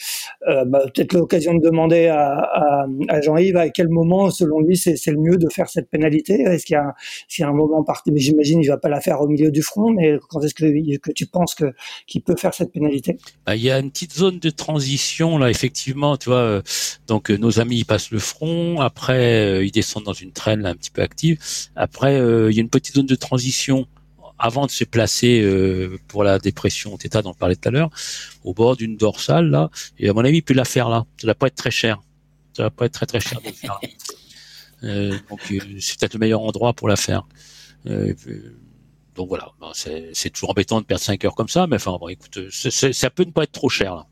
Euh, 0.47 0.66
bah, 0.66 0.82
Peut-être 0.93 1.14
l'occasion 1.14 1.54
de 1.54 1.60
demander 1.60 2.08
à, 2.08 2.86
Jean-Yves 3.22 3.58
à 3.58 3.70
quel 3.70 3.89
moment, 3.89 4.30
selon 4.30 4.60
lui, 4.60 4.78
c'est 4.78 5.06
le 5.08 5.18
mieux 5.18 5.38
de 5.38 5.47
faire 5.49 5.70
cette 5.70 5.89
pénalité. 5.89 6.41
Est-ce 6.41 6.66
qu'il 6.66 6.76
y, 6.76 7.43
a, 7.43 7.47
un 7.47 7.54
moment 7.54 7.84
parti 7.84 8.12
J'imagine 8.16 8.62
il 8.62 8.68
va 8.68 8.78
pas 8.78 8.89
la 8.89 9.02
faire 9.02 9.22
au 9.22 9.28
milieu 9.28 9.52
du 9.52 9.62
front, 9.62 9.91
mais 9.91 10.18
quand 10.30 10.41
est-ce 10.41 10.54
que, 10.54 11.12
tu 11.14 11.26
penses 11.26 11.56
qu'il 12.08 12.22
peut 12.22 12.36
faire 12.36 12.54
cette 12.54 12.72
pénalité? 12.72 13.18
Bah, 13.45 13.56
Il 13.56 13.62
y 13.62 13.72
a 13.72 13.80
une 13.80 13.89
petite 13.89 14.14
zone 14.14 14.39
de 14.39 14.49
transition 14.49 15.38
là, 15.38 15.49
effectivement. 15.49 16.18
Tu 16.18 16.30
vois, 16.30 16.62
donc 17.08 17.30
nos 17.30 17.60
amis 17.60 17.84
passent 17.84 18.12
le 18.12 18.20
front, 18.20 18.80
après 18.82 19.66
ils 19.66 19.72
descendent 19.72 20.04
dans 20.04 20.14
une 20.14 20.32
traîne 20.41 20.65
un 20.65 20.75
petit 20.75 20.91
peu 20.91 21.01
active. 21.01 21.37
Après, 21.75 22.15
il 22.15 22.55
y 22.55 22.59
a 22.59 22.61
une 22.61 22.69
petite 22.69 22.95
zone 22.95 23.05
de 23.05 23.15
transition 23.15 23.87
avant 24.41 24.65
de 24.65 24.71
se 24.71 24.83
placer 24.83 25.41
euh, 25.41 25.99
pour 26.07 26.23
la 26.23 26.39
dépression 26.39 26.97
Theta 26.97 27.21
dont 27.21 27.29
on 27.29 27.33
parlait 27.35 27.55
tout 27.55 27.69
à 27.69 27.71
l'heure, 27.71 27.91
au 28.43 28.53
bord 28.53 28.75
d'une 28.75 28.97
dorsale 28.97 29.49
là. 29.49 29.69
Et 29.99 30.09
à 30.09 30.13
mon 30.13 30.25
avis, 30.25 30.37
il 30.37 30.41
peut 30.41 30.55
la 30.55 30.65
faire 30.65 30.89
là. 30.89 31.05
Ça 31.19 31.27
va 31.27 31.35
pas 31.35 31.47
être 31.47 31.55
très 31.55 31.71
cher. 31.71 32.01
Ça 32.53 32.63
va 32.63 32.69
pas 32.71 32.85
être 32.87 32.93
très 32.93 33.05
très 33.05 33.19
cher 33.19 33.39
de 33.39 33.47
le 33.47 33.53
faire. 33.53 33.79
Euh, 34.83 35.15
donc 35.29 35.39
euh, 35.51 35.59
c'est 35.79 35.99
peut-être 35.99 36.15
le 36.15 36.19
meilleur 36.19 36.41
endroit 36.41 36.73
pour 36.73 36.87
la 36.87 36.95
faire. 36.95 37.27
Euh, 37.85 38.15
donc 39.13 39.29
voilà, 39.29 39.51
bon, 39.59 39.69
c'est 39.75 40.31
toujours 40.31 40.49
embêtant 40.49 40.81
de 40.81 40.87
perdre 40.87 41.03
5 41.03 41.23
heures 41.23 41.35
comme 41.35 41.49
ça, 41.49 41.67
mais 41.67 41.75
enfin 41.75 41.95
bon, 42.01 42.07
écoute, 42.07 42.49
ça 42.49 43.09
peut 43.11 43.23
ne 43.23 43.29
pas 43.29 43.43
être 43.43 43.51
trop 43.51 43.69
cher. 43.69 43.93
Là. 43.93 44.07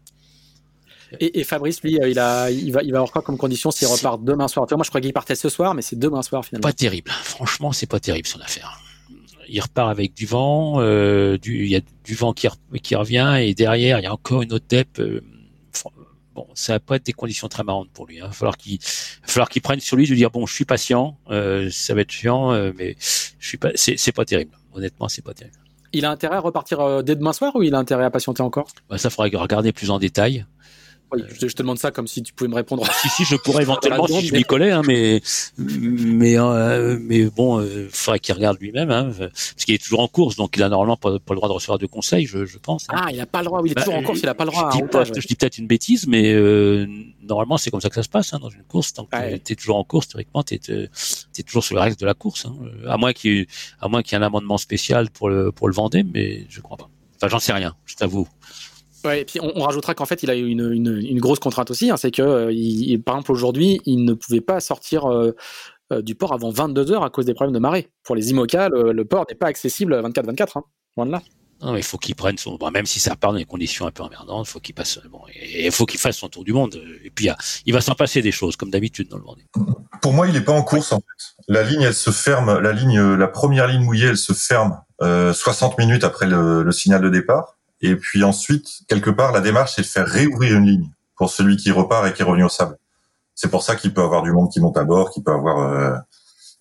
Et, 1.19 1.39
et, 1.39 1.43
Fabrice, 1.43 1.81
lui, 1.81 1.97
il, 2.01 2.19
a, 2.19 2.51
il, 2.51 2.71
va, 2.71 2.83
il 2.83 2.91
va 2.91 2.99
avoir 2.99 3.11
quoi 3.11 3.21
comme 3.21 3.37
condition 3.37 3.71
s'il 3.71 3.87
repart 3.87 4.23
demain 4.23 4.47
soir? 4.47 4.67
Moi, 4.71 4.83
je 4.83 4.89
crois 4.89 5.01
qu'il 5.01 5.13
partait 5.13 5.35
ce 5.35 5.49
soir, 5.49 5.73
mais 5.73 5.81
c'est 5.81 5.97
demain 5.97 6.21
soir 6.21 6.45
finalement. 6.45 6.67
Pas 6.67 6.73
terrible. 6.73 7.11
Franchement, 7.23 7.71
c'est 7.71 7.89
pas 7.89 7.99
terrible 7.99 8.27
son 8.27 8.39
affaire 8.41 8.79
il 9.51 9.59
repart 9.61 9.89
avec 9.89 10.13
du 10.13 10.27
vent, 10.27 10.75
euh, 10.77 11.39
du, 11.39 11.63
il 11.63 11.71
y 11.71 11.75
a 11.75 11.81
du 12.03 12.13
vent 12.13 12.33
qui, 12.33 12.47
qui 12.83 12.93
revient 12.93 13.37
et 13.39 13.55
derrière 13.55 13.97
il 13.97 14.03
y 14.03 14.05
a 14.05 14.13
encore 14.13 14.43
une 14.43 14.53
autre 14.53 14.65
dep. 14.69 14.99
Euh, 14.99 15.23
bon, 16.39 16.47
ça 16.53 16.73
va 16.73 16.79
pas 16.79 16.95
être 16.95 17.05
des 17.05 17.13
conditions 17.13 17.47
très 17.47 17.63
marrantes 17.63 17.89
pour 17.91 18.05
lui. 18.05 18.19
Hein. 18.19 18.25
Il 18.25 18.27
va 18.27 18.33
falloir 18.33 18.57
qu'il, 18.57 18.79
falloir 18.81 19.49
qu'il 19.49 19.61
prenne 19.61 19.79
sur 19.79 19.97
lui 19.97 20.07
de 20.07 20.15
dire 20.15 20.31
bon, 20.31 20.45
je 20.45 20.53
suis 20.53 20.65
patient, 20.65 21.17
euh, 21.29 21.69
ça 21.71 21.93
va 21.93 22.01
être 22.01 22.11
chiant, 22.11 22.51
euh, 22.51 22.71
mais 22.77 22.95
je 22.99 23.47
suis 23.47 23.57
pas, 23.57 23.71
c'est, 23.75 24.11
pas 24.11 24.25
terrible. 24.25 24.51
Honnêtement, 24.73 25.09
c'est 25.09 25.23
pas 25.23 25.33
terrible. 25.33 25.57
Il 25.91 26.05
a 26.05 26.11
intérêt 26.11 26.35
à 26.35 26.39
repartir 26.39 26.79
euh, 26.79 27.01
dès 27.01 27.15
demain 27.15 27.33
soir 27.33 27.55
ou 27.55 27.63
il 27.63 27.73
a 27.73 27.79
intérêt 27.79 28.05
à 28.05 28.11
patienter 28.11 28.41
encore? 28.41 28.67
Bah, 28.89 28.97
Ça, 28.97 29.09
faudra 29.09 29.25
regarder 29.39 29.71
plus 29.71 29.89
en 29.89 29.99
détail. 29.99 30.45
Oui, 31.11 31.23
je, 31.27 31.47
te, 31.47 31.61
demande 31.61 31.79
ça 31.79 31.91
comme 31.91 32.07
si 32.07 32.21
tu 32.21 32.33
pouvais 32.33 32.49
me 32.49 32.55
répondre. 32.55 32.85
si 33.01 33.09
si, 33.09 33.25
je 33.25 33.35
pourrais 33.35 33.63
éventuellement 33.63 34.05
si 34.07 34.27
je 34.27 34.33
m'y 34.33 34.43
collais, 34.43 34.71
hein, 34.71 34.81
mais 34.85 35.21
mais 35.57 36.37
euh, 36.37 36.97
mais 37.01 37.25
bon, 37.25 37.59
euh, 37.59 37.87
faudrait 37.91 38.19
qu'il 38.19 38.35
regarde 38.35 38.57
lui-même, 38.59 38.91
hein, 38.91 39.11
parce 39.17 39.65
qu'il 39.65 39.73
est 39.73 39.83
toujours 39.83 40.01
en 40.01 40.07
course, 40.07 40.35
donc 40.35 40.55
il 40.55 40.63
a 40.63 40.69
normalement 40.69 40.97
pas, 40.97 41.19
pas 41.19 41.33
le 41.33 41.37
droit 41.37 41.49
de 41.49 41.53
recevoir 41.53 41.79
de 41.79 41.87
conseils, 41.87 42.25
je, 42.25 42.45
je 42.45 42.57
pense. 42.57 42.85
Hein. 42.89 42.95
Ah, 42.95 43.11
il 43.11 43.19
a 43.19 43.25
pas 43.25 43.39
le 43.39 43.45
droit. 43.45 43.61
Oui, 43.61 43.69
il 43.69 43.71
est 43.71 43.75
bah, 43.75 43.83
toujours 43.83 43.97
en 43.97 44.03
course, 44.03 44.19
il 44.21 44.29
a 44.29 44.35
pas 44.35 44.45
le 44.45 44.51
droit. 44.51 44.71
Je 44.71 45.11
dis, 45.11 45.21
je 45.21 45.27
dis 45.27 45.35
peut-être 45.35 45.57
une 45.57 45.67
bêtise, 45.67 46.05
mais 46.07 46.31
euh, 46.33 46.85
normalement 47.23 47.57
c'est 47.57 47.71
comme 47.71 47.81
ça 47.81 47.89
que 47.89 47.95
ça 47.95 48.03
se 48.03 48.09
passe 48.09 48.33
hein, 48.33 48.39
dans 48.39 48.49
une 48.49 48.63
course. 48.63 48.93
Tant 48.93 49.05
que 49.05 49.15
ouais. 49.15 49.39
tu 49.43 49.53
es 49.53 49.55
toujours 49.55 49.77
en 49.77 49.83
course, 49.83 50.09
théoriquement, 50.09 50.43
tu 50.43 50.55
es, 50.55 51.43
toujours 51.43 51.63
sur 51.63 51.75
le 51.75 51.81
reste 51.81 51.99
de 51.99 52.05
la 52.05 52.13
course, 52.13 52.45
hein, 52.45 52.55
à 52.87 52.97
moins 52.97 53.13
qu'il 53.13 53.33
y 53.33 53.39
ait 53.39 53.47
à 53.79 53.87
moins 53.87 54.03
qu'il 54.03 54.17
y 54.17 54.19
ait 54.19 54.23
un 54.23 54.27
amendement 54.27 54.57
spécial 54.57 55.09
pour 55.09 55.29
le 55.29 55.51
pour 55.51 55.67
le 55.67 55.73
Vendée, 55.73 56.03
mais 56.03 56.45
je 56.49 56.61
crois 56.61 56.77
pas. 56.77 56.89
Enfin, 57.15 57.27
j'en 57.27 57.39
sais 57.39 57.51
rien, 57.51 57.75
je 57.85 57.95
t'avoue. 57.95 58.27
Ouais, 59.05 59.21
et 59.21 59.25
puis 59.25 59.39
on, 59.41 59.51
on 59.55 59.63
rajoutera 59.63 59.93
qu'en 59.93 60.05
fait 60.05 60.23
il 60.23 60.29
a 60.29 60.35
eu 60.35 60.47
une, 60.47 60.71
une, 60.71 60.97
une 60.97 61.19
grosse 61.19 61.39
contrainte 61.39 61.71
aussi, 61.71 61.89
hein, 61.89 61.97
c'est 61.97 62.11
que 62.11 62.21
euh, 62.21 62.51
il, 62.51 63.01
par 63.01 63.15
exemple 63.15 63.31
aujourd'hui 63.31 63.79
il 63.85 64.03
ne 64.03 64.13
pouvait 64.13 64.41
pas 64.41 64.59
sortir 64.59 65.09
euh, 65.09 65.35
euh, 65.93 66.01
du 66.01 66.15
port 66.15 66.33
avant 66.33 66.49
22 66.49 66.91
heures 66.91 67.03
à 67.03 67.09
cause 67.09 67.25
des 67.25 67.33
problèmes 67.33 67.53
de 67.53 67.59
marée. 67.59 67.89
Pour 68.03 68.15
les 68.15 68.31
IMOCA, 68.31 68.69
le, 68.69 68.91
le 68.91 69.05
port 69.05 69.25
n'est 69.29 69.35
pas 69.35 69.47
accessible 69.47 69.99
24-24, 70.01 70.57
hein, 70.57 70.63
loin 70.97 71.05
de 71.05 71.11
là. 71.11 71.21
Non, 71.61 71.75
il 71.75 71.83
faut 71.83 71.97
qu'il 71.97 72.15
prenne 72.15 72.37
son. 72.37 72.55
Bon, 72.55 72.71
même 72.71 72.85
si 72.85 73.01
ça 73.01 73.17
part 73.17 73.33
dans 73.33 73.37
des 73.37 73.45
conditions 73.45 73.85
un 73.85 73.91
peu 73.91 74.01
emmerdantes, 74.01 74.47
il 74.47 74.49
faut 74.49 74.61
qu'il 74.61 74.73
passe. 74.73 74.97
Bon, 75.11 75.19
et 75.33 75.65
il 75.65 75.71
faut 75.73 75.85
qu'il 75.85 75.99
fasse 75.99 76.15
son 76.15 76.29
tour 76.29 76.45
du 76.45 76.53
monde. 76.53 76.81
Et 77.03 77.09
puis 77.09 77.27
il 77.65 77.73
va 77.73 77.81
s'en 77.81 77.95
passer 77.95 78.21
des 78.21 78.31
choses, 78.31 78.55
comme 78.55 78.69
d'habitude 78.69 79.09
dans 79.09 79.17
le 79.17 79.23
Vendée. 79.23 79.43
Pour 80.01 80.13
moi, 80.13 80.27
il 80.27 80.33
n'est 80.33 80.41
pas 80.41 80.53
en 80.53 80.63
course 80.63 80.93
en 80.93 80.99
fait. 80.99 81.43
La 81.49 81.63
ligne, 81.63 81.81
elle 81.81 81.93
se 81.93 82.11
ferme. 82.11 82.59
La 82.59 82.71
ligne, 82.71 83.01
la 83.01 83.27
première 83.27 83.67
ligne 83.67 83.81
mouillée, 83.83 84.07
elle 84.07 84.17
se 84.17 84.31
ferme 84.31 84.79
euh, 85.01 85.33
60 85.33 85.77
minutes 85.77 86.05
après 86.05 86.27
le, 86.27 86.63
le 86.63 86.71
signal 86.71 87.01
de 87.01 87.09
départ. 87.09 87.58
Et 87.81 87.95
puis 87.95 88.23
ensuite, 88.23 88.81
quelque 88.87 89.09
part, 89.09 89.31
la 89.31 89.41
démarche, 89.41 89.73
c'est 89.75 89.81
de 89.81 89.87
faire 89.87 90.07
réouvrir 90.07 90.57
une 90.57 90.65
ligne 90.65 90.89
pour 91.15 91.29
celui 91.29 91.57
qui 91.57 91.71
repart 91.71 92.07
et 92.07 92.13
qui 92.13 92.21
est 92.21 92.25
revenu 92.25 92.43
au 92.43 92.49
sable. 92.49 92.77
C'est 93.35 93.49
pour 93.49 93.63
ça 93.63 93.75
qu'il 93.75 93.93
peut 93.93 94.01
avoir 94.01 94.23
du 94.23 94.31
monde 94.31 94.49
qui 94.51 94.59
monte 94.59 94.77
à 94.77 94.83
bord, 94.83 95.11
qui 95.11 95.23
peut 95.23 95.31
avoir. 95.31 95.59
Euh, 95.71 95.97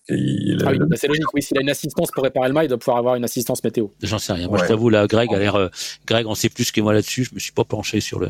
il, 0.07 0.63
ah 0.65 0.71
oui, 0.71 0.79
c'est 0.95 1.07
logique. 1.07 1.33
Oui, 1.33 1.43
s'il 1.43 1.57
a 1.57 1.61
une 1.61 1.69
assistance 1.69 2.09
pour 2.11 2.23
réparer 2.23 2.47
le 2.47 2.53
mât, 2.53 2.63
il 2.63 2.67
doit 2.67 2.79
pouvoir 2.79 2.97
avoir 2.97 3.15
une 3.15 3.23
assistance 3.23 3.63
météo. 3.63 3.87
J'en 4.01 4.17
sais 4.17 4.33
rien. 4.33 4.47
Moi, 4.47 4.57
ouais. 4.57 4.63
je 4.63 4.69
t'avoue, 4.69 4.89
là, 4.89 5.05
Greg 5.05 5.33
a 5.33 5.39
l'air. 5.39 5.55
Euh, 5.55 5.69
Greg 6.07 6.25
en 6.25 6.35
sait 6.35 6.49
plus 6.49 6.71
que 6.71 6.81
moi 6.81 6.93
là-dessus. 6.93 7.25
Je 7.25 7.35
me 7.35 7.39
suis 7.39 7.51
pas 7.51 7.65
penché 7.65 7.99
sur 7.99 8.19
le. 8.19 8.29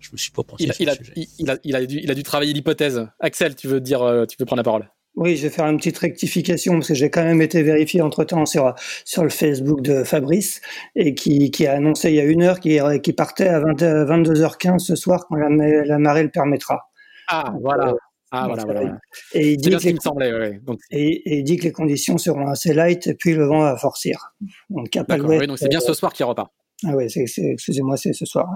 Je 0.00 0.08
me 0.12 0.16
suis 0.16 0.30
pas 0.30 0.42
penché 0.42 0.64
il, 0.64 0.72
sur 0.72 0.80
il 0.80 0.86
le 0.86 0.92
a, 0.92 0.96
sujet. 0.96 1.12
Il, 1.16 1.26
il, 1.38 1.50
a, 1.50 1.58
il, 1.62 1.76
a 1.76 1.86
dû, 1.86 2.00
il 2.02 2.10
a 2.10 2.14
dû 2.14 2.22
travailler 2.22 2.52
l'hypothèse. 2.52 3.06
Axel, 3.20 3.54
tu 3.54 3.68
veux 3.68 3.80
dire, 3.80 4.02
euh, 4.02 4.24
tu 4.24 4.36
veux 4.40 4.46
prendre 4.46 4.60
la 4.60 4.64
parole? 4.64 4.90
Oui, 5.16 5.36
je 5.36 5.42
vais 5.42 5.50
faire 5.50 5.66
une 5.66 5.76
petite 5.76 5.98
rectification 5.98 6.74
parce 6.74 6.88
que 6.88 6.94
j'ai 6.94 7.10
quand 7.10 7.24
même 7.24 7.42
été 7.42 7.62
vérifié 7.62 8.00
entre 8.00 8.24
temps 8.24 8.46
sur 8.46 8.74
sur 9.04 9.22
le 9.22 9.28
Facebook 9.28 9.82
de 9.82 10.04
Fabrice 10.04 10.60
et 10.94 11.14
qui, 11.14 11.50
qui 11.50 11.66
a 11.66 11.72
annoncé 11.72 12.10
il 12.10 12.16
y 12.16 12.20
a 12.20 12.24
une 12.24 12.42
heure 12.42 12.60
qu'il 12.60 13.00
qui 13.02 13.12
partait 13.12 13.48
à 13.48 13.60
20, 13.60 13.82
22h15 14.04 14.78
ce 14.78 14.94
soir 14.94 15.26
quand 15.28 15.36
la, 15.36 15.48
la 15.48 15.98
marée 15.98 16.22
le 16.22 16.30
permettra. 16.30 16.90
Ah 17.28 17.54
voilà. 17.60 17.94
Ah, 18.32 18.46
voilà, 18.46 18.64
voilà. 18.64 18.98
Et 19.34 19.52
il 19.52 19.56
dit, 19.56 19.70
que 19.70 19.76
les, 19.76 19.92
me 19.92 19.98
semblait, 19.98 20.32
ouais. 20.32 20.60
Donc... 20.62 20.78
et, 20.92 21.32
et, 21.32 21.38
il 21.38 21.42
dit 21.42 21.56
que 21.56 21.64
les 21.64 21.72
conditions 21.72 22.16
seront 22.16 22.46
assez 22.46 22.72
light 22.72 23.08
et 23.08 23.14
puis 23.14 23.34
le 23.34 23.44
vent 23.44 23.62
va 23.62 23.76
forcir. 23.76 24.32
Donc, 24.68 24.96
oui, 25.24 25.46
donc 25.48 25.58
c'est 25.58 25.68
bien 25.68 25.80
ce 25.80 25.92
soir 25.94 26.12
qu'il 26.12 26.24
repart. 26.26 26.52
Ah 26.84 26.92
oui, 26.94 27.06
excusez-moi, 27.06 27.96
c'est 27.96 28.12
ce 28.12 28.24
soir. 28.24 28.48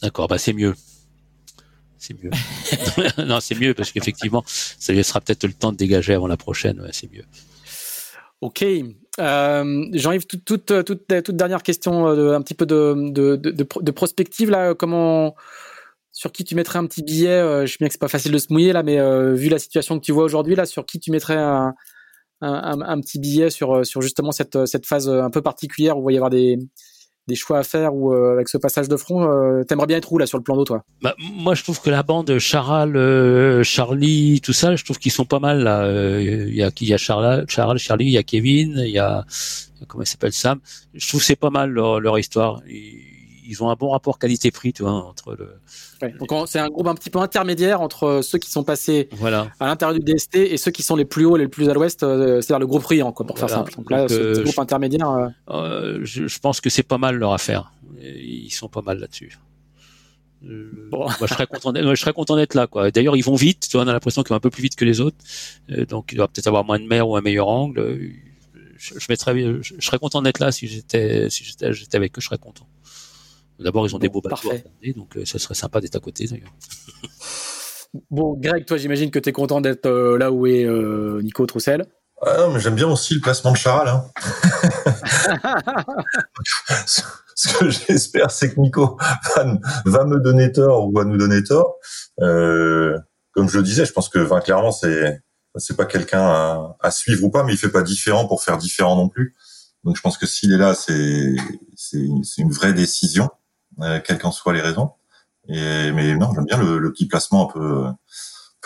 D'accord, 0.00 0.28
bah 0.28 0.38
c'est 0.38 0.52
mieux 0.52 0.74
mieux. 2.14 2.30
non, 3.24 3.40
c'est 3.40 3.58
mieux 3.58 3.74
parce 3.74 3.92
qu'effectivement, 3.92 4.42
ça 4.46 4.92
laissera 4.92 5.20
peut-être 5.20 5.44
le 5.44 5.52
temps 5.52 5.72
de 5.72 5.76
dégager 5.76 6.14
avant 6.14 6.26
la 6.26 6.36
prochaine. 6.36 6.88
C'est 6.92 7.10
mieux. 7.12 7.24
Ok. 8.40 8.64
Euh, 9.18 9.86
Jean-Yves, 9.92 10.26
toute, 10.26 10.44
toute, 10.44 10.84
toute, 10.84 11.36
dernière 11.36 11.62
question, 11.62 12.06
euh, 12.08 12.36
un 12.36 12.42
petit 12.42 12.54
peu 12.54 12.66
de, 12.66 13.90
prospective 13.90 14.50
là. 14.50 14.74
Comment, 14.74 15.34
sur 16.12 16.32
qui 16.32 16.44
tu 16.44 16.54
mettrais 16.54 16.78
un 16.78 16.86
petit 16.86 17.02
billet 17.02 17.28
euh, 17.28 17.66
Je 17.66 17.72
sais 17.72 17.78
bien 17.78 17.88
que 17.88 17.94
c'est 17.94 18.00
pas 18.00 18.08
facile 18.08 18.32
de 18.32 18.38
se 18.38 18.48
mouiller 18.50 18.72
là, 18.72 18.82
mais 18.82 18.98
euh, 18.98 19.32
vu 19.34 19.48
la 19.48 19.58
situation 19.58 19.98
que 19.98 20.04
tu 20.04 20.12
vois 20.12 20.24
aujourd'hui 20.24 20.54
là, 20.54 20.66
sur 20.66 20.84
qui 20.84 21.00
tu 21.00 21.10
mettrais 21.10 21.36
un, 21.38 21.74
petit 23.00 23.18
billet 23.18 23.48
sur, 23.48 23.86
sur 23.86 24.02
justement 24.02 24.32
cette, 24.32 24.66
cette 24.66 24.86
phase 24.86 25.08
un 25.08 25.30
peu 25.30 25.40
particulière 25.40 25.96
où 25.96 26.02
il 26.02 26.04
va 26.04 26.12
y 26.12 26.16
avoir 26.16 26.30
des, 26.30 26.58
des 27.28 27.34
choix 27.34 27.58
à 27.58 27.62
faire 27.62 27.94
ou 27.94 28.12
euh, 28.12 28.32
avec 28.32 28.48
ce 28.48 28.56
passage 28.58 28.88
de 28.88 28.96
front, 28.96 29.24
euh, 29.24 29.64
t'aimerais 29.64 29.86
bien 29.86 29.96
être 29.96 30.12
où 30.12 30.18
là 30.18 30.26
sur 30.26 30.38
le 30.38 30.44
plan 30.44 30.56
d'eau, 30.56 30.64
toi? 30.64 30.82
Bah, 31.02 31.14
Moi, 31.18 31.54
je 31.54 31.62
trouve 31.62 31.80
que 31.80 31.90
la 31.90 32.02
bande 32.02 32.38
Charal, 32.38 32.96
euh, 32.96 33.62
Charlie, 33.62 34.40
tout 34.40 34.52
ça, 34.52 34.76
je 34.76 34.84
trouve 34.84 34.98
qu'ils 34.98 35.12
sont 35.12 35.24
pas 35.24 35.40
mal 35.40 35.62
là. 35.62 35.90
Il 36.20 36.54
y 36.54 36.62
a 36.62 36.70
il 36.80 36.88
y 36.88 36.94
a 36.94 36.98
Charal, 36.98 37.46
Charal, 37.48 37.78
Charlie, 37.78 38.06
il 38.06 38.12
y 38.12 38.18
a 38.18 38.22
Kevin, 38.22 38.74
il 38.78 38.90
y 38.90 38.98
a 38.98 39.24
comment 39.88 40.04
il 40.04 40.06
s'appelle 40.06 40.32
Sam? 40.32 40.58
Je 40.94 41.08
trouve 41.08 41.22
c'est 41.22 41.36
pas 41.36 41.50
mal 41.50 41.70
leur, 41.70 42.00
leur 42.00 42.18
histoire. 42.18 42.62
Ils 43.46 43.62
ont 43.62 43.70
un 43.70 43.74
bon 43.74 43.90
rapport 43.90 44.18
qualité-prix, 44.18 44.72
tu 44.72 44.82
vois, 44.82 44.92
entre 44.92 45.34
le. 45.34 45.60
Ouais, 46.02 46.12
donc 46.18 46.48
c'est 46.48 46.58
un 46.58 46.68
groupe 46.68 46.86
un 46.86 46.94
petit 46.94 47.10
peu 47.10 47.18
intermédiaire 47.18 47.80
entre 47.80 48.20
ceux 48.22 48.38
qui 48.38 48.50
sont 48.50 48.64
passés 48.64 49.08
voilà. 49.12 49.48
à 49.60 49.66
l'intérieur 49.66 49.98
du 49.98 50.04
DST 50.04 50.36
et 50.36 50.56
ceux 50.56 50.70
qui 50.70 50.82
sont 50.82 50.96
les 50.96 51.04
plus 51.04 51.24
hauts, 51.24 51.36
les 51.36 51.48
plus 51.48 51.68
à 51.68 51.74
l'ouest, 51.74 52.02
euh, 52.02 52.40
c'est-à-dire 52.40 52.60
le 52.60 52.66
groupe 52.66 52.84
Riant, 52.84 53.12
quoi, 53.12 53.26
pour 53.26 53.36
voilà. 53.36 53.48
faire 53.48 53.58
simple. 53.58 53.74
Donc 53.76 53.90
là, 53.90 54.00
donc, 54.00 54.10
ce 54.10 54.14
euh, 54.14 54.42
groupe 54.42 54.58
intermédiaire. 54.58 55.10
Euh... 55.10 55.28
Euh, 55.50 55.98
je, 56.02 56.26
je, 56.26 56.38
pense 56.38 56.60
que 56.60 56.70
c'est 56.70 56.82
pas 56.82 56.98
mal 56.98 57.16
leur 57.16 57.32
affaire. 57.32 57.72
Ils 58.00 58.50
sont 58.50 58.68
pas 58.68 58.82
mal 58.82 58.98
là-dessus. 58.98 59.38
Bon. 60.42 61.06
moi, 61.06 61.14
je 61.22 61.26
serais 61.26 61.46
content 61.46 61.72
d'être, 61.72 61.94
je 61.94 62.00
serais 62.00 62.12
content 62.12 62.36
d'être 62.36 62.54
là, 62.54 62.66
quoi. 62.66 62.90
D'ailleurs, 62.90 63.16
ils 63.16 63.24
vont 63.24 63.34
vite. 63.34 63.66
Tu 63.68 63.76
vois, 63.76 63.84
on 63.84 63.88
a 63.88 63.92
l'impression 63.92 64.22
qu'ils 64.22 64.30
vont 64.30 64.36
un 64.36 64.40
peu 64.40 64.50
plus 64.50 64.62
vite 64.62 64.76
que 64.76 64.84
les 64.84 65.00
autres. 65.00 65.16
donc, 65.88 66.10
il 66.12 66.16
doit 66.16 66.28
peut-être 66.28 66.46
avoir 66.46 66.64
moins 66.64 66.78
de 66.78 66.86
mer 66.86 67.08
ou 67.08 67.16
un 67.16 67.20
meilleur 67.20 67.48
angle. 67.48 67.98
Je, 68.78 68.98
je 68.98 69.06
mettrais, 69.08 69.38
je, 69.38 69.74
je 69.78 69.84
serais 69.84 69.98
content 69.98 70.20
d'être 70.20 70.38
là 70.38 70.52
si 70.52 70.68
j'étais, 70.68 71.30
si 71.30 71.44
j'étais, 71.44 71.72
j'étais 71.72 71.96
avec 71.96 72.16
eux, 72.16 72.20
je 72.20 72.26
serais 72.26 72.38
content. 72.38 72.66
D'abord, 73.58 73.86
ils 73.86 73.94
ont 73.94 73.98
bon, 73.98 74.02
des 74.02 74.08
beaux 74.08 74.20
bateaux, 74.20 74.52
donc 74.94 75.16
euh, 75.16 75.24
ça 75.24 75.38
serait 75.38 75.54
sympa 75.54 75.80
d'être 75.80 75.96
à 75.96 76.00
côté 76.00 76.26
d'ailleurs. 76.26 76.52
Bon, 78.10 78.34
Greg, 78.38 78.66
toi, 78.66 78.76
j'imagine 78.76 79.10
que 79.10 79.18
tu 79.18 79.30
es 79.30 79.32
content 79.32 79.62
d'être 79.62 79.88
là 79.88 80.30
où 80.30 80.46
est 80.46 80.66
Nico 81.22 81.46
Troussel. 81.46 81.86
Ah 82.22 82.36
non, 82.38 82.52
mais 82.52 82.60
j'aime 82.60 82.74
bien 82.74 82.88
aussi 82.88 83.14
le 83.14 83.20
placement 83.20 83.52
de 83.52 83.56
Charal. 83.56 83.88
Hein. 83.88 84.04
Ce 87.38 87.58
que 87.58 87.68
j'espère, 87.68 88.30
c'est 88.30 88.54
que 88.54 88.60
Nico 88.60 88.96
va, 89.84 90.04
me 90.04 90.18
donner 90.20 90.50
tort 90.52 90.86
ou 90.86 90.92
va 90.92 91.04
nous 91.04 91.18
donner 91.18 91.44
tort. 91.44 91.76
Euh, 92.20 92.98
comme 93.32 93.50
je 93.50 93.58
le 93.58 93.62
disais, 93.62 93.84
je 93.84 93.92
pense 93.92 94.08
que 94.08 94.18
enfin, 94.24 94.40
clairement, 94.40 94.72
c'est 94.72 95.20
c'est 95.56 95.76
pas 95.76 95.84
quelqu'un 95.84 96.74
à, 96.80 96.90
suivre 96.90 97.24
ou 97.24 97.30
pas, 97.30 97.42
mais 97.42 97.52
il 97.52 97.58
fait 97.58 97.70
pas 97.70 97.82
différent 97.82 98.26
pour 98.26 98.42
faire 98.42 98.56
différent 98.56 98.96
non 98.96 99.10
plus. 99.10 99.36
Donc 99.84 99.96
je 99.96 100.00
pense 100.00 100.16
que 100.16 100.26
s'il 100.26 100.52
est 100.52 100.58
là, 100.58 100.74
c'est 100.74 101.36
c'est 101.74 101.98
une 102.38 102.52
vraie 102.52 102.72
décision, 102.72 103.28
euh, 103.80 104.00
quelles 104.00 104.18
qu'en 104.18 104.32
soient 104.32 104.52
les 104.52 104.60
raisons. 104.60 104.92
Mais 105.48 106.16
non, 106.16 106.32
j'aime 106.34 106.44
bien 106.44 106.58
le, 106.58 106.92
petit 106.92 107.06
placement 107.06 107.48
un 107.48 107.52
peu 107.52 107.86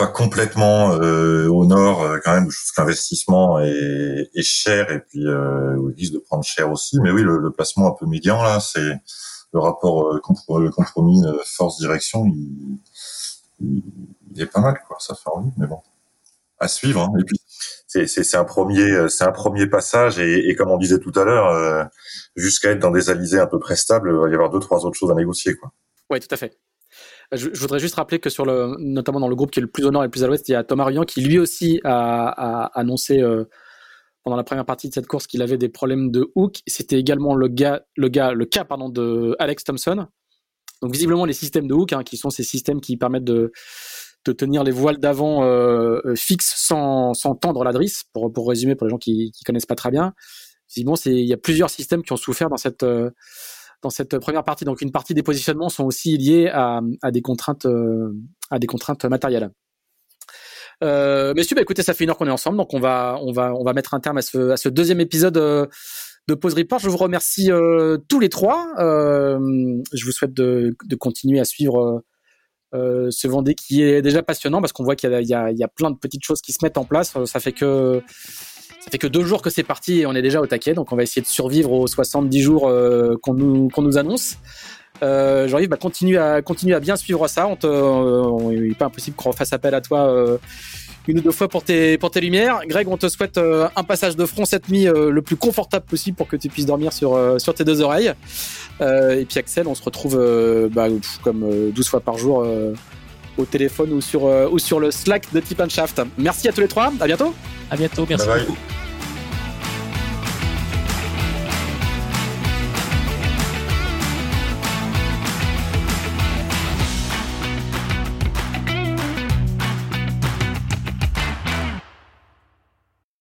pas 0.01 0.07
complètement 0.07 0.93
euh, 0.93 1.47
au 1.49 1.67
nord 1.67 2.03
euh, 2.03 2.19
quand 2.25 2.33
même. 2.33 2.51
Je 2.51 2.59
trouve 2.59 2.73
que 2.73 2.81
l'investissement 2.81 3.61
est, 3.61 4.43
cher 4.43 4.91
et 4.91 5.01
puis 5.01 5.27
euh, 5.27 5.77
il 5.91 5.95
risque 5.95 6.15
de 6.15 6.19
prendre 6.19 6.43
cher 6.43 6.71
aussi. 6.71 6.99
Mais 7.01 7.11
oui, 7.11 7.23
le, 7.23 7.51
placement 7.51 7.89
un 7.89 7.95
peu 7.99 8.07
médian 8.07 8.43
là, 8.43 8.61
c'est 8.61 8.99
le 9.53 9.61
rapport 9.61 10.07
euh, 10.07 10.15
le 10.15 10.71
compromis 10.71 11.23
force 11.45 11.79
direction, 11.79 12.25
il, 12.27 12.79
il, 13.61 14.41
est 14.41 14.47
pas 14.47 14.61
mal 14.61 14.81
quoi. 14.89 14.97
Ça 15.01 15.15
fait 15.15 15.29
envie, 15.29 15.51
mais 15.59 15.67
bon, 15.67 15.81
à 16.59 16.67
suivre. 16.67 17.03
Hein. 17.03 17.13
Et 17.21 17.25
puis 17.25 17.37
c'est 17.87 18.37
un 18.37 18.45
premier 18.45 19.09
c'est 19.09 19.25
un 19.25 19.33
premier 19.33 19.67
passage 19.67 20.19
et, 20.19 20.55
comme 20.57 20.71
on 20.71 20.79
disait 20.79 20.99
tout 20.99 21.13
à 21.17 21.25
l'heure, 21.25 21.89
jusqu'à 22.37 22.71
être 22.71 22.79
dans 22.79 22.91
des 22.91 23.11
alizés 23.11 23.39
un 23.39 23.47
peu 23.47 23.59
prestables, 23.59 24.11
il 24.13 24.17
va 24.17 24.29
y 24.29 24.35
avoir 24.35 24.51
deux 24.51 24.61
trois 24.61 24.85
autres 24.87 24.97
choses 24.97 25.11
à 25.11 25.15
négocier. 25.15 25.55
Oui, 26.11 26.21
tout 26.21 26.29
à 26.31 26.37
fait. 26.37 26.59
Je, 27.33 27.49
voudrais 27.61 27.79
juste 27.79 27.95
rappeler 27.95 28.19
que 28.19 28.29
sur 28.29 28.45
le, 28.45 28.75
notamment 28.79 29.21
dans 29.21 29.29
le 29.29 29.37
groupe 29.37 29.53
qui 29.53 29.61
est 29.61 29.63
le 29.63 29.69
plus 29.69 29.85
au 29.85 29.93
nord 29.93 30.03
et 30.03 30.07
le 30.07 30.11
plus 30.11 30.25
à 30.25 30.27
l'ouest, 30.27 30.49
il 30.49 30.53
y 30.53 30.55
a 30.57 30.65
Thomas 30.65 30.85
Ruyant 30.85 31.05
qui 31.05 31.21
lui 31.21 31.39
aussi 31.39 31.81
a, 31.85 32.71
annoncé 32.75 33.21
euh, 33.21 33.45
pendant 34.25 34.37
la 34.37 34.43
première 34.43 34.67
partie 34.67 34.89
de 34.89 34.95
cette 34.95 35.07
course 35.07 35.29
qu'il 35.29 35.41
avait 35.41 35.57
des 35.57 35.69
problèmes 35.69 36.11
de 36.11 36.33
hook. 36.35 36.57
C'était 36.67 36.99
également 36.99 37.37
le 37.37 37.47
gars, 37.47 37.83
le 37.97 38.09
gars, 38.09 38.33
le 38.33 38.45
cas 38.47 38.65
pardon 38.65 38.89
de 38.89 39.37
Alex 39.39 39.63
Thompson. 39.63 40.09
Donc 40.83 40.93
visiblement 40.93 41.25
les 41.25 41.33
systèmes 41.33 41.69
de 41.69 41.75
hook, 41.75 41.93
hein, 41.93 42.03
qui 42.03 42.17
sont 42.17 42.31
ces 42.31 42.43
systèmes 42.43 42.81
qui 42.81 42.97
permettent 42.97 43.25
de, 43.25 43.53
de 44.25 44.33
tenir 44.33 44.65
les 44.65 44.71
voiles 44.71 44.99
d'avant 44.99 45.45
euh, 45.45 46.15
fixes 46.15 46.55
sans, 46.57 47.15
sans 47.15 47.35
tendre 47.35 47.65
la 47.65 47.73
drisse, 47.73 48.05
pour, 48.13 48.33
pour 48.33 48.49
résumer 48.49 48.75
pour 48.75 48.87
les 48.87 48.91
gens 48.91 48.99
qui, 48.99 49.33
qui 49.33 49.45
connaissent 49.45 49.67
pas 49.67 49.77
très 49.77 49.91
bien. 49.91 50.13
Visiblement, 50.69 50.97
il 51.07 51.27
y 51.27 51.33
a 51.33 51.37
plusieurs 51.37 51.71
systèmes 51.71 52.03
qui 52.03 52.13
ont 52.13 52.17
souffert 52.17 52.49
dans 52.49 52.57
cette 52.57 52.83
euh, 52.83 53.11
dans 53.83 53.91
cette 53.91 54.19
première 54.19 54.45
partie. 54.45 54.65
Donc 54.65 54.83
une 54.83 54.93
partie 54.93 55.15
des 55.15 55.23
positionnements 55.23 55.69
sont 55.69 55.85
aussi 55.85 56.17
liés 56.17 56.49
à, 56.53 56.81
des 57.11 57.23
contraintes 57.23 57.67
euh, 57.67 58.15
à 58.51 58.59
des 58.59 58.67
contraintes 58.67 59.05
matérielles. 59.05 59.51
Euh, 60.83 61.35
messieurs, 61.35 61.55
bah, 61.55 61.63
écoutez, 61.63 61.83
ça 61.83 61.95
fait 61.95 62.05
une 62.05 62.11
heure 62.11 62.17
qu'on 62.17 62.27
est 62.27 62.31
ensemble, 62.31 62.57
donc 62.57 62.73
on 62.73 62.81
va 62.81 63.19
on 63.21 63.33
va 63.33 63.55
on 63.55 63.65
va 63.65 63.73
mettre 63.73 63.95
un 63.95 64.01
terme 64.01 64.19
à 64.19 64.23
ce, 64.23 64.51
à 64.51 64.57
ce 64.57 64.69
deuxième 64.69 65.01
épisode 65.01 65.37
euh, 65.37 65.67
de 66.29 66.35
Pause 66.35 66.55
Report. 66.55 66.79
Je 66.79 66.89
vous 66.89 66.97
remercie 66.97 67.51
euh, 67.51 67.99
tous 68.09 68.21
les 68.21 68.29
trois. 68.29 68.69
Euh, 68.79 69.39
je 69.93 70.05
vous 70.05 70.13
souhaite 70.13 70.35
de 70.35 70.75
continuer 70.99 71.41
à 71.41 71.45
suivre 71.45 72.03
ce 72.73 73.29
Vendée 73.29 73.55
qui 73.55 73.83
est 73.83 74.03
déjà 74.03 74.23
passionnant 74.23 74.61
parce 74.61 74.73
qu'on 74.73 74.85
voit 74.85 74.97
qu'il 74.97 75.11
y, 75.11 75.27
y, 75.27 75.35
a, 75.35 75.69
plein 75.69 75.91
de 75.91 75.97
petites 75.97 76.25
choses 76.25 76.41
qui 76.41 76.53
se 76.53 76.59
mettent 76.63 76.79
en 76.79 76.85
place. 76.85 77.17
Ça 77.25 77.41
fait 77.41 77.53
que 77.53 78.03
ça 78.81 78.91
fait 78.91 78.99
que 78.99 79.07
deux 79.07 79.25
jours 79.25 79.43
que 79.43 79.51
c'est 79.51 79.63
parti 79.63 80.01
et 80.01 80.07
on 80.07 80.15
est 80.15 80.23
déjà 80.23 80.41
au 80.41 80.47
taquet, 80.47 80.73
donc 80.73 80.91
on 80.91 80.97
va 80.97 81.03
essayer 81.03 81.21
de 81.21 81.27
survivre 81.27 81.71
aux 81.73 81.87
70 81.87 82.41
jours 82.41 82.67
euh, 82.67 83.17
qu'on 83.21 83.35
nous, 83.35 83.69
qu'on 83.69 83.83
nous 83.83 83.99
annonce. 83.99 84.39
Euh, 85.03 85.49
Jean-Yves, 85.49 85.69
bah, 85.69 85.77
continue, 85.77 86.19
à, 86.19 86.43
continue 86.43 86.75
à 86.75 86.81
bien 86.81 86.97
suivre 86.97 87.29
ça. 87.29 87.47
On 87.47 87.57
te, 87.57 87.67
euh, 87.67 88.53
il 88.53 88.69
n'est 88.69 88.75
pas 88.75 88.87
impossible 88.87 89.17
qu'on 89.17 89.33
fasse 89.33 89.53
appel 89.53 89.75
à 89.75 89.81
toi 89.81 90.09
euh, 90.09 90.39
une 91.11 91.19
ou 91.19 91.23
deux 91.23 91.31
fois 91.33 91.49
pour 91.49 91.63
tes, 91.63 91.99
pour 91.99 92.11
tes 92.11 92.21
lumières. 92.21 92.61
Greg, 92.67 92.89
on 92.89 92.97
te 92.97 93.09
souhaite 93.09 93.39
euh, 93.39 93.69
un 93.77 93.85
passage 93.85 94.17
de 94.17 94.25
front 94.27 94.45
cette 94.45 94.69
nuit 94.69 94.85
le 94.85 95.23
plus 95.23 95.37
confortable 95.37 95.85
possible 95.85 96.17
pour 96.17 96.29
que 96.29 96.37
tu 96.37 96.49
puisses 96.49 96.67
dormir 96.67 96.93
sur, 96.93 97.19
sur 97.39 97.55
tes 97.55 97.65
deux 97.65 97.81
oreilles. 97.81 98.13
et 98.81 99.27
puis 99.29 99.39
Axel, 99.39 99.67
on 99.67 99.75
se 99.75 99.83
retrouve 99.83 100.19
bah, 100.73 100.87
comme 101.23 101.71
12 101.71 101.89
fois 101.89 102.01
par 102.01 102.19
jour 102.19 102.47
au 103.39 103.45
téléphone 103.45 103.93
ou 103.93 104.01
sur, 104.01 104.25
ou 104.25 104.59
sur 104.59 104.81
le 104.81 104.91
Slack 104.91 105.33
de 105.33 105.41
Tip 105.41 105.63
Shaft. 105.69 106.03
Merci 106.19 106.49
à 106.49 106.53
tous 106.53 106.61
les 106.61 106.69
trois. 106.69 106.93
À 107.01 107.07
bientôt. 107.07 107.35
À 107.71 107.77
bientôt. 107.77 108.07
Merci 108.09 108.27
beaucoup. 108.27 108.57